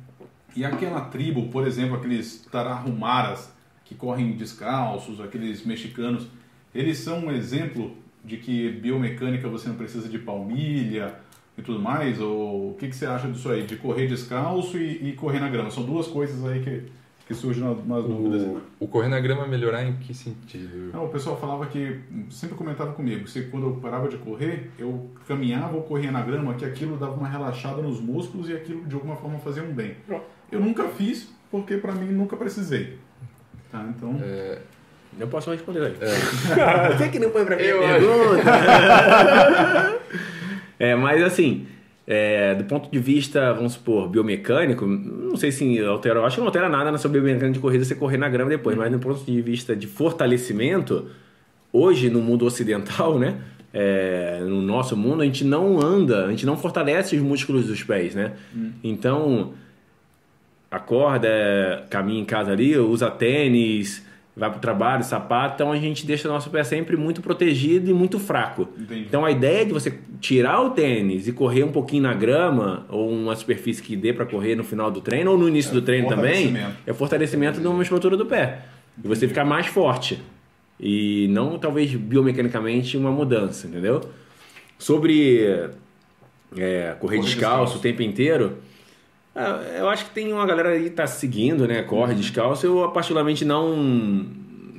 E 0.58 0.66
aquela 0.66 1.01
tribo, 1.01 1.49
por 1.49 1.68
exemplo, 1.68 1.95
aqueles 1.95 2.43
tarahumaras 2.51 3.53
que 3.86 3.93
correm 3.93 4.32
descalços, 4.32 5.22
aqueles 5.22 5.64
mexicanos, 5.64 6.26
eles 6.74 6.97
são 6.97 7.28
um 7.28 7.32
exemplo 7.32 7.95
de 8.26 8.38
que 8.38 8.72
biomecânica 8.72 9.47
você 9.47 9.70
não 9.70 9.76
precisa 9.76 10.10
de 10.10 10.18
palmilha 10.18 11.14
e 11.55 11.62
tudo 11.62 11.80
mais? 11.80 12.20
Ou 12.20 12.72
o 12.72 12.74
que, 12.74 12.88
que 12.88 12.95
você 12.95 13.05
acha 13.05 13.28
disso 13.28 13.51
aí, 13.51 13.68
de 13.68 13.76
correr 13.76 14.08
descalço 14.08 14.80
e, 14.80 15.10
e 15.10 15.14
correr 15.14 15.39
na 15.39 15.47
grama? 15.47 15.70
São 15.70 15.84
duas 15.84 16.08
coisas 16.08 16.43
aí 16.43 16.64
que, 16.64 16.86
que 17.28 17.36
surgem 17.36 17.64
umas 17.64 18.03
dúvidas. 18.03 18.41
O, 18.80 18.86
o 18.86 18.88
correr 18.88 19.10
na 19.10 19.20
grama 19.20 19.45
melhorar 19.45 19.86
em 19.86 19.97
que 19.97 20.12
sentido? 20.12 20.91
Não, 20.91 21.05
o 21.05 21.10
pessoal 21.10 21.39
falava 21.39 21.68
que, 21.68 21.99
sempre 22.32 22.55
comentava 22.55 22.93
comigo, 22.93 23.26
que 23.26 23.43
quando 23.43 23.68
eu 23.68 23.74
parava 23.76 24.10
de 24.10 24.18
correr, 24.18 24.72
eu 24.80 25.08
caminhava 25.28 25.78
ou 25.78 25.84
corria 25.84 26.12
na 26.12 26.24
grama, 26.24 26.55
que 26.55 26.66
aquilo 26.66 26.97
dava 26.97 27.14
uma 27.14 27.30
relaxada 27.30 27.80
nos 27.80 28.01
músculos 28.01 28.49
e 28.49 28.53
aquilo 28.53 28.84
de 28.88 28.95
alguma 28.95 29.16
forma 29.16 29.38
fazia 29.38 29.62
um 29.62 29.72
bem. 29.72 29.95
Eu 30.52 30.60
nunca 30.60 30.88
fiz, 30.89 31.30
porque 31.52 31.78
para 31.78 31.93
mim 31.93 32.12
nunca 32.12 32.36
precisei. 32.38 32.98
Tá, 33.72 33.86
então... 33.95 34.18
É... 34.22 34.60
Eu 35.20 35.28
posso 35.28 35.50
responder 35.50 35.82
aí. 35.82 35.95
É. 36.00 36.93
Você 36.93 37.10
que 37.10 37.20
não 37.20 37.32
foi 37.32 37.43
pra 37.43 37.56
mim 37.56 37.64
eu 37.64 37.80
pergunta. 37.80 38.43
é, 40.78 40.95
mas 40.95 41.24
assim, 41.24 41.66
é, 42.06 42.56
do 42.56 42.64
ponto 42.64 42.89
de 42.89 43.00
vista, 43.00 43.52
vamos 43.54 43.74
supor, 43.74 44.08
biomecânico, 44.08 44.86
não 44.86 45.36
sei 45.36 45.52
se 45.52 45.80
altera, 45.84 46.22
acho 46.24 46.36
que 46.36 46.39
não 46.39 46.48
altera 46.48 46.70
nada 46.70 46.91
na 46.91 46.98
sua 46.98 47.10
biomecânica 47.10 47.52
de 47.52 47.60
corrida 47.60 47.84
você 47.84 47.95
correr 47.95 48.18
na 48.18 48.30
grama 48.30 48.50
depois, 48.50 48.78
mas 48.78 48.91
do 48.91 49.00
ponto 49.00 49.26
de 49.26 49.41
vista 49.41 49.76
de 49.76 49.88
fortalecimento, 49.88 51.08
hoje 51.74 52.10
no 52.10 52.22
mundo 52.22 52.45
ocidental, 52.45 53.20
né? 53.20 53.41
É, 53.74 54.39
no 54.41 54.62
nosso 54.62 54.95
mundo, 54.95 55.22
a 55.22 55.26
gente 55.26 55.43
não 55.43 55.82
anda, 55.82 56.26
a 56.26 56.30
gente 56.30 56.45
não 56.45 56.58
fortalece 56.58 57.16
os 57.16 57.22
músculos 57.22 57.68
dos 57.68 57.84
pés, 57.84 58.16
né? 58.16 58.34
Hum. 58.56 58.72
Então, 58.84 59.54
acorda, 60.70 61.86
caminha 61.89 62.22
em 62.22 62.26
casa 62.26 62.51
ali, 62.51 62.78
usa 62.78 63.09
tênis, 63.09 64.05
vai 64.38 64.49
para 64.49 64.57
o 64.57 64.61
trabalho, 64.61 65.03
sapato, 65.03 65.55
então 65.55 65.72
a 65.72 65.78
gente 65.78 66.05
deixa 66.05 66.30
o 66.30 66.32
nosso 66.32 66.49
pé 66.51 66.63
sempre 66.63 66.95
muito 66.95 67.22
protegido 67.22 67.89
e 67.89 67.93
muito 67.93 68.20
fraco. 68.20 68.70
Entendi. 68.78 69.01
Então 69.01 69.26
a 69.26 69.32
ideia 69.32 69.65
de 69.65 69.74
você 69.74 69.97
tirar 70.22 70.61
o 70.61 70.70
tênis 70.70 71.28
e 71.28 71.32
correr 71.32 71.63
um 71.63 71.72
pouquinho 71.72 72.03
na 72.03 72.13
grama 72.13 72.86
ou 72.88 73.09
uma 73.09 73.36
superfície 73.36 73.82
que 73.82 73.95
dê 73.95 74.13
para 74.13 74.26
correr 74.26 74.55
no 74.55 74.63
final 74.63 74.91
do 74.91 75.01
treino 75.01 75.32
ou 75.32 75.38
no 75.38 75.49
início 75.49 75.72
é 75.72 75.74
do 75.74 75.82
treino 75.82 76.07
também 76.07 76.55
é 76.86 76.93
fortalecimento 76.93 77.59
da 77.59 77.70
musculatura 77.72 78.15
do 78.15 78.28
pé. 78.28 78.59
E 79.03 79.07
você 79.07 79.28
ficar 79.28 79.43
mais 79.43 79.65
forte. 79.65 80.22
E 80.80 81.28
não 81.32 81.57
talvez 81.57 81.93
biomecanicamente 81.95 82.95
uma 82.95 83.11
mudança, 83.11 83.65
entendeu? 83.65 84.01
Sobre 84.78 85.70
é, 86.55 86.95
correr 86.99 87.20
descalço, 87.20 87.26
descalço 87.26 87.78
o 87.80 87.82
tempo 87.82 88.03
inteiro, 88.03 88.57
eu 89.78 89.90
acho 89.90 90.06
que 90.06 90.12
tem 90.12 90.34
uma 90.34 90.46
galera 90.46 90.70
aí 90.70 90.86
que 90.86 90.90
tá 90.90 91.06
seguindo, 91.06 91.68
né? 91.68 91.84
Corre 91.84 92.14
uhum. 92.14 92.20
descalço. 92.20 92.66
Eu, 92.66 92.90
particularmente, 92.90 93.46
não. 93.46 93.76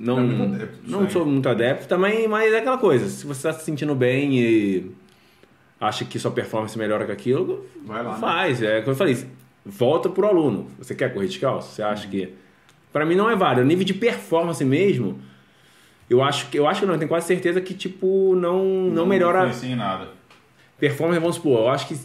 Não, 0.00 0.20
não, 0.20 0.54
adepto, 0.54 0.78
não 0.86 1.10
sou 1.10 1.26
muito 1.26 1.48
adepto 1.48 1.88
também, 1.88 2.28
mas 2.28 2.52
é 2.52 2.58
aquela 2.58 2.78
coisa. 2.78 3.08
Se 3.08 3.26
você 3.26 3.48
está 3.48 3.52
se 3.52 3.64
sentindo 3.64 3.96
bem 3.96 4.38
e 4.38 4.90
acha 5.80 6.04
que 6.04 6.20
sua 6.20 6.30
performance 6.30 6.78
melhora 6.78 7.04
com 7.04 7.10
aquilo, 7.10 7.66
Vai 7.84 8.02
lá, 8.04 8.12
né? 8.12 8.18
faz. 8.20 8.60
Né? 8.60 8.78
É 8.78 8.80
como 8.80 8.92
eu 8.92 8.96
falei, 8.96 9.26
volta 9.66 10.08
pro 10.08 10.26
aluno. 10.26 10.68
Você 10.78 10.94
quer 10.94 11.12
correr 11.12 11.26
descalço? 11.26 11.74
Você 11.74 11.82
acha 11.82 12.04
uhum. 12.04 12.10
que. 12.10 12.34
Para 12.92 13.04
mim 13.04 13.16
não 13.16 13.28
é 13.28 13.34
válido. 13.34 13.62
O 13.62 13.64
nível 13.64 13.84
de 13.84 13.94
performance 13.94 14.64
mesmo, 14.64 15.18
eu 16.08 16.22
acho 16.22 16.48
que 16.48 16.58
eu 16.58 16.66
acho 16.66 16.80
que 16.80 16.86
não, 16.86 16.94
eu 16.94 16.98
tenho 16.98 17.08
quase 17.08 17.26
certeza 17.26 17.60
que 17.60 17.74
tipo 17.74 18.34
não 18.36 18.64
não, 18.64 18.94
não 18.94 19.06
melhora. 19.06 19.46
Não 19.46 19.76
nada. 19.76 20.08
Performance, 20.78 21.20
vamos 21.20 21.36
supor, 21.36 21.58
eu 21.58 21.68
acho 21.68 21.88
que 21.88 21.98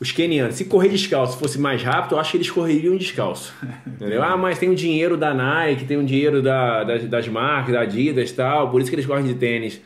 os 0.00 0.10
kenianos, 0.10 0.54
se 0.54 0.64
correr 0.64 0.88
descalço 0.88 1.38
fosse 1.38 1.58
mais 1.58 1.82
rápido, 1.82 2.14
eu 2.14 2.18
acho 2.18 2.30
que 2.30 2.38
eles 2.38 2.50
correriam 2.50 2.96
descalço. 2.96 3.54
Entendeu? 3.86 4.22
Ah, 4.22 4.34
mas 4.34 4.58
tem 4.58 4.70
o 4.70 4.74
dinheiro 4.74 5.14
da 5.14 5.34
Nike, 5.34 5.84
tem 5.84 5.98
o 5.98 6.04
dinheiro 6.04 6.40
da, 6.40 6.82
das, 6.84 7.04
das 7.04 7.28
marcas, 7.28 7.74
da 7.74 7.82
Adidas 7.82 8.30
e 8.30 8.34
tal, 8.34 8.70
por 8.70 8.80
isso 8.80 8.88
que 8.88 8.96
eles 8.96 9.04
correm 9.04 9.26
de 9.26 9.34
tênis. 9.34 9.78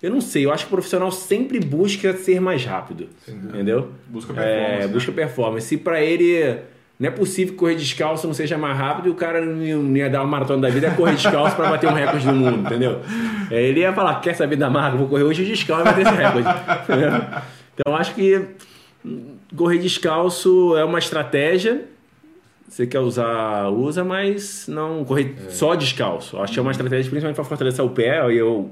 Eu 0.00 0.12
não 0.12 0.20
sei, 0.20 0.46
eu 0.46 0.52
acho 0.52 0.64
que 0.64 0.72
o 0.72 0.76
profissional 0.76 1.10
sempre 1.10 1.58
busca 1.58 2.12
ser 2.12 2.40
mais 2.40 2.64
rápido. 2.64 3.08
Entendeu? 3.26 3.90
Busca 4.06 4.32
performance. 4.32 4.72
É, 4.72 4.78
né? 4.78 4.86
busca 4.86 5.10
performance. 5.10 5.66
Se 5.66 5.76
para 5.76 6.00
ele 6.00 6.56
não 6.96 7.08
é 7.08 7.10
possível 7.10 7.54
correr 7.54 7.74
descalço 7.74 8.28
não 8.28 8.34
seja 8.34 8.56
mais 8.56 8.78
rápido, 8.78 9.10
o 9.10 9.14
cara 9.16 9.44
não 9.44 9.96
ia, 9.96 10.08
dar 10.08 10.20
uma 10.20 10.28
maratona 10.28 10.62
da 10.62 10.68
vida 10.68 10.86
e 10.86 10.90
correr 10.92 11.14
descalço 11.16 11.56
para 11.56 11.70
bater 11.70 11.90
um 11.90 11.94
recorde 11.94 12.24
do 12.24 12.32
mundo, 12.32 12.60
entendeu? 12.60 13.00
É, 13.50 13.60
ele 13.60 13.80
ia 13.80 13.92
falar: 13.92 14.20
quer 14.20 14.34
saber 14.34 14.54
da 14.54 14.70
marca? 14.70 14.96
Vou 14.96 15.08
correr 15.08 15.24
hoje 15.24 15.44
descalço 15.44 15.82
e 15.82 15.84
bater 15.84 16.06
esse 16.06 16.14
recorde. 16.14 16.48
Então 17.80 17.94
acho 17.94 18.12
que 18.12 18.44
correr 19.56 19.78
descalço 19.78 20.76
é 20.76 20.84
uma 20.84 20.98
estratégia. 20.98 21.86
Você 22.68 22.86
quer 22.86 23.00
usar, 23.00 23.68
usa, 23.70 24.04
mas 24.04 24.68
não 24.68 25.04
correr 25.04 25.34
é. 25.46 25.50
só 25.50 25.74
descalço. 25.74 26.38
Acho 26.38 26.52
que 26.52 26.58
é 26.58 26.62
uma 26.62 26.70
estratégia 26.70 27.10
principalmente 27.10 27.36
para 27.36 27.44
fortalecer 27.44 27.84
o 27.84 27.90
pé. 27.90 28.20
Aí 28.20 28.36
eu, 28.36 28.70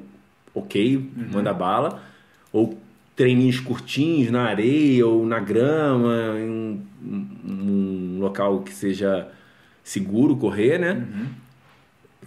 ok, 0.55 0.97
uhum. 0.97 1.29
manda 1.33 1.53
bala. 1.55 2.03
Ou 2.53 2.79
treininhos 3.15 3.59
curtinhos 3.59 4.31
na 4.31 4.43
areia 4.43 5.07
ou 5.07 5.25
na 5.25 5.41
grama, 5.41 6.35
em 6.39 6.51
um, 6.51 7.29
um 7.47 8.19
local 8.21 8.61
que 8.61 8.73
seja 8.73 9.29
seguro 9.83 10.37
correr, 10.37 10.79
né? 10.79 10.93
Uhum. 10.93 11.27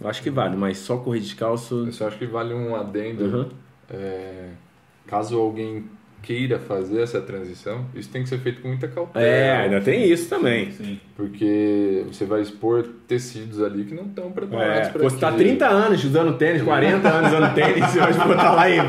Eu 0.00 0.08
acho 0.08 0.22
que 0.22 0.30
vale, 0.30 0.56
mas 0.56 0.78
só 0.78 0.96
correr 0.96 1.20
descalço. 1.20 1.86
Eu 1.86 1.92
só 1.92 2.08
acho 2.08 2.18
que 2.18 2.26
vale 2.26 2.52
um 2.52 2.74
adendo. 2.74 3.24
Uhum. 3.24 3.48
É, 3.90 4.48
caso 5.06 5.38
alguém 5.38 5.84
queira 6.22 6.58
fazer 6.58 7.02
essa 7.02 7.20
transição, 7.20 7.86
isso 7.94 8.08
tem 8.08 8.22
que 8.22 8.28
ser 8.28 8.38
feito 8.38 8.60
com 8.60 8.68
muita 8.68 8.88
cautela. 8.88 9.24
É, 9.24 9.56
ainda 9.56 9.80
tem 9.80 10.10
isso 10.10 10.28
também. 10.28 10.70
Sim. 10.72 11.00
Porque 11.16 12.04
você 12.06 12.24
vai 12.24 12.40
expor 12.42 12.86
tecidos 13.06 13.62
ali 13.62 13.84
que 13.84 13.94
não 13.94 14.04
estão 14.04 14.30
preparados 14.30 14.88
é, 14.88 14.90
para 14.90 15.02
Você 15.02 15.16
está 15.16 15.32
30 15.32 15.66
anos 15.66 16.04
usando 16.04 16.36
tênis, 16.36 16.62
40 16.62 17.08
anos 17.08 17.32
usando 17.32 17.54
tênis, 17.54 17.90
você 17.90 17.98
vai 17.98 18.28
botar 18.28 18.52
lá 18.52 18.70
e... 18.70 18.80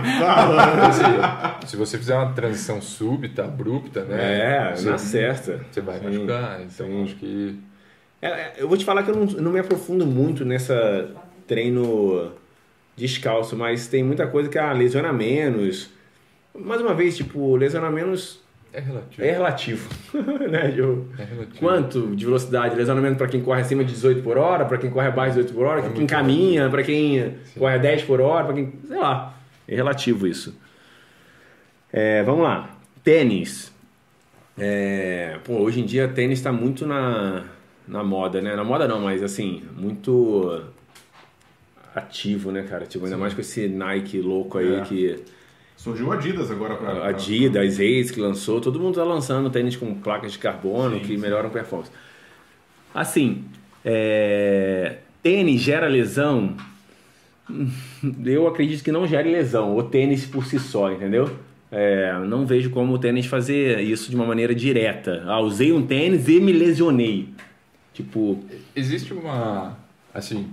se, 1.61 1.67
se 1.71 1.77
você 1.77 1.97
fizer 1.97 2.15
uma 2.15 2.33
transição 2.33 2.81
súbita, 2.81 3.45
abrupta, 3.45 4.03
né? 4.03 4.71
É, 4.71 4.75
você, 4.75 4.89
na 4.89 4.97
certa. 4.97 5.65
Você 5.71 5.81
vai 5.81 5.99
Sim. 5.99 6.05
machucar. 6.05 6.61
Então, 6.61 6.87
Sim. 6.87 7.03
acho 7.03 7.15
que... 7.15 7.59
É, 8.21 8.27
é, 8.27 8.53
eu 8.57 8.67
vou 8.67 8.77
te 8.77 8.85
falar 8.85 9.03
que 9.03 9.11
eu 9.11 9.15
não, 9.15 9.25
não 9.25 9.51
me 9.51 9.59
aprofundo 9.59 10.05
muito 10.05 10.45
nessa 10.45 11.09
treino 11.47 12.31
descalço, 12.95 13.55
mas 13.55 13.87
tem 13.87 14.03
muita 14.03 14.27
coisa 14.27 14.47
que 14.47 14.59
ah, 14.59 14.71
lesiona 14.71 15.11
menos 15.11 15.89
mais 16.57 16.81
uma 16.81 16.93
vez, 16.93 17.15
tipo, 17.17 17.55
lesionar 17.55 17.91
menos 17.91 18.39
É 18.73 18.79
relativo. 18.79 19.23
É 19.23 19.31
relativo. 19.31 19.89
né, 20.49 20.67
Diogo? 20.69 21.07
É 21.17 21.23
relativo. 21.23 21.59
Quanto 21.59 22.15
de 22.15 22.25
velocidade? 22.25 22.75
Lesionamento 22.75 23.17
para 23.17 23.27
quem 23.27 23.41
corre 23.41 23.61
acima 23.61 23.83
de 23.83 23.91
18 23.93 24.21
por 24.23 24.37
hora, 24.37 24.65
para 24.65 24.77
quem 24.77 24.89
corre 24.89 25.07
abaixo 25.07 25.35
de 25.35 25.41
18 25.43 25.53
por 25.57 25.65
hora, 25.65 25.79
É 25.79 25.81
para 25.81 25.89
quem 25.91 25.99
muito 25.99 26.09
caminha, 26.09 26.69
para 26.69 26.83
quem 26.83 27.35
Sim. 27.45 27.59
corre 27.59 27.75
a 27.75 27.77
10 27.77 28.03
por 28.03 28.21
hora, 28.21 28.45
para 28.45 28.53
quem. 28.55 28.73
sei 28.87 28.97
lá. 28.97 29.37
É 29.67 29.75
relativo 29.75 30.27
isso. 30.27 30.57
É, 31.91 32.23
vamos 32.23 32.43
lá. 32.43 32.75
Tênis. 33.03 33.71
É, 34.57 35.37
pô, 35.43 35.53
hoje 35.59 35.79
em 35.81 35.85
dia 35.85 36.07
tênis 36.07 36.39
está 36.39 36.51
muito 36.51 36.85
na, 36.85 37.43
na 37.87 38.03
moda, 38.03 38.41
né? 38.41 38.55
Na 38.55 38.63
moda 38.63 38.87
não, 38.87 38.99
mas 39.01 39.23
assim, 39.23 39.63
muito 39.75 40.61
ativo, 41.95 42.51
né, 42.51 42.63
cara? 42.63 42.85
Tipo, 42.85 43.05
ainda 43.05 43.17
mais 43.17 43.33
com 43.33 43.41
esse 43.41 43.67
Nike 43.67 44.19
louco 44.21 44.57
aí 44.57 44.75
É. 44.75 44.81
que. 44.81 45.19
Surgiu 45.81 46.09
o 46.09 46.11
Adidas 46.11 46.51
agora 46.51 46.75
pra- 46.75 47.07
Adidas, 47.07 47.79
Ace 47.79 48.13
que 48.13 48.19
lançou, 48.19 48.61
todo 48.61 48.79
mundo 48.79 48.93
tá 48.95 49.03
lançando 49.03 49.49
tênis 49.49 49.75
com 49.75 49.95
placas 49.95 50.33
de 50.33 50.37
carbono 50.37 50.97
Sim, 50.97 51.01
que 51.01 51.07
sim. 51.15 51.17
melhoram 51.17 51.49
a 51.49 51.51
performance. 51.51 51.89
Assim, 52.93 53.45
é, 53.83 54.97
tênis 55.23 55.59
gera 55.59 55.87
lesão? 55.87 56.55
Eu 58.23 58.47
acredito 58.47 58.83
que 58.83 58.91
não 58.91 59.07
gere 59.07 59.31
lesão, 59.31 59.75
o 59.75 59.81
tênis 59.81 60.23
por 60.23 60.45
si 60.45 60.59
só, 60.59 60.91
entendeu? 60.91 61.35
É, 61.71 62.13
não 62.27 62.45
vejo 62.45 62.69
como 62.69 62.93
o 62.93 62.99
tênis 62.99 63.25
fazer 63.25 63.79
isso 63.79 64.11
de 64.11 64.15
uma 64.15 64.25
maneira 64.27 64.53
direta. 64.53 65.23
Ah, 65.25 65.39
usei 65.41 65.71
um 65.73 65.83
tênis 65.83 66.27
e 66.27 66.39
me 66.39 66.51
lesionei. 66.53 67.29
Tipo, 67.91 68.39
Existe 68.75 69.13
uma, 69.15 69.75
assim, 70.13 70.47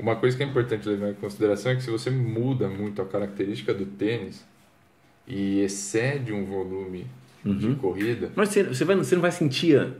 uma 0.00 0.16
coisa 0.16 0.36
que 0.36 0.42
é 0.42 0.46
importante 0.46 0.88
levar 0.88 1.10
em 1.10 1.14
consideração 1.14 1.70
é 1.70 1.76
que 1.76 1.82
se 1.84 1.90
você 1.90 2.10
muda 2.10 2.68
muito 2.68 3.00
a 3.00 3.04
característica 3.04 3.72
do 3.72 3.86
tênis 3.86 4.44
e 5.26 5.60
excede 5.60 6.32
um 6.32 6.44
volume 6.44 7.06
Uhum. 7.44 7.56
de 7.58 7.74
corrida, 7.74 8.30
mas 8.34 8.48
você, 8.48 8.62
você, 8.62 8.84
vai, 8.86 8.96
você 8.96 9.14
não 9.14 9.20
vai 9.20 9.30
sentir. 9.30 9.92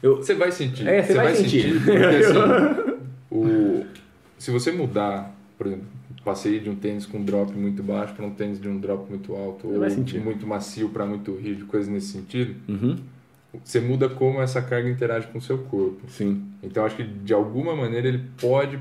Eu, 0.00 0.18
você 0.18 0.32
vai 0.32 0.52
sentir. 0.52 0.86
É, 0.86 1.02
você 1.02 1.14
vai 1.14 1.34
sentir. 1.34 1.74
porque 1.82 1.90
assim, 1.98 2.98
o, 3.32 3.84
se 4.38 4.52
você 4.52 4.70
mudar, 4.70 5.34
por 5.58 5.66
exemplo, 5.66 5.86
passei 6.24 6.60
de 6.60 6.70
um 6.70 6.76
tênis 6.76 7.04
com 7.04 7.20
drop 7.24 7.52
muito 7.52 7.82
baixo 7.82 8.14
para 8.14 8.24
um 8.24 8.30
tênis 8.30 8.60
de 8.60 8.68
um 8.68 8.78
drop 8.78 9.10
muito 9.10 9.34
alto, 9.34 9.66
ou 9.66 9.80
vai 9.80 9.88
de 9.88 9.96
sentir. 9.96 10.20
muito 10.20 10.46
macio 10.46 10.88
para 10.88 11.04
muito 11.04 11.34
rígido, 11.34 11.66
coisas 11.66 11.88
nesse 11.88 12.12
sentido, 12.12 12.54
Uhum, 12.68 12.96
você 13.64 13.80
muda 13.80 14.08
como 14.08 14.40
essa 14.40 14.62
carga 14.62 14.88
interage 14.88 15.26
com 15.28 15.38
o 15.38 15.42
seu 15.42 15.58
corpo. 15.58 16.00
sim. 16.08 16.44
Então 16.62 16.84
acho 16.84 16.94
que 16.94 17.02
de 17.02 17.34
alguma 17.34 17.74
maneira 17.74 18.06
ele 18.06 18.22
pode 18.40 18.78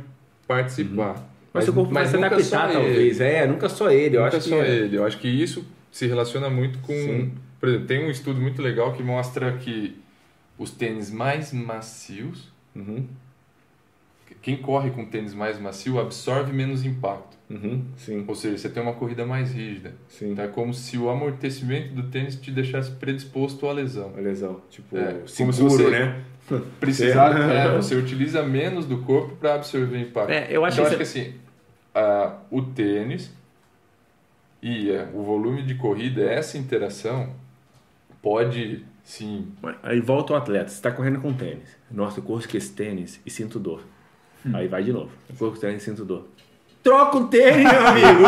participar. 0.47 1.15
Uhum. 1.15 1.23
Mas, 1.53 1.65
seu 1.65 1.73
corpo 1.73 1.93
vai 1.93 2.05
se 2.07 2.15
adaptar, 2.15 2.71
talvez. 2.71 3.19
Ele. 3.19 3.29
É, 3.29 3.45
nunca 3.47 3.69
só 3.69 3.89
ele. 3.91 4.17
Eu 4.17 4.23
nunca 4.23 4.37
acho 4.37 4.49
só 4.49 4.63
que... 4.63 4.69
ele. 4.69 4.97
Eu 4.97 5.05
acho 5.05 5.19
que 5.19 5.27
isso 5.27 5.63
se 5.93 6.07
relaciona 6.07 6.49
muito 6.49 6.79
com. 6.79 6.91
Sim. 6.93 7.31
Por 7.59 7.69
exemplo, 7.69 7.87
tem 7.87 8.05
um 8.05 8.09
estudo 8.09 8.41
muito 8.41 8.61
legal 8.61 8.91
que 8.93 9.01
mostra 9.03 9.53
que 9.57 9.97
os 10.57 10.71
tênis 10.71 11.09
mais 11.09 11.53
macios, 11.53 12.51
Uhum, 12.75 13.07
quem 14.41 14.57
corre 14.57 14.89
com 14.89 15.05
tênis 15.05 15.33
mais 15.33 15.59
macio 15.59 15.99
absorve 15.99 16.51
menos 16.51 16.83
impacto. 16.83 17.37
uhum, 17.49 17.85
sim, 17.95 18.25
Ou 18.27 18.33
seja, 18.35 18.57
você 18.57 18.67
tem 18.69 18.81
uma 18.81 18.93
corrida 18.93 19.25
mais 19.25 19.53
rígida. 19.53 19.93
sim. 20.09 20.31
Então 20.31 20.43
é 20.43 20.47
como 20.47 20.73
se 20.73 20.97
o 20.97 21.09
amortecimento 21.09 21.93
do 21.93 22.03
tênis 22.09 22.35
te 22.35 22.51
deixasse 22.51 22.91
predisposto 22.91 23.67
à 23.67 23.71
lesão. 23.71 24.11
A 24.17 24.19
lesão. 24.19 24.59
Tipo, 24.69 24.97
É, 24.97 25.13
como 25.37 25.53
seguro, 25.53 25.53
se 25.77 25.83
você- 25.83 25.89
né? 25.91 26.21
Precisar, 26.79 27.29
É. 27.49 27.75
você 27.77 27.95
utiliza 27.95 28.41
menos 28.43 28.85
do 28.85 28.97
corpo 29.03 29.35
para 29.37 29.53
absorver 29.55 29.99
impacto. 30.01 30.31
É, 30.31 30.47
eu 30.49 30.65
acho 30.65 30.79
então, 30.81 30.89
que 30.97 31.01
acho 31.01 31.13
que 31.13 31.19
assim, 31.19 31.35
ah, 31.95 32.37
o 32.51 32.61
tênis 32.63 33.31
e 34.63 34.89
é, 34.89 35.09
o 35.13 35.21
volume 35.21 35.61
de 35.61 35.75
corrida, 35.75 36.21
essa 36.21 36.57
interação 36.57 37.35
pode 38.21 38.85
sim. 39.03 39.51
Aí 39.83 39.99
volta 39.99 40.31
o 40.31 40.35
atleta, 40.37 40.69
você 40.69 40.75
está 40.75 40.89
correndo 40.89 41.19
com 41.19 41.33
tênis. 41.33 41.75
Nossa, 41.91 42.19
eu 42.19 42.23
corro 42.23 42.41
com 42.47 42.57
esse 42.57 42.71
tênis 42.71 43.19
e 43.25 43.29
sinto 43.29 43.59
dor. 43.59 43.83
Aí 44.53 44.69
vai 44.69 44.81
de 44.81 44.93
novo. 44.93 45.11
Eu 45.29 45.35
corro 45.35 45.51
com 45.51 45.59
tênis 45.59 45.81
e 45.81 45.85
sinto 45.85 46.05
dor. 46.05 46.29
Troca 46.83 47.17
o 47.17 47.27
tênis, 47.27 47.63
meu 47.63 47.87
amigo! 47.87 48.23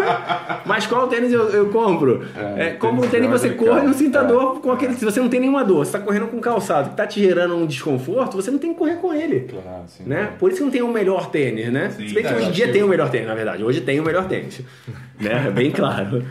Mas 0.64 0.86
qual 0.86 1.06
tênis 1.08 1.30
eu, 1.30 1.50
eu 1.50 1.68
compro? 1.68 2.24
É, 2.56 2.68
É, 2.68 2.70
como 2.70 3.02
tênis 3.02 3.10
tênis 3.10 3.26
é 3.28 3.32
que 3.32 3.38
você 3.38 3.50
corre 3.50 3.82
e 3.82 3.86
não 3.86 3.92
sinta 3.92 4.20
É. 4.20 4.24
dor 4.24 4.60
com 4.62 4.72
aquele. 4.72 4.94
Se 4.94 5.04
você 5.04 5.20
não 5.20 5.28
tem 5.28 5.40
nenhuma 5.40 5.62
dor, 5.62 5.84
você 5.84 5.90
está 5.90 5.98
correndo 6.00 6.26
com 6.28 6.38
um 6.38 6.40
calçado 6.40 6.88
que 6.88 6.94
está 6.94 7.06
te 7.06 7.20
gerando 7.22 7.54
um 7.54 7.66
desconforto, 7.66 8.34
você 8.34 8.50
não 8.50 8.58
tem 8.58 8.72
que 8.72 8.78
correr 8.78 8.96
com 8.96 9.12
ele. 9.12 9.40
Claro, 9.50 9.84
sim. 9.88 10.04
Né? 10.06 10.30
Por 10.38 10.48
isso 10.50 10.58
que 10.60 10.64
não 10.64 10.70
tem 10.70 10.80
o 10.82 10.88
melhor 10.88 11.28
tênis, 11.30 11.70
né? 11.70 11.90
Sim. 11.90 12.08
Se 12.08 12.14
bem 12.14 12.24
que 12.24 12.32
É, 12.32 12.36
hoje 12.36 12.48
em 12.48 12.52
dia 12.52 12.72
tem 12.72 12.82
o 12.82 12.88
melhor 12.88 13.10
tênis, 13.10 13.26
na 13.28 13.34
verdade. 13.34 13.62
Hoje 13.62 13.82
tem 13.82 14.00
o 14.00 14.04
melhor 14.04 14.24
tênis. 14.26 14.62
né? 15.20 15.50
Bem 15.54 15.70
claro. 15.70 16.24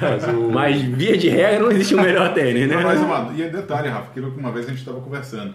Mas 0.00 0.28
o- 0.28 0.50
Mas 0.52 0.80
via 0.82 1.18
de 1.18 1.28
regra 1.28 1.58
não 1.58 1.72
existe 1.72 1.96
o 1.96 2.00
melhor 2.00 2.32
tênis, 2.32 2.68
né? 2.68 2.76
Mas 2.82 3.00
uma, 3.00 3.32
e 3.36 3.42
detalhe, 3.50 3.88
Rafa, 3.88 4.06
aquilo 4.10 4.30
que 4.30 4.38
uma 4.38 4.52
vez 4.52 4.66
a 4.66 4.68
gente 4.70 4.78
estava 4.78 5.00
conversando. 5.00 5.54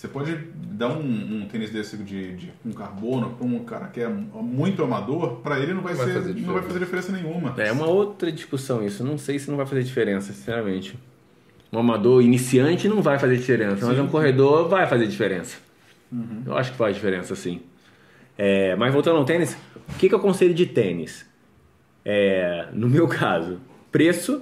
Você 0.00 0.08
pode 0.08 0.34
dar 0.54 0.88
um, 0.88 1.42
um 1.42 1.46
tênis 1.46 1.68
desse 1.68 1.94
de, 1.98 2.34
de 2.34 2.52
com 2.62 2.72
carbono 2.72 3.34
para 3.34 3.46
um 3.46 3.58
cara 3.64 3.88
que 3.88 4.00
é 4.00 4.08
muito 4.08 4.82
amador, 4.82 5.40
para 5.42 5.60
ele 5.60 5.74
não 5.74 5.82
vai, 5.82 5.92
Não 5.92 5.98
vai 5.98 6.06
ser, 6.06 6.14
fazer 6.14 6.28
não 6.28 6.54
vai 6.54 6.62
diferença. 6.62 6.66
fazer 6.68 6.78
diferença 6.78 7.12
nenhuma. 7.12 7.54
É 7.58 7.70
uma 7.70 7.86
outra 7.86 8.32
discussão 8.32 8.82
isso. 8.82 9.04
Não 9.04 9.18
sei 9.18 9.38
se 9.38 9.50
não 9.50 9.58
vai 9.58 9.66
fazer 9.66 9.82
diferença, 9.82 10.32
sinceramente. 10.32 10.98
Um 11.70 11.80
amador 11.80 12.22
iniciante 12.22 12.88
não 12.88 13.02
vai 13.02 13.18
fazer 13.18 13.36
diferença, 13.36 13.84
mas 13.84 13.94
Sim. 13.94 14.02
um 14.02 14.06
corredor 14.08 14.70
vai 14.70 14.86
fazer 14.86 15.06
diferença. 15.06 15.58
Eu 16.46 16.56
acho 16.56 16.70
que 16.72 16.78
faz 16.78 16.94
diferença, 16.96 17.36
sim. 17.36 17.60
É, 18.38 18.74
mas 18.76 18.94
voltando 18.94 19.18
ao 19.18 19.24
tênis, 19.26 19.54
o 19.86 19.98
que, 19.98 20.08
que 20.08 20.14
eu 20.14 20.18
aconselho 20.18 20.54
de 20.54 20.64
tênis? 20.64 21.26
É, 22.06 22.68
no 22.72 22.88
meu 22.88 23.04
caso, 23.20 23.60
preço. 23.92 24.40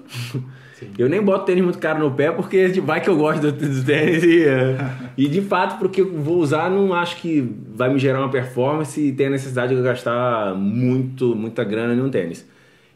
Eu 0.98 1.08
nem 1.08 1.22
boto 1.22 1.44
tênis 1.44 1.62
muito 1.62 1.78
caro 1.78 1.98
no 2.00 2.10
pé 2.10 2.30
porque 2.30 2.68
vai 2.80 3.00
que 3.00 3.08
eu 3.08 3.16
gosto 3.16 3.40
do, 3.40 3.52
do 3.52 3.84
tênis 3.84 4.22
e, 4.22 4.44
é, 4.44 4.76
e 5.16 5.28
de 5.28 5.40
fato 5.40 5.78
porque 5.78 6.00
eu 6.00 6.12
vou 6.20 6.38
usar 6.38 6.70
não 6.70 6.92
acho 6.94 7.16
que 7.16 7.40
vai 7.74 7.92
me 7.92 7.98
gerar 7.98 8.20
uma 8.20 8.30
performance 8.30 9.00
e 9.00 9.12
tem 9.12 9.26
a 9.26 9.30
necessidade 9.30 9.72
de 9.72 9.78
eu 9.78 9.84
gastar 9.84 10.54
muito, 10.54 11.34
muita 11.34 11.64
grana 11.64 11.94
em 11.94 12.00
um 12.00 12.10
tênis. 12.10 12.46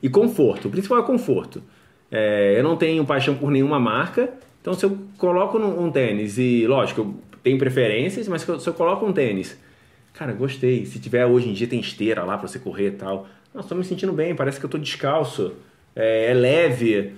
E 0.03 0.09
conforto, 0.09 0.68
o 0.68 0.70
principal 0.70 0.99
é 0.99 1.03
conforto. 1.03 1.62
É, 2.11 2.59
eu 2.59 2.62
não 2.62 2.76
tenho 2.76 3.05
paixão 3.07 3.35
por 3.35 3.51
nenhuma 3.51 3.80
marca, 3.80 4.28
então 4.61 4.74
se 4.74 4.85
eu 4.85 4.99
coloco 5.16 5.59
num, 5.59 5.85
um 5.85 5.91
tênis 5.91 6.37
e, 6.39 6.66
lógico, 6.66 7.01
eu 7.01 7.14
tenho 7.43 7.59
preferências, 7.59 8.28
mas 8.28 8.43
se 8.43 8.66
eu, 8.66 8.74
coloco 8.74 9.07
um 9.07 9.12
tênis, 9.12 9.59
cara, 10.12 10.33
gostei. 10.33 10.85
Se 10.85 10.99
tiver 10.99 11.24
hoje 11.24 11.49
em 11.49 11.53
dia 11.53 11.66
tem 11.66 11.80
esteira 11.80 12.22
lá 12.22 12.37
pra 12.37 12.47
você 12.47 12.59
correr 12.59 12.89
e 12.89 12.93
tal, 12.93 13.26
nossa, 13.55 13.68
tô 13.68 13.74
me 13.74 13.85
sentindo 13.85 14.12
bem, 14.12 14.35
parece 14.35 14.61
que 14.61 14.66
eu 14.66 14.70
tô 14.70 14.78
descalço, 14.78 15.53
é, 15.97 16.30
é 16.30 16.35
leve, 16.35 17.14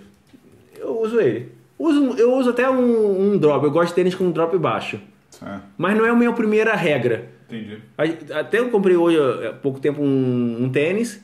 uso 1.04 1.20
ele. 1.20 1.52
Uso, 1.78 2.14
eu 2.18 2.32
uso 2.34 2.50
até 2.50 2.68
um, 2.70 3.32
um 3.32 3.38
drop, 3.38 3.64
eu 3.64 3.70
gosto 3.70 3.88
de 3.88 3.94
tênis 3.94 4.14
com 4.14 4.24
um 4.24 4.30
drop 4.30 4.56
baixo, 4.58 5.00
É, 5.44 5.58
mas 5.76 5.96
não 5.96 6.06
é 6.06 6.10
a 6.10 6.14
minha 6.14 6.32
primeira 6.32 6.74
regra. 6.74 7.28
entendi. 7.48 7.78
Até 8.32 8.58
eu 8.60 8.70
comprei 8.70 8.96
hoje, 8.96 9.18
há 9.46 9.52
pouco 9.52 9.80
tempo, 9.80 10.00
um, 10.02 10.64
um 10.64 10.68
tênis. 10.70 11.22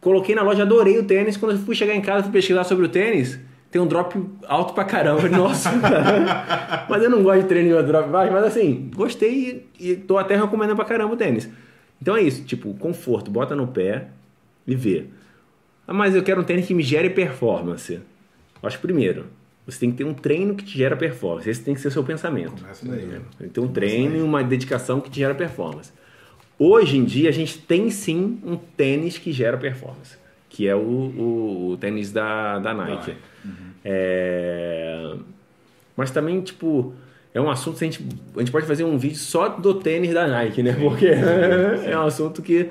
Coloquei 0.00 0.34
na 0.34 0.42
loja, 0.42 0.62
adorei 0.62 0.98
o 0.98 1.04
tênis. 1.04 1.36
Quando 1.36 1.52
eu 1.52 1.58
fui 1.58 1.74
chegar 1.76 1.94
em 1.94 2.00
casa, 2.00 2.24
fui 2.24 2.32
pesquisar 2.32 2.64
sobre 2.64 2.86
o 2.86 2.88
tênis. 2.88 3.38
Tem 3.70 3.80
um 3.80 3.86
drop 3.86 4.20
alto 4.48 4.74
pra 4.74 4.84
caramba. 4.84 5.26
Nossa, 5.30 5.70
cara. 5.78 6.86
Mas 6.90 7.02
eu 7.04 7.08
não 7.08 7.22
gosto 7.22 7.42
de 7.42 7.48
treinar 7.48 7.82
em 7.82 7.86
drop 7.86 8.08
baixo. 8.10 8.32
Mas 8.32 8.44
assim, 8.44 8.90
gostei 8.94 9.64
e, 9.78 9.92
e 9.92 9.96
tô 9.96 10.18
até 10.18 10.34
recomendando 10.36 10.74
pra 10.76 10.84
caramba 10.84 11.14
o 11.14 11.16
tênis. 11.16 11.48
Então 12.02 12.16
é 12.16 12.20
isso, 12.22 12.44
tipo, 12.44 12.74
conforto. 12.74 13.30
Bota 13.30 13.54
no 13.54 13.68
pé 13.68 14.08
e 14.66 14.74
vê. 14.74 15.04
Ah, 15.86 15.92
mas 15.94 16.16
eu 16.16 16.22
quero 16.24 16.40
um 16.40 16.44
tênis 16.44 16.66
que 16.66 16.74
me 16.74 16.82
gere 16.82 17.08
performance. 17.10 18.00
Acho 18.62 18.76
que 18.76 18.82
primeiro, 18.82 19.26
você 19.66 19.78
tem 19.80 19.90
que 19.90 19.96
ter 19.98 20.04
um 20.04 20.14
treino 20.14 20.54
que 20.54 20.64
te 20.64 20.76
gera 20.78 20.96
performance. 20.96 21.48
Esse 21.48 21.62
tem 21.62 21.74
que 21.74 21.80
ser 21.80 21.88
o 21.88 21.90
seu 21.90 22.04
pensamento. 22.04 22.60
Começa 22.60 22.86
daí. 22.88 23.04
né? 23.06 23.20
Tem 23.38 23.48
que 23.48 23.54
ter 23.54 23.60
um 23.60 23.68
treino 23.68 24.16
e 24.16 24.22
uma 24.22 24.42
dedicação 24.44 25.00
que 25.00 25.10
te 25.10 25.18
gera 25.20 25.34
performance. 25.34 25.92
Hoje 26.58 26.96
em 26.96 27.04
dia 27.04 27.28
a 27.28 27.32
gente 27.32 27.58
tem 27.58 27.90
sim 27.90 28.38
um 28.44 28.56
tênis 28.56 29.18
que 29.18 29.32
gera 29.32 29.56
performance, 29.56 30.16
que 30.48 30.68
é 30.68 30.74
o, 30.76 30.78
o- 30.80 31.70
o 31.72 31.76
tênis 31.76 32.12
da, 32.12 32.58
da 32.60 32.72
Nike. 32.72 32.92
Nike. 33.08 33.16
É, 33.84 35.14
Mas 35.96 36.10
também, 36.10 36.40
tipo, 36.40 36.94
é 37.34 37.40
um 37.40 37.50
assunto 37.50 37.78
que 37.78 37.84
a 37.84 37.90
gente, 37.90 38.06
a 38.36 38.38
gente 38.40 38.52
pode 38.52 38.66
fazer 38.66 38.84
um 38.84 38.96
vídeo 38.96 39.16
só 39.18 39.48
do 39.48 39.74
tênis 39.74 40.12
da 40.14 40.26
Nike, 40.26 40.62
né? 40.62 40.72
Porque 40.80 41.06
é 41.86 41.96
um 41.98 42.02
assunto 42.06 42.40
que. 42.42 42.68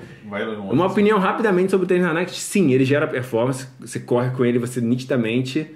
Uma 0.73 0.85
opinião 0.87 1.19
rapidamente 1.19 1.71
sobre 1.71 1.85
o 1.85 1.87
tênis 1.87 2.03
da 2.05 2.13
Nike. 2.13 2.31
Sim, 2.33 2.71
ele 2.71 2.85
gera 2.85 3.07
performance. 3.07 3.67
Você 3.79 3.99
corre 3.99 4.29
com 4.31 4.45
ele, 4.45 4.57
você 4.59 4.79
nitidamente. 4.81 5.67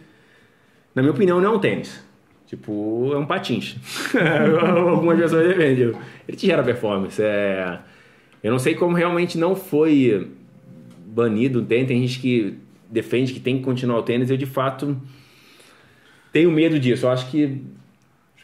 Na 0.96 1.02
minha 1.02 1.12
opinião, 1.12 1.42
não 1.42 1.54
é 1.54 1.56
um 1.56 1.60
tênis. 1.60 2.04
Tipo, 2.48 3.12
é 3.14 3.18
um 3.18 3.26
patins. 3.26 3.76
Algumas 4.62 5.20
pessoas 5.20 5.48
defendem. 5.48 5.94
Ele 6.28 6.38
te 6.38 6.46
gera 6.46 6.64
performance. 6.64 7.22
É... 7.22 7.80
Eu 8.42 8.52
não 8.52 8.60
sei 8.60 8.76
como 8.76 8.96
realmente 8.96 9.38
não 9.38 9.56
foi 9.56 10.32
banido 11.06 11.60
o 11.60 11.66
tênis. 11.66 11.88
Tem 11.88 12.00
gente 12.08 12.20
que 12.20 12.58
defende 12.90 13.34
que 13.34 13.40
tem 13.40 13.58
que 13.58 13.64
continuar 13.64 14.00
o 14.00 14.04
tênis. 14.04 14.30
Eu, 14.30 14.38
de 14.38 14.46
fato, 14.46 14.96
tenho 16.32 16.52
medo 16.52 16.80
disso. 16.80 17.06
Eu 17.06 17.10
acho 17.10 17.30
que. 17.30 17.62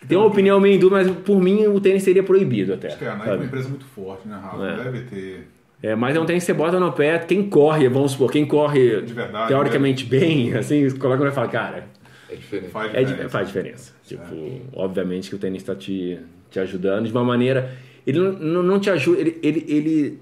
Tem 0.08 0.18
uma 0.18 0.26
opinião 0.26 0.60
meio 0.60 0.80
dúvida, 0.80 1.04
mas 1.04 1.18
por 1.18 1.39
mim 1.39 1.68
o 1.68 1.80
tênis 1.80 2.02
seria 2.02 2.24
proibido 2.24 2.74
até. 2.74 2.88
Acho 2.88 2.97
que 2.97 3.06
a 3.06 3.16
Nike 3.16 3.30
é 3.30 3.34
uma 3.34 3.45
empresa 3.45 3.70
muito 3.70 3.86
forte, 3.86 4.28
né, 4.28 4.36
Rafa? 4.41 4.66
É. 4.66 4.84
Deve 4.84 5.02
ter. 5.02 5.47
É, 5.84 5.95
mas 5.95 6.16
é 6.16 6.20
um 6.20 6.26
tênis 6.26 6.43
que 6.43 6.47
você 6.47 6.54
bota 6.54 6.80
no 6.80 6.91
pé, 6.91 7.18
quem 7.20 7.49
corre, 7.49 7.88
vamos 7.89 8.12
supor, 8.12 8.32
quem 8.32 8.45
corre 8.45 9.02
De 9.02 9.14
verdade, 9.14 9.47
teoricamente 9.47 10.06
bem, 10.06 10.54
assim, 10.54 10.89
coloca 10.97 11.20
no 11.20 11.26
pé 11.26 11.32
e 11.32 11.36
fala, 11.36 11.47
cara, 11.47 11.88
É 12.32 12.36
diferente. 12.36 12.71
Faz 12.71 12.93
É, 12.93 12.99
diferença. 13.03 13.23
di- 13.25 13.29
faz 13.32 13.47
diferença. 13.47 13.93
Tipo, 14.07 14.61
obviamente 14.73 15.29
que 15.29 15.36
o 15.36 15.39
tênis 15.39 15.61
está 15.61 15.75
te, 15.75 16.17
te 16.49 16.59
ajudando 16.59 17.05
de 17.05 17.11
uma 17.11 17.23
maneira. 17.23 17.71
Ele 18.07 18.19
não, 18.19 18.63
não, 18.63 18.79
te 18.79 18.89
ajuda. 18.89 19.19
Ele, 19.19 19.38
ele, 19.43 19.65
ele, 19.67 20.19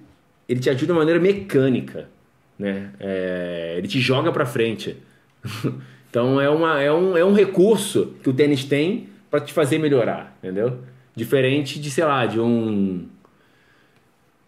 ele 0.48 0.60
te 0.60 0.70
ajuda 0.70 0.88
de 0.88 0.92
uma 0.92 1.00
maneira 1.00 1.20
mecânica. 1.20 2.10
Né? 2.58 2.90
É, 3.00 3.76
ele 3.78 3.88
te 3.88 4.00
joga 4.00 4.32
para 4.32 4.46
frente. 4.46 4.98
então 6.10 6.42
é, 6.42 6.50
uma, 6.50 6.82
é, 6.82 6.92
um, 6.92 7.16
é 7.16 7.24
um 7.24 7.34
recurso 7.34 8.14
que 8.24 8.30
o 8.30 8.34
tênis 8.34 8.66
tem 8.66 9.08
para 9.30 9.40
te 9.40 9.54
fazer 9.54 9.78
melhorar. 9.78 10.36
Entendeu? 10.44 10.80
Diferente 11.16 11.80
de, 11.80 11.92
sei 11.92 12.04
lá, 12.06 12.26
de 12.26 12.40
um. 12.40 13.06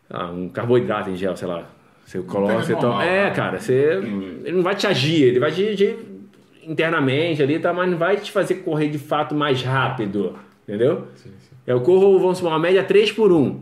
ah, 0.09 0.31
um 0.31 0.49
carboidrato 0.49 1.09
em 1.09 1.15
gel, 1.15 1.35
sei 1.35 1.47
lá. 1.47 1.69
Você 2.05 2.19
coloca, 2.23 2.55
você 2.55 2.75
toma. 2.75 3.03
É, 3.05 3.25
né? 3.25 3.31
cara, 3.31 3.59
você. 3.59 3.99
Ele 4.43 4.51
não 4.53 4.63
vai 4.63 4.75
te 4.75 4.85
agir, 4.87 5.23
ele 5.23 5.39
vai 5.39 5.51
te 5.51 5.65
agir 5.67 5.97
internamente 6.65 7.41
ali, 7.41 7.59
tá? 7.59 7.73
mas 7.73 7.89
não 7.89 7.97
vai 7.97 8.17
te 8.17 8.31
fazer 8.31 8.55
correr 8.55 8.89
de 8.89 8.99
fato 8.99 9.33
mais 9.35 9.61
rápido. 9.61 10.35
Entendeu? 10.63 11.07
Sim, 11.15 11.31
sim. 11.39 11.55
Eu 11.65 11.81
corro, 11.81 12.19
vamos 12.19 12.37
supor, 12.37 12.53
uma 12.53 12.59
média 12.59 12.83
3 12.83 13.11
por 13.11 13.31
1. 13.31 13.59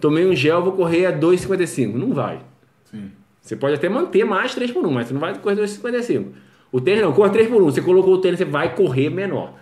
Tomei 0.00 0.26
um 0.26 0.34
gel, 0.34 0.62
vou 0.62 0.72
correr 0.72 1.06
a 1.06 1.12
2,55. 1.12 1.94
Não 1.94 2.12
vai. 2.12 2.40
Sim. 2.84 3.10
Você 3.40 3.56
pode 3.56 3.74
até 3.74 3.88
manter 3.88 4.24
mais 4.24 4.54
3 4.54 4.70
por 4.70 4.86
1, 4.86 4.90
mas 4.90 5.08
você 5.08 5.14
não 5.14 5.20
vai 5.20 5.36
correr 5.38 5.56
2,55. 5.56 6.26
O 6.72 6.80
tênis 6.80 7.02
não, 7.02 7.12
corre 7.12 7.30
3 7.30 7.48
por 7.48 7.62
1. 7.62 7.64
Você 7.66 7.82
colocou 7.82 8.14
o 8.14 8.18
tênis, 8.18 8.38
você 8.38 8.44
vai 8.44 8.74
correr 8.74 9.10
menor. 9.10 9.54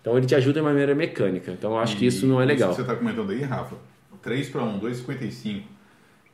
Então 0.00 0.16
ele 0.16 0.26
te 0.26 0.34
ajuda 0.34 0.60
de 0.60 0.64
maneira 0.64 0.94
mecânica. 0.94 1.50
Então 1.50 1.72
eu 1.72 1.78
acho 1.78 1.96
que 1.96 2.06
isso 2.06 2.26
não 2.26 2.40
é 2.40 2.44
legal. 2.44 2.70
que 2.70 2.76
você 2.76 2.82
está 2.82 2.94
comentando 2.94 3.30
aí, 3.30 3.42
Rafa, 3.42 3.76
3 4.22 4.48
para 4.48 4.62
1, 4.62 4.80
2,55, 4.80 5.62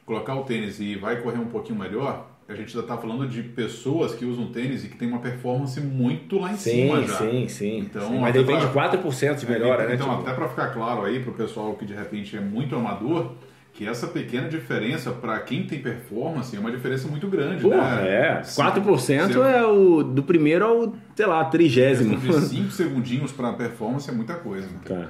colocar 0.07 0.35
o 0.37 0.45
tênis 0.45 0.81
e 0.81 0.97
vai 0.97 1.21
correr 1.21 1.39
um 1.39 1.47
pouquinho 1.47 1.79
melhor, 1.79 2.29
a 2.51 2.55
gente 2.57 2.73
já 2.73 2.81
está 2.81 2.97
falando 2.97 3.29
de 3.29 3.43
pessoas 3.43 4.15
que 4.15 4.25
usam 4.25 4.47
tênis 4.47 4.85
e 4.85 4.89
que 4.89 4.97
tem 4.97 5.09
uma 5.09 5.21
performance 5.21 5.81
muito 5.81 6.39
lá 6.39 6.53
em 6.53 6.57
cima 6.57 7.01
Sim, 7.03 7.07
já. 7.07 7.15
sim, 7.19 7.49
sim. 7.49 7.79
Então, 7.79 8.09
sim. 8.09 8.19
Mas 8.19 8.33
depende 8.35 8.61
de 8.67 8.73
pra- 8.73 8.89
4% 8.91 9.37
de 9.41 9.51
melhora, 9.51 9.87
né? 9.87 9.95
Então, 9.95 10.09
Tipo, 10.11 10.23
até 10.23 10.33
para 10.35 10.49
ficar 10.49 10.69
claro 10.69 11.05
aí 11.05 11.21
para 11.21 11.31
o 11.31 11.35
pessoal 11.35 11.75
que 11.75 11.85
de 11.85 11.95
repente 11.95 12.37
é 12.37 12.41
muito 12.41 12.75
amador, 12.75 13.33
que 13.73 13.87
essa 13.87 14.09
pequena 14.09 14.49
diferença 14.49 15.11
para 15.13 15.39
quem 15.41 15.63
tem 15.65 15.79
performance 15.81 16.55
é 16.55 16.59
uma 16.59 16.71
diferença 16.73 17.07
muito 17.09 17.29
grande, 17.29 17.63
Porra, 17.63 17.97
né? 18.03 18.39
é. 18.41 18.43
Se- 18.43 18.57
4% 18.61 19.33
se- 19.33 19.39
é 19.41 19.65
o 19.65 20.03
do 20.03 20.23
primeiro 20.23 20.65
ao, 20.65 20.95
sei 21.15 21.27
lá, 21.27 21.45
trigésimo. 21.45 22.17
De 22.17 22.33
5 22.41 22.71
segundinhos 22.73 23.31
para 23.33 23.53
performance 23.53 24.11
é 24.11 24.13
muita 24.13 24.35
coisa. 24.35 24.67
Né? 24.67 24.81
Tá. 24.85 25.09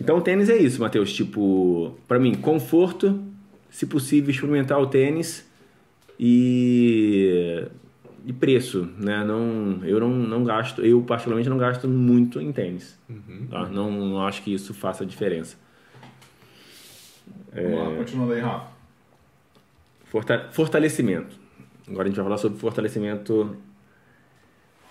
Então 0.00 0.18
o 0.18 0.20
tênis 0.20 0.48
é 0.50 0.56
isso, 0.56 0.80
Matheus. 0.80 1.12
Tipo, 1.12 1.96
pra 2.08 2.18
mim, 2.18 2.34
conforto, 2.34 3.22
se 3.70 3.86
possível, 3.86 4.30
experimentar 4.30 4.80
o 4.80 4.86
tênis 4.88 5.48
e. 6.24 7.66
e 8.24 8.32
preço, 8.32 8.88
né? 8.96 9.24
Não, 9.24 9.80
eu 9.84 9.98
não, 9.98 10.08
não 10.10 10.44
gasto, 10.44 10.80
eu 10.82 11.02
particularmente 11.02 11.48
não 11.50 11.58
gasto 11.58 11.88
muito 11.88 12.40
em 12.40 12.52
tênis. 12.52 12.96
tá? 13.50 13.66
Não, 13.68 13.90
não 13.90 14.24
acho 14.24 14.42
que 14.42 14.54
isso 14.54 14.72
faça 14.72 15.04
diferença. 15.04 15.56
Vamos 17.52 17.78
lá, 17.78 17.96
continuando 17.96 18.32
aí, 18.32 18.40
Rafa. 18.40 18.70
Forta- 20.04 20.48
Fortalecimento. 20.52 21.36
Agora 21.88 22.04
a 22.04 22.06
gente 22.08 22.16
vai 22.16 22.24
falar 22.24 22.38
sobre 22.38 22.58
fortalecimento, 22.58 23.56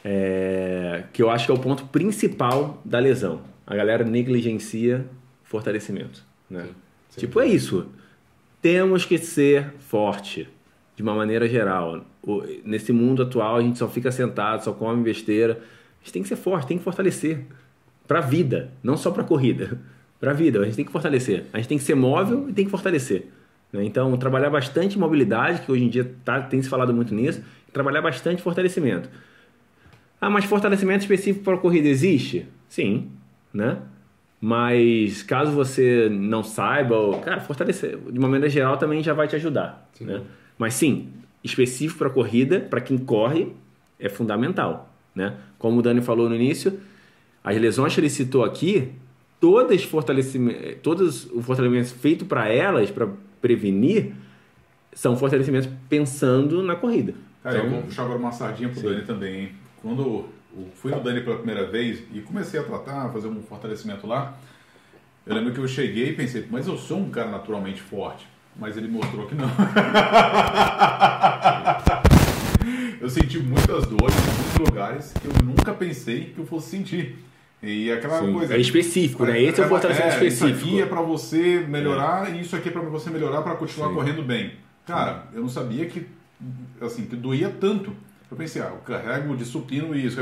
é, 0.03 1.05
que 1.13 1.21
eu 1.23 1.29
acho 1.29 1.45
que 1.45 1.51
é 1.51 1.55
o 1.55 1.59
ponto 1.59 1.85
principal 1.85 2.81
da 2.83 2.99
lesão. 2.99 3.41
A 3.65 3.75
galera 3.75 4.03
negligencia 4.03 5.05
fortalecimento. 5.43 6.23
Né? 6.49 6.67
sim. 7.09 7.21
tipo, 7.21 7.39
é 7.39 7.47
isso. 7.47 7.87
Temos 8.61 9.05
que 9.05 9.17
ser 9.17 9.73
forte, 9.79 10.49
de 11.01 11.03
uma 11.03 11.15
maneira 11.15 11.47
geral. 11.49 12.05
O- 12.21 12.43
nesse 12.63 12.93
mundo 12.93 13.23
atual, 13.23 13.55
a 13.57 13.61
gente 13.61 13.79
só 13.79 13.87
fica 13.87 14.11
sentado, 14.11 14.63
só 14.63 14.71
come 14.71 15.03
besteira. 15.03 15.53
A 15.53 16.03
gente 16.03 16.13
tem 16.13 16.21
que 16.21 16.29
ser 16.29 16.35
forte, 16.35 16.67
tem 16.67 16.77
que 16.77 16.83
fortalecer. 16.83 17.45
Pra 18.07 18.21
vida, 18.21 18.71
não 18.83 18.95
só 18.95 19.09
pra 19.11 19.23
corrida. 19.23 19.79
Pra 20.21 20.33
vida, 20.33 20.59
a 20.59 20.65
gente 20.65 20.75
tem 20.75 20.85
que 20.85 20.91
fortalecer. 20.91 21.45
A 21.51 21.57
gente 21.57 21.67
tem 21.67 21.79
que 21.79 21.83
ser 21.83 21.95
móvel 21.95 22.47
e 22.47 22.53
tem 22.53 22.63
que 22.65 22.69
fortalecer. 22.69 23.25
né? 23.73 23.83
Então, 23.83 24.15
trabalhar 24.17 24.51
bastante 24.51 24.99
mobilidade, 24.99 25.61
que 25.61 25.71
hoje 25.71 25.83
em 25.83 25.89
dia 25.89 26.13
tá, 26.23 26.39
tem 26.41 26.61
se 26.61 26.69
falado 26.69 26.93
muito 26.93 27.11
nisso, 27.15 27.41
trabalhar 27.73 28.03
bastante 28.03 28.39
fortalecimento. 28.39 29.09
Ah, 30.19 30.29
mas 30.29 30.45
fortalecimento 30.45 30.99
específico 31.01 31.43
para 31.43 31.55
a 31.55 31.57
corrida 31.57 31.87
existe? 31.87 32.45
Sim, 32.69 33.09
né? 33.51 33.79
Mas 34.39 35.23
caso 35.23 35.51
você 35.53 36.07
não 36.11 36.43
saiba, 36.43 36.95
cara, 37.25 37.39
fortalecer 37.41 37.97
de 37.97 38.19
uma 38.19 38.27
maneira 38.27 38.47
geral 38.47 38.77
também 38.77 39.01
já 39.01 39.13
vai 39.13 39.27
te 39.27 39.35
ajudar. 39.35 39.89
Sim. 39.93 40.05
Né? 40.05 40.21
Mas 40.61 40.75
sim, 40.75 41.07
específico 41.43 41.97
para 41.97 42.09
corrida, 42.11 42.59
para 42.59 42.79
quem 42.79 42.95
corre, 42.95 43.51
é 43.99 44.07
fundamental. 44.07 44.93
Né? 45.15 45.35
Como 45.57 45.79
o 45.79 45.81
Dani 45.81 46.01
falou 46.01 46.29
no 46.29 46.35
início, 46.35 46.79
as 47.43 47.59
lesões 47.59 47.95
que 47.95 47.99
ele 47.99 48.11
citou 48.11 48.43
aqui, 48.43 48.91
todas 49.39 49.83
fortalecimentos, 49.83 50.75
todos 50.83 51.25
os 51.31 51.43
fortalecimentos 51.43 51.91
feitos 51.91 52.27
para 52.27 52.47
elas, 52.47 52.91
para 52.91 53.09
prevenir, 53.41 54.13
são 54.93 55.17
fortalecimentos 55.17 55.67
pensando 55.89 56.61
na 56.61 56.75
corrida. 56.75 57.15
Cara, 57.41 57.55
eu 57.55 57.61
Então, 57.61 57.71
vou 57.77 57.81
puxar 57.81 58.03
agora 58.03 58.19
uma 58.19 58.31
sardinha 58.31 58.69
pro 58.69 58.83
Dani 58.83 59.01
também, 59.01 59.39
hein? 59.39 59.51
Quando 59.81 60.03
eu 60.55 60.67
fui 60.75 60.91
no 60.91 61.01
Dani 61.01 61.21
pela 61.21 61.37
primeira 61.37 61.65
vez 61.65 62.03
e 62.13 62.21
comecei 62.21 62.59
a 62.59 62.63
tratar, 62.63 63.07
a 63.07 63.09
fazer 63.09 63.29
um 63.29 63.41
fortalecimento 63.41 64.05
lá, 64.05 64.37
eu 65.25 65.33
lembro 65.33 65.53
que 65.53 65.59
eu 65.59 65.67
cheguei 65.67 66.09
e 66.09 66.13
pensei, 66.13 66.45
mas 66.51 66.67
eu 66.67 66.77
sou 66.77 66.99
um 66.99 67.09
cara 67.09 67.31
naturalmente 67.31 67.81
forte. 67.81 68.27
Mas 68.55 68.77
ele 68.77 68.87
mostrou 68.87 69.27
que 69.27 69.35
não. 69.35 69.49
eu 72.99 73.09
senti 73.09 73.39
muitas 73.39 73.85
dores 73.85 74.15
em 74.15 74.35
muitos 74.35 74.57
lugares 74.59 75.13
que 75.13 75.27
eu 75.27 75.33
nunca 75.45 75.73
pensei 75.73 76.25
que 76.25 76.39
eu 76.39 76.45
fosse 76.45 76.69
sentir. 76.69 77.17
E 77.63 77.91
aquela 77.91 78.19
Sim, 78.19 78.33
coisa. 78.33 78.55
é 78.55 78.59
específico, 78.59 79.23
né? 79.25 79.41
Esse 79.41 79.61
é 79.61 79.65
o 79.65 79.69
fortalecimento 79.69 80.13
específico. 80.15 80.57
Isso 80.57 80.65
aqui 80.67 80.81
é 80.81 80.85
pra 80.85 81.01
você 81.01 81.65
melhorar 81.67 82.33
e 82.35 82.41
isso 82.41 82.55
aqui 82.55 82.69
é 82.69 82.71
pra 82.71 82.81
você 82.81 83.09
melhorar 83.09 83.41
pra 83.41 83.55
continuar 83.55 83.89
Sim. 83.89 83.95
correndo 83.95 84.23
bem. 84.23 84.53
Cara, 84.85 85.27
eu 85.33 85.41
não 85.41 85.49
sabia 85.49 85.85
que 85.85 86.07
assim, 86.81 87.05
que 87.05 87.15
doía 87.15 87.49
tanto. 87.49 87.93
Eu 88.29 88.37
pensei, 88.37 88.61
ah, 88.61 88.71
eu 88.71 88.77
carrego 88.77 89.35
de 89.35 89.45
supino 89.45 89.95
isso. 89.95 90.19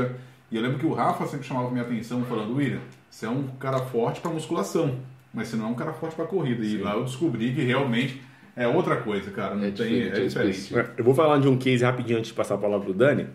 E 0.50 0.56
eu 0.56 0.62
lembro 0.62 0.78
que 0.78 0.86
o 0.86 0.92
Rafa 0.92 1.26
sempre 1.26 1.46
chamava 1.46 1.70
minha 1.70 1.82
atenção 1.82 2.22
falando, 2.24 2.56
William, 2.56 2.80
você 3.08 3.24
é 3.24 3.28
um 3.28 3.46
cara 3.58 3.78
forte 3.78 4.20
pra 4.20 4.30
musculação, 4.30 4.98
mas 5.32 5.48
você 5.48 5.56
não 5.56 5.66
é 5.66 5.68
um 5.68 5.74
cara 5.74 5.92
forte 5.92 6.14
pra 6.16 6.24
corrida. 6.26 6.64
E 6.64 6.76
lá 6.78 6.94
eu 6.94 7.04
descobri 7.04 7.52
que 7.52 7.62
realmente 7.62 8.20
é 8.56 8.66
outra 8.66 8.96
coisa, 8.96 9.30
cara. 9.30 9.54
Não 9.54 9.64
É 9.64 9.70
tem, 9.70 9.86
diferente, 10.02 10.18
é 10.18 10.24
é 10.24 10.26
diferente. 10.50 10.74
Eu 10.98 11.04
vou 11.04 11.14
falar 11.14 11.38
de 11.38 11.48
um 11.48 11.56
case 11.56 11.84
rapidinho 11.84 12.18
antes 12.18 12.30
de 12.30 12.34
passar 12.36 12.54
a 12.54 12.58
palavra 12.58 12.84
pro 12.86 12.94
Dani. 12.94 13.26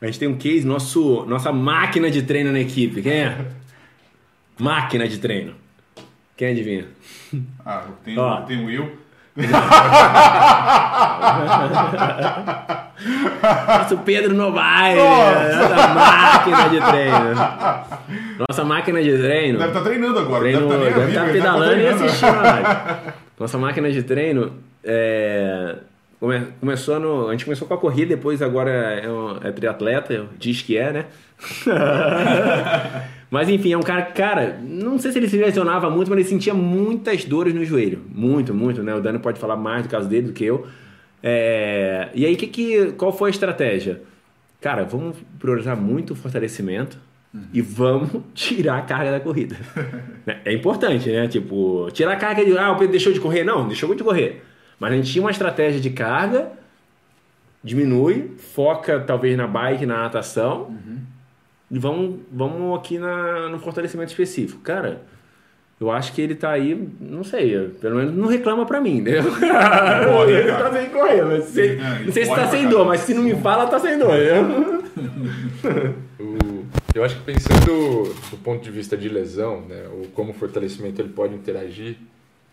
A 0.00 0.06
gente 0.06 0.18
tem 0.18 0.28
um 0.28 0.36
case, 0.36 0.64
nosso, 0.66 1.24
nossa 1.26 1.50
máquina 1.52 2.10
de 2.10 2.22
treino 2.22 2.52
na 2.52 2.60
equipe. 2.60 3.02
Quem 3.02 3.12
é? 3.12 3.46
Máquina 4.58 5.08
de 5.08 5.18
treino. 5.18 5.54
Quem 6.36 6.48
adivinha? 6.48 6.86
Ah, 7.64 7.86
tem, 8.04 8.16
Ó. 8.18 8.42
tem 8.42 8.62
o 8.62 8.66
Will. 8.66 8.92
Nosso 13.68 13.98
Pedro 13.98 14.34
Novaes, 14.34 14.98
nossa 14.98 15.88
máquina 15.94 16.68
de 16.68 16.80
treino. 16.80 17.34
Nossa 18.48 18.64
máquina 18.64 19.02
de 19.02 19.16
treino. 19.18 19.58
Deve 19.58 19.70
estar 19.70 19.82
treinando 19.82 20.18
agora, 20.18 20.40
treino 20.40 20.68
deve 20.68 20.88
estar 20.88 20.98
deve 20.98 21.10
estar 21.10 21.24
ele 21.28 21.32
pedalando 21.32 21.72
e 21.72 21.76
treinando. 21.76 22.04
assistindo 22.04 22.34
a 22.34 22.42
live. 22.42 22.68
Nossa 23.38 23.58
máquina 23.58 23.90
de 23.92 24.02
treino 24.02 24.52
é, 24.82 25.76
come- 26.20 26.46
começou 26.60 26.98
no. 27.00 27.28
A 27.28 27.32
gente 27.32 27.44
começou 27.44 27.66
com 27.68 27.74
a 27.74 27.78
corrida, 27.78 28.14
depois 28.16 28.40
agora 28.42 28.70
é, 28.70 29.08
um- 29.10 29.38
é 29.42 29.50
triatleta, 29.52 30.26
diz 30.38 30.62
que 30.62 30.76
é, 30.76 30.92
né? 30.92 31.04
mas 33.30 33.48
enfim, 33.48 33.72
é 33.72 33.76
um 33.78 33.82
cara, 33.82 34.02
cara, 34.02 34.58
não 34.62 34.98
sei 34.98 35.12
se 35.12 35.18
ele 35.18 35.28
se 35.28 35.36
lesionava 35.36 35.90
muito, 35.90 36.08
mas 36.10 36.18
ele 36.20 36.28
sentia 36.28 36.54
muitas 36.54 37.24
dores 37.24 37.54
no 37.54 37.64
joelho. 37.64 38.02
Muito, 38.12 38.54
muito, 38.54 38.82
né? 38.82 38.94
O 38.94 39.00
Dani 39.00 39.18
pode 39.18 39.38
falar 39.38 39.56
mais 39.56 39.82
do 39.82 39.88
caso 39.88 40.08
dele 40.08 40.28
do 40.28 40.32
que 40.32 40.44
eu. 40.44 40.66
É, 41.22 42.08
e 42.14 42.24
aí, 42.24 42.36
que, 42.36 42.46
que, 42.46 42.92
qual 42.92 43.12
foi 43.12 43.28
a 43.28 43.32
estratégia? 43.32 44.02
Cara, 44.60 44.84
vamos 44.84 45.16
priorizar 45.38 45.76
muito 45.76 46.12
o 46.12 46.16
fortalecimento 46.16 46.98
e 47.52 47.60
vamos 47.60 48.10
tirar 48.34 48.78
a 48.78 48.82
carga 48.82 49.12
da 49.12 49.20
corrida. 49.20 49.56
É 50.44 50.52
importante, 50.52 51.08
né? 51.10 51.26
Tipo, 51.26 51.88
tirar 51.92 52.12
a 52.12 52.16
carga 52.16 52.44
de. 52.44 52.56
Ah, 52.56 52.72
o 52.72 52.76
Pedro 52.76 52.92
deixou 52.92 53.12
de 53.12 53.20
correr. 53.20 53.44
Não, 53.44 53.66
deixou 53.66 53.94
de 53.94 54.02
correr. 54.04 54.42
Mas 54.80 54.92
a 54.92 54.96
gente 54.96 55.10
tinha 55.12 55.22
uma 55.24 55.30
estratégia 55.30 55.80
de 55.80 55.90
carga, 55.90 56.52
diminui, 57.62 58.32
foca 58.54 59.00
talvez 59.00 59.36
na 59.36 59.46
bike, 59.46 59.84
na 59.86 60.02
natação, 60.04 60.74
e 61.70 61.78
vamos, 61.78 62.20
vamos 62.32 62.78
aqui 62.78 62.98
na, 62.98 63.48
no 63.48 63.58
fortalecimento 63.58 64.10
específico. 64.10 64.60
Cara, 64.62 65.02
eu 65.80 65.90
acho 65.90 66.12
que 66.12 66.20
ele 66.22 66.34
tá 66.34 66.50
aí, 66.50 66.88
não 67.00 67.22
sei, 67.24 67.68
pelo 67.80 67.96
menos 67.96 68.14
não 68.14 68.26
reclama 68.28 68.64
pra 68.66 68.80
mim, 68.80 69.00
né? 69.02 69.12
Pode, 69.22 70.32
ele 70.32 70.48
cara. 70.50 70.70
tá 70.70 70.72
sem 70.80 70.90
correr, 70.90 71.24
mas 71.24 71.44
sei- 71.44 71.78
É, 71.78 72.04
não 72.04 72.12
sei 72.12 72.24
se 72.24 72.30
tá 72.30 72.34
pra 72.36 72.46
sem 72.48 72.68
dor, 72.68 72.86
mas 72.86 73.00
se 73.00 73.14
não 73.14 73.22
me 73.22 73.34
fala, 73.34 73.66
tá 73.66 73.78
sem 73.78 73.98
dor. 73.98 74.12
né? 74.12 74.78
O- 76.20 76.64
eu 76.94 77.04
acho 77.04 77.16
que 77.16 77.22
pensando 77.22 78.12
do 78.30 78.36
ponto 78.38 78.62
de 78.62 78.70
vista 78.70 78.96
de 78.96 79.08
lesão, 79.08 79.60
né, 79.62 79.84
ou 79.92 80.06
como 80.14 80.30
o 80.32 80.34
fortalecimento 80.34 81.00
ele 81.00 81.10
pode 81.10 81.32
interagir, 81.34 81.96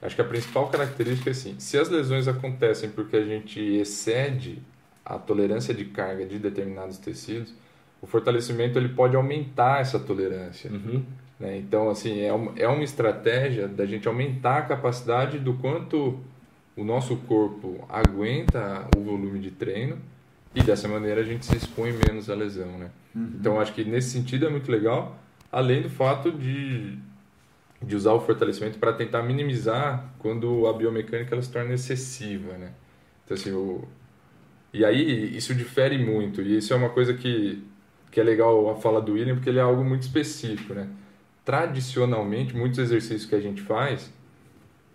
acho 0.02 0.16
que 0.16 0.22
a 0.22 0.26
principal 0.26 0.70
característica 0.70 1.30
é 1.30 1.32
assim, 1.32 1.56
se 1.60 1.78
as 1.78 1.90
lesões 1.90 2.28
acontecem 2.28 2.90
porque 2.90 3.16
a 3.16 3.24
gente 3.24 3.60
excede 3.60 4.62
a 5.04 5.18
tolerância 5.18 5.74
de 5.74 5.86
carga 5.86 6.26
de 6.26 6.40
determinados 6.40 6.98
tecidos, 6.98 7.54
o 8.02 8.08
fortalecimento 8.08 8.78
ele 8.78 8.90
pode 8.90 9.16
aumentar 9.16 9.82
essa 9.82 10.00
tolerância. 10.00 10.72
Uhum. 10.72 11.04
Né? 11.40 11.58
Então, 11.58 11.90
assim, 11.90 12.22
é 12.22 12.34
uma, 12.34 12.54
é 12.58 12.68
uma 12.68 12.84
estratégia 12.84 13.68
da 13.68 13.86
gente 13.86 14.08
aumentar 14.08 14.58
a 14.58 14.62
capacidade 14.64 15.40
do 15.40 15.54
quanto 15.56 16.20
o 16.76 16.84
nosso 16.84 17.16
corpo 17.18 17.86
aguenta 17.90 18.88
o 18.98 19.02
volume 19.02 19.40
de 19.40 19.52
treino 19.52 19.98
e 20.54 20.62
dessa 20.64 20.88
maneira 20.88 21.22
a 21.22 21.24
gente 21.24 21.46
se 21.46 21.56
expõe 21.56 21.92
menos 21.92 22.30
à 22.30 22.36
lesão, 22.36 22.78
né? 22.78 22.90
Uhum. 23.14 23.32
Então, 23.40 23.60
acho 23.60 23.74
que 23.74 23.84
nesse 23.84 24.10
sentido 24.10 24.46
é 24.46 24.50
muito 24.50 24.72
legal, 24.72 25.18
além 25.52 25.82
do 25.82 25.90
fato 25.90 26.32
de, 26.32 26.98
de 27.86 27.96
usar 27.96 28.14
o 28.14 28.20
fortalecimento 28.20 28.80
para 28.80 28.94
tentar 28.94 29.22
minimizar 29.22 30.14
quando 30.20 30.68
a 30.68 30.74
biomecânica 30.74 31.34
ela 31.36 31.42
se 31.42 31.52
torna 31.52 31.74
excessiva, 31.74 32.58
né? 32.58 32.72
Então, 33.24 33.36
assim, 33.36 33.52
o... 33.52 33.84
E 34.74 34.84
aí, 34.84 35.36
isso 35.36 35.54
difere 35.54 35.98
muito, 35.98 36.42
e 36.42 36.58
isso 36.58 36.74
é 36.74 36.76
uma 36.76 36.90
coisa 36.90 37.14
que, 37.14 37.64
que 38.12 38.20
é 38.20 38.24
legal 38.24 38.70
a 38.70 38.76
fala 38.76 39.02
do 39.02 39.14
William, 39.14 39.36
porque 39.36 39.50
ele 39.50 39.60
é 39.60 39.62
algo 39.62 39.84
muito 39.84 40.02
específico, 40.02 40.74
né? 40.74 40.90
Tradicionalmente, 41.46 42.56
muitos 42.56 42.80
exercícios 42.80 43.26
que 43.26 43.36
a 43.36 43.40
gente 43.40 43.62
faz, 43.62 44.12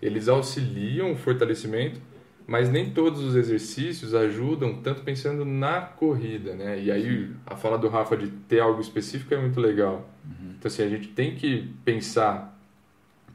eles 0.03 0.29
auxiliam 0.29 1.13
o 1.13 1.17
fortalecimento, 1.17 2.01
mas 2.47 2.69
nem 2.69 2.91
todos 2.91 3.23
os 3.23 3.37
exercícios 3.37 4.13
ajudam 4.13 4.83
tanto 4.83 5.03
pensando 5.03 5.45
na 5.45 5.81
corrida, 5.81 6.55
né? 6.55 6.83
E 6.83 6.91
aí 6.91 7.31
a 7.47 7.55
fala 7.55 7.79
do 7.79 7.89
Rafa 7.89 8.17
de 8.17 8.27
ter 8.27 8.59
algo 8.59 8.81
específico 8.81 9.33
é 9.33 9.39
muito 9.39 9.61
legal. 9.61 10.11
Uhum. 10.25 10.55
Então 10.59 10.69
assim, 10.69 10.83
a 10.83 10.89
gente 10.89 11.09
tem 11.09 11.37
que 11.37 11.73
pensar 11.85 12.60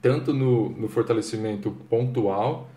tanto 0.05 0.31
no, 0.31 0.69
no 0.69 0.87
fortalecimento 0.87 1.71
pontual, 1.89 2.69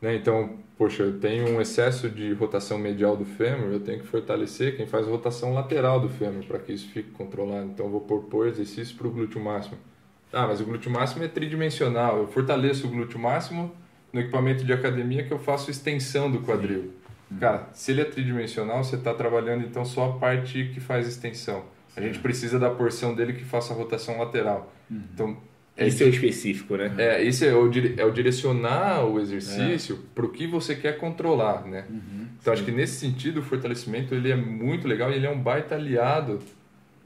né? 0.00 0.14
Então, 0.14 0.56
poxa, 0.78 1.02
eu 1.02 1.18
tenho 1.18 1.48
um 1.48 1.60
excesso 1.60 2.08
de 2.08 2.32
rotação 2.32 2.78
medial 2.78 3.16
do 3.16 3.24
fêmur, 3.24 3.72
eu 3.72 3.80
tenho 3.80 3.98
que 3.98 4.06
fortalecer 4.06 4.76
quem 4.76 4.86
faz 4.86 5.04
rotação 5.04 5.52
lateral 5.52 5.98
do 5.98 6.08
fêmur 6.08 6.44
para 6.44 6.60
que 6.60 6.72
isso 6.72 6.88
fique 6.90 7.10
controlado. 7.10 7.66
Então, 7.66 7.86
eu 7.86 7.90
vou 7.90 8.02
propor 8.02 8.46
exercício 8.46 8.96
para 8.96 9.08
o 9.08 9.10
glúteo 9.10 9.40
máximo. 9.40 9.76
Ah, 10.32 10.46
mas 10.46 10.60
o 10.60 10.64
glúteo 10.64 10.92
máximo 10.92 11.24
é 11.24 11.28
tridimensional. 11.28 12.18
Eu 12.18 12.28
fortaleço 12.28 12.86
o 12.86 12.90
glúteo 12.90 13.18
máximo 13.18 13.72
no 14.12 14.20
equipamento 14.20 14.64
de 14.64 14.72
academia 14.72 15.24
que 15.24 15.32
eu 15.32 15.40
faço 15.40 15.72
extensão 15.72 16.30
do 16.30 16.38
quadril. 16.38 16.92
Sim. 17.30 17.38
Cara, 17.40 17.68
se 17.72 17.90
ele 17.90 18.02
é 18.02 18.04
tridimensional, 18.04 18.84
você 18.84 18.94
está 18.94 19.12
trabalhando 19.12 19.64
então 19.64 19.84
só 19.84 20.10
a 20.10 20.12
parte 20.18 20.70
que 20.72 20.78
faz 20.78 21.08
extensão. 21.08 21.64
A 21.96 22.00
gente 22.00 22.20
precisa 22.20 22.60
da 22.60 22.70
porção 22.70 23.12
dele 23.12 23.32
que 23.32 23.44
faça 23.44 23.74
a 23.74 23.76
rotação 23.76 24.18
lateral. 24.18 24.72
Uhum. 24.88 25.02
Então, 25.12 25.36
é, 25.76 25.88
isso 25.88 26.02
é 26.04 26.06
o 26.06 26.08
específico, 26.08 26.76
né? 26.76 26.94
É, 26.96 27.22
isso 27.22 27.44
é 27.44 27.52
o, 27.52 27.68
é 27.96 28.04
o 28.04 28.10
direcionar 28.12 29.04
o 29.04 29.18
exercício 29.18 29.96
é. 29.96 29.98
para 30.14 30.24
o 30.24 30.28
que 30.28 30.46
você 30.46 30.76
quer 30.76 30.96
controlar, 30.98 31.66
né? 31.66 31.84
Uhum, 31.90 32.26
então, 32.40 32.52
acho 32.52 32.62
que 32.62 32.70
nesse 32.70 32.94
sentido, 32.94 33.40
o 33.40 33.42
fortalecimento 33.42 34.14
ele 34.14 34.30
é 34.30 34.36
muito 34.36 34.86
legal 34.86 35.10
e 35.10 35.14
ele 35.14 35.26
é 35.26 35.30
um 35.30 35.40
baita 35.40 35.74
aliado 35.74 36.38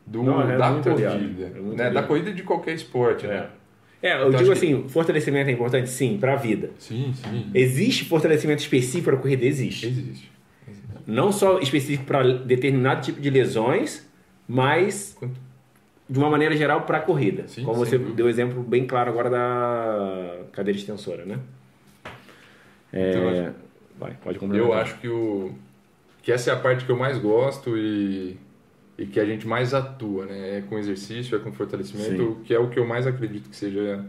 do, 0.06 0.22
Não, 0.22 0.42
é 0.42 0.58
da 0.58 0.72
corrida, 0.72 1.52
é 1.54 1.76
né? 1.76 1.90
da 1.90 2.02
corrida 2.02 2.32
de 2.32 2.42
qualquer 2.42 2.74
esporte, 2.74 3.26
né? 3.26 3.48
É, 4.02 4.14
eu 4.14 4.28
então, 4.28 4.40
digo 4.40 4.52
assim, 4.52 4.82
que... 4.82 4.88
fortalecimento 4.90 5.48
é 5.48 5.52
importante 5.52 5.88
sim 5.88 6.18
para 6.18 6.34
a 6.34 6.36
vida. 6.36 6.70
Sim, 6.78 7.12
sim. 7.14 7.50
Existe 7.54 8.04
fortalecimento 8.04 8.60
específico 8.60 9.04
para 9.04 9.14
a 9.14 9.18
corrida? 9.18 9.44
Existe. 9.44 9.86
Existe. 9.86 10.30
Não 11.06 11.32
só 11.32 11.58
específico 11.58 12.04
para 12.04 12.22
determinado 12.22 13.00
tipo 13.00 13.20
de 13.20 13.30
lesões, 13.30 14.06
mas 14.46 15.16
Quanto? 15.18 15.47
De 16.08 16.18
uma 16.18 16.30
maneira 16.30 16.56
geral 16.56 16.82
para 16.82 16.98
a 16.98 17.00
corrida. 17.00 17.46
Sim, 17.48 17.64
Como 17.64 17.76
você 17.76 17.98
deu 17.98 18.26
um 18.26 18.28
exemplo 18.28 18.62
bem 18.62 18.86
claro 18.86 19.10
agora 19.10 19.28
da 19.28 20.44
cadeira 20.52 20.78
extensora, 20.78 21.24
né? 21.24 21.38
É... 22.92 23.10
Então, 23.10 23.54
Vai, 23.98 24.16
pode 24.22 24.38
complementar. 24.38 24.70
Eu 24.70 24.80
acho 24.80 24.98
que, 25.00 25.08
o... 25.08 25.52
que 26.22 26.30
essa 26.30 26.50
é 26.50 26.54
a 26.54 26.56
parte 26.56 26.84
que 26.84 26.90
eu 26.90 26.96
mais 26.96 27.18
gosto 27.18 27.76
e 27.76 28.38
e 28.98 29.06
que 29.06 29.20
a 29.20 29.24
gente 29.24 29.46
mais 29.46 29.72
atua, 29.72 30.26
né? 30.26 30.58
É 30.58 30.60
com 30.62 30.76
exercício, 30.76 31.36
é 31.36 31.38
com 31.38 31.52
fortalecimento, 31.52 32.34
Sim. 32.34 32.42
que 32.42 32.52
é 32.52 32.58
o 32.58 32.68
que 32.68 32.80
eu 32.80 32.84
mais 32.84 33.06
acredito 33.06 33.48
que 33.48 33.56
seja 33.56 34.04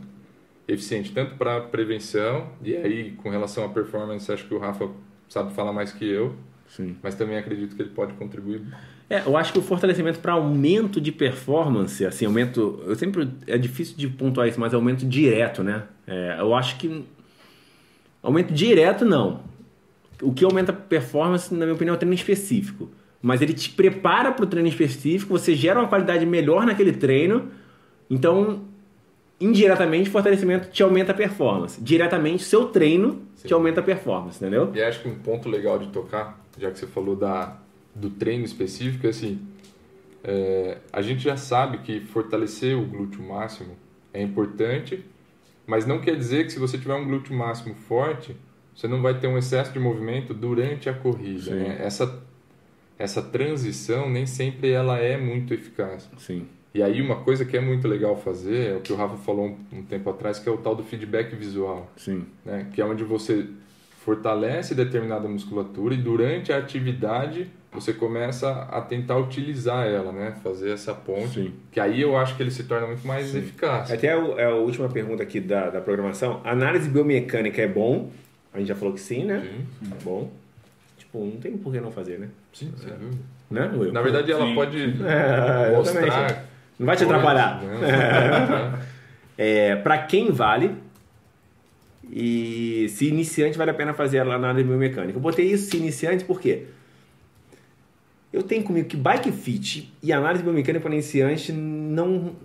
eficiente, 0.68 1.12
tanto 1.12 1.36
para 1.36 1.62
prevenção, 1.62 2.50
e 2.64 2.76
aí 2.76 3.12
com 3.12 3.30
relação 3.30 3.64
à 3.64 3.70
performance, 3.70 4.32
acho 4.32 4.48
que 4.48 4.54
o 4.54 4.58
Rafa 4.58 4.90
sabe 5.28 5.54
falar 5.54 5.72
mais 5.72 5.92
que 5.92 6.08
eu, 6.08 6.36
Sim. 6.68 6.98
mas 7.04 7.14
também 7.14 7.38
acredito 7.38 7.76
que 7.76 7.82
ele 7.84 7.92
pode 7.92 8.14
contribuir. 8.14 8.64
É, 9.10 9.24
eu 9.26 9.36
acho 9.36 9.52
que 9.52 9.60
o 9.60 9.62
fortalecimento 9.62 10.20
para 10.20 10.34
aumento 10.34 11.02
de 11.02 11.12
performance, 11.12 12.06
assim, 12.06 12.26
aumento. 12.26 12.82
Eu 12.86 12.96
sempre. 12.96 13.28
É 13.48 13.58
difícil 13.58 13.98
de 13.98 14.08
pontuar 14.08 14.48
isso, 14.48 14.60
mas 14.60 14.72
é 14.72 14.76
aumento 14.76 15.06
direto, 15.06 15.64
né? 15.64 15.84
É, 16.06 16.38
eu 16.40 16.54
acho 16.54 16.78
que. 16.78 17.04
Aumento 18.22 18.54
direto, 18.54 19.06
não. 19.06 19.42
O 20.22 20.34
que 20.34 20.44
aumenta 20.44 20.72
a 20.72 20.76
performance, 20.76 21.54
na 21.54 21.66
minha 21.66 21.74
opinião, 21.74 21.94
é 21.94 21.96
o 21.96 22.00
treino 22.00 22.14
específico 22.14 22.90
mas 23.22 23.42
ele 23.42 23.54
te 23.54 23.70
prepara 23.72 24.32
para 24.32 24.46
o 24.46 24.48
treino 24.48 24.70
específico, 24.70 25.38
você 25.38 25.54
gera 25.54 25.80
uma 25.80 25.88
qualidade 25.88 26.26
melhor 26.26 26.66
naquele 26.66 26.94
treino, 26.94 27.50
então 28.10 28.62
indiretamente 29.40 30.10
fortalecimento 30.10 30.70
te 30.70 30.84
aumenta 30.84 31.12
a 31.12 31.16
performance, 31.16 31.82
diretamente 31.82 32.44
seu 32.44 32.66
treino 32.66 33.22
Sim. 33.36 33.48
te 33.48 33.54
aumenta 33.54 33.80
a 33.80 33.84
performance, 33.84 34.38
entendeu? 34.38 34.72
E 34.74 34.82
acho 34.82 35.02
que 35.02 35.08
um 35.08 35.16
ponto 35.16 35.48
legal 35.50 35.80
de 35.80 35.88
tocar, 35.88 36.40
já 36.58 36.72
que 36.72 36.80
você 36.80 36.88
falou 36.88 37.16
da, 37.16 37.58
do 38.00 38.10
treino 38.10 38.46
específico, 38.46 39.06
é 39.06 39.10
assim, 39.10 39.40
é, 40.24 40.78
a 40.92 41.02
gente 41.02 41.22
já 41.22 41.38
sabe 41.38 41.80
que 41.80 42.02
fortalecer 42.02 42.78
o 42.78 42.86
glúteo 42.86 43.22
máximo 43.22 43.76
é 44.14 44.22
importante, 44.22 45.04
mas 45.66 45.86
não 45.86 46.00
quer 46.00 46.16
dizer 46.16 46.46
que 46.46 46.52
se 46.52 46.60
você 46.60 46.78
tiver 46.78 46.96
um 46.96 47.06
glúteo 47.06 47.36
máximo 47.36 47.76
forte, 47.76 48.36
você 48.76 48.88
não 48.88 49.02
vai 49.02 49.20
ter 49.20 49.28
um 49.28 49.38
excesso 49.38 49.72
de 49.72 49.80
movimento 49.80 50.34
durante 50.34 50.90
a 50.90 50.94
corrida. 50.94 51.54
Né? 51.54 51.78
Essa 51.80 52.24
essa 52.98 53.22
transição 53.22 54.10
nem 54.10 54.26
sempre 54.26 54.72
ela 54.72 54.98
é 54.98 55.18
muito 55.18 55.54
eficaz. 55.54 56.10
Sim. 56.18 56.46
E 56.74 56.84
aí 56.84 57.02
uma 57.02 57.16
coisa 57.24 57.46
que 57.46 57.56
é 57.56 57.62
muito 57.62 57.88
legal 57.88 58.18
fazer 58.18 58.74
é 58.74 58.76
o 58.76 58.82
que 58.82 58.92
o 58.92 58.96
Rafa 58.96 59.16
falou 59.16 59.48
um, 59.48 59.78
um 59.80 59.84
tempo 59.84 60.10
atrás, 60.10 60.38
que 60.38 60.50
é 60.50 60.52
o 60.52 60.58
tal 60.58 60.76
do 60.76 60.84
feedback 60.84 61.34
visual. 61.34 61.90
Sim. 61.96 62.26
Né? 62.44 62.68
Que 62.74 62.82
é 62.82 62.86
onde 62.86 63.06
você 63.06 63.48
fortalece 64.10 64.74
determinada 64.74 65.28
musculatura 65.28 65.94
e 65.94 65.98
durante 65.98 66.52
a 66.52 66.58
atividade 66.58 67.48
você 67.72 67.94
começa 67.94 68.50
a 68.72 68.82
tentar 68.82 69.18
utilizar 69.18 69.86
ela, 69.86 70.12
né? 70.12 70.34
Fazer 70.44 70.72
essa 70.72 70.96
ponte. 70.96 71.42
Sim. 71.42 71.54
Que 71.72 71.80
aí 71.80 72.02
eu 72.02 72.18
acho 72.18 72.36
que 72.36 72.42
ele 72.42 72.50
se 72.50 72.64
torna 72.64 72.88
muito 72.88 73.06
mais 73.06 73.28
Sim. 73.28 73.38
eficaz. 73.38 73.92
Até 73.92 74.12
a, 74.12 74.18
é 74.38 74.46
a 74.46 74.56
última 74.56 74.90
pergunta 74.90 75.22
aqui 75.22 75.40
da, 75.40 75.70
da 75.70 75.80
programação. 75.80 76.42
Análise 76.44 76.90
biomecânica 76.90 77.62
é 77.62 77.68
bom? 77.68 78.10
A 78.52 78.58
gente 78.58 78.70
já 78.70 78.76
falou 78.76 78.96
que 78.96 79.00
sim, 79.00 79.26
né? 79.26 79.44
Sim. 79.46 79.90
Tá 79.90 79.96
bom. 80.04 80.32
Tipo, 80.98 81.24
não 81.24 81.38
tem 81.40 81.56
por 81.56 81.72
que 81.72 81.80
não 81.80 81.92
fazer, 81.92 82.18
né? 82.18 82.30
Sim, 82.52 82.74
sem 82.78 82.90
dúvida. 82.90 83.22
Né? 83.52 83.70
Eu, 83.72 83.94
Na 83.94 84.02
verdade, 84.02 84.32
ela 84.32 84.48
sim. 84.48 84.56
pode 84.56 84.82
é, 85.06 85.76
mostrar... 85.76 86.46
Não 86.80 86.88
vai 86.88 86.98
te 86.98 87.04
atrapalhar. 87.04 87.62
Né? 87.62 88.80
é, 89.38 89.76
para 89.76 90.00
quem 90.00 90.32
vale 90.32 90.89
e 92.12 92.88
se 92.90 93.08
iniciante 93.08 93.58
vale 93.58 93.72
a 93.72 93.74
pena 93.74 93.94
fazer 93.94 94.20
a 94.20 94.34
análise 94.34 94.68
biomecânica. 94.68 95.18
Eu 95.18 95.22
botei 95.22 95.46
isso 95.46 95.70
se 95.70 95.78
iniciante 95.78 96.24
porque 96.24 96.66
eu 98.34 98.44
tenho 98.44 98.64
comigo 98.64 98.88
que 98.88 98.98
bike 98.98 99.32
fit 99.32 99.94
e 100.02 100.12
análise 100.12 100.44
biomecânica 100.44 100.82
para 100.82 100.94
iniciante 100.94 101.52
não, 101.52 102.36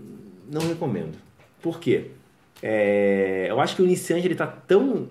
não 0.50 0.60
recomendo. 0.66 1.16
Por 1.62 1.80
quê? 1.80 2.10
É, 2.62 3.46
eu 3.48 3.60
acho 3.60 3.76
que 3.76 3.82
o 3.82 3.84
iniciante 3.84 4.26
ele 4.26 4.34
está 4.34 4.46
tão 4.46 5.08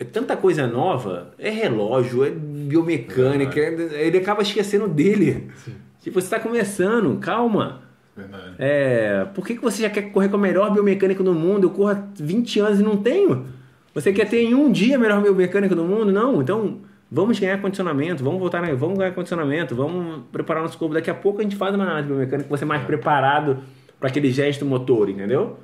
é 0.00 0.04
tanta 0.04 0.36
coisa 0.36 0.66
nova, 0.66 1.34
é 1.38 1.50
relógio, 1.50 2.24
é 2.24 2.30
biomecânica, 2.30 3.58
é, 3.58 4.06
ele 4.06 4.18
acaba 4.18 4.42
esquecendo 4.42 4.86
dele. 4.86 5.50
Sim. 5.64 5.74
Tipo, 6.00 6.20
você 6.20 6.26
está 6.26 6.38
começando, 6.38 7.18
calma. 7.18 7.82
Verdade. 8.16 8.54
É, 8.58 9.26
por 9.34 9.44
que, 9.44 9.56
que 9.56 9.60
você 9.60 9.82
já 9.82 9.90
quer 9.90 10.12
correr 10.12 10.28
com 10.28 10.36
a 10.36 10.40
melhor 10.40 10.72
biomecânica 10.72 11.22
do 11.22 11.34
mundo? 11.34 11.66
Eu 11.66 11.70
corro 11.70 11.90
há 11.90 12.02
20 12.14 12.60
anos 12.60 12.80
e 12.80 12.82
não 12.82 12.96
tenho. 12.96 13.57
Você 13.94 14.12
quer 14.12 14.28
ter 14.28 14.42
em 14.42 14.54
um 14.54 14.70
dia 14.70 14.96
a 14.96 14.98
melhor 14.98 15.20
biomecânica 15.22 15.74
do 15.74 15.84
mundo? 15.84 16.12
Não, 16.12 16.40
então 16.40 16.78
vamos 17.10 17.38
ganhar 17.38 17.60
condicionamento, 17.60 18.22
vamos 18.22 18.38
voltar, 18.38 18.60
na, 18.60 18.72
vamos 18.74 18.98
ganhar 18.98 19.12
condicionamento, 19.12 19.74
vamos 19.74 20.22
preparar 20.30 20.62
nosso 20.62 20.78
corpo. 20.78 20.94
Daqui 20.94 21.10
a 21.10 21.14
pouco 21.14 21.40
a 21.40 21.42
gente 21.42 21.56
faz 21.56 21.74
uma 21.74 21.84
análise 21.84 22.08
biomecânica, 22.08 22.48
você 22.48 22.64
mais 22.64 22.82
é. 22.82 22.84
preparado 22.84 23.58
para 23.98 24.08
aquele 24.08 24.30
gesto 24.30 24.64
motor, 24.64 25.08
entendeu? 25.08 25.58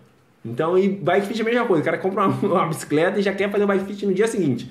Então, 0.45 0.77
e 0.77 0.89
bike 0.89 1.27
fit 1.27 1.41
é 1.41 1.43
a 1.43 1.45
mesma 1.45 1.67
coisa. 1.67 1.83
O 1.83 1.85
cara 1.85 1.99
compra 1.99 2.27
uma, 2.27 2.37
uma, 2.55 2.67
bicicleta 2.67 3.19
e 3.19 3.23
já 3.23 3.33
quer 3.33 3.51
fazer 3.51 3.65
o 3.65 3.67
bike 3.67 3.85
fit 3.85 4.07
no 4.07 4.13
dia 4.13 4.27
seguinte. 4.27 4.71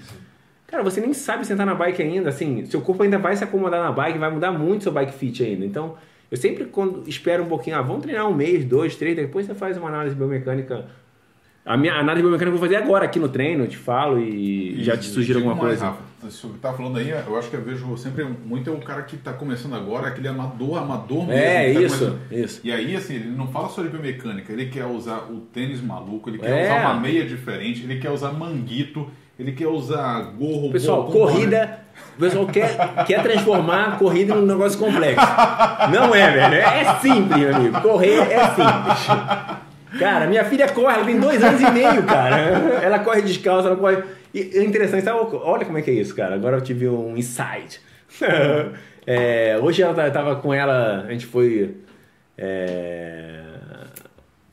Cara, 0.68 0.84
você 0.84 1.00
nem 1.00 1.14
sabe 1.14 1.46
sentar 1.46 1.66
na 1.66 1.76
bike 1.76 2.02
ainda, 2.02 2.30
assim, 2.30 2.66
seu 2.66 2.82
corpo 2.82 3.04
ainda 3.04 3.20
vai 3.20 3.36
se 3.36 3.44
acomodar 3.44 3.84
na 3.84 3.92
bike, 3.92 4.18
vai 4.18 4.32
mudar 4.32 4.52
muito 4.52 4.84
seu 4.84 4.92
bike 4.92 5.14
fit 5.14 5.44
ainda. 5.44 5.66
Então, 5.66 5.96
eu 6.32 6.38
sempre 6.38 6.66
quando 6.66 7.08
espero 7.08 7.44
um 7.44 7.48
pouquinho, 7.48 7.76
ah, 7.76 7.82
vamos 7.82 8.02
treinar 8.02 8.28
um 8.28 8.34
mês, 8.34 8.66
dois, 8.66 8.96
três, 8.96 9.16
depois 9.16 9.46
você 9.46 9.54
faz 9.54 9.78
uma 9.78 9.88
análise 9.88 10.16
biomecânica 10.16 10.88
a 11.65 11.77
minha 11.77 11.94
análise 11.94 12.22
biomecânica 12.22 12.56
eu 12.56 12.60
vou 12.60 12.68
fazer 12.68 12.76
agora 12.76 13.06
aqui 13.06 13.19
no 13.19 13.30
treino, 13.30 13.64
eu 13.64 13.68
te 13.69 13.77
falo 13.77 14.19
e, 14.19 14.81
e 14.81 14.84
já 14.84 14.98
te 14.98 15.06
sugiro 15.06 15.40
alguma 15.40 15.56
mais, 15.56 15.68
coisa. 15.68 15.85
Rafa, 15.85 15.99
você 16.22 16.48
tá 16.61 16.73
falando 16.73 16.98
aí, 16.98 17.10
eu 17.10 17.38
acho 17.38 17.49
que 17.49 17.56
eu 17.56 17.61
vejo 17.61 17.95
sempre 17.98 18.26
muito 18.26 18.69
é 18.69 18.73
um 18.73 18.81
cara 18.81 19.02
que 19.03 19.15
está 19.15 19.31
começando 19.31 19.73
agora, 19.73 20.07
aquele 20.07 20.27
amador, 20.27 20.77
amador 20.77 21.26
mesmo. 21.26 21.34
É, 21.34 21.73
tá 21.73 21.81
isso, 21.81 22.19
isso. 22.30 22.61
E 22.65 22.72
aí, 22.72 22.95
assim, 22.95 23.15
ele 23.15 23.30
não 23.30 23.48
fala 23.48 23.69
só 23.69 23.81
de 23.81 23.88
biomecânica, 23.88 24.52
ele 24.52 24.65
quer 24.65 24.85
usar 24.85 25.30
o 25.31 25.40
tênis 25.53 25.81
maluco, 25.81 26.30
ele 26.30 26.38
quer 26.38 26.49
é. 26.49 26.65
usar 26.65 26.81
uma 26.81 26.99
meia 26.99 27.26
diferente, 27.26 27.84
ele 27.84 27.98
quer 27.98 28.11
usar 28.11 28.34
manguito, 28.34 29.10
ele 29.40 29.53
quer 29.53 29.68
usar 29.68 30.22
gorro. 30.38 30.69
Pessoal, 30.69 31.06
corrida, 31.06 31.80
O 32.18 32.19
pessoal 32.19 32.45
quer, 32.45 33.06
quer 33.06 33.23
transformar 33.23 33.85
a 33.85 33.91
corrida 33.91 34.35
num 34.35 34.45
negócio 34.45 34.77
complexo. 34.77 35.26
Não 35.91 36.14
é, 36.14 36.30
velho. 36.30 36.56
É 36.56 36.99
simples, 36.99 37.38
meu 37.38 37.56
amigo. 37.56 37.81
Correr 37.81 38.19
é 38.19 38.48
simples. 38.49 39.62
Cara, 39.98 40.28
minha 40.28 40.44
filha 40.45 40.68
corre, 40.70 40.95
ela 40.95 41.06
tem 41.06 41.20
dois 41.20 41.44
anos 41.44 41.61
e 41.61 41.72
meio, 41.72 42.03
cara. 42.03 42.38
Ela 42.82 42.99
corre 42.99 43.22
descalça, 43.22 43.68
ela 43.68 43.78
corre. 43.78 44.03
E 44.34 44.40
é 44.56 44.64
interessante, 44.64 45.03
sabe? 45.03 45.20
olha 45.34 45.65
como 45.65 45.78
é 45.78 45.82
que 45.82 45.91
é 45.91 45.94
isso, 45.94 46.15
cara. 46.15 46.36
Agora 46.36 46.57
eu 46.57 46.61
tive 46.61 46.88
um 46.88 47.15
insight. 47.18 47.82
É, 49.06 49.60
hoje 49.61 49.82
ela 49.82 50.10
tava 50.11 50.38
com 50.38 50.53
ela, 50.53 51.03
a 51.06 51.11
gente 51.11 51.26
foi 51.26 51.76
é, 52.38 53.44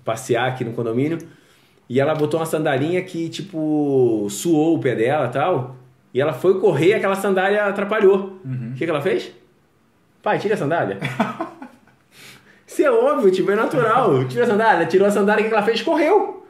passear 0.04 0.48
aqui 0.48 0.64
no 0.64 0.72
condomínio 0.72 1.18
e 1.88 2.00
ela 2.00 2.14
botou 2.14 2.40
uma 2.40 2.46
sandalinha 2.46 3.00
que, 3.02 3.28
tipo, 3.28 4.26
suou 4.28 4.76
o 4.76 4.80
pé 4.80 4.94
dela 4.94 5.26
e 5.26 5.30
tal. 5.30 5.76
E 6.12 6.20
ela 6.20 6.32
foi 6.32 6.58
correr 6.60 6.88
e 6.88 6.94
aquela 6.94 7.14
sandália 7.14 7.64
atrapalhou. 7.64 8.40
Uhum. 8.44 8.70
O 8.72 8.74
que, 8.74 8.84
que 8.84 8.90
ela 8.90 9.00
fez? 9.00 9.32
Pai, 10.22 10.38
tira 10.38 10.54
a 10.54 10.56
sandália. 10.58 10.98
Isso 12.80 12.88
é 12.88 12.90
óbvio, 12.90 13.30
tipo, 13.30 13.50
é 13.50 13.54
natural. 13.54 14.24
Tira 14.28 14.44
a 14.44 14.46
sandália, 14.46 14.86
tirou 14.86 15.06
a 15.06 15.10
sandália, 15.10 15.44
o 15.44 15.48
que, 15.48 15.54
ela 15.54 15.62
fez? 15.62 15.82
Correu. 15.82 16.46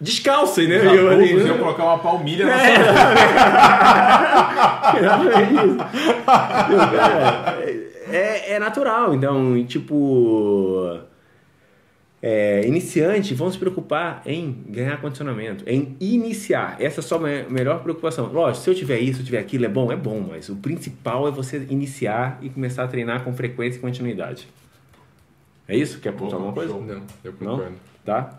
Descalço, 0.00 0.62
né? 0.62 0.78
Já 0.78 0.94
eu, 0.94 1.12
eu 1.12 1.58
colocar 1.58 1.84
uma 1.84 1.98
palmilha 1.98 2.46
na 2.46 2.52
é, 2.52 2.74
é, 8.10 8.16
é, 8.16 8.52
é 8.54 8.58
natural, 8.58 9.12
então, 9.12 9.62
tipo. 9.66 11.00
É, 12.20 12.66
iniciante 12.66 13.32
vão 13.34 13.50
se 13.50 13.58
preocupar 13.58 14.22
em 14.26 14.64
ganhar 14.68 15.00
condicionamento, 15.00 15.64
em 15.66 15.96
iniciar. 16.00 16.76
Essa 16.80 17.00
é 17.00 17.02
a 17.02 17.06
sua 17.06 17.18
melhor 17.18 17.82
preocupação. 17.82 18.32
Lógico, 18.32 18.64
se 18.64 18.70
eu 18.70 18.74
tiver 18.74 19.00
isso, 19.00 19.16
se 19.16 19.20
eu 19.20 19.26
tiver 19.26 19.38
aquilo, 19.38 19.66
é 19.66 19.68
bom? 19.68 19.92
É 19.92 19.96
bom, 19.96 20.26
mas 20.28 20.48
o 20.48 20.56
principal 20.56 21.28
é 21.28 21.30
você 21.30 21.58
iniciar 21.68 22.38
e 22.40 22.48
começar 22.48 22.84
a 22.84 22.88
treinar 22.88 23.22
com 23.22 23.32
frequência 23.34 23.78
e 23.78 23.80
continuidade. 23.80 24.48
É 25.68 25.76
isso? 25.76 26.00
Quer 26.00 26.08
apontar 26.08 26.36
alguma 26.36 26.54
coisa? 26.54 26.72
Não, 26.72 27.02
eu 27.22 27.32
concordo. 27.34 27.64
Não? 27.64 27.72
Tá? 28.04 28.38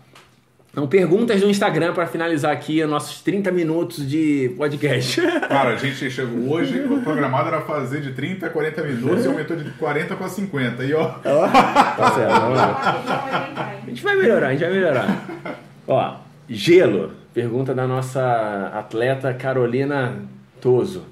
Então, 0.72 0.88
perguntas 0.88 1.42
no 1.42 1.50
Instagram 1.50 1.94
para 1.94 2.08
finalizar 2.08 2.52
aqui 2.52 2.82
os 2.84 2.90
nossos 2.90 3.22
30 3.22 3.52
minutos 3.52 4.08
de 4.08 4.54
podcast. 4.58 5.22
Cara, 5.48 5.72
a 5.72 5.76
gente 5.76 6.10
chegou 6.10 6.54
hoje, 6.54 6.80
o 6.82 7.02
programado 7.02 7.50
era 7.50 7.62
fazer 7.62 8.02
de 8.02 8.14
30 8.14 8.48
a 8.48 8.50
40 8.50 8.84
minutos 8.84 9.26
e 9.26 9.28
aumentou 9.28 9.58
de 9.58 9.70
40 9.72 10.16
para 10.16 10.28
50. 10.28 10.84
E 10.84 10.94
ó. 10.94 11.08
tá 11.08 12.12
certo, 12.16 12.40
vamos 12.40 12.58
lá. 12.58 13.80
A 13.84 13.90
gente 13.90 14.04
vai 14.04 14.16
melhorar, 14.16 14.48
a 14.48 14.52
gente 14.52 14.62
vai 14.62 14.72
melhorar. 14.72 15.60
Ó, 15.88 16.16
gelo. 16.48 17.14
Pergunta 17.34 17.76
da 17.76 17.88
nossa 17.88 18.72
atleta 18.74 19.34
Carolina 19.34 20.16
Toso. 20.60 21.06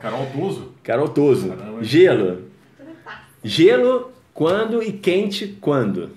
Carol 0.00 0.26
Toso? 0.26 0.72
Carol 0.82 1.08
Toso. 1.08 1.48
Caramba. 1.50 1.82
Gelo. 1.82 2.42
Gelo 3.42 4.13
quando 4.34 4.82
e 4.82 4.92
quente 4.92 5.56
quando? 5.60 6.10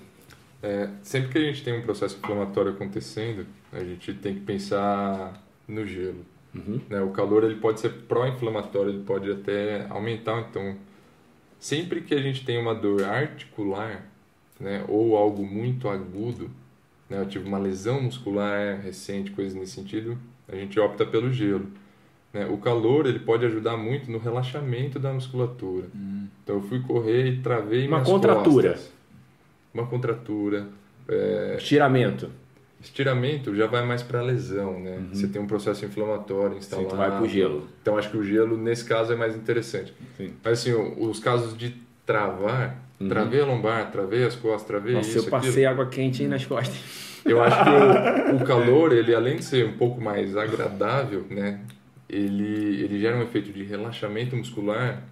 É, 0.60 0.88
sempre 1.02 1.30
que 1.30 1.38
a 1.38 1.42
gente 1.42 1.62
tem 1.62 1.78
um 1.78 1.82
processo 1.82 2.18
inflamatório 2.18 2.72
acontecendo, 2.72 3.46
a 3.72 3.78
gente 3.78 4.12
tem 4.14 4.34
que 4.34 4.40
pensar 4.40 5.40
no 5.66 5.86
gelo. 5.86 6.26
Uhum. 6.54 6.80
Né? 6.88 7.00
O 7.00 7.10
calor 7.10 7.44
ele 7.44 7.60
pode 7.60 7.80
ser 7.80 7.90
pró-inflamatório, 8.08 8.90
ele 8.90 9.04
pode 9.04 9.30
até 9.30 9.86
aumentar. 9.88 10.46
Então, 10.50 10.76
sempre 11.60 12.00
que 12.00 12.14
a 12.14 12.20
gente 12.20 12.44
tem 12.44 12.58
uma 12.58 12.74
dor 12.74 13.04
articular, 13.04 14.04
né, 14.58 14.84
ou 14.88 15.16
algo 15.16 15.46
muito 15.46 15.88
agudo, 15.88 16.50
né, 17.08 17.20
eu 17.20 17.26
tive 17.26 17.46
uma 17.46 17.58
lesão 17.58 18.02
muscular 18.02 18.80
recente, 18.80 19.30
coisas 19.30 19.54
nesse 19.54 19.72
sentido, 19.72 20.18
a 20.48 20.56
gente 20.56 20.78
opta 20.80 21.06
pelo 21.06 21.32
gelo. 21.32 21.70
Né? 22.32 22.46
O 22.46 22.58
calor 22.58 23.06
ele 23.06 23.18
pode 23.18 23.44
ajudar 23.46 23.76
muito 23.76 24.10
no 24.10 24.18
relaxamento 24.18 24.98
da 24.98 25.12
musculatura. 25.12 25.86
Uhum. 25.94 26.26
Então, 26.42 26.56
eu 26.56 26.62
fui 26.62 26.80
correr 26.80 27.26
e 27.26 27.36
travei 27.40 27.86
uma 27.86 28.02
contratura. 28.02 28.70
Costas 28.72 28.98
uma 29.72 29.86
contratura. 29.86 30.66
É... 31.08 31.56
Estiramento. 31.58 32.30
Estiramento 32.80 33.54
já 33.56 33.66
vai 33.66 33.84
mais 33.84 34.02
para 34.02 34.22
lesão, 34.22 34.78
né? 34.78 34.98
Uhum. 34.98 35.08
Você 35.12 35.26
tem 35.26 35.42
um 35.42 35.46
processo 35.46 35.84
inflamatório 35.84 36.56
instalado. 36.56 36.90
Sim, 36.90 36.96
vai 36.96 37.10
para 37.10 37.22
o 37.22 37.28
gelo. 37.28 37.68
Então 37.82 37.96
acho 37.96 38.10
que 38.10 38.16
o 38.16 38.22
gelo 38.22 38.56
nesse 38.56 38.84
caso 38.84 39.12
é 39.12 39.16
mais 39.16 39.34
interessante. 39.34 39.92
Sim. 40.16 40.32
Mas 40.44 40.60
assim, 40.60 40.72
os 40.72 41.18
casos 41.18 41.56
de 41.56 41.74
travar, 42.06 42.80
uhum. 43.00 43.08
travei 43.08 43.40
a 43.40 43.46
lombar, 43.46 43.90
travei 43.90 44.24
as 44.24 44.36
costas, 44.36 44.64
travei 44.64 44.94
Nossa, 44.94 45.08
isso, 45.08 45.18
eu 45.18 45.24
passei 45.24 45.50
aquilo. 45.50 45.70
água 45.70 45.86
quente 45.86 46.26
nas 46.28 46.46
costas. 46.46 46.78
Eu 47.24 47.42
acho 47.42 47.64
que 47.64 47.70
o, 48.32 48.36
o 48.36 48.44
calor, 48.44 48.92
ele 48.92 49.12
além 49.12 49.36
de 49.36 49.44
ser 49.44 49.66
um 49.66 49.76
pouco 49.76 50.00
mais 50.00 50.36
agradável, 50.36 51.26
né? 51.28 51.60
Ele, 52.08 52.82
ele 52.82 52.98
gera 52.98 53.16
um 53.16 53.22
efeito 53.22 53.52
de 53.52 53.62
relaxamento 53.64 54.34
muscular 54.34 55.04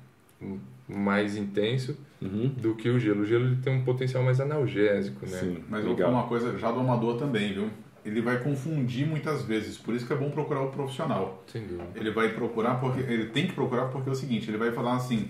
mais 0.88 1.36
intenso 1.36 1.96
uhum. 2.20 2.48
do 2.56 2.74
que 2.74 2.88
o 2.88 2.98
gelo. 2.98 3.22
O 3.22 3.26
gelo 3.26 3.46
ele 3.46 3.56
tem 3.56 3.74
um 3.74 3.84
potencial 3.84 4.22
mais 4.22 4.40
analgésico, 4.40 5.26
né? 5.26 5.38
Sim, 5.38 5.58
mas 5.68 5.80
Legal. 5.80 5.96
vou 5.96 6.06
falar 6.06 6.18
uma 6.20 6.28
coisa 6.28 6.58
já 6.58 6.70
do 6.70 6.80
amador 6.80 7.18
também, 7.18 7.52
viu? 7.52 7.70
Ele 8.04 8.20
vai 8.20 8.38
confundir 8.38 9.04
muitas 9.04 9.42
vezes, 9.42 9.76
por 9.76 9.92
isso 9.92 10.06
que 10.06 10.12
é 10.12 10.16
bom 10.16 10.30
procurar 10.30 10.60
o 10.60 10.70
profissional. 10.70 11.42
Sem 11.48 11.62
dúvida. 11.62 11.88
Ele 11.96 12.12
vai 12.12 12.28
procurar 12.28 12.76
porque 12.76 13.00
ele 13.00 13.26
tem 13.26 13.48
que 13.48 13.52
procurar 13.52 13.86
porque 13.86 14.08
é 14.08 14.12
o 14.12 14.14
seguinte, 14.14 14.48
ele 14.48 14.56
vai 14.56 14.70
falar 14.70 14.94
assim, 14.94 15.28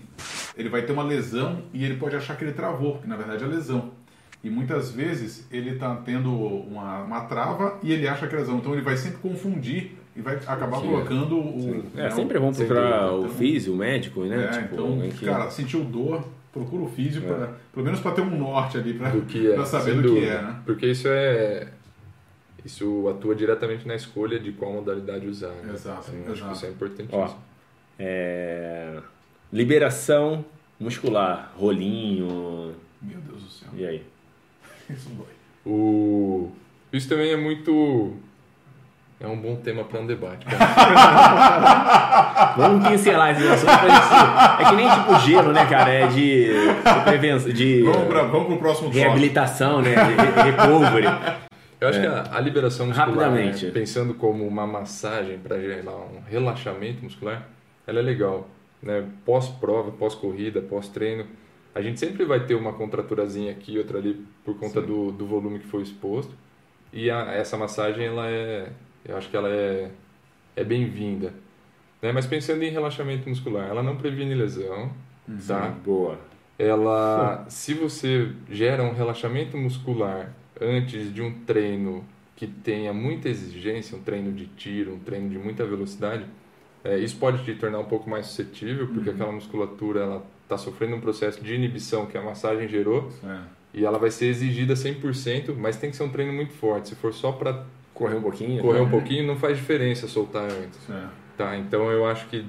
ele 0.55 0.69
vai 0.69 0.83
ter 0.83 0.93
uma 0.93 1.01
lesão 1.01 1.63
e 1.73 1.83
ele 1.83 1.97
pode 1.97 2.15
achar 2.15 2.37
que 2.37 2.43
ele 2.43 2.53
travou, 2.53 2.93
porque 2.93 3.07
na 3.07 3.15
verdade 3.15 3.43
é 3.43 3.47
lesão. 3.47 3.91
E 4.43 4.49
muitas 4.49 4.91
vezes 4.91 5.47
ele 5.51 5.71
está 5.71 5.95
tendo 5.95 6.31
uma, 6.31 6.99
uma 6.99 7.21
trava 7.21 7.79
e 7.81 7.91
ele 7.91 8.07
acha 8.07 8.27
que 8.27 8.35
é 8.35 8.37
lesão. 8.37 8.59
Então 8.59 8.73
ele 8.73 8.83
vai 8.83 8.95
sempre 8.95 9.17
confundir 9.17 9.96
e 10.17 10.21
vai 10.21 10.35
acabar 10.35 10.81
Sim. 10.81 10.87
colocando 10.87 11.37
o. 11.37 11.85
É, 11.95 12.03
né, 12.03 12.09
sempre 12.09 12.37
é 12.37 12.39
bom 12.39 12.51
procurar 12.51 13.13
o 13.13 13.29
físico, 13.29 13.75
o 13.75 13.77
médico, 13.77 14.23
né? 14.23 14.45
É, 14.45 14.47
tipo, 14.47 14.73
então, 14.73 15.09
que... 15.11 15.25
cara, 15.25 15.49
sentiu 15.51 15.83
dor, 15.83 16.27
procura 16.51 16.81
o 16.83 16.89
físico, 16.89 17.27
é. 17.27 17.33
pra, 17.35 17.53
pelo 17.71 17.85
menos 17.85 17.99
para 17.99 18.13
ter 18.13 18.21
um 18.21 18.35
norte 18.35 18.79
ali, 18.79 18.95
para 18.95 19.09
é, 19.09 19.65
saber 19.65 19.95
do 19.95 20.01
dúvida. 20.01 20.25
que 20.25 20.31
é, 20.31 20.41
né? 20.41 20.59
Porque 20.65 20.87
isso 20.87 21.07
é. 21.07 21.67
Isso 22.65 23.07
atua 23.07 23.35
diretamente 23.35 23.87
na 23.87 23.95
escolha 23.95 24.39
de 24.39 24.51
qual 24.51 24.73
modalidade 24.73 25.27
usar. 25.27 25.51
Né? 25.63 25.71
Exato, 25.73 26.11
então, 26.11 26.33
exato. 26.33 26.53
isso 26.53 26.65
é 26.65 26.69
importantíssimo. 26.69 27.21
Ó, 27.21 27.35
é... 27.99 28.99
Liberação 29.53 30.43
muscular, 30.79 31.53
rolinho. 31.55 32.75
Meu 33.01 33.19
Deus 33.19 33.43
do 33.43 33.49
céu. 33.49 33.69
E 33.73 33.85
aí? 33.85 34.03
Isso 34.89 35.09
dói. 35.09 35.27
O... 35.65 36.51
Isso 36.91 37.07
também 37.07 37.31
é 37.31 37.37
muito 37.37 38.17
é 39.19 39.27
um 39.27 39.35
bom 39.35 39.55
tema 39.55 39.83
para 39.83 39.99
um 39.99 40.05
debate. 40.05 40.45
Vamos 42.55 42.87
pincelar 42.87 43.31
esse 43.31 43.47
assunto 43.47 43.71
pra 43.71 44.57
É 44.61 44.65
que 44.69 44.75
nem 44.75 44.87
tipo 44.89 45.19
gelo, 45.19 45.51
né, 45.51 45.65
cara? 45.65 45.91
É 45.91 46.07
de, 46.07 46.45
de 46.45 47.03
prevenção. 47.03 47.51
De, 47.51 47.81
vamos, 47.81 48.07
pra, 48.07 48.23
vamos 48.23 48.47
pro 48.47 48.57
próximo 48.57 48.89
Reabilitação, 48.89 49.81
né? 49.81 49.95
De, 49.95 50.41
recovery. 50.51 51.07
Eu 51.81 51.87
acho 51.87 51.99
é. 51.99 52.01
que 52.01 52.07
a, 52.07 52.37
a, 52.37 52.39
liberação 52.39 52.87
muscular, 52.87 53.09
Rapidamente. 53.09 53.65
Né, 53.65 53.71
pensando 53.71 54.13
como 54.13 54.47
uma 54.47 54.67
massagem 54.67 55.39
para 55.39 55.59
gerar 55.59 55.95
um 55.95 56.21
relaxamento 56.27 57.03
muscular, 57.03 57.47
ela 57.87 57.99
é 57.99 58.01
legal. 58.03 58.47
Né? 58.81 59.03
Pós-prova, 59.25 59.91
pós-corrida, 59.91 60.61
pós-treino, 60.61 61.25
a 61.73 61.81
gente 61.81 61.99
sempre 61.99 62.23
vai 62.23 62.39
ter 62.41 62.53
uma 62.55 62.73
contraturazinha 62.73 63.51
aqui 63.51 63.77
outra 63.77 63.97
ali 63.97 64.25
por 64.43 64.57
conta 64.57 64.81
do, 64.81 65.11
do 65.11 65.25
volume 65.25 65.59
que 65.59 65.67
foi 65.67 65.81
exposto. 65.81 66.33
E 66.93 67.09
a, 67.11 67.31
essa 67.33 67.57
massagem 67.57 68.05
ela 68.05 68.27
é 68.27 68.69
eu 69.07 69.17
acho 69.17 69.29
que 69.29 69.37
ela 69.37 69.49
é, 69.49 69.89
é 70.55 70.63
bem-vinda. 70.63 71.33
Né? 72.01 72.11
Mas 72.11 72.25
pensando 72.25 72.63
em 72.63 72.69
relaxamento 72.69 73.27
muscular, 73.29 73.67
ela 73.67 73.81
não 73.81 73.95
previne 73.95 74.33
lesão, 74.33 74.91
uhum, 75.27 75.37
tá? 75.47 75.69
Boa. 75.83 76.19
Ela, 76.59 77.45
se 77.49 77.73
você 77.73 78.31
gera 78.49 78.83
um 78.83 78.93
relaxamento 78.93 79.57
muscular 79.57 80.33
antes 80.59 81.13
de 81.13 81.21
um 81.21 81.31
treino 81.45 82.03
que 82.35 82.47
tenha 82.47 82.93
muita 82.93 83.29
exigência, 83.29 83.97
um 83.97 84.01
treino 84.01 84.31
de 84.31 84.45
tiro, 84.47 84.93
um 84.93 84.99
treino 84.99 85.29
de 85.29 85.37
muita 85.37 85.65
velocidade, 85.65 86.25
é, 86.83 86.97
isso 86.97 87.17
pode 87.17 87.43
te 87.43 87.53
tornar 87.55 87.79
um 87.79 87.85
pouco 87.85 88.09
mais 88.09 88.27
suscetível, 88.27 88.87
porque 88.87 89.09
uhum. 89.09 89.15
aquela 89.15 89.31
musculatura 89.31 90.01
ela 90.01 90.25
está 90.43 90.57
sofrendo 90.57 90.95
um 90.95 91.01
processo 91.01 91.43
de 91.43 91.53
inibição 91.53 92.05
que 92.05 92.17
a 92.17 92.21
massagem 92.21 92.67
gerou 92.67 93.11
é. 93.23 93.39
e 93.73 93.85
ela 93.85 93.99
vai 93.99 94.09
ser 94.09 94.27
exigida 94.27 94.73
100%, 94.73 95.55
mas 95.57 95.77
tem 95.77 95.89
que 95.89 95.97
ser 95.97 96.03
um 96.03 96.09
treino 96.09 96.31
muito 96.31 96.53
forte. 96.53 96.89
Se 96.89 96.95
for 96.95 97.13
só 97.13 97.31
para 97.31 97.65
correr 97.97 98.15
um 98.15 98.21
pouquinho. 98.21 98.61
Correr 98.61 98.79
né? 98.79 98.85
um 98.85 98.89
pouquinho 98.89 99.25
não 99.25 99.35
faz 99.35 99.57
diferença 99.57 100.07
soltar 100.07 100.43
antes. 100.43 100.89
É. 100.89 101.07
Tá, 101.35 101.57
então 101.57 101.91
eu 101.91 102.05
acho 102.05 102.27
que 102.27 102.45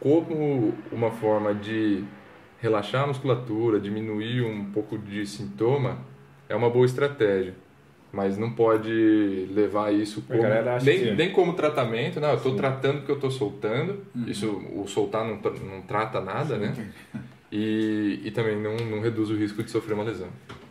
como 0.00 0.74
uma 0.92 1.10
forma 1.10 1.54
de 1.54 2.04
relaxar 2.60 3.04
a 3.04 3.06
musculatura, 3.06 3.80
diminuir 3.80 4.42
um 4.42 4.66
pouco 4.66 4.98
de 4.98 5.26
sintoma, 5.26 5.98
é 6.48 6.54
uma 6.54 6.68
boa 6.68 6.84
estratégia. 6.84 7.54
Mas 8.12 8.38
não 8.38 8.52
pode 8.52 9.48
levar 9.52 9.92
isso 9.92 10.22
como, 10.22 10.40
nem, 10.84 10.98
que... 10.98 11.10
nem 11.12 11.32
como 11.32 11.54
tratamento, 11.54 12.20
não, 12.20 12.30
eu 12.30 12.36
estou 12.36 12.54
tratando 12.54 12.98
porque 12.98 13.10
eu 13.10 13.16
estou 13.16 13.30
soltando, 13.30 14.04
uhum. 14.14 14.24
isso, 14.28 14.48
o 14.72 14.86
soltar 14.86 15.24
não, 15.24 15.40
não 15.68 15.82
trata 15.82 16.20
nada, 16.20 16.54
Sim. 16.54 16.60
né? 16.60 16.90
E, 17.50 18.20
e 18.24 18.30
também 18.30 18.60
não, 18.60 18.76
não 18.76 19.00
reduz 19.00 19.30
o 19.30 19.34
risco 19.34 19.64
de 19.64 19.70
sofrer 19.70 19.94
uma 19.94 20.04
lesão. 20.04 20.28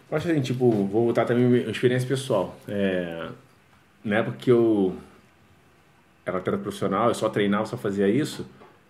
Eu 0.10 0.18
acho 0.18 0.32
assim, 0.32 0.42
tipo, 0.42 0.70
vou 0.70 1.08
botar 1.08 1.26
também 1.26 1.46
uma 1.46 1.72
experiência 1.72 2.08
pessoal. 2.08 2.58
É, 2.68 3.28
na 4.04 4.18
época 4.18 4.38
que 4.38 4.52
eu 4.52 4.96
era 6.26 6.38
atleta 6.38 6.58
profissional, 6.60 7.10
eu 7.10 7.14
só 7.14 7.30
treinava, 7.30 7.66
só 7.66 7.78
fazia 7.78 8.08
isso, 8.08 8.46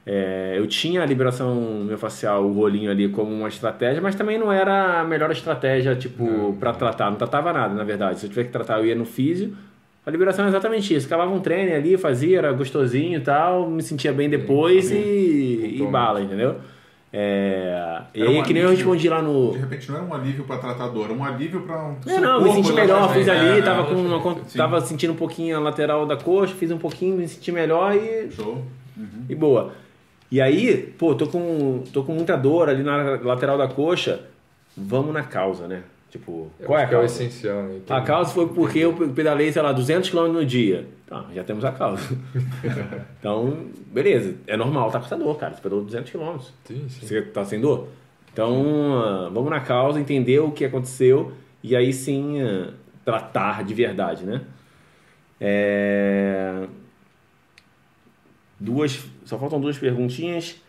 É, 0.06 0.56
eu 0.57 0.68
tinha 0.68 1.02
a 1.02 1.06
liberação 1.06 1.56
miofascial, 1.85 2.44
o 2.45 2.52
rolinho 2.52 2.91
ali 2.91 3.07
como 3.07 3.34
uma 3.34 3.48
estratégia, 3.48 4.02
mas 4.02 4.15
também 4.15 4.38
não 4.38 4.52
era 4.52 4.99
a 4.99 5.03
melhor 5.06 5.31
estratégia, 5.31 5.95
tipo, 5.95 6.57
para 6.60 6.73
tratar. 6.73 7.10
Não 7.10 7.18
tratava 7.18 7.53
nada, 7.53 7.73
na 7.73 7.85
verdade. 7.85 8.19
Se 8.19 8.26
eu 8.26 8.30
tiver 8.30 8.44
que 8.44 8.52
tratar, 8.52 8.80
eu 8.80 8.85
ia 8.85 8.95
no 8.95 9.06
físio. 9.06 9.56
A 10.06 10.11
liberação 10.11 10.44
é 10.44 10.49
exatamente 10.49 10.94
isso. 10.94 11.07
Acabava 11.07 11.31
um 11.31 11.40
treino 11.40 11.73
ali, 11.73 11.98
fazia, 11.98 12.40
era 12.40 12.52
gostosinho 12.52 13.18
e 13.19 13.22
tal, 13.22 13.69
me 13.69 13.81
sentia 13.81 14.11
bem 14.11 14.30
depois 14.30 14.85
Sim, 14.88 14.95
e, 14.95 15.81
e 15.81 15.88
bala, 15.88 16.19
entendeu? 16.22 16.57
É, 17.15 18.02
e 18.15 18.23
aí, 18.23 18.40
um 18.40 18.41
que 18.41 18.56
nem 18.56 18.64
eu 18.64 18.72
respondi 18.72 19.07
lá 19.07 19.22
no. 19.22 19.52
De 19.52 19.60
repente 19.60 19.88
não 19.88 19.98
era 19.98 20.06
um 20.06 20.14
alívio 20.15 20.45
pra 20.45 20.57
tratar 20.57 20.88
dor, 20.88 21.06
era 21.06 21.14
um 21.14 21.23
alívio 21.23 21.61
pra. 21.61 21.77
um 21.84 21.98
Não, 22.03 22.19
não, 22.19 22.41
me 22.41 22.53
senti 22.53 22.73
melhor, 22.73 23.14
fiz 23.14 23.30
ali, 23.30 23.61
tava, 23.61 23.84
com 23.84 23.94
uma, 23.94 24.35
sim. 24.48 24.57
tava 24.57 24.81
sentindo 24.81 25.14
um 25.14 25.15
pouquinho 25.15 25.56
a 25.56 25.60
lateral 25.60 26.07
da 26.07 26.18
coxa, 26.18 26.56
fiz 26.56 26.72
um 26.72 26.80
pouquinho, 26.80 27.18
me 27.18 27.27
senti 27.27 27.52
melhor 27.52 27.95
e, 27.95 28.31
Show. 28.31 28.65
e 29.30 29.35
boa. 29.35 29.73
E 30.31 30.41
aí, 30.41 30.76
pô, 30.98 31.14
tô 31.14 31.27
com, 31.27 31.84
tô 31.94 32.03
com 32.03 32.14
muita 32.14 32.35
dor 32.35 32.68
ali 32.68 32.81
na 32.81 33.19
lateral 33.22 33.60
da 33.60 33.68
coxa, 33.68 34.22
vamos 34.76 35.14
na 35.14 35.22
causa, 35.22 35.68
né? 35.68 35.84
Tipo, 36.14 36.52
Eu 36.60 36.68
qual 36.68 36.77
é 36.77 36.84
a 36.84 36.88
que 36.88 36.94
é 36.94 36.98
o 36.98 36.99
causa? 36.99 37.23
essencial, 37.23 37.64
né? 37.64 37.81
A 37.90 38.02
causa 38.02 38.31
foi 38.31 38.48
porque 38.49 38.77
eu 38.77 38.94
pedalei, 38.94 39.52
sei 39.52 39.64
lá, 39.64 39.72
200 39.72 40.11
km 40.11 40.27
no 40.27 40.45
dia. 40.45 40.88
Tá, 41.07 41.26
já 41.34 41.44
temos 41.44 41.65
a 41.65 41.72
causa. 41.72 42.03
então, 43.19 43.65
beleza, 43.88 44.35
é 44.45 44.56
normal, 44.56 44.91
tá 44.91 44.99
com 44.99 45.06
essa 45.07 45.18
dor, 45.18 45.35
cara. 45.40 45.56
Você 45.56 45.61
pedalou 45.64 45.84
200 45.84 46.11
km. 46.11 46.38
Sim, 46.65 46.88
sim. 46.88 47.07
Você 47.07 47.19
tá 47.23 47.44
sem 47.44 47.60
dor? 47.60 47.88
Então, 48.31 48.94
ah, 49.03 49.30
vamos 49.34 49.49
na 49.49 49.60
causa, 49.60 49.99
entender 49.99 50.38
o 50.38 50.52
que 50.52 50.64
aconteceu 50.64 51.31
e 51.64 51.76
aí 51.76 51.91
sim 51.91 52.40
ah, 52.44 52.69
tratar 53.03 53.64
de 53.64 53.73
verdade, 53.73 54.23
né? 54.23 54.41
É, 55.41 56.68
Duas, 58.60 59.03
só 59.26 59.40
faltam 59.40 59.60
duas 59.60 59.80
perguntinhas. 59.80 60.61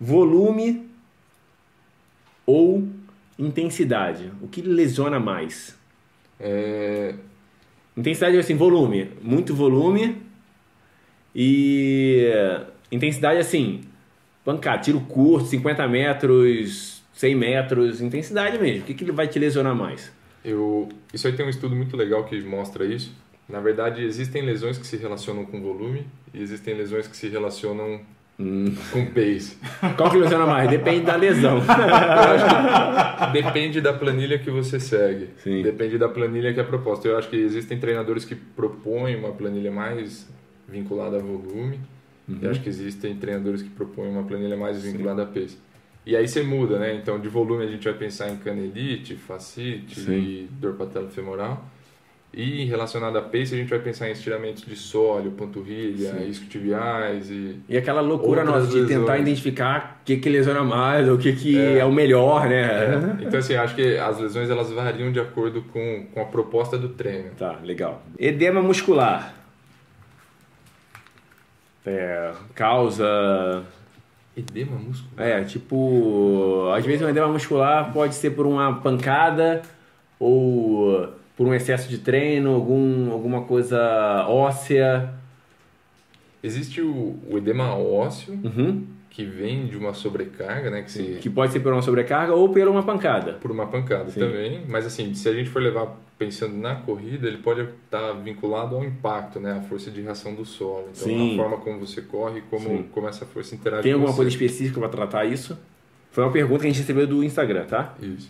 Volume 0.00 0.90
ou 2.44 2.82
intensidade? 3.38 4.32
O 4.42 4.48
que 4.48 4.60
lesiona 4.60 5.20
mais? 5.20 5.78
É, 6.40 7.14
Intensidade 7.98 8.36
é 8.36 8.38
assim, 8.38 8.54
volume, 8.54 9.10
muito 9.20 9.52
volume 9.52 10.22
e 11.34 12.32
intensidade 12.92 13.40
assim, 13.40 13.80
pancada, 14.44 14.78
tiro 14.82 15.00
curto, 15.00 15.48
50 15.48 15.88
metros, 15.88 17.02
100 17.12 17.34
metros, 17.34 18.00
intensidade 18.00 18.56
mesmo. 18.56 18.82
O 18.82 18.84
que, 18.84 18.94
que 18.94 19.10
vai 19.10 19.26
te 19.26 19.40
lesionar 19.40 19.74
mais? 19.74 20.12
eu, 20.44 20.88
isso 21.12 21.26
aí 21.26 21.32
tem 21.32 21.44
um 21.44 21.48
estudo 21.48 21.74
muito 21.74 21.96
legal 21.96 22.24
que 22.24 22.40
mostra 22.42 22.84
isso. 22.84 23.12
Na 23.48 23.58
verdade, 23.58 24.04
existem 24.04 24.42
lesões 24.42 24.78
que 24.78 24.86
se 24.86 24.96
relacionam 24.96 25.44
com 25.44 25.60
volume 25.60 26.06
e 26.32 26.40
existem 26.40 26.74
lesões 26.74 27.08
que 27.08 27.16
se 27.16 27.28
relacionam 27.28 28.00
Hum. 28.40 28.72
com 28.92 29.04
pace. 29.06 29.56
Qual 29.96 30.10
que 30.10 30.16
lesiona 30.16 30.46
mais? 30.46 30.70
Depende 30.70 31.00
da 31.04 31.16
lesão. 31.16 31.56
Eu 31.58 31.64
acho 31.64 33.26
que 33.26 33.32
depende 33.42 33.80
da 33.80 33.92
planilha 33.92 34.38
que 34.38 34.48
você 34.48 34.78
segue. 34.78 35.30
Sim. 35.38 35.62
Depende 35.62 35.98
da 35.98 36.08
planilha 36.08 36.54
que 36.54 36.60
é 36.60 36.62
proposta. 36.62 37.08
Eu 37.08 37.18
acho 37.18 37.28
que 37.28 37.36
existem 37.36 37.80
treinadores 37.80 38.24
que 38.24 38.36
propõem 38.36 39.16
uma 39.16 39.32
planilha 39.32 39.72
mais 39.72 40.28
vinculada 40.68 41.16
a 41.16 41.20
volume. 41.20 41.80
Uhum. 42.28 42.38
E 42.42 42.46
acho 42.46 42.60
que 42.60 42.68
existem 42.68 43.16
treinadores 43.16 43.62
que 43.62 43.70
propõem 43.70 44.10
uma 44.10 44.22
planilha 44.22 44.56
mais 44.56 44.82
vinculada 44.82 45.22
a 45.22 45.26
pace. 45.26 45.58
E 46.06 46.14
aí 46.14 46.26
você 46.28 46.42
muda, 46.42 46.78
né? 46.78 46.94
Então, 46.94 47.18
de 47.18 47.28
volume 47.28 47.64
a 47.64 47.68
gente 47.68 47.84
vai 47.84 47.94
pensar 47.94 48.30
em 48.30 48.36
canelite, 48.36 49.16
fascite 49.16 50.00
Sim. 50.00 50.12
e 50.12 50.48
dor 50.52 50.74
patelofemoral. 50.74 51.64
E 52.32 52.66
relacionado 52.66 53.16
a 53.16 53.22
pace, 53.22 53.54
a 53.54 53.58
gente 53.58 53.70
vai 53.70 53.78
pensar 53.78 54.06
em 54.08 54.12
estiramentos 54.12 54.62
de 54.64 54.76
sólio, 54.76 55.30
panturrilha, 55.32 56.22
isquiotibiais 56.24 57.30
e 57.30 57.56
E 57.66 57.76
aquela 57.76 58.02
loucura 58.02 58.44
nossa 58.44 58.66
de 58.66 58.86
tentar 58.86 59.14
lesões. 59.14 59.20
identificar 59.22 59.98
o 60.02 60.04
que, 60.04 60.18
que 60.18 60.28
lesiona 60.28 60.62
mais, 60.62 61.08
o 61.08 61.16
que, 61.16 61.32
que 61.32 61.78
é. 61.78 61.84
o 61.84 61.90
melhor, 61.90 62.46
né? 62.46 63.18
Então, 63.22 63.40
assim, 63.40 63.54
acho 63.54 63.74
que 63.74 63.96
as 63.96 64.20
lesões 64.20 64.50
elas 64.50 64.70
variam 64.70 65.10
de 65.10 65.18
acordo 65.18 65.62
com, 65.72 66.06
com 66.12 66.20
a 66.20 66.26
proposta 66.26 66.76
do 66.76 66.90
treino. 66.90 67.30
Tá, 67.36 67.58
legal. 67.64 68.02
Edema 68.18 68.60
muscular. 68.60 69.34
É, 71.86 72.32
causa. 72.54 73.64
Edema 74.36 74.76
muscular? 74.76 75.26
É, 75.26 75.44
tipo. 75.44 76.70
Às 76.76 76.84
vezes 76.84 77.00
um 77.00 77.08
edema 77.08 77.28
muscular 77.28 77.90
pode 77.92 78.14
ser 78.14 78.30
por 78.32 78.46
uma 78.46 78.74
pancada 78.80 79.62
ou 80.20 81.08
por 81.38 81.46
um 81.46 81.54
excesso 81.54 81.88
de 81.88 81.98
treino, 81.98 82.52
algum, 82.52 83.12
alguma 83.12 83.42
coisa 83.42 84.26
óssea. 84.28 85.14
Existe 86.42 86.82
o, 86.82 87.16
o 87.30 87.38
edema 87.38 87.74
ósseo, 87.76 88.38
Uhum. 88.44 88.84
que 89.08 89.24
vem 89.24 89.66
de 89.66 89.76
uma 89.76 89.94
sobrecarga, 89.94 90.68
né? 90.70 90.82
Que 90.82 90.90
se, 90.92 91.02
Que 91.20 91.30
pode 91.30 91.52
ser 91.52 91.60
por 91.60 91.72
uma 91.72 91.80
sobrecarga 91.82 92.34
ou 92.34 92.48
por 92.48 92.66
uma 92.68 92.82
pancada. 92.82 93.34
por 93.34 93.50
uma 93.52 93.66
pancada 93.68 94.10
Sim. 94.10 94.20
também. 94.20 94.62
Mas, 94.68 94.84
assim, 94.84 95.14
se 95.14 95.28
a 95.28 95.32
gente 95.32 95.48
for 95.48 95.62
levar 95.62 95.96
pensando 96.18 96.56
na 96.56 96.74
corrida, 96.74 97.26
ele 97.28 97.38
pode 97.38 97.60
estar 97.84 98.12
vinculado 98.14 98.74
ao 98.74 98.84
impacto, 98.84 99.38
né? 99.38 99.52
A 99.52 99.60
força 99.62 99.90
de 99.92 100.00
reação 100.00 100.34
do 100.34 100.44
solo. 100.44 100.88
Então, 100.90 101.04
Sim. 101.04 101.34
a 101.34 101.36
forma 101.36 101.56
como 101.58 101.78
você 101.78 102.02
corre, 102.02 102.42
como, 102.50 102.68
Sim. 102.68 102.84
como 102.92 103.08
essa 103.08 103.24
força 103.24 103.54
interage 103.54 103.82
Tem 103.84 103.92
alguma 103.92 104.12
coisa 104.12 104.28
específica 104.28 104.80
para 104.80 104.88
tratar 104.88 105.24
isso? 105.24 105.56
Foi 106.10 106.24
uma 106.24 106.32
pergunta 106.32 106.62
que 106.62 106.66
a 106.66 106.70
gente 106.70 106.80
recebeu 106.80 107.06
do 107.06 107.22
Instagram, 107.22 107.64
tá? 107.66 107.94
Isso. 108.02 108.28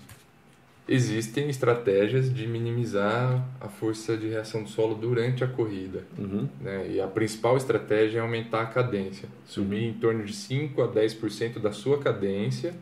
Existem 0.88 1.50
estratégias 1.50 2.32
de 2.32 2.46
minimizar 2.46 3.46
a 3.60 3.68
força 3.68 4.16
de 4.16 4.28
reação 4.28 4.62
do 4.62 4.68
solo 4.70 4.94
durante 4.94 5.44
a 5.44 5.46
corrida. 5.46 6.04
Uhum. 6.18 6.48
né? 6.60 6.88
E 6.90 7.00
a 7.00 7.06
principal 7.06 7.56
estratégia 7.56 8.18
é 8.18 8.22
aumentar 8.22 8.62
a 8.62 8.66
cadência, 8.66 9.28
subir 9.44 9.84
em 9.84 9.92
torno 9.92 10.24
de 10.24 10.32
5 10.32 10.80
a 10.82 10.88
10% 10.88 11.58
da 11.58 11.72
sua 11.72 11.98
cadência, 11.98 12.74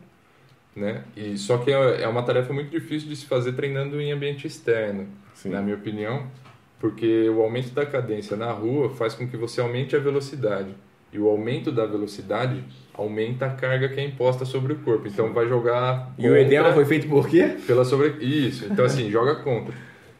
né? 0.74 1.04
E 1.16 1.36
só 1.36 1.58
que 1.58 1.72
é 1.72 2.02
é 2.02 2.08
uma 2.08 2.22
tarefa 2.22 2.52
muito 2.52 2.70
difícil 2.70 3.08
de 3.08 3.16
se 3.16 3.26
fazer 3.26 3.52
treinando 3.52 4.00
em 4.00 4.12
ambiente 4.12 4.46
externo, 4.46 5.08
Sim. 5.34 5.48
na 5.50 5.60
minha 5.60 5.76
opinião, 5.76 6.30
porque 6.78 7.28
o 7.28 7.42
aumento 7.42 7.70
da 7.70 7.84
cadência 7.84 8.36
na 8.36 8.52
rua 8.52 8.90
faz 8.90 9.14
com 9.14 9.26
que 9.26 9.36
você 9.36 9.60
aumente 9.60 9.96
a 9.96 9.98
velocidade. 9.98 10.74
E 11.12 11.18
o 11.18 11.28
aumento 11.28 11.70
da 11.72 11.86
velocidade 11.86 12.62
aumenta 12.92 13.46
a 13.46 13.50
carga 13.50 13.88
que 13.88 13.98
é 14.00 14.04
imposta 14.04 14.44
sobre 14.44 14.72
o 14.72 14.76
corpo. 14.80 15.06
Então 15.08 15.32
vai 15.32 15.46
jogar 15.48 16.12
E 16.18 16.28
o 16.28 16.36
edema 16.36 16.72
foi 16.72 16.84
feito 16.84 17.08
por 17.08 17.28
quê? 17.28 17.56
pela 17.66 17.84
sobre 17.84 18.08
isso 18.24 18.66
então 18.70 18.84
assim 18.84 19.08
joga 19.12 19.36
contra 19.36 19.74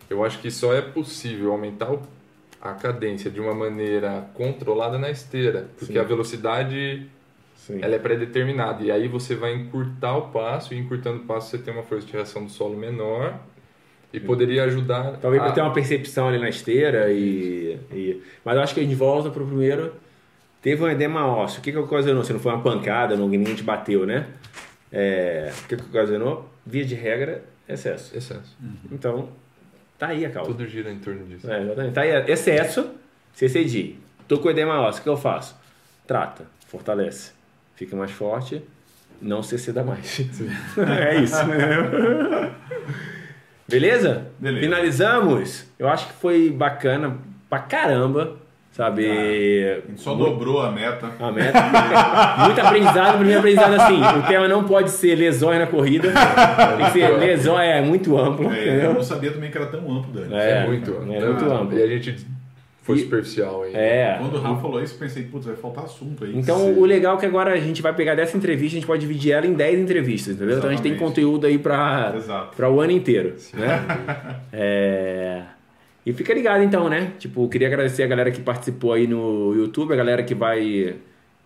eu 0.09 0.25
acho 0.25 0.39
que 0.39 0.51
só 0.51 0.73
é 0.73 0.81
possível 0.81 1.51
aumentar 1.53 1.91
o- 1.93 2.01
a 2.63 2.73
cadência 2.75 3.31
de 3.31 3.41
uma 3.41 3.53
maneira 3.55 4.27
controlada 4.35 4.97
na 4.99 5.11
esteira 5.11 5.69
porque 5.79 5.95
Sim. 5.95 5.99
a 5.99 6.03
velocidade 6.05 7.07
Sim. 7.57 7.81
ela 7.83 7.95
é 7.97 7.99
pré-determinada 7.99 8.85
e 8.85 8.91
aí 8.91 9.09
você 9.09 9.35
vai 9.35 9.55
encurtar 9.55 10.17
o 10.17 10.29
passo 10.29 10.73
e 10.73 10.79
encurtando 10.79 11.19
o 11.23 11.27
passo 11.27 11.51
você 11.51 11.59
tem 11.59 11.75
uma 11.75 11.83
força 11.83 12.07
de 12.07 12.13
reação 12.13 12.45
do 12.45 12.51
solo 12.51 12.77
menor 12.77 13.35
e 14.13 14.21
poderia 14.21 14.65
ajudar 14.65 15.19
Talvez 15.21 15.43
a... 15.43 15.47
para 15.47 15.55
ter 15.55 15.61
uma 15.61 15.73
percepção 15.73 16.29
ali 16.29 16.39
na 16.39 16.49
esteira 16.49 17.11
e, 17.13 17.79
e- 17.93 18.23
Mas 18.45 18.57
eu 18.57 18.63
acho 18.63 18.73
que 18.75 18.81
a 18.81 18.83
gente 18.83 18.95
volta 18.95 19.29
pro 19.31 19.45
primeiro. 19.45 19.93
Teve 20.67 20.83
um 20.83 20.89
edema 20.89 21.25
ósseo. 21.25 21.61
O 21.61 21.63
que 21.63 21.71
que 21.71 21.79
ocasionou? 21.79 22.25
Se 22.25 22.33
não 22.33 22.41
foi 22.41 22.53
uma 22.53 22.61
pancada, 22.61 23.17
não, 23.17 23.29
ninguém 23.29 23.55
te 23.55 23.63
bateu, 23.63 24.05
né? 24.05 24.27
É, 24.91 25.53
O 25.63 25.69
que 25.69 25.77
que 25.77 25.83
ocasionou? 25.85 26.53
Via 26.67 26.85
de 26.85 26.97
regra, 26.97 27.45
excesso. 27.69 28.17
excesso 28.17 28.57
Então, 28.91 29.29
tá 29.97 30.09
aí 30.09 30.27
a 30.27 30.31
causa. 30.31 30.51
tudo 30.51 30.67
gira 30.67 30.91
em 30.91 30.99
torno 30.99 31.25
disso 31.25 31.49
É, 31.49 31.63
exatamente. 31.63 31.95
Tá 31.95 32.01
aí, 32.01 32.11
excesso, 32.33 32.91
CCD. 33.33 33.95
Tô 34.27 34.41
com 34.41 34.51
edema 34.51 34.81
ósseo, 34.81 35.03
o 35.03 35.05
que 35.05 35.09
eu 35.09 35.17
faço? 35.17 35.57
Trata, 36.05 36.45
fortalece. 36.67 37.31
Fica 37.77 37.95
mais 37.95 38.11
forte, 38.11 38.61
não 39.23 39.45
CCda 39.45 39.85
mais. 39.85 40.19
é 40.99 41.23
isso. 41.23 41.37
Beleza? 43.69 44.33
Beleza. 44.41 44.67
Finalizamos? 44.67 45.65
Eu 45.79 45.89
acho 45.89 46.09
que 46.09 46.15
foi 46.15 46.51
bacana 46.51 47.19
pra 47.49 47.61
caramba, 47.61 48.37
sabe? 48.77 49.07
A 49.09 49.89
gente 49.89 50.01
só 50.01 50.15
dobrou 50.15 50.61
a 50.61 50.71
meta. 50.71 51.11
A 51.19 51.33
meta. 51.33 51.63
Muito 52.45 52.61
aprendizado, 52.61 53.15
primeiro 53.17 53.39
aprendizado 53.41 53.75
assim. 53.75 54.01
O 54.19 54.23
tema 54.27 54.47
não 54.47 54.65
pode 54.65 54.91
ser 54.91 55.15
lesões 55.15 55.59
na 55.59 55.67
corrida. 55.67 56.13
Tem 56.77 56.87
que 56.87 56.93
ser 56.93 57.09
lesões, 57.17 57.69
é 57.69 57.81
muito 57.81 58.17
amplo. 58.19 58.53
É, 58.53 58.85
eu 58.85 58.95
não 58.95 59.03
sabia 59.03 59.31
também 59.33 59.51
que 59.51 59.57
era 59.57 59.67
tão 59.67 59.81
amplo, 59.91 60.13
Dani. 60.13 60.35
é, 60.35 60.51
É, 60.63 60.67
muito 60.67 60.91
é 60.91 60.95
amplo. 60.95 61.07
muito 61.27 61.45
Ah, 61.51 61.59
amplo. 61.61 61.79
e 61.79 61.83
a 61.83 61.87
gente 61.87 62.27
foi 62.83 62.97
E- 62.97 63.01
superficial 63.01 63.63
aí 63.65 63.75
É. 63.75 64.17
Quando 64.21 64.35
o 64.37 64.41
Rafa 64.41 64.61
falou 64.61 64.81
isso, 64.83 64.95
eu 64.95 64.99
pensei, 65.01 65.25
putz, 65.25 65.47
vai 65.47 65.57
faltar 65.57 65.85
assunto 65.85 66.23
aí. 66.25 66.37
Então, 66.37 66.59
Sim. 66.59 66.75
o 66.79 66.85
legal 66.85 67.17
é 67.17 67.21
que 67.21 67.27
agora 67.27 67.53
a 67.53 67.57
gente 67.59 67.81
vai 67.83 67.93
pegar 67.95 68.15
dessa 68.15 68.37
entrevista, 68.37 68.77
a 68.77 68.79
gente 68.81 68.87
pode 68.87 69.01
dividir 69.01 69.33
ela 69.33 69.47
em 69.47 69.55
10 69.55 69.81
entrevistas, 69.81 70.35
entendeu? 70.37 70.59
Então 70.59 70.69
a 70.69 70.73
gente 70.73 70.83
tem 70.83 70.93
Exatamente. 70.93 71.15
conteúdo 71.17 71.47
aí 71.47 71.59
pra 71.59 72.13
o 72.71 72.81
ano 72.81 72.93
inteiro, 72.93 73.35
né? 73.55 73.83
É... 74.53 75.43
E 76.07 76.13
fica 76.13 76.33
ligado 76.33 76.63
então, 76.63 76.89
né? 76.89 77.13
Tipo, 77.19 77.49
queria 77.49 77.67
agradecer 77.67 78.05
a 78.05 78.07
galera 78.07 78.31
que 78.31 78.41
participou 78.41 78.93
aí 78.93 79.09
no 79.09 79.53
YouTube, 79.57 79.93
a 79.93 79.97
galera 79.97 80.23
que 80.23 80.35
vai 80.37 80.95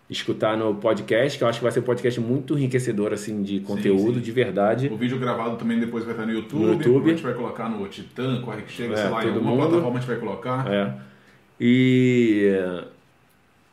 escutar 0.07 0.55
no 0.55 0.75
podcast, 0.75 1.35
que 1.37 1.43
eu 1.43 1.47
acho 1.47 1.57
que 1.59 1.63
vai 1.63 1.71
ser 1.71 1.79
um 1.79 1.83
podcast 1.83 2.19
muito 2.19 2.55
enriquecedor, 2.57 3.11
assim, 3.13 3.41
de 3.41 3.61
conteúdo, 3.61 4.15
sim. 4.15 4.19
de 4.19 4.31
verdade. 4.31 4.87
O 4.91 4.97
vídeo 4.97 5.17
gravado 5.17 5.55
também 5.55 5.79
depois 5.79 6.03
vai 6.03 6.13
estar 6.13 6.25
no 6.27 6.33
YouTube. 6.33 6.61
No 6.63 6.73
YouTube. 6.73 7.05
A 7.05 7.13
gente 7.13 7.23
vai 7.23 7.33
colocar 7.33 7.69
no 7.69 7.87
Titã, 7.87 8.39
Corre 8.41 8.61
que 8.61 8.71
Chega, 8.71 8.93
É, 8.93 8.97
sei 8.97 9.09
lá, 9.09 9.19
em 9.23 9.27
todo 9.27 9.35
alguma 9.35 9.51
mundo. 9.51 9.61
plataforma 9.69 9.97
a 9.97 9.99
gente 10.01 10.09
vai 10.09 10.17
colocar. 10.19 10.71
É. 10.71 10.93
E 11.59 12.51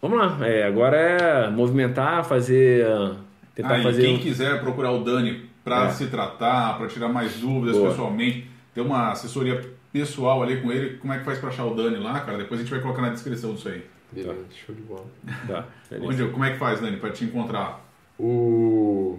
Vamos 0.00 0.16
lá, 0.16 0.38
é, 0.46 0.62
agora 0.62 0.96
é 0.96 1.50
movimentar, 1.50 2.24
fazer. 2.24 2.86
Tentar 3.54 3.78
Ah, 3.78 3.82
fazer. 3.82 4.02
quem 4.02 4.14
um- 4.14 4.20
quiser 4.20 4.60
procurar 4.60 4.92
o 4.92 5.02
Dani 5.02 5.42
para 5.64 5.86
É. 5.86 5.90
se 5.90 6.06
tratar, 6.06 6.78
para 6.78 6.86
tirar 6.86 7.08
mais 7.08 7.34
dúvidas 7.40 7.76
Boa. 7.76 7.90
pessoalmente, 7.90 8.46
ter 8.72 8.80
uma 8.80 9.10
assessoria 9.10 9.60
pessoal 9.98 10.42
ali 10.42 10.60
com 10.60 10.70
ele, 10.70 10.96
como 10.98 11.12
é 11.12 11.18
que 11.18 11.24
faz 11.24 11.38
para 11.38 11.48
achar 11.48 11.64
o 11.64 11.74
Dani 11.74 11.96
lá, 11.96 12.20
cara? 12.20 12.38
Depois 12.38 12.60
a 12.60 12.62
gente 12.62 12.70
vai 12.70 12.80
colocar 12.80 13.02
na 13.02 13.10
descrição 13.10 13.54
disso 13.54 13.68
aí. 13.68 13.84
Beleza, 14.12 14.44
show 14.50 14.74
de 14.74 14.82
bola. 14.82 15.06
Tá. 15.46 15.66
Onde, 16.00 16.28
como 16.28 16.44
é 16.44 16.52
que 16.52 16.58
faz, 16.58 16.80
Dani, 16.80 16.96
para 16.96 17.10
te 17.10 17.24
encontrar? 17.24 17.84
O... 18.18 19.18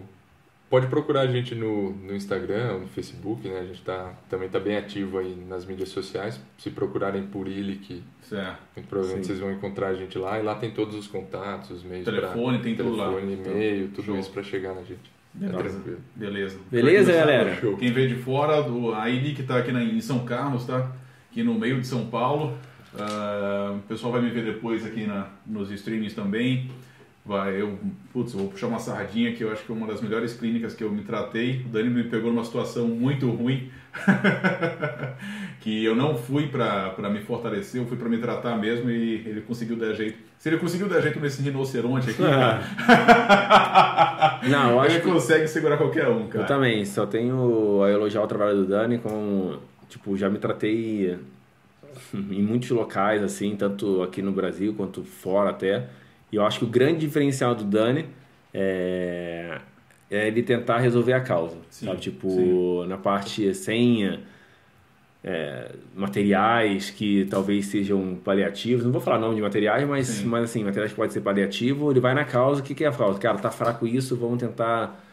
Pode 0.69 0.85
procurar 0.88 1.22
a 1.22 1.27
gente 1.27 1.56
no, 1.56 1.91
no 1.91 2.15
Instagram, 2.15 2.80
no 2.80 2.88
Facebook, 2.88 3.47
né? 3.47 3.60
A 3.60 3.65
gente 3.65 3.81
tá, 3.81 4.14
também 4.30 4.45
está 4.45 4.60
bem 4.60 4.77
ativo 4.77 5.18
aí 5.18 5.35
nas 5.47 5.65
mídias 5.65 5.89
sociais. 5.89 6.39
Se 6.60 6.69
procurarem 6.69 7.23
por 7.23 7.47
Ilic, 7.47 8.03
Certo. 8.22 8.60
muito 8.76 8.88
provavelmente 8.88 9.26
Sim. 9.26 9.34
vocês 9.34 9.39
vão 9.39 9.51
encontrar 9.51 9.88
a 9.88 9.95
gente 9.95 10.18
lá. 10.18 10.39
E 10.39 10.43
lá 10.43 10.56
tem 10.56 10.69
todos 10.72 10.95
os 10.95 11.07
contatos, 11.07 11.72
os 11.72 11.84
meios 11.84 12.06
Telefone, 12.06 12.57
pra... 12.57 12.64
tem 12.64 12.76
tudo 12.76 12.95
lá. 12.95 13.10
Telefone, 13.10 13.34
e-mail, 13.34 13.88
tudo 13.89 14.06
Show. 14.06 14.19
isso 14.19 14.31
para 14.31 14.43
chegar 14.43 14.76
na 14.76 14.84
gente. 14.84 15.11
Tá 15.38 15.47
Beleza. 15.47 15.80
Beleza. 16.15 16.57
Beleza, 16.72 17.14
galera? 17.14 17.56
Quem 17.77 17.91
veio 17.91 18.10
de 18.10 18.15
fora, 18.15 18.61
do, 18.64 18.93
a 18.93 19.10
Ili 19.10 19.34
que 19.35 19.41
está 19.41 19.57
aqui 19.57 19.72
na- 19.72 19.84
em 19.84 20.01
São 20.01 20.19
Carlos, 20.26 20.65
tá? 20.65 20.91
Aqui 21.31 21.43
no 21.43 21.53
meio 21.53 21.80
de 21.80 21.88
São 21.88 22.07
Paulo. 22.07 22.57
Ah, 22.97 23.73
o 23.76 23.80
pessoal 23.88 24.11
vai 24.14 24.22
me 24.22 24.30
ver 24.31 24.43
depois 24.43 24.85
aqui 24.85 25.06
na, 25.06 25.27
nos 25.45 25.69
streamings 25.72 26.14
também. 26.14 26.69
Vai, 27.26 27.61
eu, 27.61 27.77
putz, 28.11 28.34
eu 28.34 28.39
vou 28.39 28.49
puxar 28.49 28.68
uma 28.68 28.80
sardinha 28.80 29.31
que 29.34 29.43
eu 29.43 29.51
acho 29.51 29.64
que 29.64 29.72
é 29.72 29.76
uma 29.76 29.85
das 29.85 30.01
melhores 30.01 30.34
clínicas 30.34 30.73
que 30.73 30.84
eu 30.84 30.91
me 30.91 31.03
tratei. 31.03 31.61
O 31.64 31.69
Dani 31.69 31.89
me 31.89 32.03
pegou 32.06 32.31
numa 32.34 32.43
situação 32.43 32.88
muito 32.88 33.30
ruim. 33.30 33.69
que 35.61 35.84
eu 35.84 35.95
não 35.95 36.18
fui 36.18 36.47
para 36.47 37.10
me 37.11 37.19
fortalecer, 37.22 37.80
eu 37.81 37.85
fui 37.88 37.97
para 37.97 38.10
me 38.10 38.18
tratar 38.18 38.56
mesmo 38.57 38.89
e 38.89 39.15
ele 39.27 39.41
conseguiu 39.41 39.76
dar 39.76 39.93
jeito. 39.93 40.18
Se 40.39 40.49
ele 40.49 40.57
conseguiu 40.57 40.88
dar 40.88 41.01
jeito 41.01 41.19
nesse 41.19 41.41
rinoceronte 41.43 42.10
aqui, 42.10 42.22
Não, 44.44 44.72
eu 44.72 44.80
acho 44.80 44.95
ele 44.95 45.03
que. 45.03 45.11
consegue 45.11 45.48
segurar 45.48 45.78
qualquer 45.78 46.07
um, 46.07 46.28
cara. 46.28 46.44
Eu 46.44 46.48
também, 46.48 46.86
só 46.86 47.06
tenho 47.06 47.84
a 47.84 47.91
elogiar 47.91 48.22
o 48.22 48.28
trabalho 48.28 48.57
do 48.57 48.66
Dani 48.66 48.98
com. 48.98 49.57
Tipo, 49.88 50.16
já 50.16 50.30
me 50.30 50.38
tratei 50.38 51.18
em 52.14 52.41
muitos 52.41 52.70
locais, 52.70 53.24
assim, 53.24 53.56
tanto 53.56 54.03
aqui 54.03 54.22
no 54.22 54.32
Brasil 54.32 54.74
quanto 54.76 55.03
fora 55.03 55.49
até. 55.49 55.88
E 56.32 56.36
eu 56.36 56.45
acho 56.45 56.60
que 56.60 56.66
o 56.66 56.68
grande 56.68 56.99
diferencial 56.99 57.56
do 57.56 57.64
Dani 57.64 58.06
é, 58.53 59.60
é 60.10 60.28
ele 60.28 60.44
tentar 60.44 60.78
resolver 60.78 61.14
a 61.14 61.22
causa. 61.22 61.57
Sim, 61.70 61.88
sabe? 61.88 61.99
Tipo, 61.99 62.30
sim. 62.30 62.88
na 62.88 62.98
parte 62.98 63.53
sem 63.53 64.20
é, 65.24 65.72
materiais 65.96 66.90
que 66.90 67.26
talvez 67.26 67.66
sejam 67.68 68.18
paliativos. 68.24 68.86
Não 68.86 68.91
vou 68.91 69.02
falar 69.02 69.20
nome 69.20 69.36
de 69.36 69.41
materiais, 69.41 69.88
mas, 69.88 70.08
Sim. 70.08 70.26
mas 70.26 70.46
assim, 70.46 70.64
materiais 70.64 70.91
que 70.91 70.96
podem 70.96 71.12
ser 71.12 71.22
paliativo. 71.22 71.91
Ele 71.91 72.00
vai 72.00 72.14
na 72.14 72.24
causa. 72.24 72.62
O 72.62 72.64
que, 72.64 72.74
que 72.74 72.84
é 72.84 72.88
a 72.88 72.91
causa? 72.91 73.20
Cara, 73.20 73.38
tá 73.38 73.52
fraco 73.52 73.86
isso, 73.86 74.16
vamos 74.16 74.40
tentar 74.40 75.04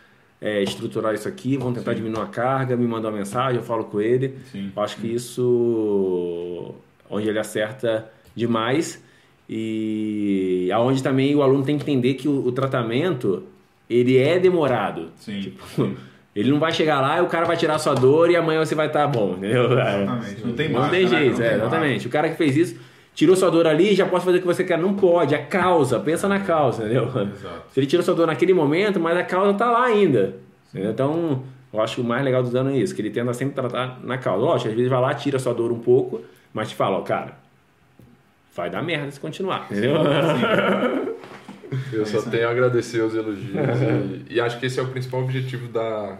é, 0.41 0.62
estruturar 0.62 1.15
isso 1.15 1.28
aqui, 1.28 1.57
vamos 1.57 1.78
tentar 1.78 1.93
Sim. 1.93 1.99
diminuir 1.99 2.23
a 2.23 2.27
carga, 2.27 2.77
me 2.77 2.87
mandar 2.87 3.09
uma 3.09 3.19
mensagem, 3.19 3.57
eu 3.57 3.65
falo 3.65 3.85
com 3.85 4.01
ele. 4.01 4.37
Sim. 4.53 4.73
Eu 4.74 4.83
acho 4.83 4.97
que 4.97 5.07
isso 5.07 6.74
onde 7.09 7.28
ele 7.28 7.39
acerta 7.39 8.11
demais 8.35 9.03
e 9.49 10.69
aonde 10.73 11.03
também 11.03 11.35
o 11.35 11.43
aluno 11.43 11.65
tem 11.65 11.78
que 11.78 11.85
entender 11.85 12.15
que 12.15 12.28
o, 12.28 12.47
o 12.47 12.53
tratamento 12.53 13.45
ele 13.89 14.19
é 14.19 14.39
demorado. 14.39 15.11
Sim. 15.16 15.41
Tipo, 15.41 15.65
sim. 15.66 15.97
Ele 16.36 16.50
não 16.50 16.58
vai 16.60 16.70
chegar 16.70 17.00
lá 17.00 17.16
e 17.18 17.22
o 17.22 17.26
cara 17.26 17.46
vai 17.46 17.56
tirar 17.56 17.78
sua 17.78 17.94
dor 17.94 18.30
e 18.30 18.36
amanhã 18.36 18.62
você 18.62 18.74
vai 18.74 18.88
estar 18.88 19.06
bom, 19.06 19.32
entendeu? 19.38 19.72
Exatamente. 19.72 20.44
Não 20.46 20.52
tem 20.52 20.68
Não 20.68 20.80
marcha, 20.80 20.94
tem 20.94 21.04
né? 21.04 21.08
jeito, 21.08 21.38
Não 21.38 21.46
é, 21.46 21.54
exatamente. 21.54 22.06
O 22.06 22.10
cara 22.10 22.28
que 22.28 22.36
fez 22.36 22.56
isso 22.56 22.76
tirou 23.14 23.34
sua 23.34 23.50
dor 23.50 23.66
ali 23.66 23.94
já 23.94 24.04
pode 24.04 24.22
fazer 24.22 24.36
o 24.36 24.40
que 24.42 24.46
você 24.46 24.62
quer. 24.62 24.76
Não 24.78 24.92
pode, 24.92 25.34
a 25.34 25.42
causa, 25.42 25.98
pensa 25.98 26.28
na 26.28 26.38
causa, 26.40 26.84
entendeu? 26.84 27.04
Exato. 27.06 27.62
Se 27.72 27.80
ele 27.80 27.86
tirou 27.86 28.04
sua 28.04 28.14
dor 28.14 28.26
naquele 28.26 28.52
momento, 28.52 29.00
mas 29.00 29.16
a 29.16 29.22
causa 29.24 29.54
tá 29.54 29.70
lá 29.70 29.86
ainda. 29.86 30.34
entendeu? 30.70 30.90
Então, 30.90 31.42
eu 31.72 31.80
acho 31.80 31.94
que 31.94 32.00
o 32.02 32.04
mais 32.04 32.22
legal 32.22 32.42
do 32.42 32.50
dano 32.50 32.68
é 32.70 32.76
isso, 32.76 32.94
que 32.94 33.00
ele 33.00 33.08
tenta 33.10 33.32
sempre 33.32 33.54
tratar 33.54 33.98
na 34.04 34.18
causa. 34.18 34.44
Lógico, 34.44 34.68
às 34.68 34.74
vezes 34.76 34.90
vai 34.90 35.00
lá, 35.00 35.14
tira 35.14 35.38
sua 35.38 35.54
dor 35.54 35.72
um 35.72 35.78
pouco, 35.78 36.20
mas 36.52 36.68
te 36.68 36.74
fala, 36.74 36.98
ó, 36.98 37.00
cara, 37.00 37.32
vai 38.54 38.68
dar 38.68 38.82
merda 38.82 39.10
se 39.10 39.18
continuar, 39.18 39.66
entendeu? 39.70 39.94
Eu 41.93 42.02
É 42.02 42.05
só 42.06 42.18
aí. 42.18 42.24
tenho 42.30 42.48
a 42.48 42.51
agradecer 42.51 43.01
os 43.02 43.14
elogios 43.14 43.51
e, 44.28 44.34
e 44.34 44.40
acho 44.40 44.59
que 44.59 44.66
esse 44.66 44.78
é 44.78 44.82
o 44.82 44.88
principal 44.88 45.22
objetivo 45.22 45.68
da, 45.68 46.18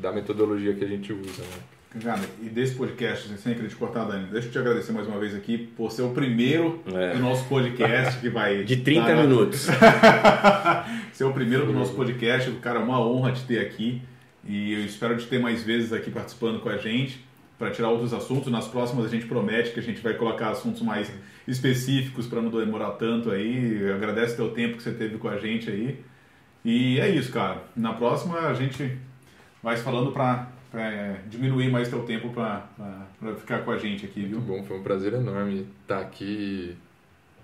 da 0.00 0.12
metodologia 0.12 0.74
que 0.74 0.84
a 0.84 0.88
gente 0.88 1.12
usa. 1.12 1.42
Né? 1.42 2.00
Cara, 2.02 2.20
e 2.42 2.48
desse 2.50 2.74
podcast, 2.74 3.28
sem 3.38 3.54
querer 3.54 3.68
te 3.68 3.74
cortar, 3.76 4.04
Dani, 4.04 4.26
deixa 4.30 4.48
eu 4.48 4.52
te 4.52 4.58
agradecer 4.58 4.92
mais 4.92 5.06
uma 5.08 5.18
vez 5.18 5.34
aqui 5.34 5.56
por 5.76 5.90
ser 5.90 6.02
o 6.02 6.10
primeiro 6.10 6.82
É. 6.94 7.14
do 7.14 7.18
nosso 7.20 7.44
podcast 7.46 8.20
que 8.20 8.28
vai. 8.28 8.62
De 8.62 8.76
30 8.76 9.06
tá- 9.06 9.16
minutos. 9.16 9.66
ser 11.12 11.24
o 11.24 11.32
primeiro 11.32 11.66
do 11.66 11.72
nosso 11.72 11.94
podcast. 11.94 12.50
Cara, 12.62 12.78
é 12.80 12.82
uma 12.82 13.00
honra 13.00 13.32
te 13.32 13.42
ter 13.44 13.58
aqui. 13.60 14.02
E 14.46 14.72
eu 14.72 14.80
espero 14.84 15.16
te 15.16 15.26
ter 15.26 15.38
mais 15.40 15.62
vezes 15.62 15.92
aqui 15.92 16.10
participando 16.10 16.60
com 16.60 16.68
a 16.68 16.76
gente 16.76 17.24
para 17.58 17.70
tirar 17.70 17.88
outros 17.90 18.12
assuntos. 18.14 18.50
Nas 18.52 18.66
próximas 18.68 19.04
a 19.06 19.08
gente 19.08 19.26
promete 19.26 19.70
que 19.72 19.80
a 19.80 19.82
gente 19.82 20.00
vai 20.00 20.14
colocar 20.14 20.50
assuntos 20.50 20.80
mais 20.82 21.10
específicos 21.48 22.26
para 22.26 22.42
não 22.42 22.50
demorar 22.50 22.92
tanto 22.92 23.30
aí. 23.30 23.90
Agradece 23.90 24.36
teu 24.36 24.50
tempo 24.50 24.76
que 24.76 24.82
você 24.82 24.92
teve 24.92 25.16
com 25.16 25.28
a 25.28 25.38
gente 25.38 25.70
aí. 25.70 25.98
E 26.64 27.00
é 27.00 27.08
isso, 27.08 27.32
cara. 27.32 27.62
Na 27.74 27.94
próxima 27.94 28.38
a 28.40 28.54
gente 28.54 28.96
vai 29.62 29.76
se 29.76 29.82
falando 29.82 30.12
para 30.12 30.46
diminuir 31.26 31.70
mais 31.70 31.88
teu 31.88 32.02
tempo 32.02 32.30
para 32.30 33.34
ficar 33.38 33.64
com 33.64 33.70
a 33.70 33.78
gente 33.78 34.04
aqui, 34.04 34.20
viu? 34.20 34.38
Muito 34.40 34.46
bom, 34.46 34.64
foi 34.64 34.78
um 34.78 34.82
prazer 34.82 35.14
enorme 35.14 35.66
estar 35.80 36.00
aqui 36.00 36.76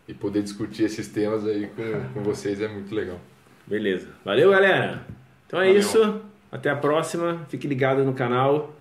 e, 0.06 0.12
e 0.12 0.14
poder 0.14 0.43
discutir 0.43 0.85
esses 0.85 1.09
temas 1.09 1.47
aí 1.47 1.66
com, 1.68 2.12
com 2.12 2.22
vocês 2.22 2.60
é 2.60 2.68
muito 2.68 2.94
legal. 2.94 3.18
Beleza. 3.66 4.09
Valeu, 4.22 4.51
galera. 4.51 5.06
Então 5.47 5.60
é 5.60 5.66
Valeu. 5.66 5.81
isso. 5.81 6.20
Até 6.52 6.68
a 6.68 6.76
próxima. 6.76 7.47
Fique 7.48 7.66
ligado 7.66 8.05
no 8.05 8.12
canal. 8.12 8.74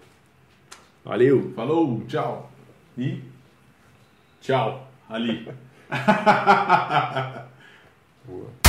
Valeu. 1.05 1.53
Falou, 1.55 2.03
tchau. 2.07 2.51
E 2.97 3.21
tchau. 4.41 4.92
Ali. 5.09 5.47
Boa. 8.25 8.62